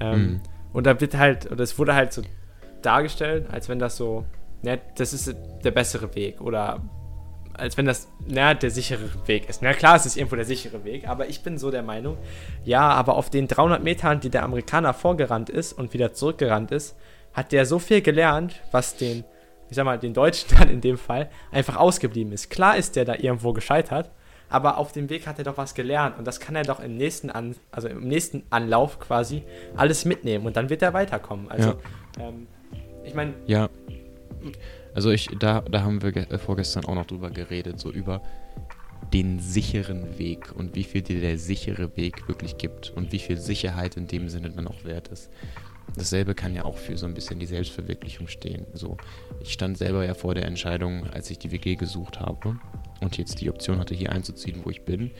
Ähm, 0.00 0.20
mhm. 0.20 0.40
Und 0.72 0.86
da 0.86 1.00
wird 1.00 1.16
halt, 1.16 1.50
oder 1.50 1.64
es 1.64 1.78
wurde 1.78 1.94
halt 1.94 2.12
so 2.12 2.22
dargestellt, 2.80 3.46
als 3.50 3.68
wenn 3.68 3.78
das 3.78 3.96
so, 3.96 4.24
ne, 4.62 4.78
das 4.96 5.12
ist 5.12 5.34
der 5.64 5.70
bessere 5.70 6.14
Weg 6.14 6.40
oder 6.40 6.80
als 7.54 7.76
wenn 7.76 7.86
das, 7.86 8.08
na, 8.26 8.54
der 8.54 8.70
sichere 8.70 9.08
Weg 9.26 9.48
ist. 9.48 9.62
Na 9.62 9.72
klar, 9.72 9.96
es 9.96 10.06
ist 10.06 10.16
irgendwo 10.16 10.36
der 10.36 10.44
sichere 10.44 10.84
Weg, 10.84 11.08
aber 11.08 11.28
ich 11.28 11.42
bin 11.42 11.58
so 11.58 11.70
der 11.70 11.82
Meinung, 11.82 12.16
ja, 12.64 12.90
aber 12.90 13.16
auf 13.16 13.30
den 13.30 13.48
300 13.48 13.82
Metern, 13.82 14.20
die 14.20 14.30
der 14.30 14.42
Amerikaner 14.42 14.94
vorgerannt 14.94 15.50
ist 15.50 15.72
und 15.72 15.92
wieder 15.92 16.12
zurückgerannt 16.12 16.70
ist, 16.70 16.96
hat 17.32 17.52
der 17.52 17.66
so 17.66 17.78
viel 17.78 18.02
gelernt, 18.02 18.60
was 18.70 18.96
den 18.96 19.24
ich 19.72 19.76
sag 19.76 19.84
mal, 19.86 19.98
den 19.98 20.12
Deutschen 20.12 20.54
dann 20.58 20.68
in 20.68 20.80
dem 20.82 20.98
Fall, 20.98 21.30
einfach 21.50 21.76
ausgeblieben 21.76 22.32
ist. 22.32 22.50
Klar 22.50 22.76
ist 22.76 22.94
der 22.94 23.06
da 23.06 23.14
irgendwo 23.14 23.54
gescheitert, 23.54 24.10
aber 24.50 24.76
auf 24.76 24.92
dem 24.92 25.08
Weg 25.08 25.26
hat 25.26 25.38
er 25.38 25.44
doch 25.44 25.56
was 25.56 25.74
gelernt 25.74 26.18
und 26.18 26.26
das 26.26 26.40
kann 26.40 26.54
er 26.54 26.62
doch 26.62 26.78
im 26.78 26.96
nächsten 26.98 27.30
An 27.30 27.56
also 27.70 27.88
im 27.88 28.06
nächsten 28.06 28.42
Anlauf 28.50 29.00
quasi 29.00 29.44
alles 29.74 30.04
mitnehmen 30.04 30.44
und 30.44 30.58
dann 30.58 30.68
wird 30.68 30.82
er 30.82 30.92
weiterkommen. 30.92 31.50
Also 31.50 31.70
ja. 31.70 32.28
ähm, 32.28 32.46
ich 33.02 33.14
meine. 33.14 33.32
Ja. 33.46 33.70
Also 34.94 35.10
ich, 35.10 35.28
da, 35.38 35.60
da 35.62 35.82
haben 35.82 36.02
wir 36.02 36.14
äh, 36.16 36.38
vorgestern 36.38 36.84
auch 36.84 36.94
noch 36.94 37.06
drüber 37.06 37.30
geredet, 37.30 37.80
so 37.80 37.90
über 37.90 38.22
den 39.12 39.40
sicheren 39.40 40.18
Weg 40.18 40.52
und 40.56 40.74
wie 40.74 40.84
viel 40.84 41.02
dir 41.02 41.20
der 41.20 41.38
sichere 41.38 41.96
Weg 41.96 42.28
wirklich 42.28 42.56
gibt 42.56 42.90
und 42.90 43.12
wie 43.12 43.18
viel 43.18 43.36
Sicherheit 43.36 43.96
in 43.96 44.06
dem 44.06 44.28
Sinne 44.28 44.50
dann 44.50 44.66
auch 44.66 44.84
wert 44.84 45.08
ist 45.08 45.30
dasselbe 45.96 46.34
kann 46.34 46.54
ja 46.54 46.64
auch 46.64 46.76
für 46.76 46.96
so 46.96 47.06
ein 47.06 47.14
bisschen 47.14 47.38
die 47.38 47.46
Selbstverwirklichung 47.46 48.28
stehen. 48.28 48.66
So, 48.72 48.96
ich 49.40 49.52
stand 49.52 49.78
selber 49.78 50.04
ja 50.04 50.14
vor 50.14 50.34
der 50.34 50.46
Entscheidung, 50.46 51.06
als 51.10 51.30
ich 51.30 51.38
die 51.38 51.50
WG 51.50 51.76
gesucht 51.76 52.20
habe 52.20 52.58
und 53.00 53.18
jetzt 53.18 53.40
die 53.40 53.50
Option 53.50 53.78
hatte, 53.78 53.94
hier 53.94 54.12
einzuziehen, 54.12 54.60
wo 54.64 54.70
ich 54.70 54.82
bin, 54.82 55.10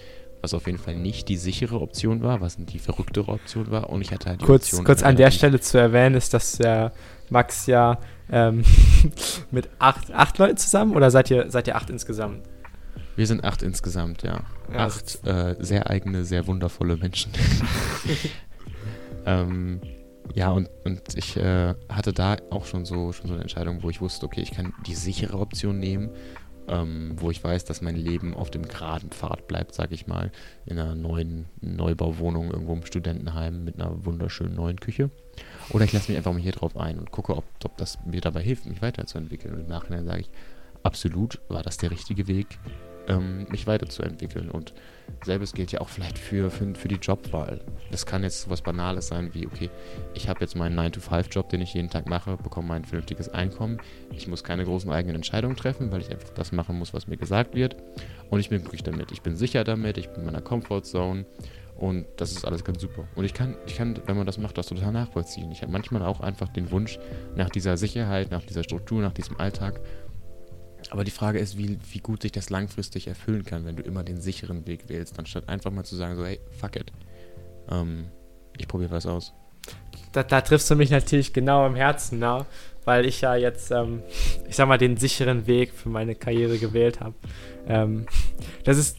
was 0.43 0.55
auf 0.55 0.67
jeden 0.67 0.79
Fall 0.79 0.97
nicht 0.97 1.29
die 1.29 1.37
sichere 1.37 1.81
Option 1.81 2.23
war, 2.23 2.41
was 2.41 2.57
die 2.59 2.81
verrücktere 2.81 3.31
Option 3.31 3.71
war. 3.71 3.91
Und 3.91 4.03
ich 4.03 4.11
hatte 4.11 4.29
halt 4.29 4.41
die 4.41 4.45
kurz, 4.45 4.65
Option. 4.65 4.85
Kurz 4.85 5.03
an 5.03 5.17
der 5.17 5.31
Stelle 5.31 5.61
zu 5.61 5.79
erwähnen 5.79 6.17
ist, 6.17 6.35
dass 6.35 6.59
der 6.59 6.93
Max 7.31 7.67
ja 7.67 7.99
ähm, 8.31 8.65
mit 9.51 9.69
acht, 9.79 10.13
acht 10.13 10.39
Leuten 10.39 10.57
zusammen 10.57 10.97
oder 10.97 11.11
seid 11.11 11.31
ihr, 11.31 11.51
seid 11.51 11.69
ihr 11.69 11.77
acht 11.77 11.91
insgesamt? 11.91 12.43
Wir 13.15 13.27
sind 13.27 13.45
acht 13.45 13.63
insgesamt, 13.63 14.23
ja. 14.23 14.41
ja 14.73 14.87
acht 14.87 15.25
äh, 15.27 15.55
sehr 15.61 15.89
eigene, 15.89 16.25
sehr 16.25 16.47
wundervolle 16.47 16.97
Menschen. 16.97 17.33
ähm, 19.27 19.81
ja, 20.35 20.51
und, 20.51 20.69
und 20.85 21.03
ich 21.15 21.37
äh, 21.37 21.75
hatte 21.89 22.13
da 22.13 22.37
auch 22.51 22.65
schon 22.65 22.85
so, 22.85 23.13
schon 23.13 23.29
so 23.29 23.35
eine 23.35 23.43
Entscheidung, 23.43 23.83
wo 23.83 23.91
ich 23.91 24.01
wusste, 24.01 24.27
okay, 24.27 24.41
ich 24.41 24.53
kann 24.53 24.73
die 24.87 24.95
sichere 24.95 25.39
Option 25.39 25.79
nehmen, 25.79 26.11
ähm, 26.69 27.13
wo 27.17 27.31
ich 27.31 27.43
weiß, 27.43 27.65
dass 27.65 27.83
mein 27.83 27.97
Leben 27.97 28.35
auf 28.35 28.51
dem 28.51 28.63
geraden 28.63 29.11
Pfad 29.11 29.47
bleibt, 29.49 29.75
sag 29.75 29.93
ich 29.93 30.07
mal, 30.07 30.31
in 30.65 30.79
einer 30.79 30.95
neuen 30.95 31.47
Neubauwohnung 31.61 32.51
irgendwo 32.51 32.73
im 32.73 32.85
Studentenheim 32.85 33.65
mit 33.65 33.77
einer 33.81 34.05
wunderschönen 34.05 34.55
neuen 34.55 34.79
Küche. 34.79 35.11
Oder 35.71 35.85
ich 35.85 35.93
lasse 35.93 36.11
mich 36.11 36.19
einfach 36.19 36.33
mal 36.33 36.41
hier 36.41 36.53
drauf 36.53 36.77
ein 36.77 36.99
und 36.99 37.11
gucke, 37.11 37.37
ob, 37.37 37.45
ob 37.65 37.77
das 37.77 37.99
mir 38.05 38.21
dabei 38.21 38.43
hilft, 38.43 38.67
mich 38.67 38.83
weiterzuentwickeln. 38.83 39.55
Und 39.55 39.61
im 39.61 39.69
Nachhinein 39.69 40.05
sage 40.05 40.21
ich, 40.21 40.31
absolut 40.83 41.41
war 41.49 41.63
das 41.63 41.79
der 41.79 41.91
richtige 41.91 42.27
Weg 42.29 42.47
ähm, 43.09 43.47
mich 43.51 43.67
weiterzuentwickeln. 43.67 44.51
Und 44.51 44.75
selbes 45.25 45.53
gilt 45.53 45.73
ja 45.73 45.81
auch 45.81 45.89
vielleicht 45.89 46.19
für, 46.19 46.51
für, 46.51 46.75
für 46.75 46.89
die 46.89 46.97
Jobwahl. 46.97 47.61
Das 47.91 48.07
kann 48.07 48.23
jetzt 48.23 48.51
was 48.51 48.63
Banales 48.63 49.09
sein 49.09 49.31
wie, 49.35 49.47
okay, 49.47 49.71
ich 50.15 50.29
habe 50.29 50.41
jetzt 50.41 50.57
meinen 50.57 50.79
9-to-5-Job, 50.79 51.49
den 51.49 51.61
ich 51.61 51.75
jeden 51.75 51.91
Tag 51.91 52.09
mache, 52.09 52.37
bekomme 52.37 52.69
mein 52.69 52.85
vernünftiges 52.85 53.29
Einkommen. 53.29 53.79
Ich 54.13 54.27
muss 54.27 54.45
keine 54.45 54.65
großen 54.65 54.91
eigenen 54.91 55.17
Entscheidungen 55.17 55.57
treffen, 55.57 55.93
weil 55.93 56.01
ich 56.01 56.11
einfach 56.11 56.31
das 56.31 56.53
machen 56.53 56.79
muss, 56.79 56.95
was 56.95 57.07
mir 57.07 57.17
gesagt 57.17 57.55
wird. 57.55 57.77
Und 58.31 58.41
ich 58.41 58.49
bin 58.49 58.61
glücklich 58.61 58.83
damit. 58.83 59.13
Ich 59.13 59.23
bin 59.23 59.37
sicher 59.37 59.65
damit, 59.65 59.99
ich 59.99 60.09
bin 60.09 60.21
in 60.21 60.27
meiner 60.27 60.41
Comfortzone. 60.41 61.27
Und 61.77 62.07
das 62.17 62.31
ist 62.31 62.45
alles 62.45 62.65
ganz 62.65 62.81
super. 62.81 63.09
Und 63.17 63.25
ich 63.25 63.35
kann, 63.35 63.57
ich 63.67 63.77
kann, 63.77 63.99
wenn 64.07 64.17
man 64.17 64.27
das 64.27 64.39
macht, 64.39 64.57
das 64.57 64.67
total 64.67 64.93
nachvollziehen. 64.93 65.51
Ich 65.51 65.63
habe 65.63 65.73
manchmal 65.73 66.03
auch 66.03 66.21
einfach 66.21 66.49
den 66.49 66.71
Wunsch 66.71 66.99
nach 67.35 67.51
dieser 67.51 67.77
Sicherheit, 67.77 68.31
nach 68.31 68.45
dieser 68.45 68.63
Struktur, 68.63 69.01
nach 69.01 69.13
diesem 69.13 69.41
Alltag. 69.41 69.81
Aber 70.93 71.05
die 71.05 71.11
Frage 71.11 71.39
ist, 71.39 71.57
wie, 71.57 71.79
wie 71.91 72.01
gut 72.01 72.21
sich 72.21 72.33
das 72.33 72.51
langfristig 72.51 73.09
erfüllen 73.09 73.47
kann, 73.47 73.65
wenn 73.65 73.77
du 73.77 73.83
immer 73.83 74.05
den 74.05 74.21
sicheren 74.21 74.67
Weg 74.67 74.91
wählst, 74.91 75.19
anstatt 75.19 75.49
einfach 75.49 75.71
mal 75.71 75.85
zu 75.85 75.97
sagen, 75.97 76.17
so, 76.17 76.27
hey, 76.27 76.39
fuck 76.61 76.77
it. 76.77 76.93
Ähm, 77.71 78.09
ich 78.59 78.69
probiere 78.69 78.91
was 78.91 79.07
aus. 79.07 79.33
Da, 80.13 80.23
da, 80.23 80.43
triffst 80.43 80.71
du 80.71 80.77
mich 80.77 80.91
natürlich 80.91 81.33
genau 81.33 81.67
im 81.67 81.77
Herzen, 81.77 82.19
ne? 82.19 82.45
weil 82.85 83.07
ich 83.07 83.23
ja 83.23 83.35
jetzt, 83.35 83.71
ähm, 83.71 84.03
ich 84.47 84.55
sag 84.55 84.69
mal, 84.69 84.77
den 84.77 84.99
sicheren 84.99 85.47
Weg 85.47 85.73
für 85.73 85.89
meine 85.89 86.15
Karriere 86.15 86.59
gewählt 86.59 87.01
habe. 87.01 87.15
Ähm, 87.67 88.05
das 88.65 88.77
ist 88.77 88.99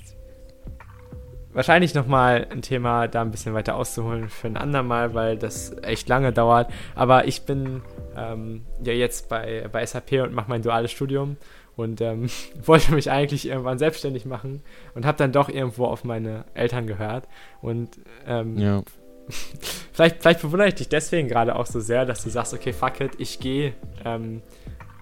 wahrscheinlich 1.52 1.94
nochmal 1.94 2.48
ein 2.50 2.64
Thema, 2.64 3.08
da 3.08 3.22
ein 3.22 3.30
bisschen 3.30 3.54
weiter 3.54 3.76
auszuholen 3.76 4.30
für 4.30 4.48
ein 4.48 4.58
andermal, 4.58 5.14
weil 5.14 5.38
das 5.38 5.76
echt 5.84 6.10
lange 6.10 6.34
dauert. 6.34 6.72
Aber 6.96 7.28
ich 7.28 7.44
bin 7.44 7.84
ähm, 8.18 8.66
ja 8.84 8.94
jetzt 8.94 9.30
bei, 9.30 9.70
bei 9.72 9.86
SAP 9.86 10.14
und 10.24 10.34
mache 10.34 10.50
mein 10.50 10.64
duales 10.64 10.92
Studium 10.92 11.38
und 11.76 12.02
ähm, 12.02 12.28
wollte 12.66 12.94
mich 12.94 13.12
eigentlich 13.12 13.48
irgendwann 13.48 13.78
selbstständig 13.78 14.26
machen 14.26 14.62
und 14.96 15.06
habe 15.06 15.18
dann 15.18 15.32
doch 15.32 15.50
irgendwo 15.50 15.86
auf 15.86 16.04
meine 16.04 16.46
Eltern 16.54 16.88
gehört 16.88 17.28
und 17.62 17.90
ähm, 18.28 18.58
ja. 18.58 18.84
vielleicht, 19.94 20.22
vielleicht 20.22 20.42
bewundere 20.42 20.68
ich 20.68 20.76
dich 20.76 20.90
deswegen 20.90 21.28
gerade 21.28 21.56
auch 21.56 21.66
so 21.66 21.80
sehr, 21.80 22.06
dass 22.06 22.24
du 22.24 22.30
sagst, 22.30 22.54
okay, 22.54 22.74
fuck 22.74 23.00
it, 23.00 23.12
ich 23.18 23.40
gehe, 23.40 23.74
ähm, 24.06 24.42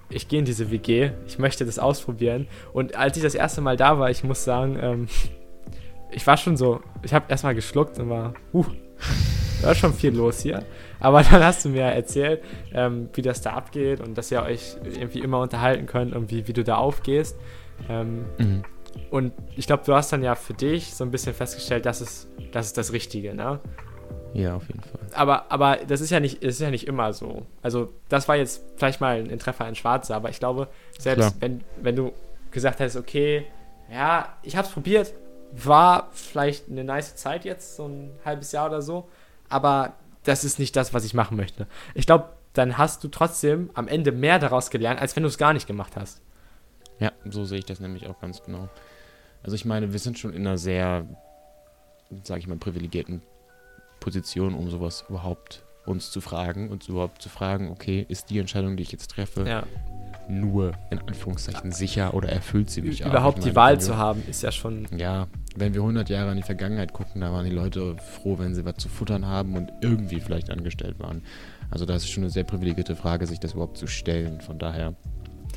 ich 0.09 0.27
gehe 0.27 0.39
in 0.39 0.45
diese 0.45 0.71
WG, 0.71 1.11
ich 1.25 1.39
möchte 1.39 1.65
das 1.65 1.79
ausprobieren. 1.79 2.47
Und 2.73 2.95
als 2.95 3.17
ich 3.17 3.23
das 3.23 3.35
erste 3.35 3.61
Mal 3.61 3.77
da 3.77 3.97
war, 3.97 4.09
ich 4.09 4.23
muss 4.23 4.43
sagen, 4.43 4.77
ähm, 4.81 5.07
ich 6.11 6.25
war 6.27 6.37
schon 6.37 6.57
so, 6.57 6.81
ich 7.03 7.13
habe 7.13 7.25
erstmal 7.29 7.55
geschluckt 7.55 7.99
und 7.99 8.09
war, 8.09 8.33
uh, 8.53 8.65
da 9.61 9.71
ist 9.71 9.79
schon 9.79 9.93
viel 9.93 10.13
los 10.13 10.41
hier. 10.41 10.65
Aber 11.01 11.23
dann 11.29 11.43
hast 11.43 11.65
du 11.65 11.69
mir 11.69 11.81
erzählt, 11.81 12.41
ähm, 12.73 13.09
wie 13.13 13.21
das 13.21 13.41
da 13.41 13.53
abgeht 13.53 13.99
und 13.99 14.17
dass 14.17 14.31
ihr 14.31 14.41
euch 14.43 14.77
irgendwie 14.83 15.19
immer 15.19 15.39
unterhalten 15.39 15.85
könnt 15.85 16.15
und 16.15 16.31
wie, 16.31 16.47
wie 16.47 16.53
du 16.53 16.63
da 16.63 16.77
aufgehst. 16.77 17.37
Ähm, 17.89 18.25
mhm. 18.37 18.63
Und 19.09 19.33
ich 19.55 19.67
glaube, 19.67 19.83
du 19.85 19.93
hast 19.93 20.11
dann 20.13 20.23
ja 20.23 20.35
für 20.35 20.53
dich 20.53 20.93
so 20.93 21.03
ein 21.03 21.11
bisschen 21.11 21.33
festgestellt, 21.33 21.85
das 21.85 22.01
ist 22.01 22.27
das, 22.51 22.67
ist 22.67 22.77
das 22.77 22.91
Richtige, 22.91 23.33
ne? 23.33 23.59
Ja, 24.33 24.55
auf 24.55 24.67
jeden 24.67 24.81
Fall. 24.81 24.99
Aber, 25.13 25.51
aber 25.51 25.77
das 25.87 26.01
ist 26.01 26.09
ja 26.09 26.19
nicht, 26.19 26.41
ist 26.41 26.61
ja 26.61 26.69
nicht 26.69 26.87
immer 26.87 27.11
so. 27.11 27.45
Also, 27.61 27.93
das 28.07 28.27
war 28.27 28.37
jetzt 28.37 28.63
vielleicht 28.77 29.01
mal 29.01 29.17
ein 29.17 29.39
Treffer 29.39 29.67
in 29.67 29.75
Schwarze, 29.75 30.15
aber 30.15 30.29
ich 30.29 30.39
glaube, 30.39 30.67
selbst 30.97 31.35
wenn, 31.41 31.63
wenn 31.81 31.95
du 31.95 32.13
gesagt 32.49 32.79
hättest, 32.79 32.97
okay, 32.97 33.45
ja, 33.91 34.37
ich 34.43 34.55
habe 34.55 34.67
es 34.67 34.73
probiert, 34.73 35.13
war 35.51 36.09
vielleicht 36.13 36.69
eine 36.69 36.83
nice 36.83 37.15
Zeit 37.15 37.43
jetzt, 37.43 37.75
so 37.75 37.87
ein 37.87 38.11
halbes 38.23 38.53
Jahr 38.53 38.67
oder 38.67 38.81
so, 38.81 39.09
aber 39.49 39.93
das 40.23 40.43
ist 40.43 40.59
nicht 40.59 40.75
das, 40.75 40.93
was 40.93 41.05
ich 41.05 41.13
machen 41.13 41.37
möchte. 41.37 41.67
Ich 41.95 42.05
glaube, 42.05 42.29
dann 42.53 42.77
hast 42.77 43.03
du 43.03 43.07
trotzdem 43.07 43.69
am 43.73 43.87
Ende 43.87 44.11
mehr 44.11 44.39
daraus 44.39 44.69
gelernt, 44.69 44.99
als 44.99 45.15
wenn 45.15 45.23
du 45.23 45.29
es 45.29 45.37
gar 45.37 45.53
nicht 45.53 45.67
gemacht 45.67 45.95
hast. 45.95 46.21
Ja, 46.99 47.11
so 47.25 47.45
sehe 47.45 47.59
ich 47.59 47.65
das 47.65 47.79
nämlich 47.79 48.07
auch 48.07 48.19
ganz 48.19 48.43
genau. 48.43 48.69
Also 49.43 49.55
ich 49.55 49.65
meine, 49.65 49.91
wir 49.91 49.99
sind 49.99 50.19
schon 50.19 50.33
in 50.33 50.45
einer 50.45 50.57
sehr, 50.57 51.05
sage 52.23 52.41
ich 52.41 52.47
mal, 52.47 52.57
privilegierten 52.57 53.21
Position, 53.99 54.53
um 54.53 54.69
sowas 54.69 55.05
überhaupt 55.09 55.63
uns 55.85 56.11
zu 56.11 56.21
fragen 56.21 56.69
und 56.69 56.87
überhaupt 56.87 57.21
zu 57.21 57.29
fragen, 57.29 57.69
okay, 57.71 58.05
ist 58.07 58.29
die 58.29 58.37
Entscheidung, 58.37 58.77
die 58.77 58.83
ich 58.83 58.91
jetzt 58.91 59.09
treffe, 59.11 59.47
ja. 59.47 59.63
nur 60.29 60.73
in 60.91 60.99
Anführungszeichen 60.99 61.71
sicher 61.71 62.13
oder 62.13 62.29
erfüllt 62.29 62.69
sie 62.69 62.83
mich 62.83 63.01
Überhaupt 63.01 63.39
meine, 63.39 63.49
die 63.49 63.55
Wahl 63.55 63.81
zu 63.81 63.97
haben, 63.97 64.23
ist 64.29 64.43
ja 64.43 64.51
schon. 64.51 64.87
Ja, 64.95 65.27
wenn 65.55 65.73
wir 65.73 65.81
100 65.81 66.09
Jahre 66.09 66.31
in 66.31 66.37
die 66.37 66.43
Vergangenheit 66.43 66.93
gucken, 66.93 67.21
da 67.21 67.31
waren 67.31 67.45
die 67.45 67.51
Leute 67.51 67.97
froh, 67.97 68.39
wenn 68.39 68.55
sie 68.55 68.65
was 68.65 68.77
zu 68.77 68.89
futtern 68.89 69.25
haben 69.25 69.55
und 69.55 69.71
irgendwie 69.81 70.19
vielleicht 70.19 70.49
angestellt 70.49 70.99
waren. 70.99 71.23
Also 71.69 71.85
da 71.85 71.95
ist 71.95 72.09
schon 72.09 72.23
eine 72.23 72.31
sehr 72.31 72.43
privilegierte 72.43 72.95
Frage, 72.95 73.27
sich 73.27 73.39
das 73.39 73.53
überhaupt 73.53 73.77
zu 73.77 73.87
stellen. 73.87 74.41
Von 74.41 74.59
daher 74.59 74.95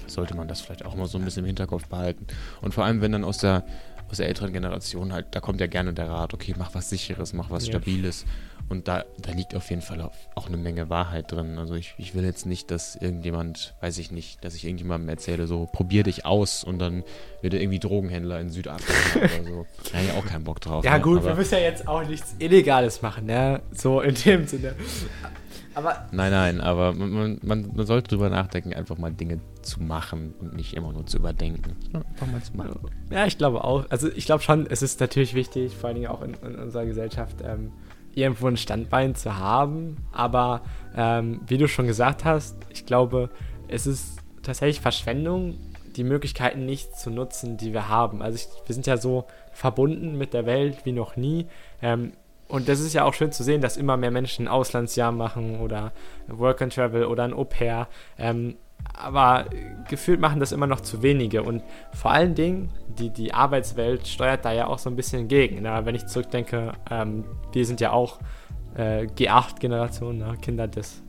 sollte 0.06 0.36
man 0.36 0.48
das 0.48 0.60
vielleicht 0.60 0.84
auch 0.84 0.96
mal 0.96 1.06
so 1.06 1.18
ein 1.18 1.24
bisschen 1.24 1.44
im 1.44 1.46
Hinterkopf 1.46 1.86
behalten. 1.86 2.26
Und 2.60 2.74
vor 2.74 2.84
allem, 2.84 3.00
wenn 3.00 3.12
dann 3.12 3.24
aus 3.24 3.38
der, 3.38 3.64
aus 4.10 4.16
der 4.16 4.28
älteren 4.28 4.52
Generation 4.52 5.12
halt, 5.12 5.26
da 5.30 5.40
kommt 5.40 5.60
ja 5.60 5.66
gerne 5.66 5.92
der 5.92 6.10
Rat, 6.10 6.34
okay, 6.34 6.54
mach 6.58 6.74
was 6.74 6.90
Sicheres, 6.90 7.32
mach 7.32 7.50
was 7.50 7.66
ja. 7.66 7.72
Stabiles. 7.72 8.24
Und 8.68 8.88
da, 8.88 9.04
da 9.18 9.32
liegt 9.32 9.54
auf 9.54 9.68
jeden 9.70 9.82
Fall 9.82 10.10
auch 10.34 10.46
eine 10.46 10.56
Menge 10.56 10.88
Wahrheit 10.88 11.30
drin. 11.30 11.58
Also 11.58 11.74
ich, 11.74 11.94
ich 11.98 12.14
will 12.14 12.24
jetzt 12.24 12.46
nicht, 12.46 12.70
dass 12.70 12.96
irgendjemand, 12.96 13.74
weiß 13.80 13.98
ich 13.98 14.10
nicht, 14.10 14.44
dass 14.44 14.54
ich 14.54 14.64
irgendjemandem 14.64 15.08
erzähle, 15.08 15.46
so 15.46 15.68
probier 15.70 16.02
dich 16.02 16.24
aus 16.24 16.64
und 16.64 16.78
dann 16.78 17.04
wird 17.42 17.54
er 17.54 17.60
irgendwie 17.60 17.78
Drogenhändler 17.78 18.40
in 18.40 18.50
Südafrika 18.50 19.18
oder 19.18 19.44
so. 19.44 19.66
Da 19.92 19.98
habe 19.98 20.06
ich 20.06 20.12
auch 20.12 20.26
keinen 20.26 20.44
Bock 20.44 20.60
drauf. 20.60 20.84
Ja 20.84 20.96
ne? 20.96 21.02
gut, 21.02 21.18
Aber 21.18 21.28
wir 21.28 21.34
müssen 21.34 21.54
ja 21.54 21.60
jetzt 21.60 21.86
auch 21.86 22.06
nichts 22.06 22.34
Illegales 22.38 23.02
machen, 23.02 23.26
ne? 23.26 23.62
So 23.72 24.00
in 24.00 24.14
dem 24.14 24.46
Sinne. 24.46 24.74
Aber 25.74 26.06
nein, 26.12 26.30
nein, 26.30 26.60
aber 26.60 26.92
man, 26.92 27.38
man, 27.42 27.70
man 27.74 27.86
sollte 27.86 28.08
drüber 28.08 28.30
nachdenken, 28.30 28.72
einfach 28.74 28.96
mal 28.96 29.12
Dinge 29.12 29.40
zu 29.62 29.82
machen 29.82 30.32
und 30.40 30.54
nicht 30.54 30.74
immer 30.74 30.92
nur 30.92 31.04
zu 31.06 31.18
überdenken. 31.18 31.76
Einfach 31.92 32.26
mal 32.28 32.42
zu 32.42 32.56
machen. 32.56 32.78
Ja, 33.10 33.26
ich 33.26 33.38
glaube 33.38 33.64
auch. 33.64 33.84
Also 33.90 34.08
ich 34.14 34.24
glaube 34.24 34.42
schon, 34.42 34.66
es 34.68 34.82
ist 34.82 35.00
natürlich 35.00 35.34
wichtig, 35.34 35.74
vor 35.74 35.88
allen 35.88 35.96
Dingen 35.96 36.08
auch 36.08 36.22
in, 36.22 36.34
in 36.34 36.56
unserer 36.56 36.86
Gesellschaft, 36.86 37.36
ähm, 37.44 37.72
irgendwo 38.16 38.46
ein 38.46 38.56
Standbein 38.56 39.14
zu 39.14 39.36
haben. 39.38 39.96
Aber 40.12 40.62
ähm, 40.96 41.40
wie 41.46 41.58
du 41.58 41.68
schon 41.68 41.86
gesagt 41.86 42.24
hast, 42.24 42.56
ich 42.70 42.86
glaube, 42.86 43.30
es 43.68 43.86
ist 43.86 44.18
tatsächlich 44.42 44.80
Verschwendung, 44.80 45.58
die 45.96 46.04
Möglichkeiten 46.04 46.66
nicht 46.66 46.96
zu 46.96 47.10
nutzen, 47.10 47.56
die 47.56 47.72
wir 47.72 47.88
haben. 47.88 48.22
Also 48.22 48.36
ich, 48.36 48.48
wir 48.66 48.74
sind 48.74 48.86
ja 48.86 48.96
so 48.96 49.26
verbunden 49.52 50.18
mit 50.18 50.34
der 50.34 50.46
Welt 50.46 50.84
wie 50.84 50.92
noch 50.92 51.16
nie. 51.16 51.46
Ähm, 51.80 52.12
und 52.48 52.68
das 52.68 52.80
ist 52.80 52.92
ja 52.92 53.04
auch 53.04 53.14
schön 53.14 53.32
zu 53.32 53.42
sehen, 53.42 53.60
dass 53.60 53.76
immer 53.76 53.96
mehr 53.96 54.10
Menschen 54.10 54.44
ein 54.44 54.48
Auslandsjahr 54.48 55.12
machen 55.12 55.60
oder 55.60 55.92
Work 56.28 56.62
and 56.62 56.74
Travel 56.74 57.06
oder 57.06 57.24
ein 57.24 57.32
Au 57.32 57.44
pair. 57.44 57.88
Ähm, 58.18 58.56
aber 58.94 59.46
gefühlt 59.88 60.20
machen 60.20 60.40
das 60.40 60.52
immer 60.52 60.66
noch 60.66 60.80
zu 60.80 61.02
wenige. 61.02 61.42
Und 61.42 61.62
vor 61.92 62.12
allen 62.12 62.34
Dingen, 62.34 62.70
die, 62.98 63.10
die 63.10 63.34
Arbeitswelt 63.34 64.06
steuert 64.06 64.44
da 64.44 64.52
ja 64.52 64.66
auch 64.66 64.78
so 64.78 64.88
ein 64.88 64.96
bisschen 64.96 65.28
gegen. 65.28 65.62
Na, 65.62 65.84
wenn 65.84 65.94
ich 65.94 66.06
zurückdenke, 66.06 66.72
ähm, 66.90 67.24
wir 67.52 67.66
sind 67.66 67.80
ja 67.80 67.92
auch 67.92 68.18
äh, 68.76 69.06
G8-Generation, 69.06 70.18
ne? 70.18 70.36
Kinder 70.40 70.68
des. 70.68 71.02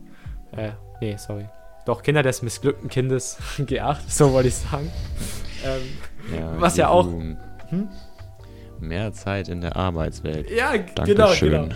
Äh, 0.51 0.71
nee, 1.01 1.15
sorry. 1.17 1.45
Doch, 1.86 2.01
Kinder 2.01 2.23
des 2.23 2.41
missglückten 2.41 2.89
Kindes 2.89 3.38
G8, 3.57 3.97
so 4.07 4.33
wollte 4.33 4.49
ich 4.49 4.55
sagen. 4.55 4.91
Ähm, 5.63 6.38
ja, 6.38 6.59
was 6.59 6.77
ja 6.77 6.89
auch. 6.89 7.05
Hm? 7.05 7.89
Mehr 8.88 9.13
Zeit 9.13 9.49
in 9.49 9.61
der 9.61 9.75
Arbeitswelt. 9.75 10.49
Ja, 10.49 10.77
Dankeschön. 10.77 11.51
genau, 11.51 11.63
genau. 11.63 11.75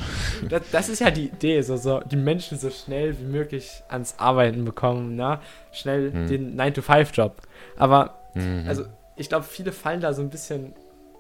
Das, 0.49 0.62
das, 0.72 0.89
ist 0.89 0.99
ja 0.99 1.12
die 1.12 1.26
Idee, 1.26 1.62
so, 1.62 1.78
so 1.78 1.99
die 1.99 2.16
Menschen 2.16 2.57
so 2.57 2.70
schnell 2.70 3.20
wie 3.20 3.26
möglich 3.26 3.82
ans 3.89 4.16
Arbeiten 4.18 4.66
bekommen, 4.66 5.16
na? 5.16 5.41
Schnell 5.72 6.12
hm. 6.12 6.28
den 6.28 6.60
9-to-5-Job. 6.60 7.41
Aber, 7.78 8.20
mhm. 8.36 8.66
also, 8.68 8.86
ich 9.16 9.30
glaube, 9.30 9.45
viele 9.45 9.72
fallen 9.72 10.01
da 10.01 10.14
so 10.14 10.22
ein 10.22 10.30
bisschen 10.30 10.74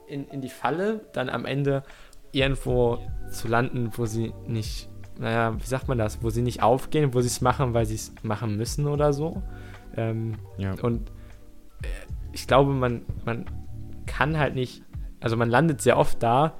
in, 0.07 0.27
in 0.29 0.41
die 0.41 0.49
Falle, 0.49 1.01
dann 1.13 1.29
am 1.29 1.45
Ende 1.45 1.83
irgendwo 2.31 2.99
zu 3.31 3.47
landen, 3.47 3.91
wo 3.95 4.05
sie 4.05 4.33
nicht, 4.47 4.89
naja, 5.17 5.55
wie 5.59 5.65
sagt 5.65 5.87
man 5.87 5.97
das, 5.97 6.21
wo 6.23 6.29
sie 6.29 6.41
nicht 6.41 6.61
aufgehen, 6.61 7.13
wo 7.13 7.21
sie 7.21 7.27
es 7.27 7.41
machen, 7.41 7.73
weil 7.73 7.85
sie 7.85 7.95
es 7.95 8.13
machen 8.23 8.57
müssen 8.57 8.87
oder 8.87 9.13
so. 9.13 9.41
Ähm, 9.95 10.35
ja. 10.57 10.73
Und 10.81 11.09
äh, 11.83 11.87
ich 12.31 12.47
glaube, 12.47 12.71
man, 12.73 13.01
man 13.25 13.45
kann 14.05 14.37
halt 14.37 14.55
nicht 14.55 14.83
also 15.19 15.37
man 15.37 15.49
landet 15.49 15.81
sehr 15.81 15.97
oft 15.97 16.21
da, 16.21 16.53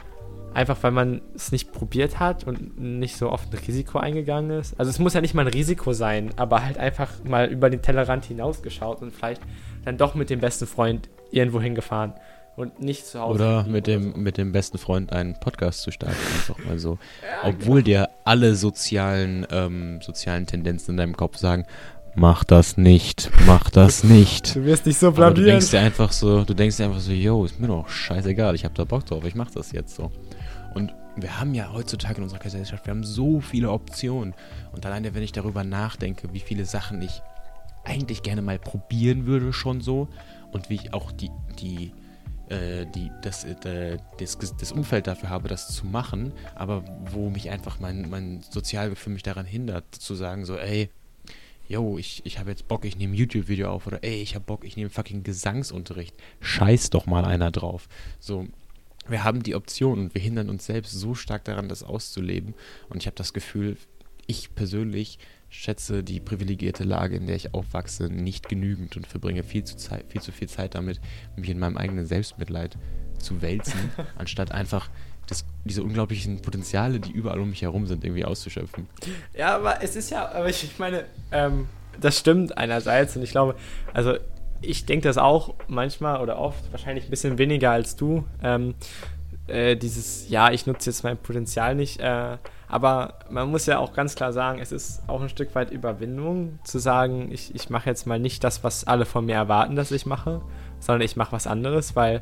einfach 0.53 0.77
weil 0.81 0.91
man 0.91 1.21
es 1.35 1.51
nicht 1.51 1.71
probiert 1.71 2.19
hat 2.19 2.45
und 2.45 2.79
nicht 2.79 3.17
so 3.17 3.31
oft 3.31 3.53
ein 3.53 3.59
Risiko 3.59 3.99
eingegangen 3.99 4.59
ist. 4.59 4.79
Also 4.79 4.89
es 4.89 4.99
muss 4.99 5.13
ja 5.13 5.21
nicht 5.21 5.33
mal 5.33 5.45
ein 5.45 5.53
Risiko 5.53 5.93
sein, 5.93 6.31
aber 6.37 6.65
halt 6.65 6.77
einfach 6.77 7.11
mal 7.23 7.47
über 7.47 7.69
den 7.69 7.81
Tellerrand 7.81 8.25
hinausgeschaut 8.25 9.01
und 9.01 9.11
vielleicht 9.11 9.41
dann 9.85 9.97
doch 9.97 10.15
mit 10.15 10.29
dem 10.29 10.39
besten 10.39 10.67
Freund 10.67 11.09
irgendwo 11.31 11.61
hingefahren 11.61 12.13
und 12.59 12.81
nicht 12.81 13.05
zu 13.05 13.19
Hause. 13.19 13.35
Oder 13.35 13.63
mit 13.63 13.87
dem, 13.87 14.11
so. 14.11 14.17
mit 14.17 14.37
dem 14.37 14.51
besten 14.51 14.77
Freund 14.77 15.13
einen 15.13 15.39
Podcast 15.39 15.81
zu 15.81 15.91
starten, 15.91 16.17
einfach 16.35 16.57
mal 16.65 16.77
so. 16.77 16.97
Ja, 17.21 17.49
Obwohl 17.49 17.83
genau. 17.83 18.03
dir 18.03 18.09
alle 18.25 18.55
sozialen, 18.55 19.47
ähm, 19.49 20.01
sozialen 20.01 20.45
Tendenzen 20.45 20.91
in 20.91 20.97
deinem 20.97 21.15
Kopf 21.15 21.37
sagen, 21.37 21.65
mach 22.15 22.43
das 22.43 22.77
nicht, 22.77 23.31
mach 23.45 23.69
das 23.69 24.03
nicht. 24.03 24.55
Du 24.55 24.65
wirst 24.65 24.85
dich 24.85 24.97
so 24.97 25.11
blamieren. 25.11 25.35
du 25.35 25.51
denkst 25.51 25.71
dir 25.71 25.79
einfach 25.79 26.11
so, 26.11 26.43
du 26.43 26.53
denkst 26.53 26.77
dir 26.77 26.85
einfach 26.85 26.99
so, 26.99 27.11
yo, 27.11 27.45
ist 27.45 27.59
mir 27.59 27.67
doch 27.67 27.87
scheißegal, 27.87 28.55
ich 28.55 28.65
hab 28.65 28.75
da 28.75 28.83
Bock 28.83 29.05
drauf, 29.05 29.23
ich 29.25 29.35
mach 29.35 29.51
das 29.51 29.71
jetzt 29.71 29.95
so. 29.95 30.11
Und 30.73 30.93
wir 31.15 31.39
haben 31.39 31.53
ja 31.53 31.71
heutzutage 31.73 32.17
in 32.17 32.23
unserer 32.23 32.39
Gesellschaft, 32.39 32.85
wir 32.85 32.91
haben 32.91 33.03
so 33.03 33.39
viele 33.39 33.71
Optionen. 33.71 34.33
Und 34.71 34.85
alleine, 34.85 35.13
wenn 35.15 35.23
ich 35.23 35.31
darüber 35.31 35.63
nachdenke, 35.63 36.33
wie 36.33 36.39
viele 36.39 36.65
Sachen 36.65 37.01
ich 37.01 37.21
eigentlich 37.83 38.23
gerne 38.23 38.41
mal 38.41 38.59
probieren 38.59 39.25
würde, 39.25 39.53
schon 39.53 39.81
so, 39.81 40.07
und 40.51 40.69
wie 40.69 40.75
ich 40.75 40.93
auch 40.93 41.11
die, 41.11 41.31
die, 41.59 41.91
äh, 42.49 42.85
die, 42.95 43.11
das, 43.21 43.43
äh, 43.43 43.97
das, 44.19 44.37
das 44.37 44.71
Umfeld 44.71 45.07
dafür 45.07 45.29
habe, 45.29 45.47
das 45.47 45.69
zu 45.69 45.85
machen, 45.85 46.33
aber 46.55 46.83
wo 47.11 47.29
mich 47.29 47.49
einfach 47.49 47.79
mein, 47.79 48.09
mein 48.09 48.41
Sozialgefühl 48.49 49.13
mich 49.13 49.23
daran 49.23 49.45
hindert, 49.45 49.95
zu 49.95 50.15
sagen, 50.15 50.45
so, 50.45 50.57
ey, 50.57 50.89
yo, 51.69 51.97
ich, 51.99 52.25
ich 52.25 52.39
habe 52.39 52.49
jetzt 52.49 52.67
Bock, 52.67 52.83
ich 52.83 52.97
nehme 52.97 53.13
ein 53.13 53.17
YouTube-Video 53.17 53.69
auf 53.69 53.87
oder 53.87 54.03
ey, 54.03 54.21
ich 54.21 54.35
habe 54.35 54.43
Bock, 54.43 54.65
ich 54.65 54.75
nehme 54.75 54.89
fucking 54.89 55.23
Gesangsunterricht. 55.23 56.15
Scheiß 56.41 56.89
doch 56.89 57.05
mal 57.05 57.23
einer 57.23 57.51
drauf. 57.51 57.87
So, 58.19 58.47
wir 59.07 59.23
haben 59.23 59.43
die 59.43 59.55
Option 59.55 59.99
und 59.99 60.15
wir 60.15 60.21
hindern 60.21 60.49
uns 60.49 60.65
selbst 60.65 60.91
so 60.91 61.13
stark 61.13 61.45
daran, 61.45 61.69
das 61.69 61.83
auszuleben. 61.83 62.55
Und 62.89 62.97
ich 62.97 63.05
habe 63.05 63.15
das 63.15 63.33
Gefühl, 63.33 63.77
ich 64.25 64.55
persönlich 64.55 65.19
schätze 65.49 66.03
die 66.03 66.19
privilegierte 66.19 66.83
Lage, 66.83 67.17
in 67.17 67.27
der 67.27 67.35
ich 67.35 67.53
aufwachse, 67.53 68.09
nicht 68.09 68.49
genügend 68.49 68.97
und 68.97 69.05
verbringe 69.05 69.43
viel 69.43 69.63
zu, 69.63 69.77
Zeit, 69.77 70.05
viel, 70.09 70.21
zu 70.21 70.31
viel 70.31 70.49
Zeit 70.49 70.73
damit, 70.73 70.99
mich 71.35 71.49
in 71.49 71.59
meinem 71.59 71.77
eigenen 71.77 72.05
Selbstmitleid 72.05 72.77
zu 73.19 73.41
wälzen, 73.43 73.91
anstatt 74.15 74.51
einfach 74.51 74.89
das, 75.29 75.45
diese 75.65 75.83
unglaublichen 75.83 76.41
Potenziale, 76.41 76.99
die 76.99 77.11
überall 77.11 77.39
um 77.39 77.49
mich 77.49 77.61
herum 77.61 77.85
sind, 77.85 78.03
irgendwie 78.03 78.25
auszuschöpfen. 78.25 78.87
Ja, 79.37 79.55
aber 79.55 79.83
es 79.83 79.95
ist 79.95 80.09
ja, 80.09 80.29
aber 80.29 80.49
ich 80.49 80.77
meine, 80.79 81.05
ähm, 81.31 81.67
das 81.99 82.17
stimmt 82.17 82.57
einerseits 82.57 83.15
und 83.15 83.23
ich 83.23 83.31
glaube, 83.31 83.55
also 83.93 84.15
ich 84.61 84.85
denke 84.85 85.07
das 85.07 85.17
auch 85.17 85.55
manchmal 85.67 86.21
oder 86.21 86.37
oft, 86.37 86.71
wahrscheinlich 86.71 87.05
ein 87.05 87.09
bisschen 87.09 87.37
weniger 87.37 87.71
als 87.71 87.95
du. 87.95 88.25
Ähm, 88.43 88.75
äh, 89.47 89.75
dieses, 89.75 90.29
ja, 90.29 90.51
ich 90.51 90.67
nutze 90.67 90.89
jetzt 90.89 91.03
mein 91.03 91.17
Potenzial 91.17 91.75
nicht. 91.75 91.99
Äh, 91.99 92.37
aber 92.67 93.15
man 93.29 93.49
muss 93.49 93.65
ja 93.65 93.79
auch 93.79 93.93
ganz 93.93 94.15
klar 94.15 94.31
sagen, 94.31 94.59
es 94.59 94.71
ist 94.71 95.01
auch 95.07 95.21
ein 95.21 95.29
Stück 95.29 95.55
weit 95.55 95.71
Überwindung, 95.71 96.59
zu 96.63 96.77
sagen, 96.77 97.31
ich, 97.31 97.55
ich 97.55 97.69
mache 97.69 97.89
jetzt 97.89 98.05
mal 98.05 98.19
nicht 98.19 98.43
das, 98.43 98.63
was 98.63 98.85
alle 98.85 99.05
von 99.05 99.25
mir 99.25 99.35
erwarten, 99.35 99.75
dass 99.75 99.91
ich 99.91 100.05
mache, 100.05 100.41
sondern 100.79 101.01
ich 101.01 101.15
mache 101.15 101.31
was 101.31 101.47
anderes, 101.47 101.95
weil 101.95 102.21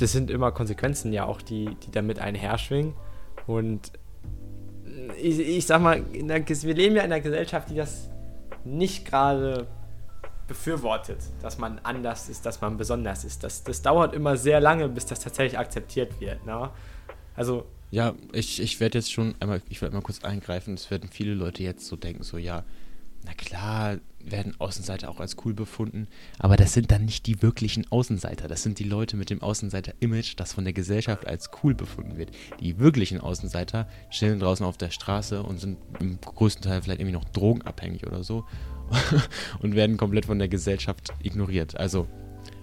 das 0.00 0.12
sind 0.12 0.30
immer 0.30 0.52
Konsequenzen 0.52 1.12
ja 1.12 1.24
auch, 1.26 1.42
die, 1.42 1.76
die 1.86 1.90
damit 1.90 2.18
einherschwingen. 2.18 2.94
Und 3.46 3.92
ich, 5.20 5.38
ich 5.38 5.66
sag 5.66 5.80
mal, 5.80 6.02
der, 6.02 6.48
wir 6.48 6.74
leben 6.74 6.96
ja 6.96 7.02
in 7.02 7.12
einer 7.12 7.20
Gesellschaft, 7.20 7.70
die 7.70 7.74
das 7.74 8.10
nicht 8.64 9.04
gerade 9.04 9.66
befürwortet, 10.46 11.18
dass 11.42 11.58
man 11.58 11.78
anders 11.80 12.28
ist, 12.28 12.44
dass 12.44 12.60
man 12.60 12.76
besonders 12.76 13.24
ist. 13.24 13.44
Das, 13.44 13.62
das 13.62 13.82
dauert 13.82 14.14
immer 14.14 14.36
sehr 14.36 14.60
lange, 14.60 14.88
bis 14.88 15.06
das 15.06 15.20
tatsächlich 15.20 15.58
akzeptiert 15.58 16.20
wird. 16.20 16.44
Ne? 16.44 16.70
Also. 17.36 17.66
Ja, 17.92 18.14
ich, 18.32 18.60
ich 18.60 18.80
werde 18.80 18.98
jetzt 18.98 19.12
schon 19.12 19.34
einmal, 19.40 19.62
ich 19.68 19.82
werde 19.82 19.94
mal 19.94 20.02
kurz 20.02 20.22
eingreifen. 20.24 20.74
Es 20.74 20.90
werden 20.90 21.08
viele 21.10 21.34
Leute 21.34 21.62
jetzt 21.62 21.86
so 21.86 21.96
denken, 21.96 22.22
so 22.22 22.36
ja, 22.36 22.64
na 23.24 23.32
klar, 23.34 23.98
werden 24.24 24.54
Außenseiter 24.58 25.08
auch 25.08 25.20
als 25.20 25.36
cool 25.44 25.54
befunden, 25.54 26.08
aber 26.38 26.56
das 26.56 26.72
sind 26.72 26.90
dann 26.90 27.04
nicht 27.04 27.26
die 27.26 27.42
wirklichen 27.42 27.90
Außenseiter. 27.90 28.48
Das 28.48 28.62
sind 28.62 28.78
die 28.78 28.84
Leute 28.84 29.16
mit 29.16 29.30
dem 29.30 29.42
Außenseiter-Image, 29.42 30.34
das 30.36 30.52
von 30.52 30.64
der 30.64 30.72
Gesellschaft 30.72 31.26
als 31.26 31.50
cool 31.62 31.74
befunden 31.74 32.16
wird. 32.16 32.30
Die 32.60 32.78
wirklichen 32.78 33.20
Außenseiter 33.20 33.88
chillen 34.10 34.40
draußen 34.40 34.64
auf 34.64 34.76
der 34.76 34.90
Straße 34.90 35.42
und 35.42 35.58
sind 35.58 35.78
im 36.00 36.20
größten 36.20 36.62
Teil 36.62 36.82
vielleicht 36.82 37.00
irgendwie 37.00 37.16
noch 37.16 37.24
drogenabhängig 37.24 38.06
oder 38.06 38.22
so 38.22 38.44
und 39.60 39.74
werden 39.74 39.96
komplett 39.96 40.26
von 40.26 40.38
der 40.38 40.48
Gesellschaft 40.48 41.12
ignoriert. 41.22 41.76
Also, 41.76 42.06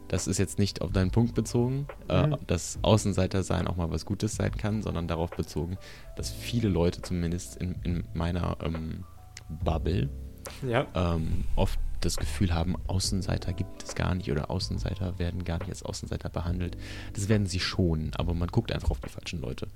das 0.07 0.27
ist 0.27 0.37
jetzt 0.37 0.57
nicht 0.57 0.81
auf 0.81 0.91
deinen 0.91 1.11
Punkt 1.11 1.35
bezogen, 1.35 1.87
äh, 2.07 2.27
mhm. 2.27 2.37
dass 2.47 2.79
Außenseiter 2.81 3.43
sein 3.43 3.67
auch 3.67 3.75
mal 3.75 3.91
was 3.91 4.05
Gutes 4.05 4.35
sein 4.35 4.51
kann, 4.51 4.81
sondern 4.81 5.07
darauf 5.07 5.31
bezogen, 5.31 5.77
dass 6.15 6.31
viele 6.31 6.69
Leute 6.69 7.01
zumindest 7.01 7.57
in, 7.57 7.75
in 7.83 8.03
meiner 8.13 8.57
ähm, 8.63 9.03
Bubble 9.49 10.09
ja. 10.61 10.85
ähm, 10.95 11.45
oft 11.55 11.79
das 12.01 12.17
Gefühl 12.17 12.53
haben, 12.53 12.75
Außenseiter 12.87 13.53
gibt 13.53 13.83
es 13.83 13.95
gar 13.95 14.13
nicht 14.13 14.31
oder 14.31 14.51
Außenseiter 14.51 15.17
werden 15.19 15.43
gar 15.43 15.57
nicht 15.59 15.69
als 15.69 15.83
Außenseiter 15.83 16.29
behandelt. 16.29 16.77
Das 17.13 17.27
werden 17.27 17.47
sie 17.47 17.59
schon, 17.59 18.11
aber 18.15 18.33
man 18.33 18.49
guckt 18.49 18.71
einfach 18.71 18.91
auf 18.91 18.99
die 18.99 19.09
falschen 19.09 19.41
Leute. 19.41 19.67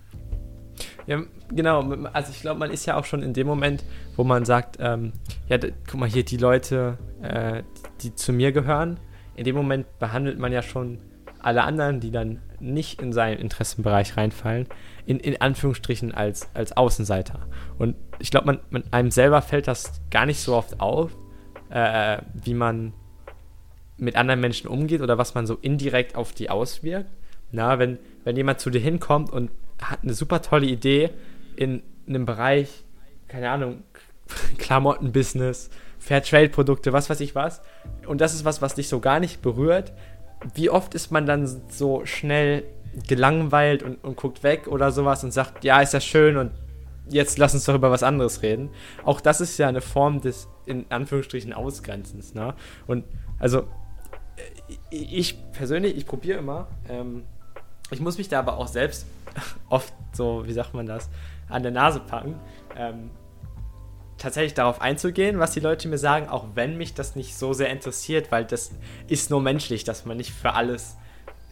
Ja, 1.07 1.21
genau. 1.49 1.81
Also 2.13 2.31
ich 2.31 2.41
glaube, 2.41 2.59
man 2.59 2.71
ist 2.71 2.85
ja 2.85 2.97
auch 2.97 3.05
schon 3.05 3.23
in 3.23 3.33
dem 3.33 3.47
Moment, 3.47 3.83
wo 4.15 4.23
man 4.23 4.45
sagt, 4.45 4.77
ähm, 4.79 5.13
ja, 5.49 5.57
guck 5.57 5.99
mal 5.99 6.09
hier, 6.09 6.23
die 6.23 6.37
Leute, 6.37 6.97
äh, 7.21 7.63
die 8.01 8.15
zu 8.15 8.33
mir 8.33 8.51
gehören, 8.51 8.99
in 9.35 9.45
dem 9.45 9.55
Moment 9.55 9.99
behandelt 9.99 10.39
man 10.39 10.51
ja 10.51 10.61
schon 10.61 10.99
alle 11.39 11.63
anderen, 11.63 11.99
die 11.99 12.11
dann 12.11 12.39
nicht 12.61 13.01
in 13.01 13.11
seinen 13.13 13.39
Interessenbereich 13.39 14.17
reinfallen, 14.17 14.67
in, 15.05 15.19
in 15.19 15.39
Anführungsstrichen 15.41 16.13
als, 16.13 16.49
als 16.53 16.75
Außenseiter. 16.77 17.39
Und 17.77 17.95
ich 18.19 18.31
glaube, 18.31 18.47
man, 18.47 18.59
man, 18.69 18.83
einem 18.91 19.11
selber 19.11 19.41
fällt 19.41 19.67
das 19.67 20.01
gar 20.09 20.25
nicht 20.25 20.39
so 20.39 20.55
oft 20.55 20.79
auf, 20.79 21.11
äh, 21.69 22.19
wie 22.33 22.53
man 22.53 22.93
mit 23.97 24.15
anderen 24.15 24.39
Menschen 24.39 24.67
umgeht 24.67 25.01
oder 25.01 25.17
was 25.17 25.35
man 25.35 25.45
so 25.45 25.55
indirekt 25.61 26.15
auf 26.15 26.33
die 26.33 26.49
auswirkt. 26.49 27.09
Na, 27.51 27.79
wenn, 27.79 27.99
wenn 28.23 28.35
jemand 28.37 28.59
zu 28.59 28.69
dir 28.69 28.79
hinkommt 28.79 29.29
und 29.29 29.51
hat 29.81 29.99
eine 30.03 30.13
super 30.13 30.41
tolle 30.41 30.67
Idee 30.67 31.09
in 31.55 31.83
einem 32.07 32.25
Bereich, 32.25 32.83
keine 33.27 33.49
Ahnung, 33.49 33.83
Klamottenbusiness, 34.57 35.69
Fairtrade-Produkte, 35.99 36.93
was 36.93 37.09
weiß 37.09 37.19
ich 37.19 37.35
was. 37.35 37.61
Und 38.07 38.21
das 38.21 38.33
ist 38.33 38.43
was, 38.43 38.61
was 38.61 38.75
dich 38.75 38.89
so 38.89 38.99
gar 38.99 39.19
nicht 39.19 39.41
berührt. 39.41 39.93
Wie 40.53 40.69
oft 40.69 40.95
ist 40.95 41.11
man 41.11 41.25
dann 41.25 41.47
so 41.69 42.05
schnell 42.05 42.63
gelangweilt 43.07 43.83
und, 43.83 44.03
und 44.03 44.17
guckt 44.17 44.43
weg 44.43 44.67
oder 44.67 44.91
sowas 44.91 45.23
und 45.23 45.31
sagt, 45.31 45.63
ja, 45.63 45.81
ist 45.81 45.93
ja 45.93 46.01
schön 46.01 46.37
und 46.37 46.51
jetzt 47.09 47.37
lass 47.37 47.53
uns 47.53 47.65
doch 47.65 47.75
über 47.75 47.91
was 47.91 48.03
anderes 48.03 48.41
reden. 48.41 48.69
Auch 49.03 49.21
das 49.21 49.41
ist 49.41 49.57
ja 49.57 49.67
eine 49.67 49.81
Form 49.81 50.21
des, 50.21 50.47
in 50.65 50.85
Anführungsstrichen, 50.89 51.53
Ausgrenzens. 51.53 52.33
Ne? 52.33 52.53
Und 52.87 53.05
also, 53.39 53.67
ich 54.89 55.37
persönlich, 55.51 55.97
ich 55.97 56.05
probiere 56.05 56.39
immer, 56.39 56.67
ähm, 56.89 57.23
ich 57.91 57.99
muss 57.99 58.17
mich 58.17 58.29
da 58.29 58.39
aber 58.39 58.57
auch 58.57 58.67
selbst 58.67 59.05
oft 59.69 59.93
so, 60.13 60.45
wie 60.45 60.53
sagt 60.53 60.73
man 60.73 60.85
das, 60.85 61.09
an 61.49 61.63
der 61.63 61.71
Nase 61.71 61.99
packen, 61.99 62.35
ähm, 62.75 63.09
tatsächlich 64.21 64.53
darauf 64.53 64.81
einzugehen, 64.81 65.39
was 65.39 65.51
die 65.51 65.59
Leute 65.59 65.87
mir 65.87 65.97
sagen, 65.97 66.29
auch 66.29 66.45
wenn 66.53 66.77
mich 66.77 66.93
das 66.93 67.15
nicht 67.15 67.35
so 67.35 67.53
sehr 67.53 67.69
interessiert, 67.69 68.31
weil 68.31 68.45
das 68.45 68.71
ist 69.07 69.29
nur 69.29 69.41
menschlich, 69.41 69.83
dass 69.83 70.05
man 70.05 70.17
nicht 70.17 70.31
für 70.31 70.53
alles 70.53 70.95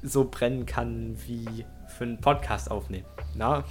so 0.04 0.26
brennen 0.30 0.66
kann 0.66 1.18
wie 1.26 1.66
für 1.88 2.04
einen 2.04 2.22
Podcast 2.22 2.70
aufnehmen. 2.70 3.06
Na? 3.36 3.64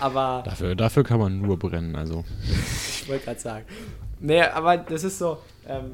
Aber. 0.00 0.42
Dafür, 0.44 0.74
dafür 0.74 1.04
kann 1.04 1.20
man 1.20 1.40
nur 1.40 1.58
brennen, 1.58 1.94
also. 1.94 2.24
ich 3.02 3.08
wollte 3.08 3.24
gerade 3.26 3.40
sagen. 3.40 3.66
Nee, 4.18 4.42
aber 4.42 4.78
das 4.78 5.04
ist 5.04 5.18
so. 5.18 5.38
Ähm, 5.68 5.92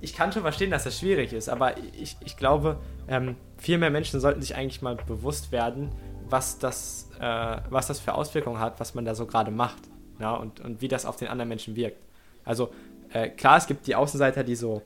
ich 0.00 0.14
kann 0.14 0.32
schon 0.32 0.42
verstehen, 0.42 0.70
dass 0.70 0.84
das 0.84 0.98
schwierig 0.98 1.32
ist, 1.32 1.48
aber 1.48 1.74
ich, 1.78 2.16
ich 2.24 2.36
glaube, 2.36 2.78
ähm, 3.08 3.34
viel 3.56 3.78
mehr 3.78 3.90
Menschen 3.90 4.20
sollten 4.20 4.40
sich 4.40 4.54
eigentlich 4.54 4.80
mal 4.80 4.94
bewusst 4.94 5.50
werden, 5.50 5.90
was 6.28 6.58
das, 6.58 7.10
äh, 7.20 7.56
was 7.68 7.88
das 7.88 7.98
für 7.98 8.14
Auswirkungen 8.14 8.60
hat, 8.60 8.78
was 8.78 8.94
man 8.94 9.04
da 9.04 9.16
so 9.16 9.26
gerade 9.26 9.50
macht. 9.50 9.82
Ja, 10.18 10.34
und, 10.34 10.60
und 10.60 10.80
wie 10.80 10.88
das 10.88 11.06
auf 11.06 11.16
den 11.16 11.28
anderen 11.28 11.48
Menschen 11.48 11.76
wirkt. 11.76 12.02
Also, 12.44 12.70
äh, 13.12 13.28
klar, 13.28 13.56
es 13.56 13.66
gibt 13.66 13.86
die 13.86 13.94
Außenseiter, 13.94 14.44
die 14.44 14.56
so, 14.56 14.82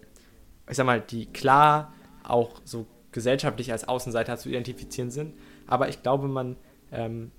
ich 0.68 0.76
sag 0.76 0.86
mal, 0.86 1.00
die 1.00 1.26
klar 1.26 1.92
auch 2.24 2.60
so 2.64 2.86
gesellschaftlich 3.12 3.72
als 3.72 3.88
Außenseiter 3.88 4.36
zu 4.38 4.48
identifizieren 4.48 5.10
sind, 5.10 5.34
aber 5.66 5.88
ich 5.88 6.02
glaube, 6.02 6.28
man 6.28 6.56
ähm, 6.90 7.30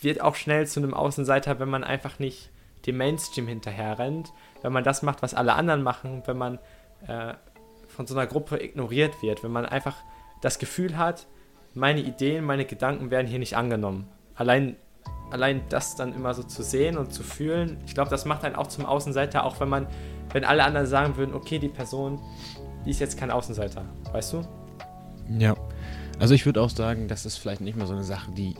wird 0.00 0.20
auch 0.20 0.34
schnell 0.34 0.66
zu 0.66 0.80
einem 0.80 0.94
Außenseiter, 0.94 1.58
wenn 1.60 1.68
man 1.68 1.84
einfach 1.84 2.18
nicht 2.18 2.50
dem 2.86 2.98
Mainstream 2.98 3.48
hinterher 3.48 3.98
rennt, 3.98 4.32
wenn 4.62 4.72
man 4.72 4.84
das 4.84 5.02
macht, 5.02 5.22
was 5.22 5.34
alle 5.34 5.54
anderen 5.54 5.82
machen, 5.82 6.22
wenn 6.26 6.36
man 6.36 6.58
äh, 7.06 7.34
von 7.88 8.06
so 8.06 8.14
einer 8.14 8.26
Gruppe 8.26 8.62
ignoriert 8.62 9.22
wird, 9.22 9.42
wenn 9.42 9.52
man 9.52 9.66
einfach 9.66 9.96
das 10.40 10.58
Gefühl 10.58 10.98
hat, 10.98 11.26
meine 11.72 12.00
Ideen, 12.00 12.44
meine 12.44 12.64
Gedanken 12.64 13.10
werden 13.10 13.26
hier 13.26 13.38
nicht 13.38 13.56
angenommen. 13.56 14.08
Allein, 14.34 14.76
allein 15.30 15.62
das 15.68 15.96
dann 15.96 16.14
immer 16.14 16.32
so 16.34 16.42
zu 16.42 16.62
sehen 16.62 16.96
und 16.96 17.12
zu 17.12 17.22
fühlen, 17.22 17.78
ich 17.86 17.94
glaube, 17.94 18.10
das 18.10 18.24
macht 18.24 18.44
einen 18.44 18.54
auch 18.54 18.68
zum 18.68 18.86
Außenseiter, 18.86 19.44
auch 19.44 19.58
wenn 19.60 19.68
man, 19.68 19.86
wenn 20.32 20.44
alle 20.44 20.64
anderen 20.64 20.86
sagen 20.86 21.16
würden, 21.16 21.34
okay, 21.34 21.58
die 21.58 21.68
Person, 21.68 22.20
die 22.84 22.90
ist 22.90 23.00
jetzt 23.00 23.18
kein 23.18 23.30
Außenseiter, 23.30 23.84
weißt 24.12 24.34
du? 24.34 24.42
Ja. 25.38 25.54
Also 26.20 26.34
ich 26.34 26.46
würde 26.46 26.62
auch 26.62 26.70
sagen, 26.70 27.08
das 27.08 27.26
ist 27.26 27.38
vielleicht 27.38 27.60
nicht 27.60 27.76
mehr 27.76 27.86
so 27.86 27.94
eine 27.94 28.04
Sache, 28.04 28.30
die 28.32 28.54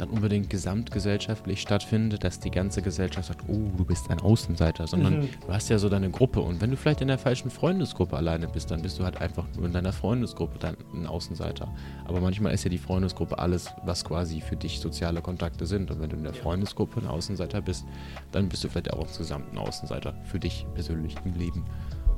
dann 0.00 0.10
unbedingt 0.10 0.50
gesamtgesellschaftlich 0.50 1.60
stattfindet, 1.60 2.24
dass 2.24 2.40
die 2.40 2.50
ganze 2.50 2.82
Gesellschaft 2.82 3.28
sagt, 3.28 3.42
oh, 3.48 3.70
du 3.76 3.84
bist 3.84 4.10
ein 4.10 4.20
Außenseiter, 4.20 4.86
sondern 4.86 5.20
mhm. 5.20 5.28
du 5.46 5.52
hast 5.52 5.68
ja 5.68 5.78
so 5.78 5.88
deine 5.88 6.10
Gruppe 6.10 6.40
und 6.40 6.60
wenn 6.60 6.70
du 6.70 6.76
vielleicht 6.76 7.00
in 7.00 7.08
der 7.08 7.18
falschen 7.18 7.50
Freundesgruppe 7.50 8.16
alleine 8.16 8.48
bist, 8.48 8.70
dann 8.70 8.82
bist 8.82 8.98
du 8.98 9.04
halt 9.04 9.20
einfach 9.20 9.44
nur 9.56 9.66
in 9.66 9.72
deiner 9.72 9.92
Freundesgruppe 9.92 10.58
dann 10.58 10.76
ein 10.94 11.06
Außenseiter. 11.06 11.72
Aber 12.04 12.20
manchmal 12.20 12.54
ist 12.54 12.64
ja 12.64 12.70
die 12.70 12.78
Freundesgruppe 12.78 13.38
alles, 13.38 13.70
was 13.84 14.04
quasi 14.04 14.40
für 14.40 14.56
dich 14.56 14.80
soziale 14.80 15.20
Kontakte 15.20 15.66
sind 15.66 15.90
und 15.90 16.00
wenn 16.00 16.10
du 16.10 16.16
in 16.16 16.24
der 16.24 16.34
Freundesgruppe 16.34 17.00
ein 17.00 17.06
Außenseiter 17.06 17.60
bist, 17.60 17.84
dann 18.32 18.48
bist 18.48 18.64
du 18.64 18.68
vielleicht 18.68 18.92
auch 18.92 19.02
insgesamt 19.02 19.52
ein 19.52 19.58
Außenseiter 19.58 20.14
für 20.24 20.38
dich 20.38 20.66
persönlich 20.74 21.14
im 21.24 21.34
Leben. 21.34 21.64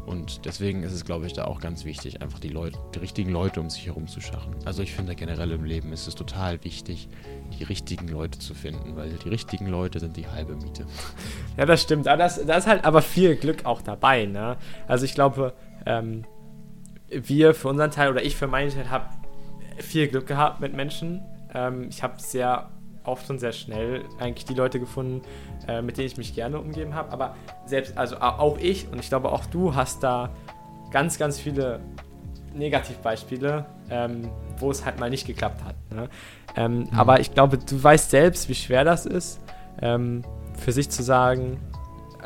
Und 0.06 0.44
deswegen 0.46 0.82
ist 0.82 0.92
es, 0.92 1.04
glaube 1.04 1.26
ich, 1.26 1.32
da 1.32 1.44
auch 1.44 1.60
ganz 1.60 1.84
wichtig, 1.84 2.22
einfach 2.22 2.40
die, 2.40 2.48
Leute, 2.48 2.78
die 2.94 2.98
richtigen 2.98 3.30
Leute 3.30 3.60
um 3.60 3.70
sich 3.70 3.86
herum 3.86 4.08
zu 4.08 4.20
schaffen. 4.20 4.54
Also 4.64 4.82
ich 4.82 4.92
finde 4.92 5.14
generell 5.14 5.52
im 5.52 5.64
Leben 5.64 5.92
ist 5.92 6.08
es 6.08 6.14
total 6.14 6.62
wichtig, 6.64 7.08
die 7.58 7.64
richtigen 7.64 8.08
Leute 8.08 8.38
zu 8.38 8.54
finden, 8.54 8.96
weil 8.96 9.10
die 9.10 9.28
richtigen 9.28 9.66
Leute 9.66 10.00
sind 10.00 10.16
die 10.16 10.26
halbe 10.26 10.54
Miete. 10.54 10.86
Ja, 11.58 11.66
das 11.66 11.82
stimmt. 11.82 12.06
Da 12.06 12.14
ist, 12.14 12.38
ist 12.38 12.66
halt 12.66 12.84
aber 12.86 13.02
viel 13.02 13.36
Glück 13.36 13.66
auch 13.66 13.82
dabei. 13.82 14.24
Ne? 14.24 14.56
Also 14.88 15.04
ich 15.04 15.14
glaube, 15.14 15.52
ähm, 15.84 16.24
wir 17.10 17.54
für 17.54 17.68
unseren 17.68 17.90
Teil 17.90 18.10
oder 18.10 18.24
ich 18.24 18.36
für 18.36 18.46
meinen 18.46 18.70
Teil 18.70 18.90
habe 18.90 19.06
viel 19.76 20.08
Glück 20.08 20.26
gehabt 20.26 20.60
mit 20.60 20.74
Menschen. 20.74 21.22
Ähm, 21.52 21.88
ich 21.90 22.02
habe 22.02 22.14
sehr 22.20 22.70
oft 23.04 23.28
und 23.30 23.38
sehr 23.38 23.52
schnell 23.52 24.04
eigentlich 24.18 24.46
die 24.46 24.54
Leute 24.54 24.80
gefunden, 24.80 25.22
äh, 25.68 25.82
mit 25.82 25.96
denen 25.96 26.06
ich 26.06 26.16
mich 26.16 26.34
gerne 26.34 26.58
umgeben 26.58 26.94
habe. 26.94 27.12
Aber 27.12 27.36
selbst, 27.66 27.96
also 27.96 28.16
auch 28.20 28.58
ich 28.58 28.88
und 28.90 28.98
ich 29.00 29.08
glaube 29.08 29.30
auch 29.30 29.46
du 29.46 29.74
hast 29.74 30.02
da 30.02 30.30
ganz, 30.90 31.18
ganz 31.18 31.38
viele 31.38 31.80
Negativbeispiele, 32.54 33.66
ähm, 33.90 34.28
wo 34.58 34.70
es 34.70 34.84
halt 34.84 35.00
mal 35.00 35.10
nicht 35.10 35.26
geklappt 35.26 35.64
hat. 35.64 35.74
Ne? 35.90 36.08
Ähm, 36.56 36.80
mhm. 36.80 36.88
Aber 36.92 37.20
ich 37.20 37.32
glaube, 37.32 37.58
du 37.58 37.82
weißt 37.82 38.10
selbst, 38.10 38.48
wie 38.48 38.54
schwer 38.54 38.84
das 38.84 39.06
ist, 39.06 39.40
ähm, 39.80 40.22
für 40.58 40.72
sich 40.72 40.90
zu 40.90 41.02
sagen, 41.02 41.58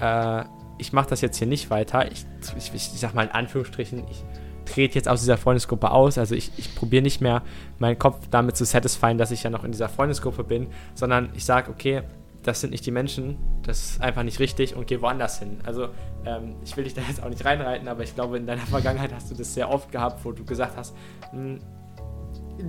äh, 0.01 0.45
ich 0.79 0.93
mache 0.93 1.09
das 1.09 1.21
jetzt 1.21 1.39
hier 1.39 1.47
nicht 1.47 1.71
weiter. 1.71 2.11
Ich, 2.11 2.27
ich, 2.57 2.75
ich, 2.75 2.91
sag 3.01 3.15
mal 3.15 3.25
in 3.25 3.31
Anführungsstrichen, 3.31 4.05
ich 4.11 4.25
trete 4.67 4.97
jetzt 4.97 5.09
aus 5.09 5.21
dieser 5.21 5.39
Freundesgruppe 5.39 5.91
aus. 5.91 6.19
Also 6.19 6.35
ich, 6.35 6.51
ich 6.57 6.75
probiere 6.75 7.03
nicht 7.03 7.21
mehr 7.21 7.43
meinen 7.79 7.99
Kopf 7.99 8.27
damit 8.31 8.57
zu 8.57 8.65
satisfyen, 8.65 9.17
dass 9.17 9.31
ich 9.31 9.43
ja 9.43 9.51
noch 9.51 9.65
in 9.65 9.73
dieser 9.73 9.89
Freundesgruppe 9.89 10.45
bin, 10.45 10.67
sondern 10.95 11.31
ich 11.35 11.45
sage, 11.45 11.71
okay, 11.71 12.03
das 12.47 12.61
sind 12.61 12.71
nicht 12.71 12.87
die 12.87 12.93
Menschen, 12.93 13.37
das 13.63 13.91
ist 13.91 14.01
einfach 14.01 14.23
nicht 14.23 14.39
richtig 14.39 14.77
und 14.77 14.87
geh 14.87 15.01
woanders 15.01 15.41
hin. 15.41 15.59
Also 15.65 15.89
ähm, 16.25 16.55
ich 16.65 16.77
will 16.77 16.85
dich 16.85 16.95
da 16.95 17.03
jetzt 17.03 17.21
auch 17.21 17.29
nicht 17.29 17.45
reinreiten, 17.45 17.89
aber 17.89 18.05
ich 18.05 18.15
glaube, 18.15 18.37
in 18.37 18.47
deiner 18.47 18.61
Vergangenheit 18.67 19.13
hast 19.13 19.31
du 19.31 19.35
das 19.35 19.53
sehr 19.53 19.69
oft 19.69 19.91
gehabt, 19.91 20.25
wo 20.25 20.31
du 20.31 20.45
gesagt 20.45 20.77
hast, 20.77 20.95
mh, 21.33 21.39
hm, 21.39 21.61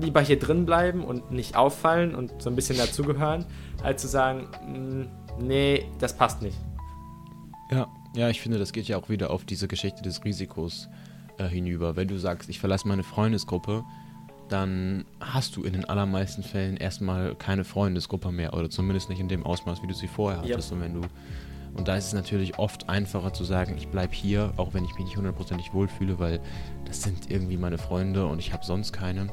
lieber 0.01 0.21
hier 0.21 0.39
drin 0.39 0.65
bleiben 0.65 1.05
und 1.05 1.31
nicht 1.31 1.55
auffallen 1.55 2.15
und 2.15 2.41
so 2.41 2.49
ein 2.49 2.55
bisschen 2.55 2.77
dazugehören, 2.77 3.45
als 3.83 4.01
zu 4.01 4.07
sagen, 4.07 4.47
mh, 4.65 4.73
hm, 4.73 5.47
nee, 5.47 5.85
das 5.99 6.17
passt 6.17 6.41
nicht. 6.41 6.57
Ja, 7.69 7.87
ja, 8.15 8.29
ich 8.29 8.41
finde, 8.41 8.57
das 8.57 8.73
geht 8.73 8.87
ja 8.87 8.97
auch 8.97 9.09
wieder 9.09 9.29
auf 9.29 9.45
diese 9.45 9.67
Geschichte 9.67 10.01
des 10.01 10.25
Risikos 10.25 10.89
äh, 11.37 11.47
hinüber. 11.47 11.95
Wenn 11.95 12.07
du 12.07 12.17
sagst, 12.17 12.49
ich 12.49 12.59
verlasse 12.59 12.87
meine 12.87 13.03
Freundesgruppe, 13.03 13.83
dann 14.49 15.05
hast 15.19 15.55
du 15.55 15.63
in 15.63 15.73
den 15.73 15.85
allermeisten 15.85 16.43
Fällen 16.43 16.77
erstmal 16.77 17.35
keine 17.35 17.63
Freundesgruppe 17.63 18.31
mehr 18.31 18.53
oder 18.53 18.69
zumindest 18.69 19.09
nicht 19.09 19.19
in 19.19 19.27
dem 19.27 19.45
Ausmaß, 19.45 19.83
wie 19.83 19.87
du 19.87 19.93
sie 19.93 20.07
vorher 20.07 20.39
hattest. 20.39 20.69
Ja. 20.69 20.75
Und 20.75 20.83
wenn 20.83 20.93
du 20.93 21.01
und 21.77 21.87
da 21.87 21.95
ist 21.95 22.07
es 22.07 22.13
natürlich 22.13 22.57
oft 22.57 22.89
einfacher 22.89 23.33
zu 23.33 23.43
sagen, 23.43 23.75
ich 23.77 23.87
bleibe 23.89 24.13
hier, 24.13 24.51
auch 24.57 24.73
wenn 24.73 24.83
ich 24.83 24.95
mich 24.95 25.05
nicht 25.05 25.17
hundertprozentig 25.17 25.73
wohlfühle, 25.73 26.17
weil 26.17 26.39
das 26.85 27.03
sind 27.03 27.29
irgendwie 27.29 27.55
meine 27.55 27.77
Freunde 27.77 28.25
und 28.25 28.39
ich 28.39 28.51
habe 28.51 28.65
sonst 28.65 28.93
keine. 28.93 29.27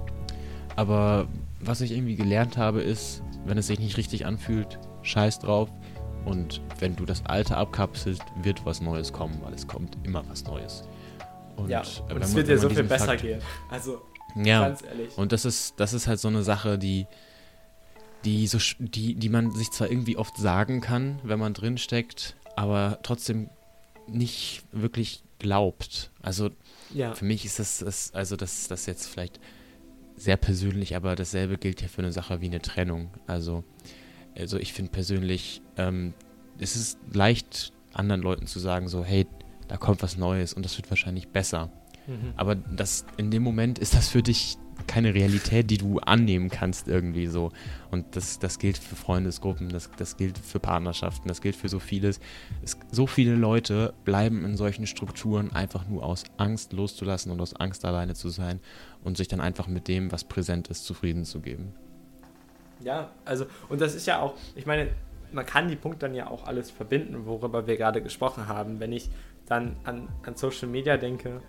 Aber 0.77 1.27
was 1.61 1.81
ich 1.81 1.93
irgendwie 1.93 2.16
gelernt 2.16 2.59
habe, 2.59 2.82
ist, 2.82 3.23
wenn 3.47 3.57
es 3.57 3.69
sich 3.69 3.78
nicht 3.78 3.97
richtig 3.97 4.27
anfühlt, 4.27 4.78
scheiß 5.03 5.39
drauf. 5.39 5.70
Und 6.27 6.61
wenn 6.81 6.97
du 6.97 7.05
das 7.07 7.24
Alte 7.27 7.57
abkapselst, 7.57 8.23
wird 8.43 8.65
was 8.66 8.81
Neues 8.81 9.12
kommen, 9.12 9.39
weil 9.43 9.55
es 9.55 9.66
kommt 9.66 9.97
immer 10.05 10.23
was 10.28 10.45
Neues. 10.45 10.85
Und, 11.57 11.70
ja, 11.70 11.82
und 12.11 12.23
es 12.23 12.35
wird 12.35 12.49
dir 12.49 12.59
so 12.59 12.69
viel 12.69 12.82
besser 12.85 13.07
Fakt, 13.07 13.23
gehen. 13.23 13.41
Also, 13.70 14.03
ja, 14.36 14.69
ganz 14.69 14.82
ehrlich. 14.82 15.16
Und 15.16 15.32
das 15.32 15.44
ist, 15.44 15.74
das 15.78 15.93
ist 15.93 16.06
halt 16.06 16.20
so 16.20 16.28
eine 16.28 16.43
Sache, 16.43 16.78
die, 16.78 17.06
die, 18.24 18.47
so, 18.47 18.59
die, 18.78 19.15
die 19.15 19.28
man 19.28 19.52
sich 19.52 19.70
zwar 19.70 19.90
irgendwie 19.90 20.16
oft 20.16 20.36
sagen 20.36 20.81
kann, 20.81 21.20
wenn 21.23 21.39
man 21.39 21.55
drinsteckt, 21.55 22.36
aber 22.56 22.98
trotzdem 23.02 23.51
nicht 24.06 24.65
wirklich 24.73 25.23
glaubt. 25.39 26.11
Also 26.23 26.51
ja. 26.93 27.15
für 27.15 27.24
mich 27.24 27.44
ist 27.44 27.59
das, 27.59 27.78
das 27.78 28.15
also 28.15 28.36
das, 28.36 28.69
das 28.69 28.86
jetzt 28.86 29.06
vielleicht 29.06 29.40
sehr 30.16 30.36
persönlich, 30.36 30.97
aber 30.97 31.16
dasselbe 31.16 31.59
gilt 31.59 31.82
ja 31.82 31.89
für 31.89 32.02
eine 32.02 32.12
Sache 32.12 32.40
wie 32.40 32.47
eine 32.47 32.62
Trennung. 32.62 33.11
Also, 33.27 33.65
also 34.36 34.59
ich 34.59 34.73
finde 34.73 34.93
persönlich, 34.93 35.61
ähm, 35.77 36.15
es 36.59 36.77
ist 36.77 36.98
leicht 37.12 37.73
anderen 37.93 38.23
Leuten 38.23 38.47
zu 38.47 38.59
sagen, 38.59 38.89
so, 38.89 39.05
hey, 39.05 39.27
da 39.69 39.77
kommt 39.77 40.02
was 40.02 40.16
Neues 40.16 40.52
und 40.52 40.65
das 40.65 40.77
wird 40.77 40.90
wahrscheinlich 40.90 41.28
besser. 41.28 41.70
Mhm. 42.07 42.33
Aber 42.37 42.55
das, 42.55 43.07
in 43.17 43.31
dem 43.31 43.43
Moment 43.43 43.79
ist 43.79 43.95
das 43.95 44.09
für 44.09 44.23
dich 44.23 44.59
keine 44.87 45.15
Realität, 45.15 45.71
die 45.71 45.79
du 45.79 45.99
annehmen 46.01 46.51
kannst 46.51 46.89
irgendwie 46.89 47.27
so. 47.27 47.53
Und 47.91 48.17
das, 48.17 48.39
das 48.39 48.59
gilt 48.59 48.77
für 48.77 48.97
Freundesgruppen, 48.97 49.69
das, 49.69 49.91
das 49.97 50.17
gilt 50.17 50.39
für 50.39 50.59
Partnerschaften, 50.59 51.29
das 51.29 51.41
gilt 51.41 51.57
für 51.57 51.69
so 51.69 51.79
vieles. 51.79 52.21
Es, 52.63 52.77
so 52.91 53.07
viele 53.07 53.35
Leute 53.35 53.95
bleiben 54.05 54.45
in 54.45 54.57
solchen 54.57 54.87
Strukturen 54.87 55.53
einfach 55.53 55.89
nur 55.89 56.05
aus 56.05 56.25
Angst 56.37 56.73
loszulassen 56.73 57.33
und 57.33 57.41
aus 57.41 57.55
Angst 57.55 57.85
alleine 57.85 58.15
zu 58.15 58.29
sein 58.29 58.61
und 59.03 59.17
sich 59.17 59.29
dann 59.29 59.41
einfach 59.41 59.67
mit 59.69 59.89
dem, 59.89 60.13
was 60.13 60.25
präsent 60.25 60.69
ist, 60.69 60.85
zufrieden 60.85 61.25
zu 61.25 61.41
geben. 61.41 61.73
Ja, 62.81 63.11
also, 63.25 63.47
und 63.69 63.81
das 63.81 63.95
ist 63.95 64.07
ja 64.07 64.21
auch, 64.21 64.35
ich 64.57 64.67
meine, 64.67 64.89
man 65.33 65.47
kann 65.47 65.69
die 65.69 65.77
Punkte 65.77 66.01
dann 66.07 66.15
ja 66.15 66.29
auch 66.29 66.47
alles 66.47 66.71
verbinden, 66.71 67.27
worüber 67.27 67.67
wir 67.67 67.77
gerade 67.77 68.03
gesprochen 68.03 68.49
haben. 68.49 68.81
Wenn 68.81 68.93
ich 68.93 69.11
dann 69.47 69.77
an, 69.85 70.09
an 70.25 70.37
Social 70.37 70.69
Media 70.69 70.97
denke, 70.97 71.41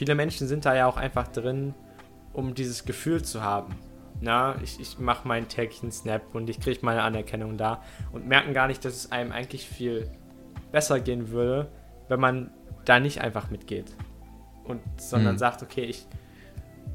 viele 0.00 0.14
Menschen 0.14 0.48
sind 0.48 0.64
da 0.64 0.74
ja 0.74 0.86
auch 0.86 0.96
einfach 0.96 1.28
drin, 1.28 1.74
um 2.32 2.54
dieses 2.54 2.86
Gefühl 2.86 3.22
zu 3.22 3.42
haben. 3.42 3.76
Na, 4.22 4.56
ich, 4.62 4.80
ich 4.80 4.98
mache 4.98 5.28
meinen 5.28 5.46
täglichen 5.46 5.92
Snap 5.92 6.22
und 6.34 6.48
ich 6.48 6.58
kriege 6.58 6.78
meine 6.80 7.02
Anerkennung 7.02 7.58
da 7.58 7.82
und 8.10 8.26
merken 8.26 8.54
gar 8.54 8.66
nicht, 8.66 8.82
dass 8.82 8.94
es 8.94 9.12
einem 9.12 9.30
eigentlich 9.30 9.68
viel 9.68 10.10
besser 10.72 11.00
gehen 11.00 11.28
würde, 11.28 11.68
wenn 12.08 12.18
man 12.18 12.50
da 12.86 12.98
nicht 12.98 13.20
einfach 13.20 13.50
mitgeht. 13.50 13.94
Und 14.64 14.80
sondern 14.96 15.34
mhm. 15.34 15.38
sagt, 15.38 15.62
okay, 15.62 15.84
ich, 15.84 16.06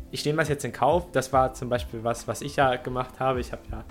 ich 0.10 0.26
nehme 0.26 0.40
das 0.40 0.50
jetzt 0.50 0.66
in 0.66 0.72
Kauf. 0.72 1.12
Das 1.12 1.32
war 1.32 1.54
zum 1.54 1.70
Beispiel 1.70 2.04
was, 2.04 2.28
was 2.28 2.42
ich 2.42 2.56
ja 2.56 2.76
gemacht 2.78 3.20
habe. 3.20 3.40
Ich 3.40 3.52
habe 3.52 3.62
ja 3.70 3.84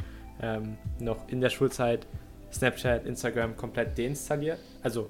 ähm, 0.42 0.76
noch 0.98 1.28
in 1.28 1.40
der 1.40 1.50
Schulzeit 1.50 2.04
Snapchat, 2.52 3.06
Instagram 3.06 3.56
komplett 3.56 3.96
deinstalliert. 3.96 4.58
Also 4.82 5.08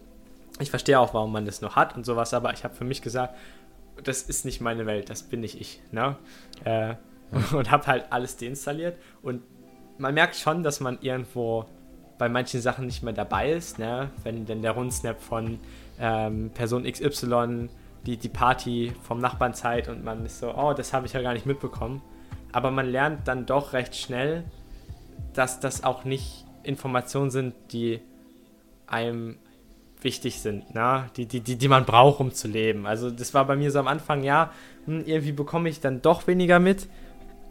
ich 0.60 0.68
verstehe 0.68 1.00
auch, 1.00 1.14
warum 1.14 1.32
man 1.32 1.46
das 1.46 1.62
noch 1.62 1.74
hat 1.74 1.96
und 1.96 2.04
sowas, 2.04 2.34
aber 2.34 2.52
ich 2.52 2.64
habe 2.64 2.74
für 2.74 2.84
mich 2.84 3.00
gesagt, 3.00 3.34
das 4.02 4.22
ist 4.22 4.44
nicht 4.44 4.60
meine 4.60 4.86
Welt, 4.86 5.10
das 5.10 5.22
bin 5.22 5.40
nicht 5.40 5.60
ich. 5.60 5.80
Ne? 5.92 6.16
Äh, 6.64 6.94
und 7.54 7.70
habe 7.70 7.86
halt 7.86 8.06
alles 8.10 8.36
deinstalliert. 8.36 8.98
Und 9.22 9.42
man 9.98 10.14
merkt 10.14 10.36
schon, 10.36 10.62
dass 10.62 10.80
man 10.80 10.98
irgendwo 11.00 11.66
bei 12.18 12.28
manchen 12.28 12.60
Sachen 12.60 12.86
nicht 12.86 13.02
mehr 13.02 13.12
dabei 13.12 13.52
ist. 13.52 13.78
Ne? 13.78 14.10
Wenn 14.22 14.46
denn 14.46 14.62
der 14.62 14.72
Rundsnap 14.72 15.20
von 15.20 15.58
ähm, 15.98 16.50
Person 16.50 16.84
XY 16.84 17.68
die, 18.06 18.16
die 18.16 18.28
Party 18.28 18.92
vom 19.02 19.18
Nachbarn 19.18 19.54
zeigt 19.54 19.88
und 19.88 20.04
man 20.04 20.26
ist 20.26 20.38
so, 20.38 20.54
oh, 20.54 20.74
das 20.74 20.92
habe 20.92 21.06
ich 21.06 21.12
ja 21.12 21.22
gar 21.22 21.32
nicht 21.32 21.46
mitbekommen. 21.46 22.02
Aber 22.52 22.70
man 22.70 22.86
lernt 22.86 23.26
dann 23.26 23.46
doch 23.46 23.72
recht 23.72 23.96
schnell, 23.96 24.44
dass 25.32 25.58
das 25.58 25.84
auch 25.84 26.04
nicht 26.04 26.44
Informationen 26.62 27.30
sind, 27.30 27.54
die 27.72 28.00
einem 28.86 29.38
wichtig 30.04 30.40
sind, 30.40 30.64
na? 30.72 31.08
Die, 31.16 31.26
die, 31.26 31.40
die, 31.40 31.56
die 31.56 31.68
man 31.68 31.84
braucht, 31.84 32.20
um 32.20 32.32
zu 32.32 32.46
leben. 32.46 32.86
Also 32.86 33.10
das 33.10 33.34
war 33.34 33.46
bei 33.46 33.56
mir 33.56 33.70
so 33.70 33.78
am 33.78 33.88
Anfang, 33.88 34.22
ja, 34.22 34.52
hm, 34.84 35.04
irgendwie 35.06 35.32
bekomme 35.32 35.68
ich 35.68 35.80
dann 35.80 36.02
doch 36.02 36.26
weniger 36.26 36.58
mit. 36.58 36.86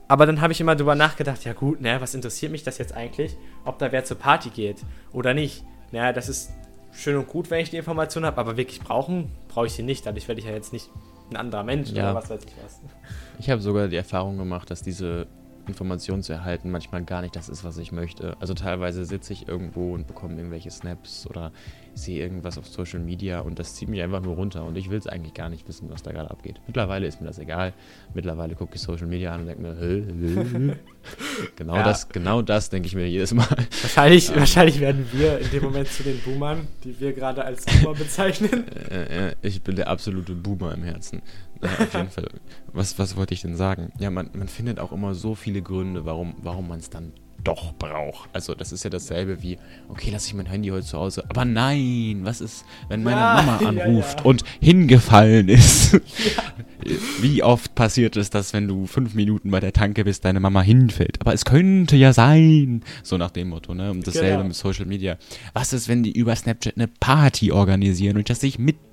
Aber 0.08 0.26
dann 0.26 0.42
habe 0.42 0.54
ich 0.54 0.62
immer 0.62 0.76
drüber 0.76 0.96
nachgedacht, 0.96 1.44
ja 1.46 1.54
gut, 1.54 1.82
ne, 1.82 2.00
was 2.00 2.14
interessiert 2.14 2.52
mich 2.52 2.64
das 2.64 2.78
jetzt 2.78 2.94
eigentlich, 2.94 3.36
ob 3.66 3.80
da 3.80 3.92
wer 3.92 4.06
zur 4.06 4.18
Party 4.18 4.50
geht 4.50 4.78
oder 5.12 5.34
nicht. 5.34 5.64
Naja, 5.92 6.14
das 6.14 6.30
ist 6.30 6.52
schön 6.92 7.16
und 7.16 7.28
gut, 7.28 7.50
wenn 7.50 7.60
ich 7.62 7.70
die 7.70 7.78
Information 7.78 8.26
habe, 8.26 8.38
aber 8.38 8.58
wirklich 8.58 8.80
brauchen, 8.80 9.32
brauche 9.48 9.66
ich 9.66 9.74
sie 9.74 9.84
nicht. 9.84 10.06
Dadurch 10.06 10.28
werde 10.28 10.40
ich 10.40 10.48
ja 10.48 10.54
jetzt 10.54 10.74
nicht 10.74 10.90
ein 11.32 11.38
anderer 11.38 11.64
Mensch 11.64 11.90
ja. 11.90 12.04
oder 12.04 12.16
was 12.16 12.30
weiß 12.30 12.42
ich 12.46 12.54
was. 12.64 12.80
Ich 13.40 13.50
habe 13.50 13.62
sogar 13.62 13.88
die 13.88 13.96
Erfahrung 13.96 14.38
gemacht, 14.38 14.70
dass 14.70 14.84
diese 14.84 15.28
Informationen 15.68 16.22
zu 16.22 16.34
erhalten 16.34 16.70
manchmal 16.70 17.04
gar 17.04 17.22
nicht 17.22 17.36
das 17.36 17.50
ist, 17.50 17.64
was 17.64 17.78
ich 17.78 17.92
möchte. 17.92 18.38
Also 18.40 18.54
teilweise 18.54 19.06
sitze 19.06 19.34
ich 19.34 19.48
irgendwo 19.48 19.94
und 19.94 20.08
bekomme 20.08 20.36
irgendwelche 20.36 20.70
Snaps 20.70 21.26
oder 21.28 21.52
sehe 21.94 22.22
irgendwas 22.22 22.58
auf 22.58 22.68
Social 22.68 23.00
Media 23.00 23.40
und 23.40 23.60
das 23.60 23.76
zieht 23.76 23.90
mich 23.90 24.02
einfach 24.02 24.22
nur 24.22 24.36
runter 24.36 24.64
und 24.64 24.78
ich 24.78 24.90
will 24.90 24.98
es 24.98 25.08
eigentlich 25.08 25.34
gar 25.34 25.50
nicht 25.50 25.68
wissen, 25.68 25.90
was 25.90 26.04
da 26.04 26.12
gerade 26.12 26.32
abgeht. 26.32 26.60
Mittlerweile 26.68 27.08
ist 27.08 27.22
mir 27.22 27.28
das 27.28 27.40
egal. 27.40 27.74
Mittlerweile 28.14 28.56
gucke 28.56 28.76
ich 28.76 28.82
Social 28.82 29.08
Media 29.08 29.34
an 29.34 29.42
und 29.42 29.48
denke 29.48 29.62
mir, 29.62 29.76
hö, 29.78 30.04
hö, 30.06 30.74
genau 31.56 31.76
ja. 31.76 31.84
das, 31.84 32.10
genau 32.10 32.42
das 32.42 32.70
denke 32.70 32.88
ich 32.88 32.96
mir 32.96 33.08
jedes 33.08 33.34
Mal. 33.34 33.48
Wahrscheinlich, 33.82 34.30
ja. 34.30 34.36
wahrscheinlich 34.38 34.80
werden 34.80 35.08
wir 35.12 35.40
in 35.40 35.50
dem 35.52 35.64
Moment 35.64 35.88
zu 35.88 36.04
den 36.04 36.20
Boomern, 36.22 36.68
die 36.84 37.00
wir 37.00 37.14
gerade 37.14 37.46
als 37.46 37.66
Boomer 37.66 37.94
bezeichnen. 37.98 38.66
Äh, 38.90 39.30
äh, 39.30 39.36
ich 39.42 39.62
bin 39.62 39.76
der 39.76 39.88
absolute 39.90 40.34
Boomer 40.34 40.74
im 40.74 40.84
Herzen. 40.84 41.22
Ja, 41.62 41.70
auf 41.70 41.94
jeden 41.94 42.10
Fall. 42.10 42.28
Was, 42.74 42.98
was 42.98 43.16
wollte 43.16 43.36
ich 43.36 43.42
denn 43.42 43.56
sagen? 43.56 43.92
Ja, 44.00 44.10
man, 44.10 44.32
man 44.34 44.48
findet 44.48 44.80
auch 44.80 44.92
immer 44.92 45.14
so 45.14 45.36
viele 45.36 45.62
Gründe, 45.62 46.06
warum, 46.06 46.34
warum 46.42 46.68
man 46.68 46.80
es 46.80 46.90
dann 46.90 47.14
doch 47.44 47.74
brauche. 47.74 48.28
Also 48.34 48.56
das 48.56 48.72
ist 48.72 48.84
ja 48.84 48.90
dasselbe 48.90 49.42
wie, 49.42 49.58
okay, 49.90 50.10
lasse 50.12 50.28
ich 50.28 50.34
mein 50.34 50.46
Handy 50.46 50.70
heute 50.70 50.86
zu 50.86 50.98
Hause. 50.98 51.24
Aber 51.30 51.46
nein, 51.46 52.22
was 52.24 52.42
ist, 52.42 52.66
wenn 52.90 53.04
meine 53.04 53.18
ja, 53.18 53.36
Mama 53.36 53.58
anruft 53.58 54.12
ja, 54.20 54.24
ja. 54.24 54.24
und 54.24 54.44
hingefallen 54.62 55.50
ist? 55.50 56.00
Wie 57.22 57.44
oft 57.44 57.76
passiert 57.76 58.18
es, 58.18 58.30
dass 58.30 58.52
wenn 58.52 58.68
du 58.68 58.88
fünf 58.88 59.14
Minuten 59.14 59.52
bei 59.52 59.62
der 59.62 59.72
Tanke 59.72 60.04
bist, 60.04 60.26
deine 60.26 60.42
Mama 60.42 60.62
hinfällt? 60.62 61.22
Aber 61.22 61.34
es 61.34 61.46
könnte 61.46 61.96
ja 61.96 62.12
sein. 62.12 62.84
So 63.04 63.18
nach 63.18 63.32
dem 63.32 63.50
Motto, 63.50 63.74
ne? 63.74 63.92
Und 63.92 64.06
dasselbe 64.06 64.32
genau. 64.32 64.44
mit 64.46 64.56
Social 64.56 64.86
Media. 64.86 65.18
Was 65.54 65.72
ist, 65.72 65.88
wenn 65.88 66.04
die 66.04 66.12
über 66.12 66.36
Snapchat 66.36 66.76
eine 66.76 66.88
Party 66.88 67.54
organisieren 67.54 68.16
und 68.16 68.22
ich 68.22 68.26
das 68.26 68.44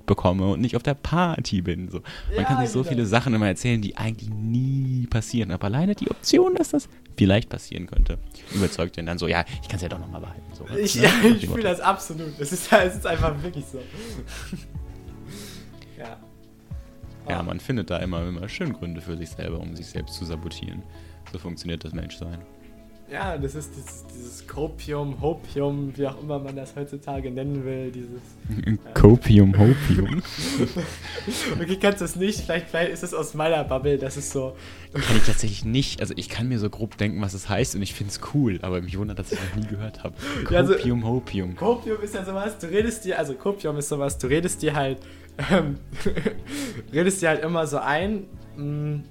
mitbekomme 0.01 0.47
und 0.47 0.61
nicht 0.61 0.75
auf 0.75 0.83
der 0.83 0.93
Party 0.93 1.61
bin? 1.61 1.89
So. 1.89 2.01
Man 2.35 2.45
kann 2.45 2.61
sich 2.61 2.69
so 2.69 2.79
genau. 2.79 2.89
viele 2.89 3.05
Sachen 3.05 3.33
immer 3.33 3.47
erzählen, 3.47 3.81
die 3.81 3.97
eigentlich 3.97 4.29
nie 4.29 5.07
passieren. 5.07 5.51
Aber 5.51 5.65
alleine 5.65 5.95
die 5.95 6.09
Option, 6.09 6.55
dass 6.55 6.69
das 6.69 6.89
vielleicht 7.17 7.49
passieren 7.49 7.87
könnte, 7.87 8.17
überzeugt 8.53 8.97
den 8.97 9.05
dann 9.05 9.17
so, 9.17 9.27
ja, 9.27 9.45
ich 9.61 9.67
kann 9.67 9.77
es 9.77 9.83
ja 9.83 9.89
doch 9.89 9.99
nochmal 9.99 10.21
behalten. 10.21 10.41
So, 10.53 10.65
ich, 10.75 10.95
ne? 10.95 11.03
ja, 11.03 11.11
ich 11.35 11.47
fühle 11.47 11.63
das 11.63 11.79
absolut. 11.79 12.39
Es 12.39 12.51
ist, 12.51 12.71
es 12.71 12.95
ist 12.95 13.07
einfach 13.07 13.41
wirklich 13.43 13.65
so. 13.65 13.77
ja. 15.97 16.17
Ja, 17.29 17.43
man 17.43 17.59
findet 17.59 17.89
da 17.89 17.97
immer, 17.97 18.27
immer 18.27 18.49
schön 18.49 18.73
Gründe 18.73 18.99
für 18.99 19.15
sich 19.15 19.29
selber, 19.29 19.59
um 19.59 19.75
sich 19.75 19.85
selbst 19.85 20.15
zu 20.15 20.25
sabotieren. 20.25 20.81
So 21.31 21.37
funktioniert 21.37 21.83
das 21.83 21.93
Menschsein. 21.93 22.39
Ja, 23.11 23.37
das 23.37 23.55
ist 23.55 23.71
dieses, 23.75 24.05
dieses 24.07 24.47
Copium, 24.47 25.19
Hopium, 25.19 25.91
wie 25.97 26.07
auch 26.07 26.21
immer 26.21 26.39
man 26.39 26.55
das 26.55 26.73
heutzutage 26.77 27.29
nennen 27.29 27.65
will. 27.65 27.91
Dieses 27.91 28.21
Copium, 28.93 29.53
Hopium. 29.57 30.23
okay, 31.61 31.77
kannst 31.81 31.99
du 31.99 32.05
es 32.05 32.15
nicht? 32.15 32.39
Vielleicht, 32.39 32.69
vielleicht 32.69 32.93
ist 32.93 33.03
es 33.03 33.13
aus 33.13 33.33
meiner 33.33 33.65
Bubble, 33.65 33.97
das 33.97 34.15
ist 34.15 34.31
so. 34.31 34.55
Kann 34.93 35.17
ich 35.17 35.23
tatsächlich 35.23 35.65
nicht. 35.65 35.99
Also 35.99 36.13
ich 36.15 36.29
kann 36.29 36.47
mir 36.47 36.57
so 36.57 36.69
grob 36.69 36.97
denken, 36.97 37.21
was 37.21 37.33
es 37.33 37.49
heißt 37.49 37.75
und 37.75 37.81
ich 37.81 37.93
finde 37.93 38.11
es 38.11 38.21
cool, 38.33 38.59
aber 38.61 38.81
mich 38.81 38.97
wundert, 38.97 39.19
dass 39.19 39.33
ich 39.33 39.39
noch 39.39 39.61
nie 39.61 39.67
gehört 39.67 40.05
habe. 40.05 40.15
Copium, 40.45 40.53
ja, 40.53 40.59
also, 40.59 41.03
Hopium. 41.03 41.55
Copium 41.57 42.01
ist 42.01 42.15
ja 42.15 42.23
sowas, 42.23 42.57
du 42.59 42.67
redest 42.67 43.03
dir, 43.03 43.19
also 43.19 43.33
Copium 43.33 43.75
ist 43.75 43.89
sowas, 43.89 44.17
du 44.17 44.27
redest 44.27 44.61
dir 44.61 44.73
halt, 44.73 44.99
ähm, 45.51 45.75
redest 46.93 47.21
dir 47.21 47.27
halt 47.27 47.43
immer 47.43 47.67
so 47.67 47.77
ein, 47.77 48.27
mh, 48.55 48.63
mm, 48.63 49.03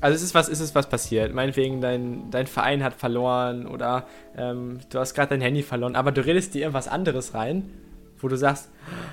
also 0.00 0.14
es 0.14 0.22
ist 0.22 0.34
was, 0.34 0.48
ist 0.48 0.60
es 0.60 0.74
was 0.74 0.88
passiert. 0.88 1.34
Meinetwegen, 1.34 1.80
dein, 1.80 2.30
dein 2.30 2.46
Verein 2.46 2.82
hat 2.82 2.94
verloren 2.94 3.66
oder 3.66 4.06
ähm, 4.36 4.80
du 4.90 4.98
hast 4.98 5.14
gerade 5.14 5.30
dein 5.30 5.40
Handy 5.40 5.62
verloren, 5.62 5.96
aber 5.96 6.12
du 6.12 6.24
redest 6.24 6.54
dir 6.54 6.62
irgendwas 6.62 6.88
anderes 6.88 7.34
rein, 7.34 7.70
wo 8.18 8.28
du 8.28 8.36
sagst, 8.36 8.68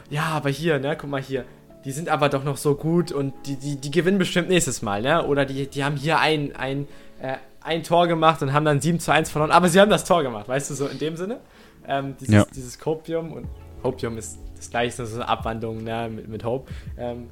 ja, 0.10 0.24
aber 0.26 0.50
hier, 0.50 0.80
ne, 0.80 0.98
guck 0.98 1.10
mal 1.10 1.22
hier, 1.22 1.46
die 1.86 1.92
sind 1.92 2.10
aber 2.10 2.30
doch 2.30 2.44
noch 2.44 2.58
so 2.58 2.76
gut 2.76 3.12
und 3.12 3.34
die, 3.46 3.56
die, 3.56 3.76
die 3.78 3.92
gewinnen 3.92 4.18
bestimmt 4.18 4.50
nächstes 4.50 4.82
Mal, 4.82 5.02
ne? 5.02 5.26
Oder 5.26 5.46
die, 5.46 5.68
die 5.68 5.84
haben 5.84 5.96
hier 5.96 6.20
ein, 6.20 6.56
ein, 6.56 6.88
äh, 7.22 7.38
ein 7.62 7.84
Tor 7.84 8.08
gemacht 8.08 8.42
und 8.42 8.54
haben 8.54 8.66
dann 8.66 8.82
7 8.82 9.00
zu 9.00 9.12
1 9.12 9.32
verloren, 9.32 9.52
aber 9.52 9.70
sie 9.70 9.80
haben 9.80 9.90
das 9.90 10.06
Tor 10.06 10.24
gemacht, 10.24 10.48
weißt 10.48 10.70
du, 10.70 10.76
so 10.76 10.88
in 10.88 11.00
dem 11.00 11.16
Sinne. 11.16 11.40
Ähm, 11.88 12.16
dieses, 12.20 12.36
ja. 12.36 12.46
dieses 12.56 12.78
Copium 12.78 13.34
und 13.34 13.48
Hopium 13.84 14.18
ist 14.18 14.38
das 14.56 14.70
gleiche, 14.70 15.06
so 15.06 15.16
eine 15.16 15.28
Abwandlung 15.28 15.84
ne, 15.84 16.10
mit, 16.14 16.28
mit 16.28 16.44
Hope. 16.44 16.72
Ähm, 16.98 17.30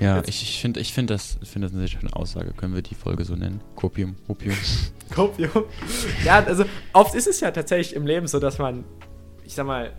Ja, 0.00 0.22
ich, 0.26 0.42
ich 0.42 0.60
finde 0.60 0.80
ich 0.80 0.92
find 0.92 1.10
das, 1.10 1.38
find 1.42 1.64
das 1.64 1.72
eine 1.72 1.80
sehr 1.86 1.98
schöne 1.98 2.14
Aussage. 2.14 2.52
Können 2.52 2.74
wir 2.74 2.82
die 2.82 2.94
Folge 2.94 3.24
so 3.24 3.34
nennen? 3.34 3.60
Kopium, 3.76 4.16
Opium. 4.28 4.56
Kopium. 5.14 5.64
Ja, 6.24 6.44
also 6.44 6.64
oft 6.92 7.14
ist 7.14 7.26
es 7.26 7.40
ja 7.40 7.50
tatsächlich 7.50 7.96
im 7.96 8.06
Leben 8.06 8.26
so, 8.26 8.38
dass 8.38 8.58
man, 8.58 8.84
ich 9.44 9.54
sag 9.54 9.66
mal, 9.66 9.92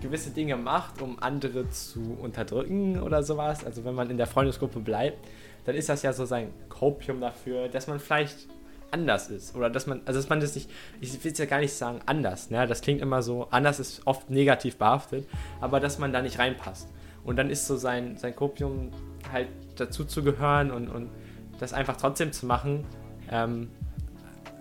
gewisse 0.00 0.30
Dinge 0.30 0.56
macht, 0.56 1.02
um 1.02 1.18
andere 1.22 1.68
zu 1.70 2.16
unterdrücken 2.20 3.00
oder 3.00 3.22
sowas. 3.22 3.64
Also 3.64 3.84
wenn 3.84 3.94
man 3.94 4.10
in 4.10 4.16
der 4.16 4.26
Freundesgruppe 4.26 4.80
bleibt, 4.80 5.18
dann 5.64 5.74
ist 5.74 5.88
das 5.88 6.02
ja 6.02 6.12
so 6.12 6.24
sein 6.24 6.52
Kopium 6.68 7.20
dafür, 7.20 7.68
dass 7.68 7.86
man 7.86 8.00
vielleicht 8.00 8.48
anders 8.90 9.28
ist. 9.28 9.54
Oder 9.54 9.70
dass 9.70 9.86
man, 9.86 10.00
also 10.04 10.18
dass 10.18 10.28
man 10.28 10.40
das 10.40 10.54
nicht, 10.54 10.70
ich 11.00 11.22
will 11.22 11.32
es 11.32 11.38
ja 11.38 11.44
gar 11.44 11.60
nicht 11.60 11.72
sagen 11.72 12.00
anders, 12.06 12.50
ne? 12.50 12.66
Das 12.66 12.80
klingt 12.80 13.00
immer 13.00 13.22
so, 13.22 13.46
anders 13.50 13.78
ist 13.78 14.02
oft 14.04 14.30
negativ 14.30 14.76
behaftet, 14.76 15.28
aber 15.60 15.80
dass 15.80 15.98
man 15.98 16.12
da 16.12 16.22
nicht 16.22 16.38
reinpasst. 16.38 16.88
Und 17.24 17.36
dann 17.36 17.50
ist 17.50 17.66
so 17.66 17.76
sein, 17.76 18.16
sein 18.16 18.34
Kopium 18.34 18.90
halt 19.30 19.48
dazu 19.76 20.04
zu 20.04 20.22
gehören 20.22 20.70
und, 20.70 20.88
und 20.88 21.10
das 21.58 21.72
einfach 21.72 21.96
trotzdem 21.96 22.32
zu 22.32 22.46
machen. 22.46 22.84
Ähm, 23.30 23.70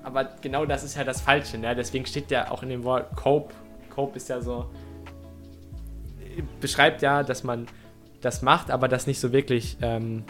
aber 0.03 0.26
genau 0.41 0.65
das 0.65 0.84
ist 0.84 0.95
ja 0.95 1.03
das 1.03 1.22
Falsche, 1.22 1.57
ne? 1.57 1.76
Deswegen 1.76 2.06
steht 2.06 2.31
ja 2.31 2.52
auch 2.52 2.64
in 2.64 2.69
dem 2.69 2.84
Wort 2.84 3.15
Cope. 3.15 3.53
Cope 3.90 4.18
ist 4.18 4.30
ja 4.30 4.41
so, 4.41 4.69
beschreibt 6.60 7.02
ja, 7.02 7.23
dass 7.23 7.44
man 7.44 7.68
das 8.22 8.41
macht, 8.41 8.72
aber 8.72 8.88
das 8.88 9.07
nicht 9.07 9.19
so 9.19 9.31
wirklich, 9.31 9.77
ähm, 9.81 10.23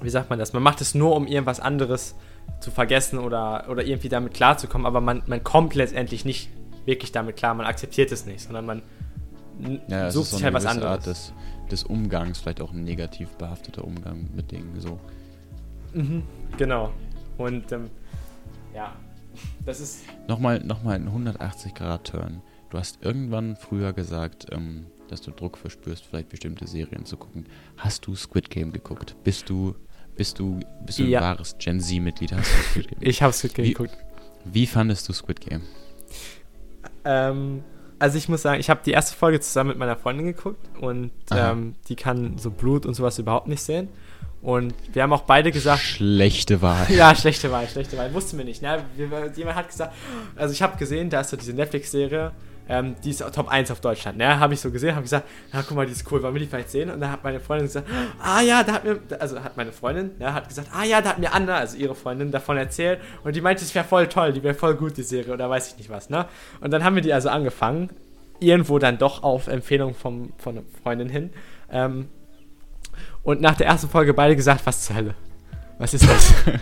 wie 0.00 0.10
sagt 0.10 0.30
man 0.30 0.38
das? 0.38 0.52
Man 0.52 0.62
macht 0.62 0.80
es 0.80 0.94
nur, 0.94 1.14
um 1.14 1.26
irgendwas 1.26 1.60
anderes 1.60 2.14
zu 2.60 2.70
vergessen 2.70 3.18
oder, 3.18 3.66
oder 3.68 3.84
irgendwie 3.84 4.08
damit 4.08 4.34
klarzukommen, 4.34 4.86
aber 4.86 5.00
man, 5.00 5.22
man 5.26 5.44
kommt 5.44 5.74
letztendlich 5.74 6.24
nicht 6.24 6.50
wirklich 6.84 7.12
damit 7.12 7.36
klar, 7.36 7.54
man 7.54 7.66
akzeptiert 7.66 8.10
es 8.12 8.26
nicht, 8.26 8.40
sondern 8.40 8.66
man 8.66 8.82
ja, 9.88 10.10
sucht 10.10 10.30
sich 10.30 10.38
so 10.38 10.44
halt 10.44 10.54
was 10.54 10.66
anderes. 10.66 10.90
Art 10.90 11.06
des, 11.06 11.32
des 11.70 11.84
Umgangs, 11.84 12.38
vielleicht 12.38 12.60
auch 12.60 12.72
ein 12.72 12.84
negativ 12.84 13.30
behafteter 13.36 13.84
Umgang 13.84 14.28
mit 14.34 14.50
Dingen 14.50 14.80
so. 14.80 14.98
Mhm, 15.94 16.22
genau. 16.56 16.92
Und 17.38 17.70
ähm, 17.72 17.90
ja, 18.74 18.94
das 19.64 19.80
ist. 19.80 20.04
Nochmal, 20.28 20.60
nochmal 20.60 20.96
ein 20.96 21.08
180-Grad-Turn. 21.08 22.42
Du 22.70 22.78
hast 22.78 23.02
irgendwann 23.02 23.56
früher 23.56 23.92
gesagt, 23.92 24.46
ähm, 24.50 24.86
dass 25.08 25.20
du 25.20 25.30
Druck 25.30 25.58
verspürst, 25.58 26.06
vielleicht 26.06 26.30
bestimmte 26.30 26.66
Serien 26.66 27.04
zu 27.04 27.16
gucken. 27.16 27.46
Hast 27.76 28.06
du 28.06 28.14
Squid 28.14 28.48
Game 28.48 28.72
geguckt? 28.72 29.14
Bist 29.24 29.50
du, 29.50 29.74
bist 30.16 30.38
du, 30.38 30.60
bist 30.86 30.98
du 30.98 31.04
ja. 31.04 31.20
ein 31.20 31.24
wahres 31.24 31.56
Gen 31.58 31.80
Z-Mitglied? 31.80 32.32
Hast 32.32 32.50
du 32.50 32.62
Squid 32.70 32.88
Game? 32.88 32.98
ich 33.02 33.22
habe 33.22 33.32
Squid 33.32 33.54
Game 33.54 33.66
wie, 33.66 33.72
geguckt. 33.74 33.96
Wie 34.44 34.66
fandest 34.66 35.08
du 35.08 35.12
Squid 35.12 35.40
Game? 35.40 35.62
Ähm, 37.04 37.62
also 38.02 38.18
ich 38.18 38.28
muss 38.28 38.42
sagen, 38.42 38.58
ich 38.58 38.68
habe 38.68 38.80
die 38.84 38.90
erste 38.90 39.14
Folge 39.16 39.38
zusammen 39.38 39.68
mit 39.68 39.78
meiner 39.78 39.94
Freundin 39.94 40.26
geguckt 40.26 40.58
und 40.80 41.12
ähm, 41.30 41.76
die 41.88 41.94
kann 41.94 42.36
so 42.36 42.50
Blut 42.50 42.84
und 42.84 42.94
sowas 42.94 43.16
überhaupt 43.20 43.46
nicht 43.46 43.62
sehen. 43.62 43.88
Und 44.42 44.74
wir 44.92 45.04
haben 45.04 45.12
auch 45.12 45.22
beide 45.22 45.52
gesagt. 45.52 45.82
Schlechte 45.82 46.62
Wahl. 46.62 46.86
Ja, 46.90 47.14
schlechte 47.14 47.52
Wahl, 47.52 47.68
schlechte 47.68 47.96
Wahl. 47.96 48.12
Wussten 48.12 48.38
wir 48.38 48.44
nicht. 48.44 48.60
Ne? 48.60 48.82
jemand 49.36 49.54
hat 49.54 49.68
gesagt, 49.68 49.94
also 50.34 50.52
ich 50.52 50.62
habe 50.62 50.76
gesehen, 50.78 51.10
da 51.10 51.20
ist 51.20 51.30
so 51.30 51.36
diese 51.36 51.52
Netflix-Serie 51.52 52.32
ähm, 52.68 52.94
die 53.02 53.10
ist 53.10 53.24
Top 53.34 53.48
1 53.48 53.70
auf 53.70 53.80
Deutschland. 53.80 54.18
Ne? 54.18 54.38
Habe 54.38 54.54
ich 54.54 54.60
so 54.60 54.70
gesehen, 54.70 54.92
habe 54.92 55.02
gesagt, 55.02 55.28
ja, 55.52 55.62
guck 55.66 55.76
mal, 55.76 55.86
die 55.86 55.92
ist 55.92 56.10
cool, 56.10 56.22
wollen 56.22 56.34
wir 56.34 56.40
die 56.40 56.46
vielleicht 56.46 56.70
sehen? 56.70 56.90
Und 56.90 57.00
dann 57.00 57.10
hat 57.10 57.24
meine 57.24 57.40
Freundin 57.40 57.66
gesagt, 57.66 57.88
ah 58.20 58.40
ja, 58.40 58.62
da 58.62 58.72
hat 58.72 58.84
mir, 58.84 59.00
also 59.18 59.42
hat 59.42 59.56
meine 59.56 59.72
Freundin, 59.72 60.12
ja, 60.18 60.32
hat 60.32 60.48
gesagt, 60.48 60.68
ah 60.72 60.84
ja, 60.84 61.00
da 61.00 61.10
hat 61.10 61.18
mir 61.18 61.32
Anna, 61.32 61.56
also 61.56 61.76
ihre 61.76 61.94
Freundin, 61.94 62.30
davon 62.30 62.56
erzählt. 62.56 63.00
Und 63.24 63.36
die 63.36 63.40
meinte, 63.40 63.64
es 63.64 63.74
wäre 63.74 63.84
voll 63.84 64.06
toll, 64.06 64.32
die 64.32 64.42
wäre 64.42 64.54
voll 64.54 64.74
gut, 64.74 64.96
die 64.96 65.02
Serie, 65.02 65.32
oder 65.32 65.50
weiß 65.50 65.68
ich 65.68 65.78
nicht 65.78 65.90
was, 65.90 66.08
ne? 66.08 66.26
Und 66.60 66.70
dann 66.70 66.84
haben 66.84 66.94
wir 66.94 67.02
die 67.02 67.12
also 67.12 67.28
angefangen, 67.28 67.90
irgendwo 68.38 68.78
dann 68.78 68.98
doch 68.98 69.22
auf 69.22 69.48
Empfehlung 69.48 69.94
vom, 69.94 70.32
von 70.38 70.58
einer 70.58 70.66
Freundin 70.82 71.08
hin. 71.08 71.30
Ähm, 71.70 72.08
und 73.22 73.40
nach 73.40 73.56
der 73.56 73.66
ersten 73.66 73.88
Folge 73.88 74.14
beide 74.14 74.36
gesagt, 74.36 74.62
was 74.64 74.82
zur 74.82 74.96
Hölle? 74.96 75.14
Was 75.78 75.94
ist 75.94 76.08
das? 76.08 76.34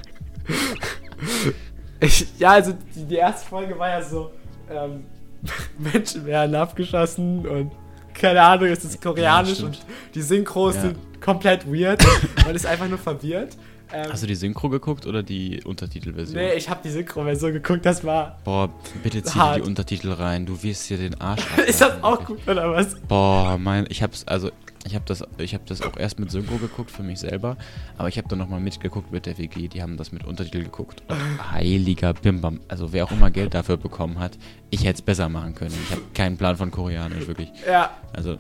ich, 2.01 2.27
ja, 2.39 2.51
also 2.51 2.73
die, 2.95 3.05
die 3.05 3.17
erste 3.17 3.49
Folge 3.49 3.79
war 3.79 3.89
ja 3.89 4.03
so, 4.03 4.31
ähm, 4.71 5.05
Menschen 5.79 6.27
werden 6.27 6.55
abgeschossen 6.55 7.47
und 7.47 7.73
keine 8.15 8.43
Ahnung, 8.43 8.69
es 8.69 8.85
ist 8.85 9.01
koreanisch 9.01 9.61
ja, 9.61 9.67
und 9.67 9.79
die 10.15 10.23
Synchros 10.23 10.75
ja. 10.77 10.83
sind 10.83 11.21
komplett 11.21 11.67
weird. 11.67 12.05
Man 12.45 12.55
ist 12.55 12.67
einfach 12.67 12.89
nur 12.89 12.99
verwirrt. 12.99 13.57
Ähm, 13.93 14.13
Hast 14.13 14.23
du 14.23 14.27
die 14.27 14.35
Synchro 14.35 14.69
geguckt 14.69 15.07
oder 15.07 15.23
die 15.23 15.63
Untertitelversion? 15.65 16.37
Nee, 16.37 16.55
ich 16.55 16.69
habe 16.69 16.81
die 16.85 16.91
Synchro-Version 16.91 17.53
geguckt, 17.53 17.85
das 17.85 18.05
war. 18.05 18.39
Boah, 18.45 18.71
bitte 19.03 19.23
zieh 19.23 19.39
dir 19.39 19.55
die 19.57 19.63
Untertitel 19.63 20.13
rein, 20.13 20.47
du 20.47 20.63
wirst 20.63 20.89
dir 20.91 20.97
den 20.97 21.21
Arsch. 21.21 21.43
ist 21.67 21.81
das 21.81 22.03
auch 22.03 22.25
gut 22.25 22.47
oder 22.47 22.73
was? 22.73 22.95
Boah, 23.09 23.59
mein, 23.59 23.87
ich 23.89 24.03
hab's, 24.03 24.25
also 24.27 24.51
ich 24.87 24.95
habe 24.95 25.05
das, 25.07 25.21
hab 25.21 25.67
das 25.67 25.83
auch 25.83 25.97
erst 25.97 26.19
mit 26.19 26.31
Synchro 26.31 26.57
geguckt 26.57 26.91
für 26.91 27.03
mich 27.03 27.21
selber, 27.21 27.57
aber 27.99 28.09
ich 28.09 28.17
habe 28.17 28.29
dann 28.29 28.39
nochmal 28.39 28.61
mitgeguckt 28.61 29.13
mit 29.13 29.27
der 29.27 29.37
WG, 29.37 29.69
die 29.69 29.83
haben 29.83 29.97
das 29.97 30.11
mit 30.11 30.25
Untertitel 30.25 30.63
geguckt. 30.63 31.03
Und 31.09 31.53
heiliger 31.53 32.15
Bimbam, 32.15 32.61
also 32.69 32.93
wer 32.93 33.05
auch 33.05 33.11
immer 33.11 33.31
Geld 33.31 33.55
dafür 33.55 33.77
bekommen 33.77 34.19
hat, 34.19 34.39
ich 34.71 34.85
hätte 34.85 34.95
es 34.95 35.03
besser 35.03 35.29
machen 35.29 35.55
können. 35.55 35.75
Ich 35.85 35.91
habe 35.91 36.03
keinen 36.15 36.37
Plan 36.39 36.57
von 36.57 36.71
Koreanisch, 36.71 37.27
wirklich. 37.27 37.51
Ja. 37.67 37.91
Also, 38.13 38.39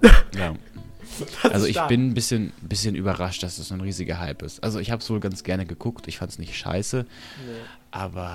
ja. 0.38 0.54
Also 1.42 1.66
ich 1.66 1.80
bin 1.82 2.10
ein 2.10 2.14
bisschen, 2.14 2.52
bisschen 2.62 2.94
überrascht, 2.94 3.42
dass 3.42 3.56
das 3.56 3.72
ein 3.72 3.80
riesiger 3.80 4.20
Hype 4.20 4.42
ist. 4.42 4.62
Also 4.62 4.78
ich 4.78 4.92
habe 4.92 5.02
es 5.02 5.10
wohl 5.10 5.18
ganz 5.18 5.42
gerne 5.42 5.66
geguckt, 5.66 6.06
ich 6.06 6.18
fand 6.18 6.30
es 6.30 6.38
nicht 6.38 6.56
scheiße, 6.56 7.04
nee. 7.46 7.52
Aber 7.90 8.30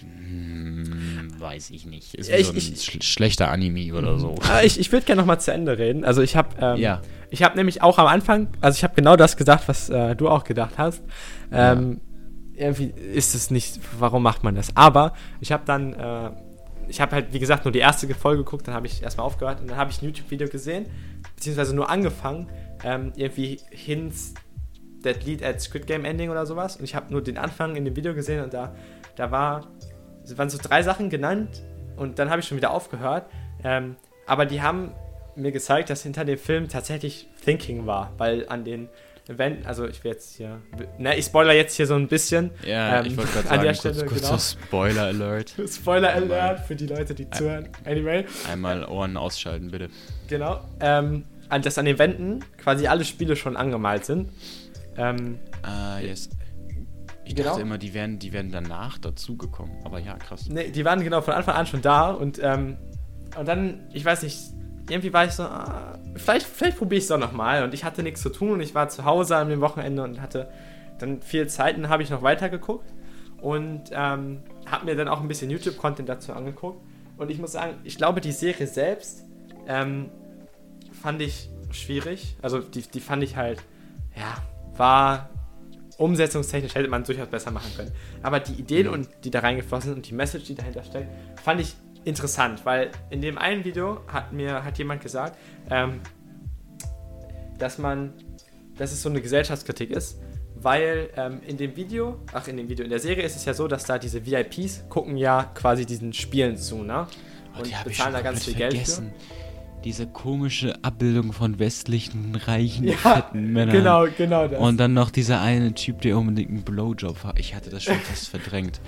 hm, 0.00 1.28
weiß 1.38 1.70
ich 1.70 1.86
nicht. 1.86 2.14
Ist 2.14 2.30
ich, 2.30 2.46
so 2.46 2.52
ein 2.52 2.58
ich, 2.58 2.80
sch 2.82 3.02
schlechter 3.02 3.50
Anime 3.50 3.94
oder 3.94 4.18
so. 4.18 4.34
Ah, 4.42 4.62
ich, 4.62 4.78
ich 4.78 4.92
würde 4.92 5.06
gerne 5.06 5.22
nochmal 5.22 5.40
zu 5.40 5.52
Ende 5.52 5.78
reden. 5.78 6.04
Also 6.04 6.22
ich 6.22 6.36
habe 6.36 6.48
ähm, 6.60 6.76
ja. 6.78 7.00
ich 7.30 7.40
nämlich 7.54 7.82
auch 7.82 7.98
am 7.98 8.06
Anfang, 8.06 8.48
also 8.60 8.76
ich 8.76 8.84
habe 8.84 8.94
genau 8.94 9.16
das 9.16 9.36
gesagt, 9.36 9.68
was 9.68 9.88
äh, 9.88 10.14
du 10.14 10.28
auch 10.28 10.44
gedacht 10.44 10.74
hast. 10.76 11.02
Ähm, 11.50 12.00
ja. 12.54 12.66
Irgendwie 12.66 12.92
ist 13.14 13.34
es 13.34 13.50
nicht, 13.50 13.78
warum 13.98 14.22
macht 14.22 14.42
man 14.42 14.54
das? 14.54 14.76
Aber 14.76 15.14
ich 15.40 15.52
habe 15.52 15.62
dann 15.64 15.94
äh, 15.94 16.30
ich 16.88 17.00
habe 17.00 17.14
halt, 17.14 17.32
wie 17.32 17.38
gesagt, 17.38 17.64
nur 17.64 17.72
die 17.72 17.78
erste 17.78 18.12
Folge 18.14 18.44
geguckt, 18.44 18.66
dann 18.66 18.74
habe 18.74 18.86
ich 18.86 19.02
erstmal 19.02 19.26
aufgehört 19.26 19.60
und 19.60 19.70
dann 19.70 19.76
habe 19.76 19.90
ich 19.90 20.02
ein 20.02 20.06
YouTube-Video 20.06 20.48
gesehen, 20.48 20.86
beziehungsweise 21.36 21.74
nur 21.74 21.90
angefangen, 21.90 22.48
ähm, 22.82 23.12
irgendwie 23.16 23.60
Hints 23.70 24.34
that 25.08 25.24
lead 25.24 25.42
at 25.42 25.60
Squid 25.60 25.86
Game 25.86 26.04
Ending 26.04 26.30
oder 26.30 26.46
sowas. 26.46 26.76
Und 26.76 26.84
ich 26.84 26.94
habe 26.94 27.10
nur 27.10 27.22
den 27.22 27.38
Anfang 27.38 27.76
in 27.76 27.84
dem 27.84 27.96
Video 27.96 28.14
gesehen 28.14 28.42
und 28.42 28.54
da, 28.54 28.74
da 29.16 29.30
war, 29.30 29.66
waren 30.36 30.50
so 30.50 30.58
drei 30.60 30.82
Sachen 30.82 31.10
genannt 31.10 31.62
und 31.96 32.18
dann 32.18 32.30
habe 32.30 32.40
ich 32.40 32.46
schon 32.46 32.56
wieder 32.56 32.70
aufgehört. 32.70 33.26
Ähm, 33.64 33.96
aber 34.26 34.46
die 34.46 34.62
haben 34.62 34.92
mir 35.36 35.52
gezeigt, 35.52 35.90
dass 35.90 36.02
hinter 36.02 36.24
dem 36.24 36.38
Film 36.38 36.68
tatsächlich 36.68 37.28
Thinking 37.44 37.86
war, 37.86 38.12
weil 38.18 38.46
an 38.48 38.64
den 38.64 38.88
wenn, 39.30 39.66
also 39.66 39.86
ich 39.86 40.04
werde 40.04 40.16
jetzt 40.16 40.36
hier, 40.36 40.62
ne, 40.96 41.18
ich 41.18 41.26
spoiler 41.26 41.52
jetzt 41.52 41.76
hier 41.76 41.86
so 41.86 41.94
ein 41.94 42.08
bisschen. 42.08 42.50
Ja, 42.64 43.00
ähm, 43.00 43.06
ich 43.06 43.16
wollte 43.16 43.32
gerade 43.32 43.48
sagen, 43.48 43.62
der 43.62 43.74
Stelle, 43.74 44.06
kurz, 44.06 44.22
genau. 44.22 44.38
Spoiler 44.38 45.02
Alert. 45.02 45.54
Spoiler 45.68 46.14
Alert 46.14 46.60
für 46.60 46.74
die 46.74 46.86
Leute, 46.86 47.14
die 47.14 47.28
zuhören. 47.28 47.68
Anyway. 47.84 48.24
Einmal 48.50 48.86
Ohren 48.86 49.18
ausschalten, 49.18 49.70
bitte. 49.70 49.90
Genau. 50.28 50.64
Ähm, 50.80 51.24
dass 51.50 51.76
an 51.76 51.84
den 51.84 51.98
Wänden 51.98 52.42
quasi 52.56 52.86
alle 52.86 53.04
Spiele 53.04 53.36
schon 53.36 53.56
angemalt 53.56 54.06
sind. 54.06 54.30
Ähm, 54.98 55.38
ah, 55.62 55.98
yes. 56.00 56.28
Ich 57.24 57.34
genau. 57.34 57.50
dachte 57.50 57.62
immer, 57.62 57.78
die 57.78 57.94
wären, 57.94 58.18
die 58.18 58.32
wären 58.32 58.50
danach 58.50 58.98
dazugekommen. 58.98 59.84
Aber 59.84 59.98
ja, 59.98 60.16
krass. 60.16 60.48
Ne, 60.48 60.70
die 60.70 60.84
waren 60.84 61.02
genau 61.02 61.20
von 61.20 61.34
Anfang 61.34 61.54
an 61.56 61.66
schon 61.66 61.82
da 61.82 62.10
und, 62.10 62.40
ähm, 62.42 62.78
und 63.38 63.46
dann, 63.46 63.86
ich 63.92 64.04
weiß 64.04 64.22
nicht, 64.22 64.38
irgendwie 64.88 65.12
war 65.12 65.26
ich 65.26 65.32
so, 65.32 65.42
ah, 65.42 65.98
vielleicht, 66.16 66.46
vielleicht 66.46 66.78
probiere 66.78 66.98
ich 66.98 67.04
es 67.04 67.08
doch 67.08 67.18
nochmal. 67.18 67.62
Und 67.64 67.74
ich 67.74 67.84
hatte 67.84 68.02
nichts 68.02 68.22
zu 68.22 68.30
tun 68.30 68.52
und 68.52 68.60
ich 68.60 68.74
war 68.74 68.88
zu 68.88 69.04
Hause 69.04 69.36
an 69.36 69.48
dem 69.48 69.60
Wochenende 69.60 70.02
und 70.02 70.20
hatte 70.20 70.50
dann 70.98 71.20
viel 71.20 71.46
Zeit 71.48 71.76
und 71.76 71.88
habe 71.88 72.02
ich 72.02 72.10
noch 72.10 72.22
weitergeguckt 72.22 72.92
und 73.40 73.90
ähm, 73.92 74.40
habe 74.66 74.86
mir 74.86 74.96
dann 74.96 75.08
auch 75.08 75.20
ein 75.20 75.28
bisschen 75.28 75.50
YouTube-Content 75.50 76.08
dazu 76.08 76.32
angeguckt. 76.32 76.82
Und 77.16 77.30
ich 77.30 77.38
muss 77.38 77.52
sagen, 77.52 77.74
ich 77.84 77.98
glaube, 77.98 78.20
die 78.20 78.32
Serie 78.32 78.66
selbst 78.66 79.24
ähm, 79.66 80.10
fand 81.02 81.20
ich 81.20 81.50
schwierig. 81.70 82.36
Also 82.42 82.60
die, 82.60 82.82
die 82.82 83.00
fand 83.00 83.22
ich 83.22 83.36
halt, 83.36 83.62
ja, 84.16 84.36
war 84.78 85.30
umsetzungstechnisch 85.98 86.74
hätte 86.74 86.88
man 86.88 87.04
durchaus 87.04 87.28
besser 87.28 87.50
machen 87.50 87.70
können. 87.76 87.92
Aber 88.22 88.40
die 88.40 88.52
Ideen, 88.52 88.86
mhm. 88.86 88.92
und 88.92 89.08
die 89.24 89.30
da 89.30 89.40
reingeflossen 89.40 89.90
sind 89.90 89.96
und 89.96 90.08
die 90.08 90.14
Message, 90.14 90.44
die 90.44 90.54
dahinter 90.54 90.84
steckt, 90.84 91.08
fand 91.42 91.60
ich 91.60 91.74
interessant, 92.04 92.64
weil 92.64 92.90
in 93.10 93.20
dem 93.20 93.36
einen 93.36 93.64
Video 93.64 94.00
hat 94.06 94.32
mir 94.32 94.64
hat 94.64 94.78
jemand 94.78 95.02
gesagt, 95.02 95.36
ähm, 95.70 96.00
dass 97.58 97.78
man, 97.78 98.14
dass 98.76 98.92
es 98.92 99.02
so 99.02 99.08
eine 99.08 99.20
Gesellschaftskritik 99.20 99.90
ist, 99.90 100.20
weil 100.54 101.10
ähm, 101.16 101.40
in 101.46 101.56
dem 101.56 101.76
Video, 101.76 102.20
ach 102.32 102.46
in 102.46 102.56
dem 102.56 102.68
Video, 102.68 102.84
in 102.84 102.90
der 102.90 103.00
Serie 103.00 103.24
ist 103.24 103.36
es 103.36 103.44
ja 103.44 103.52
so, 103.52 103.66
dass 103.66 103.84
da 103.84 103.98
diese 103.98 104.24
VIPs 104.24 104.84
gucken 104.88 105.16
ja 105.16 105.50
quasi 105.54 105.84
diesen 105.84 106.12
Spielen 106.12 106.56
zu, 106.56 106.82
ne? 106.82 107.06
Oh, 107.54 107.62
Und 107.62 107.72
oh, 107.72 107.84
bezahlen 107.84 108.12
da 108.12 108.20
ganz 108.20 108.44
viel 108.44 108.54
vergessen. 108.54 109.10
Geld 109.10 109.22
für 109.22 109.47
diese 109.88 110.06
komische 110.06 110.74
Abbildung 110.84 111.32
von 111.32 111.58
westlichen, 111.58 112.34
reichen, 112.34 112.84
ja, 112.84 112.92
fetten 112.98 113.54
Männern. 113.54 113.74
Genau, 113.74 114.06
genau 114.18 114.46
das. 114.46 114.60
Und 114.60 114.76
dann 114.78 114.92
noch 114.92 115.10
dieser 115.10 115.40
eine 115.40 115.72
Typ, 115.72 116.02
der 116.02 116.18
unbedingt 116.18 116.50
einen 116.50 116.62
Blowjob 116.62 117.24
hat. 117.24 117.38
Ich 117.38 117.54
hatte 117.54 117.70
das 117.70 117.84
schon 117.84 117.94
fast 117.94 118.28
verdrängt. 118.36 118.82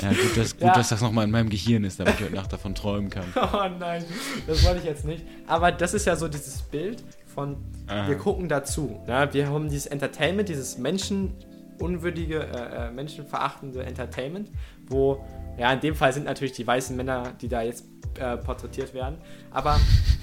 Ja, 0.00 0.08
gut, 0.08 0.34
dass, 0.34 0.54
gut, 0.54 0.62
ja. 0.62 0.72
dass 0.72 0.88
das 0.88 1.02
nochmal 1.02 1.26
in 1.26 1.30
meinem 1.30 1.50
Gehirn 1.50 1.84
ist, 1.84 2.00
damit 2.00 2.14
ich 2.14 2.22
heute 2.24 2.34
Nacht 2.34 2.54
davon 2.54 2.74
träumen 2.74 3.10
kann. 3.10 3.24
Oh 3.36 3.68
nein, 3.78 4.02
das 4.46 4.64
wollte 4.64 4.78
ich 4.78 4.84
jetzt 4.86 5.04
nicht. 5.04 5.24
Aber 5.46 5.72
das 5.72 5.92
ist 5.92 6.06
ja 6.06 6.16
so 6.16 6.26
dieses 6.26 6.62
Bild 6.62 7.04
von, 7.26 7.56
Ah. 7.86 8.08
wir 8.08 8.16
gucken 8.16 8.48
dazu. 8.48 8.98
Ja, 9.06 9.32
wir 9.34 9.48
haben 9.50 9.68
dieses 9.68 9.86
Entertainment, 9.86 10.48
dieses 10.48 10.78
menschenunwürdige, 10.78 12.38
äh, 12.46 12.86
äh, 12.88 12.90
menschenverachtende 12.92 13.84
Entertainment, 13.84 14.50
wo, 14.88 15.22
ja, 15.58 15.70
in 15.72 15.80
dem 15.80 15.94
Fall 15.94 16.14
sind 16.14 16.24
natürlich 16.24 16.52
die 16.54 16.66
weißen 16.66 16.96
Männer, 16.96 17.34
die 17.42 17.48
da 17.48 17.60
jetzt 17.60 17.84
äh, 18.18 18.36
porträtiert 18.36 18.94
werden, 18.94 19.18
aber 19.50 19.78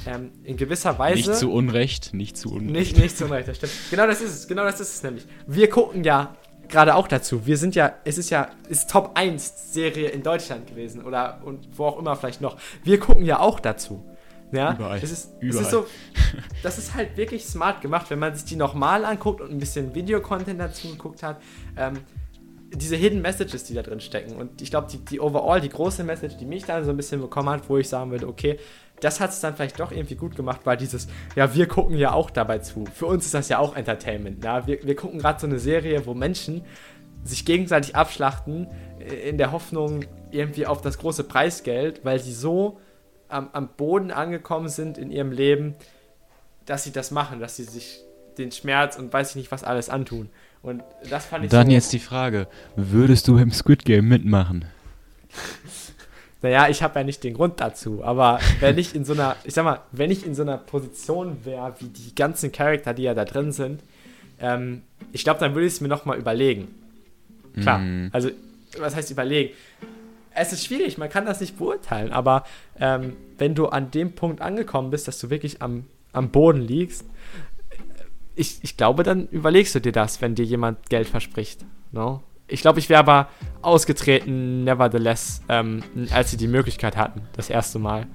ähm, 0.06 0.32
in 0.44 0.58
gewisser 0.58 0.98
Weise... 1.00 1.30
Nicht 1.30 1.40
zu 1.40 1.52
Unrecht, 1.52 2.14
nicht 2.14 2.38
zu 2.38 2.52
Unrecht. 2.52 2.72
Nicht, 2.72 2.98
nicht 2.98 3.18
zu 3.18 3.26
Unrecht, 3.26 3.48
das 3.48 3.58
stimmt. 3.58 3.74
Genau 3.90 4.08
das 4.08 4.22
ist 4.22 4.34
es, 4.34 4.48
genau 4.48 4.64
das 4.64 4.80
ist 4.80 4.96
es 4.96 5.04
nämlich. 5.04 5.26
Wir 5.48 5.70
gucken 5.70 6.04
ja 6.04 6.36
gerade 6.70 6.96
auch 6.96 7.08
dazu. 7.08 7.46
Wir 7.46 7.58
sind 7.58 7.76
ja, 7.76 7.94
es 8.04 8.18
ist 8.18 8.30
ja, 8.30 8.50
ist 8.68 8.90
Top 8.90 9.12
1 9.16 9.74
Serie 9.74 10.10
in 10.10 10.24
Deutschland 10.24 10.68
gewesen 10.68 11.04
oder 11.04 11.42
und 11.46 11.68
wo 11.78 11.86
auch 11.86 12.00
immer 12.00 12.16
vielleicht 12.16 12.42
noch. 12.42 12.58
Wir 12.84 13.00
gucken 13.00 13.26
ja 13.26 13.40
auch 13.40 13.60
dazu. 13.60 14.04
Ja, 14.52 14.74
Überall. 14.74 15.00
Es 15.02 15.12
ist, 15.12 15.30
es 15.40 15.42
Überall. 15.42 15.64
ist 15.64 15.72
so, 15.72 15.88
das 16.64 16.78
ist 16.78 16.94
halt 16.94 17.18
wirklich 17.18 17.46
smart 17.46 17.82
gemacht, 17.82 18.10
wenn 18.10 18.20
man 18.20 18.36
sich 18.36 18.46
die 18.46 18.56
nochmal 18.56 19.04
anguckt 19.04 19.42
und 19.42 19.52
ein 19.52 19.58
bisschen 19.58 19.96
Videocontent 19.96 20.60
dazu 20.60 20.90
geguckt 20.90 21.24
hat. 21.24 21.42
Ähm, 21.76 22.00
diese 22.74 22.96
Hidden 22.96 23.22
Messages, 23.22 23.64
die 23.64 23.74
da 23.74 23.82
drin 23.82 24.00
stecken. 24.00 24.36
Und 24.36 24.62
ich 24.62 24.70
glaube, 24.70 24.88
die, 24.92 24.98
die 24.98 25.20
overall, 25.20 25.62
die 25.62 25.70
große 25.70 26.04
Message, 26.04 26.38
die 26.38 26.46
mich 26.46 26.66
dann 26.66 26.84
so 26.84 26.90
ein 26.90 26.98
bisschen 26.98 27.22
bekommen 27.22 27.50
hat, 27.50 27.70
wo 27.70 27.78
ich 27.78 27.88
sagen 27.88 28.12
würde, 28.12 28.28
okay, 28.28 28.58
das 29.00 29.20
hat 29.20 29.32
es 29.32 29.40
dann 29.42 29.56
vielleicht 29.56 29.80
doch 29.80 29.92
irgendwie 29.92 30.16
gut 30.16 30.36
gemacht, 30.36 30.62
weil 30.64 30.78
dieses, 30.78 31.08
ja, 31.36 31.54
wir 31.54 31.68
gucken 31.68 31.98
ja 31.98 32.14
auch 32.14 32.30
dabei 32.30 32.60
zu. 32.60 32.86
Für 32.94 33.08
uns 33.08 33.26
ist 33.26 33.34
das 33.34 33.50
ja 33.50 33.60
auch 33.60 33.76
Entertainment. 33.76 34.44
Ja? 34.44 34.66
Wir, 34.66 34.84
wir 34.84 34.96
gucken 34.96 35.20
gerade 35.20 35.40
so 35.40 35.48
eine 35.48 35.60
Serie, 35.60 36.06
wo 36.06 36.14
Menschen 36.14 36.64
sich 37.24 37.46
gegenseitig 37.46 37.96
abschlachten, 37.96 38.68
äh, 39.00 39.30
in 39.30 39.38
der 39.38 39.52
Hoffnung 39.52 40.06
irgendwie 40.32 40.66
auf 40.66 40.82
das 40.82 40.98
große 40.98 41.26
Preisgeld, 41.26 42.04
weil 42.04 42.20
sie 42.20 42.34
so 42.34 42.80
am, 43.30 43.50
am 43.54 43.70
Boden 43.76 44.12
angekommen 44.12 44.70
sind 44.70 44.98
in 44.98 45.12
ihrem 45.12 45.32
Leben, 45.32 45.76
dass 46.66 46.84
sie 46.84 46.92
das 46.92 47.12
machen, 47.12 47.40
dass 47.40 47.56
sie 47.56 47.64
sich 47.64 48.02
den 48.38 48.52
Schmerz 48.52 48.98
und 48.98 49.12
weiß 49.12 49.32
ich 49.32 49.36
nicht 49.36 49.52
was 49.52 49.64
alles 49.64 49.90
antun. 49.90 50.30
Und 50.64 50.82
das 51.10 51.26
fand 51.26 51.46
ich 51.46 51.52
Dann 51.52 51.68
so, 51.68 51.74
jetzt 51.74 51.94
die 51.94 52.00
Frage, 52.00 52.48
würdest 52.76 53.28
du 53.28 53.38
im 53.38 53.52
Squid 53.52 53.86
Game 53.86 54.08
mitmachen? 54.08 54.66
Naja, 56.42 56.68
ich 56.68 56.84
habe 56.84 57.00
ja 57.00 57.06
nicht 57.06 57.24
den 57.24 57.36
Grund 57.36 57.62
dazu, 57.62 58.04
aber 58.04 58.38
wenn 58.60 58.78
ich 58.78 58.94
in 58.96 59.06
so 59.06 59.14
einer, 59.14 59.38
ich 59.46 59.54
sag 59.54 59.64
mal, 59.64 59.80
wenn 59.94 60.12
ich 60.12 60.26
in 60.26 60.36
so 60.36 60.42
einer 60.42 60.58
Position 60.58 61.38
wäre, 61.46 61.74
wie 61.80 61.88
die 61.88 62.14
ganzen 62.16 62.52
Charakter, 62.52 62.94
die 62.94 63.04
ja 63.04 63.14
da 63.14 63.24
drin 63.24 63.54
sind, 63.54 63.82
ähm, 64.42 64.82
ich 65.14 65.24
glaube, 65.24 65.40
dann 65.40 65.54
würde 65.56 65.68
ich 65.68 65.72
es 65.76 65.80
mir 65.80 65.88
nochmal 65.88 66.18
überlegen. 66.18 66.68
Klar, 67.62 67.80
Mm. 67.80 68.10
also, 68.12 68.30
was 68.78 68.94
heißt 68.94 69.10
überlegen? 69.10 69.54
Es 70.36 70.52
ist 70.52 70.66
schwierig, 70.66 70.98
man 70.98 71.08
kann 71.08 71.26
das 71.26 71.40
nicht 71.40 71.58
beurteilen, 71.58 72.12
aber 72.12 72.44
ähm, 72.78 73.16
wenn 73.38 73.56
du 73.56 73.68
an 73.68 73.92
dem 73.92 74.12
Punkt 74.12 74.42
angekommen 74.42 74.90
bist, 74.90 75.08
dass 75.08 75.20
du 75.20 75.30
wirklich 75.30 75.62
am, 75.62 75.86
am 76.12 76.30
Boden 76.30 76.60
liegst, 76.60 77.06
ich, 78.36 78.60
ich 78.62 78.78
glaube, 78.78 79.04
dann 79.04 79.28
überlegst 79.28 79.76
du 79.76 79.80
dir 79.80 79.92
das, 79.92 80.22
wenn 80.22 80.36
dir 80.36 80.46
jemand 80.46 80.90
Geld 80.90 81.08
verspricht. 81.08 81.66
No? 81.92 82.24
Ich 82.48 82.62
glaube, 82.62 82.80
ich 82.80 82.90
wäre 82.90 83.00
aber 83.00 83.30
ausgetreten, 83.62 84.64
nevertheless, 84.64 85.42
ähm, 85.50 85.84
als 86.12 86.32
sie 86.32 86.38
die 86.38 86.48
Möglichkeit 86.48 86.98
hatten, 86.98 87.22
das 87.34 87.50
erste 87.50 87.80
Mal. 87.80 88.08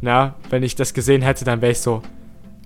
Na, 0.00 0.34
wenn 0.50 0.62
ich 0.62 0.74
das 0.74 0.92
gesehen 0.92 1.22
hätte, 1.22 1.44
dann 1.44 1.62
wäre 1.62 1.72
ich 1.72 1.80
so, 1.80 2.02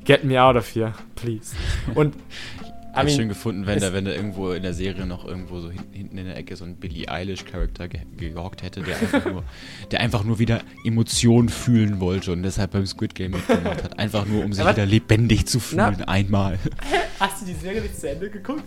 get 0.04 0.24
me 0.24 0.42
out 0.42 0.56
of 0.56 0.74
here, 0.74 0.94
please. 1.14 1.54
Und 1.94 2.16
Hätte 2.92 3.06
mean, 3.06 3.16
schön 3.16 3.28
gefunden, 3.28 3.66
wenn 3.66 3.80
da, 3.80 3.92
wenn 3.92 4.04
da 4.04 4.10
irgendwo 4.12 4.50
in 4.52 4.62
der 4.62 4.74
Serie 4.74 5.06
noch 5.06 5.24
irgendwo 5.24 5.60
so 5.60 5.70
hin, 5.70 5.82
hinten 5.92 6.18
in 6.18 6.26
der 6.26 6.36
Ecke 6.36 6.56
so 6.56 6.64
ein 6.64 6.76
Billie 6.76 7.08
Eilish-Charakter 7.08 7.88
ge 7.88 8.00
gehockt 8.16 8.62
hätte, 8.62 8.82
der 8.82 8.96
einfach, 8.98 9.24
nur, 9.24 9.44
der 9.90 10.00
einfach 10.00 10.24
nur 10.24 10.38
wieder 10.38 10.60
Emotionen 10.84 11.48
fühlen 11.48 12.00
wollte 12.00 12.32
und 12.32 12.42
deshalb 12.42 12.72
beim 12.72 12.86
Squid 12.86 13.14
Game 13.14 13.32
mitgemacht 13.32 13.84
hat. 13.84 13.98
Einfach 13.98 14.26
nur, 14.26 14.44
um 14.44 14.52
sich 14.52 14.62
Aber- 14.64 14.72
wieder 14.76 14.86
lebendig 14.86 15.46
zu 15.46 15.60
fühlen, 15.60 15.96
Na- 15.98 16.08
einmal. 16.08 16.58
hast 17.20 17.42
du 17.42 17.46
die 17.46 17.54
Serie 17.54 17.80
nicht 17.82 17.98
zu 17.98 18.08
Ende 18.10 18.28
geguckt? 18.30 18.64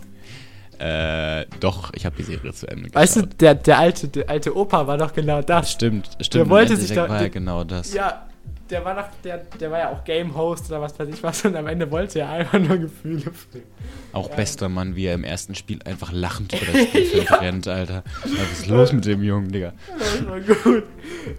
Äh, 0.78 1.46
doch, 1.60 1.92
ich 1.94 2.04
habe 2.04 2.16
die 2.16 2.24
Serie 2.24 2.52
zu 2.52 2.66
Ende 2.66 2.84
geschaut. 2.84 2.96
Weißt 2.96 3.16
du, 3.16 3.22
der, 3.26 3.54
der, 3.54 3.78
alte, 3.78 4.08
der 4.08 4.28
alte 4.28 4.56
Opa 4.56 4.86
war 4.86 4.98
doch 4.98 5.12
genau 5.12 5.40
das. 5.40 5.70
Stimmt, 5.70 6.08
stimmt. 6.20 6.34
Der 6.34 6.50
wollte 6.50 6.76
sich 6.76 6.92
da- 6.92 7.08
war 7.08 7.22
ja 7.22 7.28
genau 7.28 7.62
das. 7.62 7.94
Ja, 7.94 8.26
der 8.70 8.84
war, 8.84 8.94
noch, 8.94 9.08
der, 9.22 9.38
der 9.38 9.70
war 9.70 9.78
ja 9.78 9.90
auch 9.92 10.04
Game-Host 10.04 10.70
oder 10.70 10.80
was 10.80 10.98
weiß 10.98 11.08
ich 11.08 11.22
was 11.22 11.44
und 11.44 11.54
am 11.56 11.66
Ende 11.66 11.90
wollte 11.90 12.20
er 12.20 12.30
einfach 12.30 12.58
nur 12.58 12.78
Gefühle 12.78 13.30
fühlen. 13.32 13.64
Auch 14.12 14.30
bester 14.30 14.68
Mann, 14.68 14.96
wie 14.96 15.04
er 15.06 15.14
im 15.14 15.24
ersten 15.24 15.54
Spiel 15.54 15.80
einfach 15.84 16.12
lachend 16.12 16.52
über 16.54 16.72
das 16.72 16.82
Spielfeld 16.88 17.32
rennt, 17.40 17.68
Alter. 17.68 18.02
Was 18.22 18.52
ist 18.60 18.66
los 18.68 18.92
mit 18.92 19.04
dem 19.04 19.22
Jungen, 19.22 19.50
Digga? 19.52 19.72
Das 19.98 20.26
war 20.26 20.40
gut. 20.40 20.84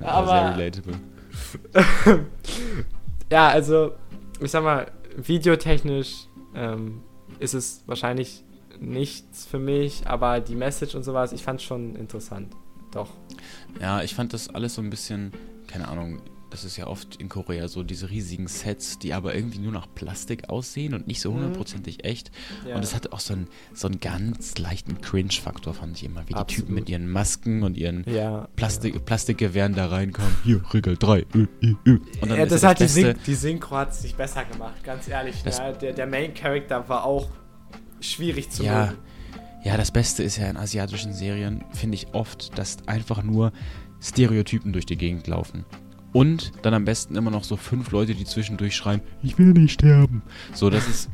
Ja, 0.02 0.08
Aber- 0.08 0.28
Sehr 0.28 0.58
relatable. 0.58 0.94
Ja, 3.32 3.48
also, 3.50 3.94
ich 4.40 4.52
sag 4.52 4.64
mal, 4.64 4.92
videotechnisch 5.18 6.28
ähm, 6.56 7.02
ist 7.40 7.54
es 7.54 7.84
wahrscheinlich 7.88 8.44
nichts 8.80 9.46
für 9.46 9.58
mich, 9.60 10.06
aber 10.06 10.40
die 10.42 10.56
Message 10.56 10.96
und 10.96 11.04
sowas, 11.04 11.32
ich 11.34 11.42
fand 11.44 11.62
schon 11.62 11.96
interessant. 11.96 12.54
Doch. 12.92 13.10
Ja, 13.82 14.02
ich 14.04 14.14
fand 14.16 14.34
das 14.34 14.50
alles 14.54 14.76
so 14.76 14.82
ein 14.82 14.90
bisschen, 14.90 15.32
keine 15.68 15.88
Ahnung, 15.88 16.22
das 16.56 16.64
ist 16.64 16.78
ja 16.78 16.88
oft 16.88 17.18
in 17.18 17.28
Korea 17.28 17.68
so 17.68 17.84
diese 17.84 18.10
riesigen 18.10 18.48
Sets, 18.48 18.98
die 18.98 19.14
aber 19.14 19.36
irgendwie 19.36 19.60
nur 19.60 19.72
nach 19.74 19.88
Plastik 19.94 20.50
aussehen 20.50 20.94
und 20.94 21.06
nicht 21.06 21.20
so 21.20 21.32
Mhm. 21.32 21.36
hundertprozentig 21.36 22.06
echt. 22.06 22.32
Ja. 22.68 22.76
Und 22.78 22.84
es 22.84 22.96
hatte 22.96 23.12
auch 23.12 23.20
so 23.20 23.34
einen, 23.34 23.48
so 23.74 23.88
einen 23.88 24.00
ganz 24.00 24.58
leichten 24.58 25.02
Cringe-Faktor, 25.02 25.74
fand 25.74 25.98
ich 25.98 26.06
immer, 26.06 26.22
wie 26.24 26.34
die 26.34 26.36
Absolut. 26.36 26.66
Typen 26.68 26.76
mit 26.76 26.90
ihren 26.90 27.10
Masken 27.12 27.64
und 27.64 27.76
ihren 27.78 28.04
ja. 28.10 28.48
Plastik, 28.56 29.04
Plastikgewehren 29.06 29.76
da 29.76 29.88
reinkommen. 29.88 30.34
Hier, 30.46 30.62
Regel 30.74 30.96
3. 30.98 31.26
Ö, 31.36 31.48
ö, 31.62 31.74
ö. 31.86 31.98
Und 32.22 32.30
dann 32.30 32.38
ja, 32.38 32.44
ist 32.46 32.52
das 32.54 32.62
ja 32.62 32.70
hat 32.70 32.80
die, 32.80 32.84
Beste- 32.86 33.02
Syn 33.02 33.16
die 33.28 33.36
Synchro 33.36 33.76
hat 33.76 33.92
es 33.92 34.02
nicht 34.04 34.16
besser 34.18 34.46
gemacht, 34.46 34.84
ganz 34.84 35.08
ehrlich. 35.10 35.44
Das- 35.44 35.58
Ja, 35.58 35.72
der, 35.74 35.92
der 35.94 36.08
Main 36.08 36.34
Character 36.34 36.88
war 36.88 37.04
auch 37.04 37.28
schwierig 38.00 38.50
zu 38.50 38.64
Ja, 38.64 38.86
mögen. 38.88 38.98
ja, 39.66 39.78
das 39.78 39.92
Beste 39.92 40.24
ist 40.24 40.38
ja 40.38 40.48
in 40.50 40.58
asiatischen 40.58 41.14
Serien, 41.14 41.64
finde 41.74 41.96
ich 41.96 42.14
oft, 42.14 42.58
dass 42.58 42.78
einfach 42.88 43.24
nur 43.24 43.52
Stereotypen 44.02 44.72
durch 44.74 44.86
die 44.86 44.98
Gegend 44.98 45.28
laufen. 45.28 45.66
Und 46.16 46.54
dann 46.62 46.74
am 46.74 46.86
besten 46.86 47.16
immer 47.18 47.30
noch 47.30 47.44
so 47.44 47.58
fünf 47.58 47.92
Leute, 47.92 48.16
die 48.16 48.24
zwischendurch 48.24 48.74
schreien, 48.74 49.02
ich 49.22 49.38
will 49.38 49.48
nicht 49.48 49.74
sterben. 49.74 50.22
So, 50.54 50.70
das 50.70 50.88
ist, 50.88 51.10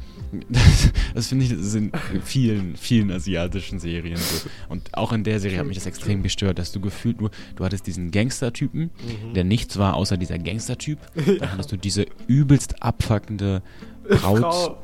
das, 0.49 0.91
das 1.15 1.27
finde 1.27 1.45
ich, 1.45 1.51
das 1.51 1.59
ist 1.61 1.73
in 1.73 1.91
vielen, 2.23 2.75
vielen 2.77 3.09
asiatischen 3.11 3.79
Serien 3.79 4.17
so. 4.17 4.47
Und 4.69 4.95
auch 4.95 5.11
in 5.11 5.23
der 5.23 5.39
Serie 5.39 5.57
hat 5.57 5.65
mich 5.65 5.77
das 5.77 5.87
extrem 5.87 6.21
gestört, 6.21 6.59
dass 6.59 6.71
du 6.71 6.79
gefühlt 6.79 7.19
nur, 7.19 7.31
du 7.55 7.65
hattest 7.65 7.87
diesen 7.87 8.11
Gangster-Typen, 8.11 8.91
Mhm. 8.91 9.33
der 9.33 9.43
nichts 9.43 9.77
war 9.79 9.95
außer 9.95 10.17
dieser 10.17 10.37
Gangster-Typ. 10.37 10.99
Dann 11.39 11.51
hattest 11.51 11.71
du 11.71 11.77
diese 11.77 12.05
übelst 12.27 12.83
abfuckende 12.83 13.63
Braut, 14.07 14.39
Frau. 14.39 14.81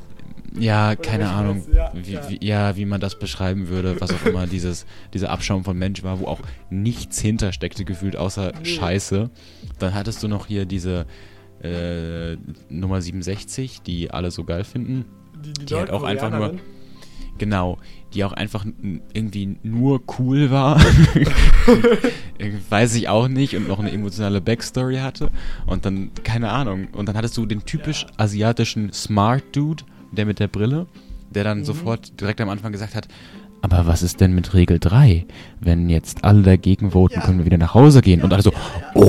Ja, 0.58 0.92
Oder 0.92 0.96
keine 0.96 1.28
Ahnung? 1.30 1.64
Ja, 1.72 1.92
wie, 1.94 2.12
ja. 2.12 2.28
Wie, 2.28 2.46
ja, 2.46 2.76
wie 2.76 2.84
man 2.84 3.00
das 3.00 3.18
beschreiben 3.18 3.68
würde, 3.68 4.00
was 4.00 4.12
auch 4.12 4.24
immer 4.26 4.46
dieses, 4.46 4.86
dieser 5.14 5.30
Abschaum 5.30 5.64
von 5.64 5.76
Mensch 5.76 6.02
war, 6.02 6.20
wo 6.20 6.26
auch 6.26 6.40
nichts 6.70 7.20
hintersteckte 7.20 7.84
gefühlt, 7.84 8.16
außer 8.16 8.52
Nee. 8.58 8.64
Scheiße. 8.64 9.30
Dann 9.78 9.94
hattest 9.94 10.22
du 10.22 10.28
noch 10.28 10.46
hier 10.46 10.64
diese 10.66 11.06
äh, 11.62 12.36
Nummer 12.68 13.00
67, 13.02 13.82
die 13.82 14.10
alle 14.10 14.30
so 14.30 14.44
geil 14.44 14.64
finden. 14.64 15.04
Die, 15.44 15.52
die 15.52 15.66
Die 15.66 15.74
halt 15.74 15.90
auch 15.90 16.02
einfach 16.02 16.30
nur-. 16.30 16.54
Genau, 17.38 17.78
die 18.14 18.24
auch 18.24 18.32
einfach 18.32 18.64
irgendwie 19.12 19.58
nur 19.62 20.02
cool 20.18 20.50
war. 20.50 20.80
Weiß 22.70 22.94
ich 22.96 23.08
auch 23.08 23.28
nicht 23.28 23.56
und 23.56 23.68
noch 23.68 23.78
eine 23.78 23.92
emotionale 23.92 24.40
Backstory 24.40 24.96
hatte. 24.96 25.30
Und 25.66 25.84
dann, 25.84 26.10
keine 26.24 26.50
Ahnung. 26.50 26.88
Und 26.92 27.08
dann 27.08 27.16
hattest 27.16 27.36
du 27.36 27.46
den 27.46 27.64
typisch 27.64 28.06
asiatischen 28.16 28.92
Smart 28.92 29.44
Dude, 29.52 29.84
der 30.12 30.26
mit 30.26 30.38
der 30.40 30.48
Brille, 30.48 30.86
der 31.30 31.44
dann 31.44 31.58
Mhm. 31.60 31.64
sofort 31.64 32.20
direkt 32.20 32.40
am 32.40 32.48
Anfang 32.48 32.72
gesagt 32.72 32.94
hat, 32.94 33.08
aber 33.60 33.86
was 33.86 34.02
ist 34.02 34.20
denn 34.20 34.34
mit 34.34 34.54
Regel 34.54 34.78
3? 34.78 35.26
Wenn 35.60 35.88
jetzt 35.88 36.24
alle 36.24 36.42
dagegen 36.42 36.92
voten, 36.92 37.14
Ja. 37.16 37.20
können 37.26 37.38
wir 37.38 37.44
wieder 37.46 37.58
nach 37.58 37.74
Hause 37.74 38.02
gehen. 38.02 38.22
Und 38.22 38.32
alle 38.32 38.42
so, 38.42 38.52
du 38.94 39.00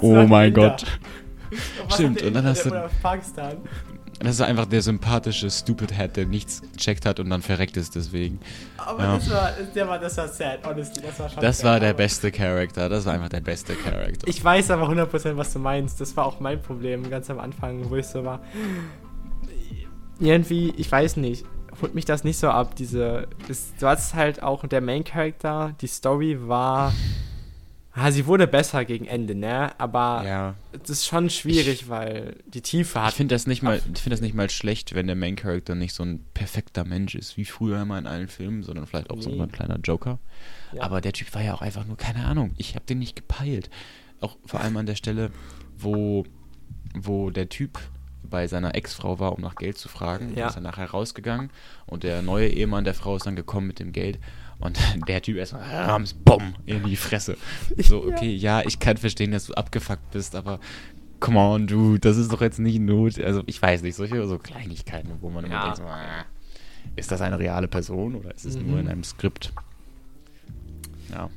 oh 0.00 0.14
noch 0.14 0.28
mein. 0.28 0.52
Gott. 0.54 0.84
Stimmt, 1.88 2.22
und 2.22 2.34
dann 2.34 2.44
hast 2.44 2.64
du- 2.66 2.70
Pakistan. 3.02 3.54
Das 4.20 4.36
ist 4.36 4.40
einfach 4.40 4.64
der 4.66 4.80
sympathische 4.80 5.50
Stupid 5.50 5.92
Head, 5.96 6.16
der 6.16 6.24
nichts 6.26 6.62
gecheckt 6.72 7.04
hat 7.04 7.20
und 7.20 7.28
dann 7.28 7.42
verreckt 7.42 7.76
ist 7.76 7.94
deswegen. 7.96 8.40
Aber 8.78 9.02
Ja. 9.02 9.14
das, 9.16 9.30
war, 9.30 9.52
der 9.74 9.88
war, 9.88 9.98
das 9.98 10.16
war 10.16 10.28
sad, 10.28 10.66
honestly. 10.66 11.02
Das 11.02 11.18
war 11.20 11.28
schon 11.28 11.42
Das 11.42 11.58
sad, 11.58 11.66
war 11.66 11.80
der 11.80 11.92
beste 11.92 12.32
Charakter. 12.32 12.88
Das 12.88 13.04
war 13.04 13.12
einfach 13.12 13.28
der 13.28 13.40
beste 13.42 13.74
Charakter. 13.74 14.26
Ich 14.26 14.42
weiß 14.42 14.70
aber 14.70 14.88
100% 14.88 15.36
was 15.36 15.52
du 15.52 15.58
meinst. 15.58 16.00
Das 16.00 16.16
war 16.16 16.24
auch 16.24 16.40
mein 16.40 16.62
Problem 16.62 17.08
ganz 17.10 17.28
am 17.28 17.38
Anfang, 17.38 17.90
wo 17.90 17.96
ich 17.96 18.06
so 18.06 18.24
war. 18.24 18.40
Irgendwie, 20.18 20.72
ich 20.78 20.90
weiß 20.90 21.18
nicht, 21.18 21.44
holt 21.82 21.94
mich 21.94 22.06
das 22.06 22.24
nicht 22.24 22.38
so 22.38 22.48
ab. 22.48 22.74
Diese, 22.76 23.28
das, 23.48 23.74
du 23.78 23.86
hattest 23.86 24.14
halt 24.14 24.42
auch 24.42 24.66
der 24.66 24.80
Main 24.80 25.04
Character, 25.04 25.74
die 25.80 25.88
Story 25.88 26.38
war. 26.48 26.92
Ah, 27.98 28.10
sie 28.12 28.26
wurde 28.26 28.46
besser 28.46 28.84
gegen 28.84 29.06
Ende, 29.06 29.34
ne? 29.34 29.72
Aber 29.80 30.22
ja. 30.26 30.54
es 30.82 30.90
ist 30.90 31.06
schon 31.06 31.30
schwierig, 31.30 31.88
weil 31.88 32.36
die 32.46 32.60
Tiefe 32.60 32.98
Ich 32.98 33.04
hat. 33.06 33.14
finde 33.14 33.34
das, 33.34 33.46
nicht 33.46 33.62
mal- 33.62 33.76
ich 33.94 34.00
find 34.02 34.12
das 34.12 34.20
nicht 34.20 34.34
mal 34.34 34.50
schlecht, 34.50 34.94
wenn 34.94 35.06
der 35.06 35.16
Main 35.16 35.34
Character 35.34 35.74
nicht 35.74 35.94
so 35.94 36.02
ein 36.02 36.22
perfekter 36.34 36.84
Mensch 36.84 37.14
ist, 37.14 37.38
wie 37.38 37.46
früher 37.46 37.80
immer 37.80 37.98
in 37.98 38.06
allen 38.06 38.28
Filmen, 38.28 38.62
sondern 38.62 38.86
vielleicht 38.86 39.08
auch 39.08 39.22
so 39.22 39.30
Nee. 39.30 39.40
ein 39.40 39.50
kleiner 39.50 39.78
Joker. 39.82 40.18
Ja. 40.72 40.82
Aber 40.82 41.00
der 41.00 41.14
Typ 41.14 41.34
war 41.34 41.42
ja 41.42 41.54
auch 41.54 41.62
einfach 41.62 41.86
nur, 41.86 41.96
keine 41.96 42.26
Ahnung, 42.26 42.52
ich 42.58 42.74
habe 42.74 42.84
den 42.84 42.98
nicht 42.98 43.16
gepeilt. 43.16 43.70
Auch 44.20 44.36
vor 44.44 44.60
allem 44.60 44.76
an 44.76 44.84
der 44.86 44.96
Stelle, 44.96 45.30
wo, 45.78 46.24
wo 46.94 47.30
der 47.30 47.48
Typ 47.48 47.78
bei 48.22 48.46
seiner 48.48 48.74
Ex-Frau 48.74 49.20
war, 49.20 49.32
um 49.34 49.40
nach 49.40 49.54
Geld 49.54 49.78
zu 49.78 49.88
fragen. 49.88 50.34
Ja. 50.36 50.48
Ist 50.48 50.56
dann 50.56 50.64
nachher 50.64 50.90
rausgegangen 50.90 51.50
und 51.86 52.02
der 52.02 52.20
neue 52.22 52.48
Ehemann 52.48 52.84
der 52.84 52.94
Frau 52.94 53.16
ist 53.16 53.24
dann 53.24 53.36
gekommen 53.36 53.68
mit 53.68 53.78
dem 53.78 53.92
Geld 53.92 54.18
und 54.60 54.78
der 55.08 55.22
Typ 55.22 55.36
erstmal 55.36 55.62
rams, 55.62 56.14
bumm, 56.14 56.54
in 56.66 56.82
die 56.84 56.96
Fresse. 56.96 57.36
So, 57.78 58.04
okay, 58.04 58.34
ja. 58.34 58.62
ich 58.62 58.78
kann 58.78 58.96
verstehen, 58.96 59.30
dass 59.32 59.46
du 59.46 59.54
abgefuckt 59.54 60.10
bist, 60.12 60.34
aber 60.34 60.60
come 61.20 61.38
on, 61.38 61.66
du, 61.66 61.98
das 61.98 62.16
ist 62.16 62.32
doch 62.32 62.40
jetzt 62.40 62.58
nicht 62.58 62.80
Not. 62.80 63.18
Also 63.20 63.42
ich 63.46 63.60
weiß 63.60 63.82
nicht, 63.82 63.96
solche 63.96 64.26
so 64.26 64.38
Kleinigkeiten, 64.38 65.10
wo 65.20 65.30
man 65.30 65.44
immer 65.44 65.54
Ja. 65.54 65.62
denkt, 65.64 65.76
so, 65.78 65.84
ah, 65.84 66.24
ist 66.94 67.10
das 67.10 67.20
eine 67.20 67.38
reale 67.38 67.68
Person 67.68 68.14
oder 68.14 68.34
ist 68.34 68.44
es 68.44 68.56
Mhm. 68.56 68.66
nur 68.70 68.80
in 68.80 68.88
einem 68.88 69.04
Skript? 69.04 69.52
Ja. 71.10 71.30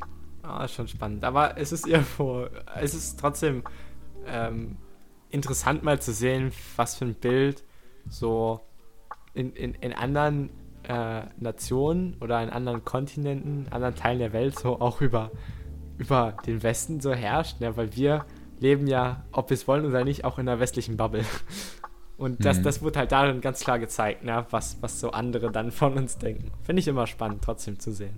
Ah, 0.44 0.66
ist 0.66 0.74
schon 0.74 0.88
spannend. 0.88 1.24
Aber 1.24 1.58
es 1.58 1.72
ist 1.72 1.86
irgendwo, 1.88 2.48
es 2.80 2.94
ist 2.94 3.20
trotzdem 3.20 3.64
ähm, 4.26 4.78
interessant 5.30 5.84
mal 5.84 6.02
zu 6.02 6.14
sehen, 6.14 6.52
was 6.76 6.96
für 6.96 7.06
ein 7.06 7.14
Bild 7.16 7.64
so 8.10 8.62
in, 9.34 9.54
in, 9.54 9.76
in 9.76 9.94
anderen 9.94 10.50
äh, 10.90 11.22
Nationen 11.38 12.18
oder 12.20 12.42
in 12.42 12.50
anderen 12.50 12.84
Kontinenten, 12.84 13.68
anderen 13.70 13.96
Teilen 13.96 14.20
der 14.20 14.34
Welt 14.34 14.58
so 14.58 14.82
auch 14.82 15.02
über, 15.02 15.32
über 15.98 16.36
den 16.46 16.64
Westen 16.64 17.00
so 17.00 17.14
herrscht. 17.14 17.62
Ne? 17.62 17.78
Weil 17.78 17.96
wir 17.96 18.26
leben 18.60 18.88
ja, 18.88 19.24
ob 19.32 19.50
wir 19.52 19.56
es 19.56 19.68
wollen 19.68 19.86
oder 19.86 20.04
nicht, 20.04 20.26
auch 20.26 20.40
in 20.40 20.50
einer 20.50 20.60
westlichen 20.60 20.98
Bubble. 20.98 21.24
Und 22.18 22.44
das, 22.44 22.58
Mhm. 22.58 22.64
das 22.64 22.82
wird 22.82 22.98
halt 22.98 23.14
darin 23.14 23.40
ganz 23.40 23.62
klar 23.62 23.80
gezeigt, 23.80 24.26
ne? 24.26 24.46
was, 24.50 24.78
was 24.82 25.00
so 25.00 25.12
andere 25.12 25.52
dann 25.52 25.72
von 25.72 25.94
uns 25.94 26.18
denken. 26.18 26.52
Finde 26.64 26.82
ich 26.82 26.88
immer 26.88 27.08
spannend, 27.08 27.44
trotzdem 27.44 27.80
zu 27.80 27.94
sehen. 27.94 28.18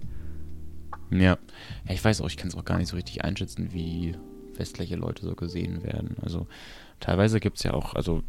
Ja. 1.12 1.20
ja 1.20 1.94
ich 1.94 2.04
weiß 2.04 2.22
auch, 2.22 2.28
ich 2.28 2.38
kann 2.38 2.48
es 2.48 2.56
auch 2.56 2.66
gar 2.66 2.78
nicht 2.80 2.88
so 2.88 2.96
richtig 2.96 3.24
einschätzen, 3.24 3.74
wie 3.74 4.16
westliche 4.56 4.96
Leute 4.96 5.26
so 5.26 5.36
gesehen 5.36 5.84
werden. 5.84 6.16
Also 6.22 6.48
teilweise 7.00 7.40
gibt 7.40 7.58
es 7.58 7.64
ja 7.64 7.74
auch, 7.74 7.94
also 7.94 8.24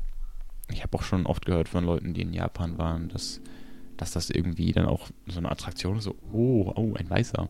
ich 0.69 0.83
habe 0.83 0.99
auch 0.99 1.03
schon 1.03 1.27
oft 1.27 1.47
gehört 1.47 1.69
von 1.69 1.85
Leuten, 1.85 2.13
die 2.13 2.23
in 2.23 2.35
Japan 2.35 2.77
waren, 2.77 3.09
dass, 3.09 3.41
dass 4.03 4.11
das 4.13 4.31
irgendwie 4.31 4.73
dann 4.73 4.87
auch 4.87 5.09
so 5.29 5.39
eine 5.39 5.51
Attraktion 5.51 5.97
ist, 5.97 6.05
so, 6.05 6.17
oh, 6.33 6.73
oh, 6.75 6.95
ein 6.99 7.09
Weißer. 7.09 7.49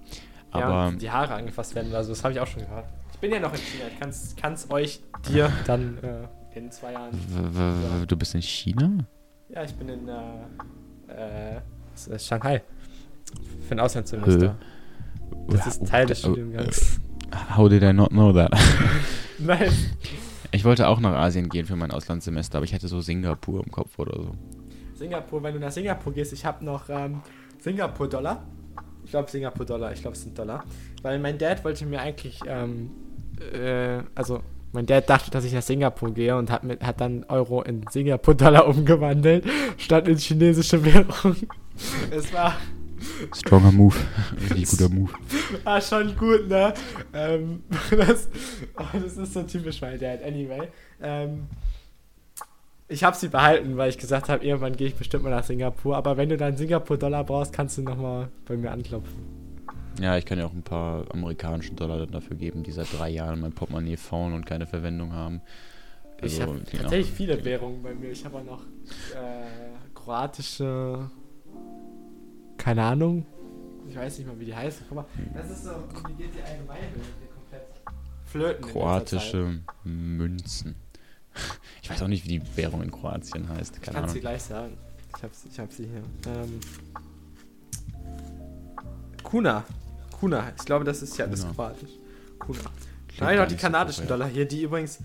ja, 0.54 0.60
Aber 0.60 0.88
und 0.88 1.00
die 1.00 1.10
Haare 1.10 1.34
angefasst 1.34 1.74
werden, 1.74 1.94
also 1.94 2.10
das 2.10 2.22
habe 2.22 2.34
ich 2.34 2.40
auch 2.40 2.46
schon 2.46 2.60
gehört. 2.62 2.84
Ich 3.14 3.18
bin 3.18 3.32
ja 3.32 3.40
noch 3.40 3.52
in 3.54 3.58
China, 3.58 3.84
ich 3.88 4.36
kann 4.36 4.52
es 4.52 4.70
euch, 4.70 5.00
dir 5.28 5.50
dann 5.66 5.98
äh, 5.98 6.58
in 6.58 6.70
zwei 6.70 6.92
Jahren. 6.92 7.12
w- 7.12 8.06
du 8.06 8.16
bist 8.16 8.34
in 8.34 8.42
China? 8.42 8.98
Ja, 9.48 9.64
ich 9.64 9.74
bin 9.74 9.88
in 9.88 10.08
äh, 10.08 11.56
äh? 11.56 12.18
Shanghai. 12.18 12.62
Für 13.66 13.74
ein 13.74 13.80
Auslandssemester. 13.80 14.56
Das 15.48 15.66
ist 15.66 15.86
Teil 15.86 16.06
des 16.06 16.22
oh, 16.24 16.28
Studiengangs. 16.28 17.00
How 17.56 17.68
did 17.68 17.82
I 17.82 17.92
not 17.92 18.10
know 18.10 18.32
that? 18.32 18.52
Nice. 19.38 19.90
Ich 20.52 20.64
wollte 20.64 20.86
auch 20.86 21.00
nach 21.00 21.14
Asien 21.14 21.48
gehen 21.48 21.66
für 21.66 21.76
mein 21.76 21.90
Auslandssemester, 21.90 22.58
aber 22.58 22.64
ich 22.64 22.74
hatte 22.74 22.86
so 22.86 23.00
Singapur 23.00 23.64
im 23.64 23.72
Kopf 23.72 23.98
oder 23.98 24.22
so. 24.22 24.32
Singapur, 25.02 25.42
wenn 25.42 25.54
du 25.54 25.58
nach 25.58 25.72
Singapur 25.72 26.12
gehst, 26.12 26.32
ich 26.32 26.44
habe 26.44 26.64
noch 26.64 26.88
ähm, 26.88 27.22
Singapur-Dollar. 27.58 28.46
Ich 29.04 29.10
glaube 29.10 29.28
Singapur-Dollar, 29.28 29.92
ich 29.92 30.00
glaube 30.00 30.16
es 30.16 30.22
sind 30.22 30.38
Dollar. 30.38 30.64
Weil 31.02 31.18
mein 31.18 31.38
Dad 31.38 31.64
wollte 31.64 31.84
mir 31.86 32.00
eigentlich, 32.00 32.38
ähm, 32.46 32.90
äh, 33.52 34.00
also 34.14 34.42
mein 34.70 34.86
Dad 34.86 35.10
dachte, 35.10 35.32
dass 35.32 35.44
ich 35.44 35.52
nach 35.52 35.62
Singapur 35.62 36.14
gehe 36.14 36.36
und 36.36 36.52
hat, 36.52 36.62
mit, 36.62 36.84
hat 36.84 37.00
dann 37.00 37.24
Euro 37.24 37.62
in 37.62 37.84
Singapur-Dollar 37.90 38.68
umgewandelt, 38.68 39.44
statt 39.76 40.06
in 40.06 40.16
chinesische 40.18 40.84
Währung. 40.84 41.36
Es 42.10 42.30
war, 42.34 42.54
Stronger 43.34 43.72
Move. 43.72 43.96
Richtig 44.54 44.70
guter 44.70 44.88
Move. 44.90 45.10
war 45.64 45.80
schon 45.80 46.14
gut, 46.16 46.48
ne? 46.48 46.74
Ähm, 47.14 47.62
das, 47.90 48.28
oh, 48.76 48.84
das 48.92 49.16
ist 49.16 49.32
so 49.32 49.42
typisch 49.42 49.80
mein 49.80 49.98
Dad. 49.98 50.22
Anyway. 50.22 50.68
Ähm, 51.02 51.48
ich 52.92 53.04
habe 53.04 53.16
sie 53.16 53.28
behalten, 53.28 53.76
weil 53.76 53.88
ich 53.90 53.98
gesagt 53.98 54.28
habe, 54.28 54.44
irgendwann 54.44 54.76
gehe 54.76 54.86
ich 54.88 54.94
bestimmt 54.94 55.24
mal 55.24 55.30
nach 55.30 55.44
Singapur. 55.44 55.96
Aber 55.96 56.16
wenn 56.16 56.28
du 56.28 56.36
dann 56.36 56.56
Singapur-Dollar 56.56 57.24
brauchst, 57.24 57.52
kannst 57.52 57.78
du 57.78 57.82
nochmal 57.82 58.28
bei 58.46 58.56
mir 58.56 58.70
anklopfen. 58.70 59.42
Ja, 60.00 60.16
ich 60.16 60.24
kann 60.24 60.38
ja 60.38 60.46
auch 60.46 60.52
ein 60.52 60.62
paar 60.62 61.04
amerikanische 61.12 61.74
Dollar 61.74 61.98
dann 61.98 62.10
dafür 62.12 62.36
geben, 62.36 62.62
die 62.62 62.72
seit 62.72 62.86
drei 62.96 63.10
Jahren 63.10 63.40
mein 63.40 63.52
Portemonnaie 63.52 63.96
faulen 63.96 64.34
und 64.34 64.46
keine 64.46 64.66
Verwendung 64.66 65.12
haben. 65.12 65.42
ich 66.22 66.40
Also, 66.40 66.52
habe 66.54 66.62
ja. 66.72 66.78
tatsächlich 66.80 67.10
viele 67.12 67.44
Währungen 67.44 67.82
bei 67.82 67.94
mir. 67.94 68.10
Ich 68.10 68.24
habe 68.24 68.38
auch 68.38 68.44
noch 68.44 68.62
äh, 68.62 69.94
kroatische, 69.94 71.10
keine 72.56 72.82
Ahnung. 72.84 73.26
Ich 73.88 73.96
weiß 73.96 74.18
nicht 74.18 74.26
mal, 74.26 74.38
wie 74.38 74.46
die 74.46 74.54
heißen. 74.54 74.86
Guck 74.88 74.96
mal, 74.96 75.04
das 75.34 75.50
ist 75.50 75.64
so, 75.64 75.70
wie 76.08 76.22
geht 76.22 76.34
die 76.34 76.42
Allgemeinbildung 76.42 77.02
hier 77.18 77.28
komplett 77.34 77.66
flöten. 78.24 78.64
Kroatische 78.64 79.58
Münzen. 79.84 80.76
Ich 81.82 81.90
weiß 81.90 82.02
auch 82.02 82.08
nicht, 82.08 82.24
wie 82.24 82.38
die 82.38 82.56
Währung 82.56 82.82
in 82.82 82.90
Kroatien 82.90 83.48
heißt. 83.48 83.76
Ich 83.76 83.82
Keine 83.82 84.00
kann 84.00 84.08
sie 84.08 84.20
gleich 84.20 84.42
sagen. 84.42 84.76
Ich 85.16 85.22
hab, 85.22 85.30
ich 85.50 85.58
hab 85.58 85.72
sie 85.72 85.86
hier. 85.86 86.02
Ähm, 86.32 86.60
Kuna. 89.22 89.64
Kuna. 90.12 90.52
Ich 90.58 90.64
glaube, 90.64 90.84
das 90.84 91.02
ist 91.02 91.16
ja 91.18 91.26
das 91.26 91.40
Kuna. 91.40 91.52
kroatisch. 91.54 91.90
Kuna. 92.38 92.58
Habe 92.60 92.72
ich 93.10 93.18
gar 93.18 93.34
noch 93.34 93.46
die 93.46 93.54
so 93.54 93.60
kanadischen 93.60 94.06
verkehrt. 94.06 94.20
Dollar 94.20 94.28
hier, 94.28 94.46
die 94.46 94.62
übrigens 94.62 94.98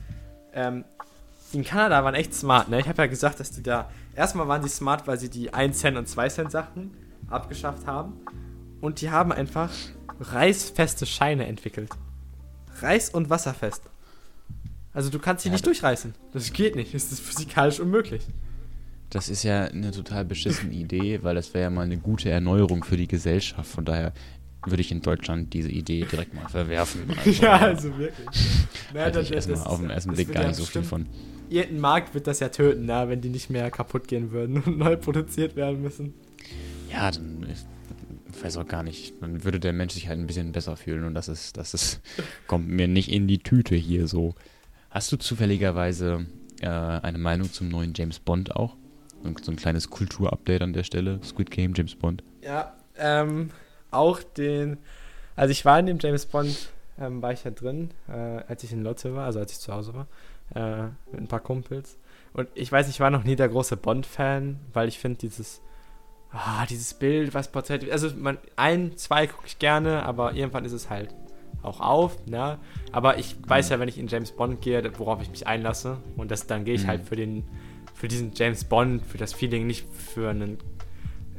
ähm, 0.54 0.86
die 1.52 1.58
in 1.58 1.64
Kanada 1.64 2.04
waren 2.04 2.16
echt 2.16 2.34
smart. 2.34 2.70
Ne? 2.70 2.80
Ich 2.80 2.88
habe 2.88 3.02
ja 3.02 3.08
gesagt, 3.08 3.40
dass 3.40 3.52
die 3.52 3.64
da. 3.64 3.90
Erstmal 4.16 4.48
waren 4.48 4.62
die 4.62 4.70
smart, 4.70 5.08
weil 5.08 5.20
sie 5.20 5.30
die 5.30 5.54
1 5.54 5.78
Cent 5.78 5.98
und 5.98 6.08
2 6.08 6.30
Cent 6.30 6.52
Sachen 6.52 6.92
abgeschafft 7.30 7.86
haben. 7.86 8.14
Und 8.82 9.02
die 9.02 9.12
haben 9.12 9.32
einfach 9.32 9.70
reißfeste 10.20 11.06
Scheine 11.06 11.46
entwickelt. 11.48 11.90
Reiß- 12.82 13.12
und 13.12 13.30
wasserfest. 13.30 13.84
Also 14.98 15.12
du 15.12 15.20
kannst 15.20 15.44
sie 15.44 15.50
Ja, 15.50 15.54
nicht 15.54 15.66
durchreißen. 15.68 16.16
Das 16.34 16.52
geht 16.52 16.76
nicht. 16.76 16.92
Das 16.96 17.12
ist 17.12 17.20
physikalisch 17.20 17.80
unmöglich. 17.80 18.24
Das 19.12 19.30
ist 19.30 19.44
ja 19.44 19.66
eine 19.66 19.92
total 19.92 20.26
beschissene 20.26 20.74
Idee, 20.74 21.20
weil 21.22 21.36
das 21.36 21.54
wäre 21.54 21.66
ja 21.66 21.70
mal 21.70 21.84
eine 21.84 21.98
gute 21.98 22.32
Erneuerung 22.32 22.84
für 22.84 22.98
die 22.98 23.08
Gesellschaft. 23.08 23.70
Von 23.70 23.86
daher 23.86 24.12
würde 24.66 24.82
ich 24.82 24.92
in 24.92 25.04
Deutschland 25.04 25.54
diese 25.54 25.70
Idee 25.70 26.04
direkt 26.12 26.34
mal 26.34 26.50
verwerfen. 26.50 27.02
Also, 27.24 27.44
ja, 27.44 27.58
also 27.58 27.98
wirklich. 28.00 28.28
Na, 28.92 29.12
das- 29.12 29.26
ich 29.26 29.30
das- 29.30 29.46
erstmal 29.48 29.58
das- 29.60 29.66
auf 29.68 29.80
den 29.82 29.90
ersten 29.92 30.14
Blick 30.14 30.32
gar 30.34 30.48
nicht 30.48 30.56
so 30.56 30.66
viel 30.66 30.82
von. 30.82 31.06
Irgendein 31.50 31.80
Markt 31.80 32.16
wird 32.16 32.26
das 32.26 32.40
ja 32.40 32.50
töten, 32.50 32.86
na, 32.88 33.08
wenn 33.08 33.22
die 33.22 33.30
nicht 33.30 33.52
mehr 33.52 33.70
kaputt 33.70 34.08
gehen 34.08 34.32
würden 34.32 34.64
und 34.64 34.80
neu 34.80 34.96
produziert 34.98 35.56
werden 35.56 35.80
müssen. 35.84 36.16
Ja, 36.92 37.12
dann 37.12 37.46
ich 38.34 38.44
weiß 38.44 38.58
auch 38.58 38.68
gar 38.68 38.82
nicht. 38.82 39.14
Dann 39.22 39.44
würde 39.44 39.60
der 39.60 39.74
Mensch 39.74 39.94
sich 39.94 40.08
halt 40.08 40.20
ein 40.20 40.26
bisschen 40.26 40.52
besser 40.54 40.76
fühlen 40.76 41.04
und 41.06 41.14
das 41.14 41.28
ist, 41.28 41.56
das 41.56 41.76
ist, 41.76 42.02
kommt 42.48 42.68
mir 42.68 42.88
nicht 42.88 43.12
in 43.12 43.28
die 43.28 43.38
Tüte 43.40 43.76
hier 43.76 44.08
so. 44.08 44.34
Hast 44.90 45.12
du 45.12 45.18
zufälligerweise 45.18 46.26
äh, 46.62 46.68
eine 46.68 47.18
Meinung 47.18 47.52
zum 47.52 47.70
neuen 47.70 47.94
James 47.96 48.20
Bond 48.20 48.56
auch? 48.56 48.76
So, 49.22 49.28
ein- 49.30 49.36
so 49.42 49.52
ein 49.52 49.56
kleines 49.58 49.90
Kulturupdate 49.90 50.62
an 50.62 50.74
der 50.74 50.84
Stelle. 50.84 51.20
Squid 51.24 51.52
Game, 51.52 51.74
James 51.76 51.96
Bond. 51.96 52.24
Ja, 52.42 52.74
ähm, 52.98 53.52
auch 53.92 54.22
den. 54.24 54.78
Also 55.36 55.52
ich 55.52 55.66
war 55.66 55.80
in 55.80 55.86
dem 55.88 56.00
James 56.00 56.26
Bond, 56.26 56.70
ähm, 57.00 57.22
war 57.22 57.32
ich 57.32 57.44
ja 57.44 57.52
drin, 57.52 57.92
äh, 58.08 58.12
als 58.48 58.64
ich 58.64 58.72
in 58.72 58.84
Lotte 58.84 59.14
war, 59.16 59.26
also 59.26 59.40
als 59.40 59.52
ich 59.52 59.60
zu 59.60 59.72
Hause 59.74 59.94
war, 59.94 60.08
äh, 60.56 60.88
mit 61.12 61.22
ein 61.22 61.28
paar 61.28 61.42
Kumpels. 61.42 61.98
Und 62.34 62.48
ich 62.56 62.72
weiß, 62.72 62.88
ich 62.90 63.00
war 63.00 63.10
noch 63.10 63.24
nie 63.24 63.36
der 63.36 63.50
große 63.50 63.78
Bond-Fan, 63.78 64.60
weil 64.74 64.88
ich 64.88 64.98
finde 65.00 65.20
dieses, 65.20 65.62
ah, 66.32 66.66
dieses 66.68 66.94
Bild, 66.96 67.34
was 67.34 67.52
porträtiert, 67.52 67.92
also 67.92 68.10
man, 68.16 68.38
ein, 68.56 68.98
zwei 68.98 69.28
gucke 69.28 69.46
ich 69.48 69.60
gerne, 69.60 70.04
aber 70.04 70.34
irgendwann 70.34 70.66
ist 70.66 70.72
es 70.74 70.90
halt 70.90 71.14
auch 71.64 71.80
auf, 71.82 72.26
ne? 72.28 72.58
Aber 72.92 73.18
ich 73.18 73.36
weiß 73.46 73.70
ja, 73.70 73.80
wenn 73.80 73.90
ich 73.90 73.98
in 73.98 74.08
James 74.08 74.32
Bond 74.32 74.62
gehe, 74.62 74.84
worauf 74.98 75.22
ich 75.22 75.30
mich 75.30 75.48
einlasse. 75.48 75.98
Und 76.16 76.32
das, 76.32 76.48
dann 76.48 76.64
gehe 76.66 76.76
ich 76.76 76.84
Mhm. 76.84 76.88
halt 76.88 77.02
für 77.04 77.16
den, 77.16 77.44
für 77.94 78.08
diesen 78.08 78.32
James 78.36 78.64
Bond, 78.64 79.06
für 79.06 79.18
das 79.18 79.34
Feeling, 79.34 79.68
nicht 79.68 79.88
für 79.90 80.30
einen 80.30 80.58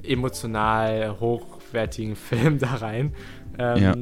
emotional 0.02 1.16
hochwertigen 1.20 2.16
Film 2.28 2.58
da 2.58 2.74
rein. 2.76 3.14
Ähm, 3.58 3.82
Ja. 3.82 3.94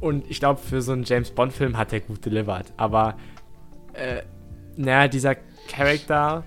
Und 0.00 0.30
ich 0.30 0.40
glaube, 0.40 0.60
für 0.60 0.82
so 0.82 0.92
einen 0.92 1.04
James 1.04 1.30
Bond-Film 1.30 1.78
hat 1.78 1.90
er 1.92 2.00
gut 2.00 2.24
delivered. 2.26 2.70
Aber, 2.76 3.16
äh, 3.94 4.22
naja, 4.76 5.08
dieser 5.08 5.36
Charakter, 5.68 6.44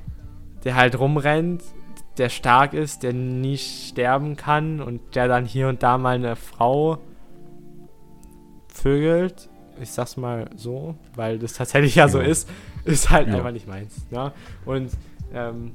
der 0.64 0.76
halt 0.76 1.00
rumrennt, 1.00 1.64
der 2.20 2.30
stark 2.30 2.74
ist, 2.74 3.02
der 3.02 3.14
nie 3.14 3.58
sterben 3.58 4.36
kann 4.36 4.82
und 4.82 5.16
der 5.16 5.28
dann 5.28 5.46
hier 5.46 5.68
und 5.68 5.82
da 5.82 5.98
mal 5.98 6.14
eine 6.16 6.36
Frau 6.36 7.00
vögelt, 8.80 9.50
ich 9.82 9.92
sag's 9.92 10.18
mal 10.18 10.50
so, 10.56 10.96
weil 11.16 11.40
das 11.40 11.54
tatsächlich 11.54 11.96
ja 11.96 12.08
so 12.10 12.20
Ja. 12.20 12.26
ist, 12.28 12.50
ist 12.86 13.10
halt 13.10 13.28
Ja. 13.28 13.36
einfach 13.38 13.52
nicht 13.52 13.68
meins. 13.68 14.06
Ne? 14.12 14.32
Und 14.66 14.92
ähm, 15.34 15.72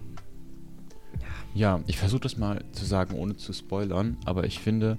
Ja, 1.54 1.80
ich 1.86 1.98
versuche 1.98 2.20
das 2.20 2.36
mal 2.36 2.64
zu 2.72 2.84
sagen, 2.84 3.14
ohne 3.14 3.36
zu 3.36 3.52
spoilern, 3.52 4.16
aber 4.24 4.44
ich 4.44 4.58
finde, 4.58 4.98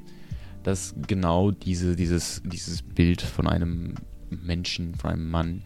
dass 0.63 0.95
genau 1.07 1.51
diese, 1.51 1.95
dieses, 1.95 2.41
dieses 2.45 2.81
Bild 2.81 3.21
von 3.21 3.47
einem 3.47 3.95
Menschen, 4.29 4.95
von 4.95 5.11
einem 5.11 5.29
Mann, 5.29 5.61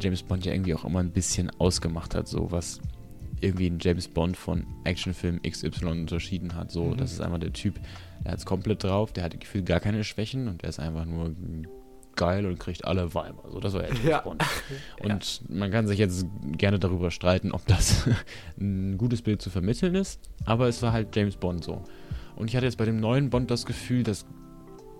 James 0.00 0.22
Bond 0.22 0.46
ja 0.46 0.52
irgendwie 0.52 0.74
auch 0.74 0.84
immer 0.84 1.00
ein 1.00 1.10
bisschen 1.10 1.50
ausgemacht 1.58 2.14
hat, 2.14 2.28
so 2.28 2.50
was 2.52 2.80
irgendwie 3.40 3.66
ein 3.66 3.78
James 3.80 4.06
Bond 4.06 4.36
von 4.36 4.64
Actionfilm 4.84 5.40
XY 5.42 5.86
unterschieden 5.86 6.54
hat. 6.54 6.70
So, 6.70 6.84
Mhm. 6.84 6.96
das 6.98 7.12
ist 7.12 7.20
einfach 7.20 7.38
der 7.40 7.52
Typ, 7.52 7.80
der 8.24 8.32
hat 8.32 8.38
es 8.38 8.46
komplett 8.46 8.84
drauf, 8.84 9.12
der 9.12 9.24
hat 9.24 9.38
gefühlt 9.38 9.66
gar 9.66 9.80
keine 9.80 10.04
Schwächen 10.04 10.48
und 10.48 10.62
der 10.62 10.68
ist 10.70 10.78
einfach 10.80 11.04
nur 11.04 11.34
geil 12.16 12.44
und 12.44 12.58
kriegt 12.58 12.84
alle 12.84 13.14
Weiber. 13.14 13.44
So, 13.50 13.60
das 13.60 13.72
war 13.72 13.82
ja 13.82 13.88
James 13.88 14.04
Ja. 14.08 14.20
Bond. 14.20 14.44
Und 15.02 15.42
man 15.48 15.70
kann 15.70 15.86
sich 15.86 15.98
jetzt 15.98 16.26
gerne 16.58 16.78
darüber 16.78 17.10
streiten, 17.10 17.52
ob 17.52 17.66
das 17.66 18.08
ein 18.60 18.98
gutes 18.98 19.22
Bild 19.22 19.40
zu 19.40 19.48
vermitteln 19.50 19.94
ist, 19.94 20.20
aber 20.44 20.68
es 20.68 20.82
war 20.82 20.92
halt 20.92 21.14
James 21.16 21.36
Bond 21.36 21.64
so. 21.64 21.82
Und 22.36 22.48
ich 22.48 22.56
hatte 22.56 22.66
jetzt 22.66 22.76
bei 22.78 22.84
dem 22.84 23.00
neuen 23.00 23.30
Bond 23.30 23.50
das 23.50 23.64
Gefühl, 23.66 24.02
dass, 24.02 24.26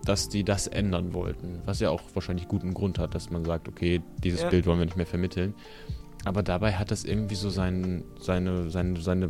dass 0.05 0.29
die 0.29 0.45
das 0.45 0.67
ändern 0.67 1.13
wollten, 1.13 1.61
was 1.67 1.81
ja 1.81 1.91
auch 1.91 2.03
wahrscheinlich 2.15 2.49
guten 2.49 2.75
Grund 2.75 2.99
hat, 2.99 3.15
dass 3.15 3.31
man 3.31 3.45
sagt, 3.45 3.69
okay, 3.69 4.03
dieses 4.23 4.43
Ja. 4.43 4.49
Bild 4.49 4.67
wollen 4.67 4.79
wir 4.79 4.87
nicht 4.87 4.97
mehr 4.97 5.07
vermitteln. 5.07 5.55
Aber 6.25 6.43
dabei 6.43 6.75
hat 6.75 6.91
das 6.91 7.05
irgendwie 7.05 7.35
so 7.35 7.49
sein, 7.49 8.05
seine, 8.19 8.71
seine, 8.71 9.01
seine 9.01 9.29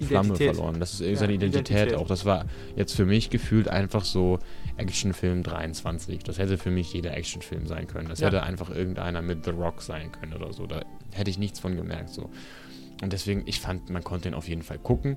Flamme 0.00 0.28
Identität. 0.28 0.54
verloren. 0.56 0.80
Das 0.80 0.92
ist 0.94 1.00
irgendwie 1.00 1.14
Ja, 1.14 1.20
seine 1.20 1.32
Identität, 1.34 1.70
Identität. 1.76 1.98
auch. 1.98 2.06
Das 2.06 2.24
war 2.24 2.44
jetzt 2.76 2.94
für 2.94 3.04
mich 3.04 3.30
gefühlt 3.30 3.68
einfach 3.68 4.04
so 4.04 4.38
Actionfilm 4.76 5.42
23. 5.42 6.20
Das 6.24 6.38
hätte 6.38 6.58
für 6.58 6.70
mich 6.70 6.92
jeder 6.92 7.16
Actionfilm 7.16 7.66
sein 7.66 7.86
können. 7.86 8.08
Das 8.08 8.20
Ja. 8.20 8.28
hätte 8.28 8.42
einfach 8.42 8.70
irgendeiner 8.70 9.22
mit 9.22 9.44
The 9.44 9.50
Rock 9.50 9.82
sein 9.82 10.12
können 10.12 10.32
oder 10.34 10.52
so. 10.52 10.66
Da 10.66 10.82
hätte 11.12 11.30
ich 11.30 11.38
nichts 11.38 11.58
von 11.60 11.76
gemerkt. 11.76 12.10
So. 12.10 12.30
Und 13.02 13.12
deswegen, 13.12 13.42
ich 13.46 13.60
fand, 13.60 13.90
man 13.90 14.04
konnte 14.04 14.28
den 14.28 14.34
auf 14.34 14.48
jeden 14.48 14.62
Fall 14.62 14.78
gucken. 14.78 15.16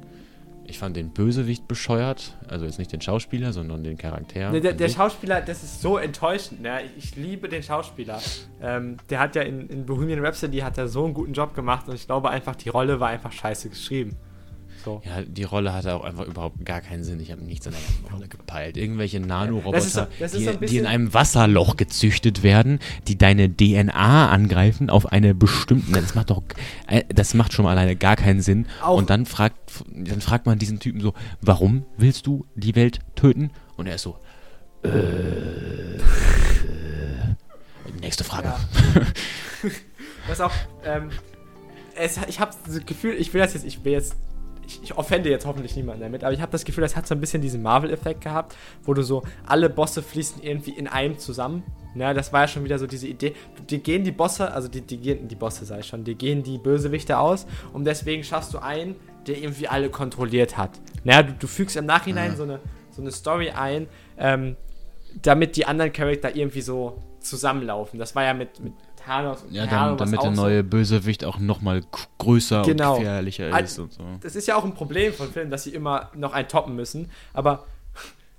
Ich 0.63 0.77
fand 0.77 0.95
den 0.95 1.09
Bösewicht 1.09 1.67
bescheuert. 1.67 2.37
Also 2.47 2.65
jetzt 2.65 2.77
nicht 2.77 2.91
den 2.93 3.01
Schauspieler, 3.01 3.51
sondern 3.51 3.83
den 3.83 3.97
Charakter. 3.97 4.51
Ne, 4.51 4.61
der, 4.61 4.73
der. 4.73 4.89
Schauspieler, 4.89 5.41
das 5.41 5.63
ist 5.63 5.81
so 5.81 5.97
enttäuschend. 5.97 6.61
Ne? 6.61 6.81
Ich, 6.97 7.05
ich 7.11 7.15
liebe 7.15 7.49
den 7.49 7.63
Schauspieler. 7.63 8.19
Ähm, 8.61 8.97
der 9.09 9.19
hat 9.19 9.35
ja 9.35 9.41
in, 9.41 9.67
in 9.69 9.85
Bohemian 9.85 10.23
Rhapsody 10.23 10.59
hat 10.59 10.77
er 10.77 10.87
so 10.87 11.03
einen 11.03 11.13
guten 11.13 11.33
Job 11.33 11.55
gemacht 11.55 11.87
und 11.89 11.95
ich 11.95 12.05
glaube 12.05 12.29
einfach, 12.29 12.55
die 12.55 12.69
Rolle 12.69 12.99
war 12.99 13.09
einfach 13.09 13.31
scheiße 13.31 13.69
geschrieben. 13.69 14.15
So. 14.83 15.01
Ja, 15.05 15.21
die 15.21 15.43
Rolle 15.43 15.73
hatte 15.73 15.93
auch 15.93 16.03
einfach 16.03 16.25
überhaupt 16.25 16.65
gar 16.65 16.81
keinen 16.81 17.03
Sinn. 17.03 17.19
Ich 17.19 17.31
habe 17.31 17.43
nichts 17.43 17.67
an 17.67 17.73
der 17.73 18.11
Rolle 18.11 18.27
gepeilt. 18.27 18.77
Irgendwelche 18.77 19.19
Nanoroboter, 19.19 19.77
Das 19.77 19.85
ist 19.85 19.95
das 20.19 20.33
ist 20.33 20.59
die, 20.71 20.77
in 20.77 20.85
einem 20.87 21.13
Wasserloch 21.13 21.77
gezüchtet 21.77 22.41
werden, 22.41 22.79
die 23.07 23.17
deine 23.17 23.55
DNA 23.55 24.29
angreifen 24.29 24.89
auf 24.89 25.11
eine 25.11 25.35
bestimmte. 25.35 25.91
Das 25.91 26.15
macht 26.15 26.31
doch, 26.31 26.41
äh, 26.87 27.03
das 27.09 27.33
macht 27.33 27.53
schon 27.53 27.65
mal 27.65 27.71
alleine 27.71 27.95
gar 27.95 28.15
keinen 28.15 28.41
Sinn. 28.41 28.65
Auch- 28.81 28.97
Und 28.97 29.09
dann 29.09 29.25
fragt, 29.25 29.55
dann 29.93 30.21
fragt 30.21 30.45
man 30.45 30.57
diesen 30.57 30.79
Typen 30.79 30.99
so, 31.01 31.13
warum 31.41 31.85
willst 31.97 32.25
du 32.25 32.45
die 32.55 32.75
Welt 32.75 32.99
töten? 33.15 33.51
Und 33.77 33.87
er 33.87 33.95
ist 33.95 34.03
so, 34.03 34.17
äh, 34.83 34.89
äh 34.89 35.99
nächste 38.01 38.23
Frage. 38.23 38.47
Ja. 38.47 38.59
Was 40.27 40.41
auch, 40.41 40.51
ähm, 40.85 41.09
es, 41.95 42.19
ich 42.27 42.39
habe 42.39 42.51
das 42.65 42.85
Gefühl, 42.85 43.13
ich 43.13 43.33
will 43.33 43.41
das 43.41 43.53
jetzt, 43.53 43.65
ich 43.65 43.83
will 43.83 43.91
jetzt, 43.93 44.15
ich, 44.65 44.83
ich 44.83 44.97
offende 44.97 45.29
jetzt 45.29 45.45
hoffentlich 45.45 45.75
niemanden 45.75 46.01
damit, 46.01 46.23
aber 46.23 46.33
ich 46.33 46.41
habe 46.41 46.51
das 46.51 46.65
Gefühl, 46.65 46.81
das 46.81 46.95
hat 46.95 47.07
so 47.07 47.15
ein 47.15 47.21
bisschen 47.21 47.41
diesen 47.41 47.61
Marvel-Effekt 47.61 48.21
gehabt, 48.21 48.55
wo 48.83 48.93
du 48.93 49.01
so, 49.03 49.23
alle 49.45 49.69
Bosse 49.69 50.01
fließen 50.01 50.41
irgendwie 50.41 50.71
in 50.71 50.87
einem 50.87 51.17
zusammen. 51.17 51.63
Na, 51.93 52.13
das 52.13 52.31
war 52.31 52.41
ja 52.41 52.47
schon 52.47 52.63
wieder 52.63 52.79
so 52.79 52.87
diese 52.87 53.07
Idee. 53.07 53.35
Die 53.69 53.79
gehen 53.79 54.03
die 54.03 54.11
Bosse, 54.11 54.51
also 54.53 54.69
die, 54.69 54.81
die 54.81 54.97
gehen, 54.97 55.27
die 55.27 55.35
Bosse 55.35 55.65
sei 55.65 55.81
schon, 55.81 56.03
die 56.03 56.15
gehen 56.15 56.41
die 56.41 56.57
Bösewichte 56.57 57.17
aus 57.17 57.45
und 57.73 57.83
deswegen 57.85 58.23
schaffst 58.23 58.53
du 58.53 58.59
einen, 58.59 58.95
der 59.27 59.37
irgendwie 59.37 59.67
alle 59.67 59.89
kontrolliert 59.89 60.57
hat. 60.57 60.79
Na, 61.03 61.21
du, 61.21 61.33
du 61.33 61.47
fügst 61.47 61.75
im 61.75 61.85
Nachhinein 61.85 62.31
Mhm. 62.31 62.35
so, 62.37 62.43
eine, 62.43 62.59
so 62.91 63.01
eine 63.01 63.11
Story 63.11 63.49
ein, 63.49 63.87
ähm, 64.17 64.55
damit 65.21 65.57
die 65.57 65.65
anderen 65.65 65.91
Charakter 65.91 66.33
irgendwie 66.33 66.61
so 66.61 67.01
zusammenlaufen. 67.19 67.99
Das 67.99 68.15
war 68.15 68.23
ja 68.23 68.33
mit, 68.33 68.59
mit 68.61 68.73
Thanos 69.05 69.43
und 69.43 69.51
Ja, 69.53 69.65
dann, 69.67 69.97
damit 69.97 70.21
der 70.21 70.31
neue 70.31 70.63
Bösewicht 70.63 71.23
auch 71.25 71.39
nochmal 71.39 71.81
größer 72.17 72.61
Genau. 72.63 72.93
und 72.93 72.99
gefährlicher 72.99 73.53
Al- 73.53 73.63
ist 73.63 73.79
und 73.79 73.93
so. 73.93 74.03
Das 74.21 74.35
ist 74.35 74.47
ja 74.47 74.55
auch 74.55 74.63
ein 74.63 74.73
Problem 74.73 75.13
von 75.13 75.31
Filmen, 75.31 75.51
dass 75.51 75.63
sie 75.63 75.73
immer 75.73 76.09
noch 76.15 76.33
einen 76.33 76.47
toppen 76.47 76.75
müssen. 76.75 77.09
Aber, 77.33 77.65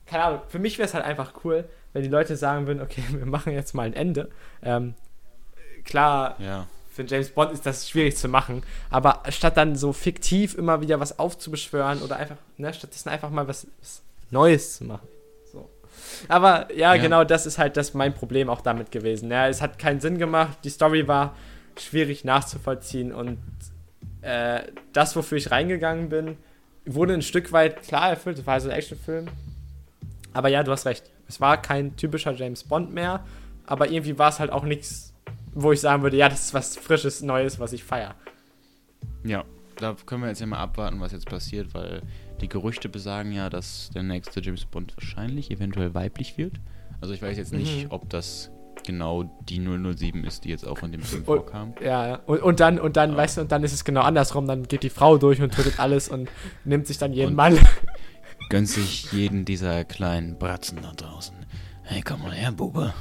keine 0.07 0.25
Ahnung, 0.25 0.41
für 0.49 0.59
mich 0.59 0.79
wäre 0.79 0.87
es 0.89 0.95
halt 0.95 1.05
einfach 1.05 1.33
cool, 1.45 1.65
wenn 1.93 2.03
die 2.03 2.09
Leute 2.09 2.37
sagen 2.37 2.67
würden, 2.67 2.81
okay, 2.83 3.03
wir 3.11 3.27
machen 3.27 3.53
jetzt 3.53 3.75
mal 3.75 3.83
ein 3.85 3.95
Ende. 3.95 4.31
Ähm, 4.63 4.95
klar, 5.85 6.37
Ja. 6.39 6.67
für 6.91 7.05
James 7.05 7.31
Bond 7.31 7.53
ist 7.53 7.67
das 7.67 7.89
schwierig 7.89 8.17
zu 8.17 8.29
machen, 8.29 8.63
aber 8.91 9.23
statt 9.31 9.57
dann 9.57 9.77
so 9.77 9.93
fiktiv 9.93 10.55
immer 10.55 10.81
wieder 10.81 11.01
was 11.01 11.19
aufzubeschwören 11.19 12.03
oder 12.03 12.17
einfach, 12.17 12.37
ne, 12.59 12.73
stattdessen 12.75 13.09
einfach 13.09 13.31
mal 13.31 13.49
was, 13.49 13.67
was 13.81 14.03
Neues 14.31 14.77
zu 14.79 14.85
machen. 14.85 15.07
Aber 16.29 16.73
ja, 16.75 16.95
Ja. 16.95 17.03
genau 17.03 17.25
das 17.25 17.47
ist 17.47 17.59
halt 17.59 17.77
das 17.77 17.95
mein 17.95 18.15
Problem 18.15 18.49
auch 18.51 18.61
damit 18.61 18.91
gewesen. 18.91 19.31
Ja, 19.31 19.49
es 19.49 19.61
hat 19.63 19.79
keinen 19.79 20.01
Sinn 20.01 20.19
gemacht, 20.19 20.59
die 20.65 20.71
Story 20.71 21.07
war 21.09 21.35
schwierig 21.79 22.25
nachzuvollziehen 22.25 23.13
und 23.13 23.39
äh, 24.21 24.63
das, 24.93 25.17
wofür 25.17 25.39
ich 25.39 25.51
reingegangen 25.51 26.09
bin, 26.09 26.37
wurde 26.85 27.15
ein 27.15 27.23
Stück 27.23 27.53
weit 27.53 27.83
klar 27.83 28.11
erfüllt. 28.11 28.39
Es 28.39 28.47
war 28.47 28.55
also 28.55 28.69
ein 28.69 28.77
Actionfilm. 28.77 29.27
Aber 30.33 30.49
ja, 30.49 30.63
du 30.63 30.73
hast 30.73 30.87
recht. 30.87 31.11
Es 31.29 31.41
war 31.41 31.61
kein 31.61 31.97
typischer 31.97 32.33
James 32.33 32.65
Bond 32.65 32.93
mehr, 32.93 33.25
aber 33.67 33.91
irgendwie 33.91 34.19
war 34.19 34.29
es 34.29 34.39
halt 34.39 34.51
auch 34.51 34.65
nichts, 34.65 35.15
wo 35.55 35.73
ich 35.73 35.81
sagen 35.81 36.03
würde, 36.03 36.17
ja, 36.17 36.29
das 36.29 36.47
ist 36.47 36.55
was 36.55 36.77
Frisches, 36.77 37.23
Neues, 37.23 37.59
was 37.59 37.73
ich 37.73 37.85
feiere. 37.85 38.15
Ja, 39.25 39.45
da 39.77 39.97
können 40.07 40.23
wir 40.23 40.29
jetzt 40.29 40.41
ja 40.41 40.47
mal 40.47 40.59
abwarten, 40.59 41.01
was 41.01 41.13
jetzt 41.13 41.27
passiert, 41.27 41.73
weil 41.75 42.03
die 42.43 42.48
Gerüchte 42.48 42.89
besagen 42.89 43.32
ja, 43.32 43.48
dass 43.48 43.90
der 43.94 44.02
nächste 44.02 44.40
James 44.43 44.64
Bond 44.66 44.94
wahrscheinlich 44.97 45.51
eventuell 45.51 45.94
weiblich 45.94 46.36
wird. 46.36 46.55
Also 47.01 47.14
ich 47.14 47.23
weiß 47.23 47.36
jetzt 47.39 47.52
nicht, 47.52 47.85
Mhm. 47.85 47.90
ob 47.93 48.10
das 48.10 48.51
genau 48.86 49.24
die 49.48 49.59
007 49.60 50.24
ist, 50.24 50.44
die 50.44 50.48
jetzt 50.51 50.66
auch 50.66 50.82
in 50.82 50.93
dem 50.93 51.02
Film 51.02 51.20
Und- 51.23 51.27
vorkam. 51.27 51.74
Ja, 51.81 52.06
ja. 52.09 52.14
Und, 52.27 52.43
und 52.43 52.60
dann, 52.60 52.78
und 52.81 52.97
dann, 52.97 53.12
Ja. 53.12 53.16
weißt 53.16 53.36
du, 53.36 53.40
und 53.43 53.52
dann 53.52 53.62
ist 53.64 53.73
es 53.73 53.85
genau 53.85 54.01
andersrum. 54.02 54.47
Dann 54.47 54.64
geht 54.64 54.82
die 54.82 54.90
Frau 54.90 55.19
durch 55.19 55.40
und 55.40 55.55
tötet 55.55 55.78
alles 55.78 56.09
und 56.09 56.28
nimmt 56.64 56.86
sich 56.86 56.98
dann 56.98 57.12
jeden 57.12 57.31
Und- 57.31 57.36
Mann. 57.36 57.59
Gönnt 58.51 58.69
sich 58.69 59.10
jeden 59.12 59.44
dieser 59.44 59.85
kleinen 59.85 60.36
Bratzen 60.39 60.78
da 60.82 60.93
draußen. 60.93 61.35
Hey, 61.85 62.02
komm 62.02 62.23
mal 62.23 62.32
her, 62.32 62.52
Bube. 62.52 62.93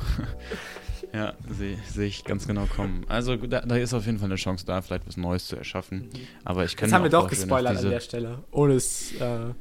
Ja, 1.14 1.34
sehe 1.50 1.78
seh 1.90 2.06
ich 2.06 2.24
ganz 2.24 2.48
genau 2.48 2.66
kommen. 2.66 3.06
Also 3.08 3.36
da, 3.36 3.62
da 3.62 3.76
ist 3.76 3.94
auf 3.94 4.06
jeden 4.06 4.18
Fall 4.20 4.28
eine 4.30 4.36
Chance 4.36 4.66
da, 4.66 4.82
vielleicht 4.82 5.08
was 5.08 5.18
Neues 5.18 5.48
zu 5.48 5.56
erschaffen. 5.56 6.10
Aber 6.46 6.64
ich 6.66 6.76
kann 6.76 6.90
Das 6.90 6.94
haben 6.96 7.04
wir 7.10 7.18
auch 7.20 7.24
doch 7.24 7.30
gespoilert 7.30 7.78
an 7.78 7.90
der 7.90 8.00
Stelle, 8.00 8.40
ohne 8.52 8.74
es 8.74 9.12
äh, 9.14 9.54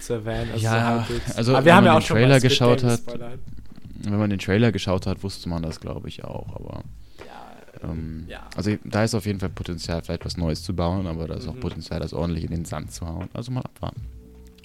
zu 0.00 0.14
erwähnen. 0.14 0.50
Also 0.52 0.64
Ja, 0.64 1.06
so 1.08 1.14
also 1.36 1.52
Aber 1.52 1.58
wenn 1.60 1.64
wir 1.66 1.74
haben 1.74 1.84
man 1.84 1.92
ja 1.92 1.96
auch 1.98 2.00
den 2.00 2.06
schon 2.06 2.16
Trailer 2.16 2.40
geschaut 2.40 2.82
hat. 2.84 3.00
Wenn 3.98 4.18
man 4.18 4.30
den 4.30 4.38
Trailer 4.38 4.72
geschaut 4.72 5.06
hat, 5.06 5.22
wusste 5.22 5.48
man 5.48 5.62
das, 5.62 5.80
glaube 5.80 6.08
ich, 6.08 6.22
auch. 6.24 6.54
Aber 6.54 6.82
Ja, 7.18 7.88
ähm, 7.90 8.24
ja. 8.28 8.46
also 8.56 8.76
da 8.84 9.04
ist 9.04 9.14
auf 9.14 9.26
jeden 9.26 9.40
Fall 9.40 9.48
Potenzial, 9.48 10.02
vielleicht 10.02 10.24
was 10.24 10.36
Neues 10.36 10.62
zu 10.62 10.74
bauen, 10.74 11.06
aber 11.06 11.26
da 11.26 11.34
ist 11.34 11.48
auch 11.48 11.54
Mhm. 11.54 11.60
Potenzial, 11.60 12.00
das 12.00 12.12
ordentlich 12.12 12.44
in 12.44 12.50
den 12.50 12.64
Sand 12.64 12.92
zu 12.92 13.06
hauen. 13.06 13.28
Also 13.32 13.50
mal 13.52 13.62
abwarten. 13.62 14.02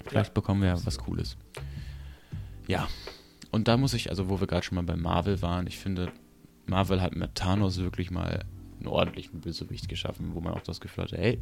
Vielleicht 0.06 0.34
bekommen 0.34 0.60
wir 0.62 0.68
ja 0.68 0.76
was 0.84 0.98
Cooles. 0.98 1.36
Ja. 2.66 2.86
Und 3.50 3.68
da 3.68 3.76
muss 3.76 3.94
ich, 3.94 4.10
also 4.10 4.28
wo 4.28 4.40
wir 4.40 4.46
gerade 4.46 4.62
schon 4.64 4.76
mal 4.76 4.84
bei 4.84 4.96
Marvel 4.96 5.40
waren, 5.42 5.66
ich 5.66 5.78
finde, 5.78 6.08
Marvel 6.66 7.00
hat 7.00 7.16
mit 7.16 7.34
Thanos 7.34 7.78
wirklich 7.78 8.10
mal 8.10 8.44
einen 8.78 8.88
ordentlichen 8.88 9.40
Bösewicht 9.40 9.88
geschaffen, 9.88 10.34
wo 10.34 10.40
man 10.40 10.54
auch 10.54 10.62
das 10.62 10.80
Gefühl 10.80 11.04
hatte, 11.04 11.16
hey, 11.16 11.40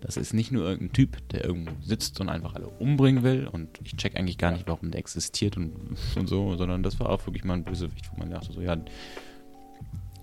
das 0.00 0.16
ist 0.16 0.34
nicht 0.34 0.52
nur 0.52 0.64
irgendein 0.64 0.92
Typ, 0.92 1.26
der 1.30 1.44
irgendwo 1.44 1.72
sitzt 1.82 2.20
und 2.20 2.28
einfach 2.28 2.54
alle 2.54 2.68
umbringen 2.68 3.22
will 3.22 3.46
und 3.46 3.68
ich 3.82 3.96
check 3.96 4.16
eigentlich 4.16 4.38
gar 4.38 4.52
nicht, 4.52 4.68
warum 4.68 4.90
der 4.90 5.00
existiert 5.00 5.56
und, 5.56 5.72
und 6.16 6.26
so, 6.28 6.56
sondern 6.56 6.82
das 6.82 7.00
war 7.00 7.08
auch 7.08 7.26
wirklich 7.26 7.44
mal 7.44 7.54
ein 7.54 7.64
Bösewicht, 7.64 8.10
wo 8.12 8.18
man 8.18 8.30
dachte 8.30 8.52
so, 8.52 8.60
ja, 8.60 8.76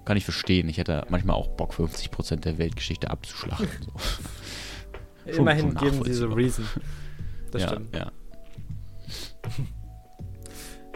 kann 0.05 0.17
ich 0.17 0.23
verstehen. 0.23 0.67
Ich 0.69 0.79
hätte 0.79 1.05
manchmal 1.09 1.35
auch 1.35 1.49
Bock, 1.49 1.73
50% 1.73 2.37
der 2.37 2.57
Weltgeschichte 2.57 3.11
abzuschlachten. 3.11 3.67
So. 3.85 5.31
Immerhin 5.37 5.75
geben 5.75 6.03
sie 6.03 6.13
so. 6.13 6.29
Reason. 6.29 6.65
Das 7.51 7.61
ja, 7.61 7.67
stimmt. 7.67 7.95
Ja. 7.95 8.11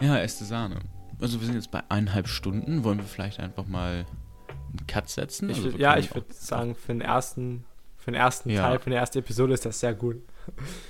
ja, 0.00 0.18
erste 0.18 0.44
Sahne. 0.44 0.80
Also 1.24 1.40
wir 1.40 1.46
sind 1.46 1.54
jetzt 1.56 1.70
bei 1.70 1.82
eineinhalb 1.88 2.28
Stunden. 2.28 2.84
Wollen 2.84 2.98
wir 2.98 3.06
vielleicht 3.06 3.40
einfach 3.40 3.66
mal 3.66 4.04
einen 4.46 4.86
Cut 4.86 5.08
setzen? 5.08 5.48
Ich 5.48 5.56
Also 5.56 5.70
ja, 5.70 5.96
ich 5.96 6.14
würde 6.14 6.26
sagen, 6.34 6.74
für 6.74 6.92
den 6.92 7.00
ersten, 7.00 7.64
für 7.96 8.10
den 8.10 8.20
ersten 8.20 8.50
Ja. 8.50 8.60
Teil, 8.60 8.78
für 8.78 8.90
die 8.90 8.96
erste 8.96 9.20
Episode 9.20 9.54
ist 9.54 9.64
das 9.64 9.80
sehr 9.80 9.94
gut. 9.94 10.16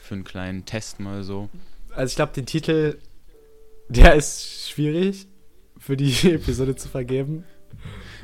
Für 0.02 0.14
einen 0.14 0.24
kleinen 0.24 0.64
Test 0.64 0.98
mal 0.98 1.22
so. 1.22 1.50
Also 1.94 2.10
ich 2.10 2.16
glaube, 2.16 2.32
den 2.32 2.46
Titel, 2.46 2.98
der 3.88 4.16
ist 4.16 4.68
schwierig 4.70 5.28
für 5.78 5.96
die 5.96 6.12
Episode 6.32 6.74
zu 6.74 6.88
vergeben. 6.88 7.44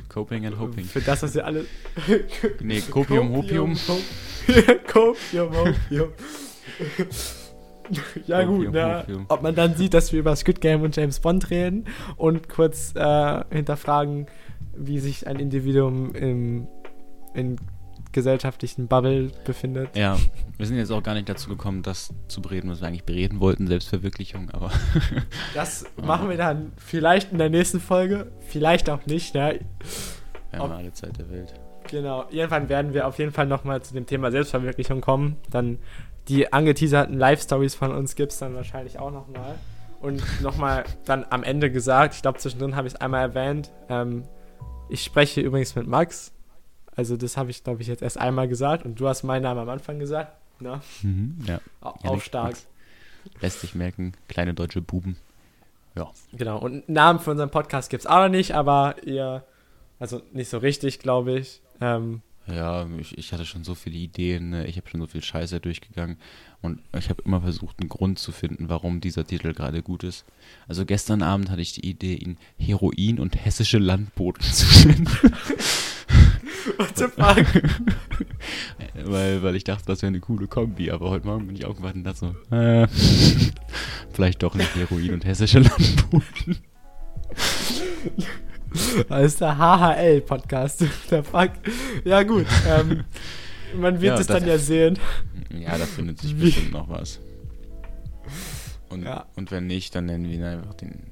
Coping 0.08 0.44
and 0.46 0.58
Hoping. 0.58 0.86
Für 0.86 1.00
das, 1.00 1.22
was 1.22 1.36
wir 1.36 1.46
alle... 1.46 1.64
Nee, 2.60 2.80
Copium, 2.80 3.30
Hopium. 3.30 3.78
Copium, 4.88 5.54
Hopium. 5.54 6.12
ja 8.26 8.42
gut, 8.44 8.72
ne? 8.72 9.00
Hopium. 9.02 9.26
ob 9.28 9.42
man 9.42 9.54
dann 9.54 9.74
sieht, 9.74 9.94
dass 9.94 10.12
wir 10.12 10.20
über 10.20 10.34
Squid 10.36 10.60
Game 10.60 10.82
und 10.82 10.94
James 10.96 11.20
Bond 11.20 11.50
reden 11.50 11.84
und 12.16 12.48
kurz 12.48 12.94
äh, 12.94 13.44
hinterfragen, 13.50 14.26
wie 14.76 14.98
sich 14.98 15.26
ein 15.26 15.36
Individuum 15.36 16.14
im, 16.14 16.66
in 17.34 17.56
gesellschaftlichen 18.12 18.88
Bubble 18.88 19.30
befindet. 19.44 19.96
Ja, 19.96 20.16
wir 20.56 20.66
sind 20.66 20.76
jetzt 20.76 20.90
auch 20.90 21.02
gar 21.02 21.14
nicht 21.14 21.28
dazu 21.28 21.48
gekommen, 21.48 21.82
das 21.82 22.12
zu 22.28 22.42
bereden, 22.42 22.70
was 22.70 22.80
wir 22.80 22.88
eigentlich 22.88 23.04
bereden 23.04 23.40
wollten, 23.40 23.66
Selbstverwirklichung, 23.66 24.50
aber 24.50 24.70
Das 25.54 25.84
machen 26.02 26.28
wir 26.28 26.36
dann 26.36 26.72
vielleicht 26.76 27.32
in 27.32 27.38
der 27.38 27.50
nächsten 27.50 27.80
Folge, 27.80 28.32
vielleicht 28.40 28.90
auch 28.90 29.06
nicht. 29.06 29.34
Ne? 29.34 29.60
wir 30.50 30.58
haben 30.58 30.70
Ob- 30.72 30.78
alle 30.78 30.92
Zeit 30.92 31.18
der 31.18 31.30
Welt. 31.30 31.54
Genau, 31.88 32.24
irgendwann 32.30 32.68
werden 32.68 32.94
wir 32.94 33.06
auf 33.06 33.18
jeden 33.18 33.32
Fall 33.32 33.46
nochmal 33.46 33.82
zu 33.82 33.94
dem 33.94 34.06
Thema 34.06 34.30
Selbstverwirklichung 34.30 35.00
kommen. 35.00 35.36
Dann 35.50 35.78
die 36.30 36.52
angeteaserten 36.52 37.18
Live-Stories 37.18 37.74
von 37.74 37.92
uns 37.92 38.14
gibt 38.14 38.30
es 38.30 38.38
dann 38.38 38.54
wahrscheinlich 38.54 38.98
auch 39.00 39.10
nochmal. 39.10 39.56
Und 40.00 40.22
nochmal 40.40 40.84
dann 41.04 41.26
am 41.28 41.42
Ende 41.42 41.70
gesagt, 41.72 42.14
ich 42.14 42.22
glaube 42.22 42.38
zwischendrin 42.38 42.76
habe 42.76 42.86
ich 42.86 42.94
es 42.94 43.00
einmal 43.00 43.20
erwähnt, 43.20 43.70
ähm, 43.88 44.22
ich 44.88 45.02
spreche 45.02 45.40
übrigens 45.40 45.74
mit 45.74 45.86
Max. 45.86 46.32
Also 46.94 47.16
das 47.16 47.36
habe 47.36 47.50
ich, 47.50 47.64
glaube 47.64 47.82
ich, 47.82 47.88
jetzt 47.88 48.00
erst 48.00 48.16
einmal 48.18 48.48
gesagt 48.48 48.84
und 48.84 48.98
du 48.98 49.08
hast 49.08 49.24
meinen 49.24 49.42
Namen 49.42 49.60
am 49.60 49.68
Anfang 49.68 49.98
gesagt. 49.98 50.32
Ne? 50.60 50.80
Mhm, 51.02 51.38
ja. 51.46 51.60
Auch 51.80 52.20
stark. 52.20 52.50
Max. 52.50 52.66
Lässt 53.40 53.60
sich 53.60 53.74
merken, 53.74 54.12
kleine 54.28 54.54
deutsche 54.54 54.80
Buben. 54.80 55.16
Ja. 55.96 56.10
Genau. 56.32 56.58
Und 56.58 56.72
einen 56.72 56.84
Namen 56.86 57.18
für 57.18 57.32
unseren 57.32 57.50
Podcast 57.50 57.90
gibt 57.90 58.02
es 58.02 58.06
auch 58.06 58.22
noch 58.22 58.28
nicht, 58.28 58.54
aber 58.54 58.96
ihr, 59.04 59.44
also 59.98 60.22
nicht 60.32 60.48
so 60.48 60.58
richtig, 60.58 61.00
glaube 61.00 61.38
ich. 61.38 61.60
Ähm, 61.80 62.22
Ja, 62.52 62.86
ich, 62.98 63.16
ich 63.16 63.32
hatte 63.32 63.44
schon 63.44 63.64
so 63.64 63.74
viele 63.74 63.96
Ideen, 63.96 64.50
ne? 64.50 64.66
ich 64.66 64.76
habe 64.76 64.88
schon 64.88 65.00
so 65.00 65.06
viel 65.06 65.22
Scheiße 65.22 65.60
durchgegangen 65.60 66.16
und 66.62 66.80
ich 66.96 67.08
habe 67.08 67.22
immer 67.22 67.40
versucht, 67.40 67.80
einen 67.80 67.88
Grund 67.88 68.18
zu 68.18 68.32
finden, 68.32 68.68
warum 68.68 69.00
dieser 69.00 69.26
Titel 69.26 69.52
gerade 69.52 69.82
gut 69.82 70.04
ist. 70.04 70.24
Also 70.68 70.84
gestern 70.84 71.22
Abend 71.22 71.50
hatte 71.50 71.62
ich 71.62 71.72
die 71.72 71.88
Idee, 71.88 72.14
ihn 72.14 72.38
Heroin 72.58 73.20
und 73.20 73.44
hessische 73.44 73.78
Landboten 73.78 74.42
zu 74.42 74.88
nennen, 74.88 75.06
what 76.76 76.96
the 76.96 77.04
fuck? 77.04 77.46
weil, 79.04 79.42
weil 79.42 79.56
ich 79.56 79.64
dachte, 79.64 79.86
das 79.86 80.02
wäre 80.02 80.08
eine 80.08 80.20
coole 80.20 80.46
Kombi, 80.46 80.90
aber 80.90 81.10
heute 81.10 81.26
Morgen 81.26 81.46
bin 81.46 81.56
ich 81.56 81.64
aufgewacht 81.64 81.94
und 81.94 82.04
dachte 82.04 82.18
so, 82.50 82.56
äh, 82.56 82.86
vielleicht 84.12 84.42
doch 84.42 84.54
nicht 84.54 84.74
Heroin 84.74 85.14
und 85.14 85.24
hessische 85.24 85.60
Landboten. 85.60 86.58
Das 89.08 89.24
ist 89.24 89.40
der 89.40 89.58
HHL-Podcast. 89.58 90.84
Der 91.10 91.24
Fuck. 91.24 91.50
Ja, 92.04 92.22
gut. 92.22 92.46
Ähm, 92.68 93.04
man 93.78 94.00
wird 94.00 94.14
Ja, 94.14 94.20
es 94.20 94.26
das- 94.26 94.38
dann 94.38 94.48
ja 94.48 94.58
sehen. 94.58 94.98
Ja, 95.52 95.76
da 95.76 95.84
findet 95.84 96.20
sich 96.20 96.36
bestimmt 96.38 96.70
noch 96.72 96.88
was. 96.88 97.18
Und, 98.88 99.02
Ja. 99.02 99.26
und 99.34 99.50
wenn 99.50 99.66
nicht, 99.66 99.94
dann 99.96 100.06
nennen 100.06 100.24
wir 100.24 100.32
ihn 100.34 100.44
einfach 100.44 100.74
den 100.74 101.02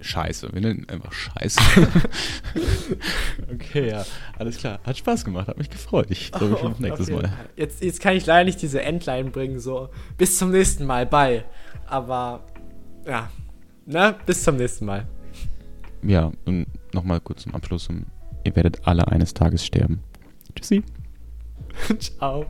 Scheiße. 0.00 0.48
Wir 0.52 0.60
nennen 0.60 0.80
ihn 0.80 0.88
einfach 0.88 1.12
Scheiße. 1.12 1.60
okay, 3.52 3.88
ja, 3.90 4.04
alles 4.38 4.58
klar. 4.58 4.80
Hat 4.84 4.96
Spaß 4.96 5.24
gemacht, 5.24 5.48
hat 5.48 5.58
mich 5.58 5.70
gefreut. 5.70 6.06
Ich 6.10 6.32
auf 6.34 6.78
nächstes 6.80 7.08
Oh, 7.10 7.14
auf 7.14 7.22
jeden 7.22 7.22
Mal. 7.22 7.30
Jetzt, 7.56 7.82
jetzt 7.82 8.00
kann 8.00 8.16
ich 8.16 8.26
leider 8.26 8.44
nicht 8.44 8.60
diese 8.62 8.82
Endline 8.82 9.30
bringen, 9.30 9.58
so 9.60 9.90
bis 10.16 10.38
zum 10.38 10.50
nächsten 10.50 10.84
Mal, 10.86 11.06
bye. 11.06 11.44
Aber 11.86 12.44
ja, 13.06 13.30
ne, 13.86 14.14
bis 14.26 14.42
zum 14.42 14.56
nächsten 14.56 14.86
Mal. 14.86 15.06
Ja, 16.02 16.32
und 16.44 16.66
nochmal 16.94 17.20
kurz 17.20 17.42
zum 17.42 17.54
Abschluss. 17.54 17.88
Ihr 18.44 18.56
werdet 18.56 18.86
alle 18.86 19.08
eines 19.08 19.34
Tages 19.34 19.64
sterben. 19.64 20.00
Tschüssi. 20.54 20.82
Ciao. 21.98 22.46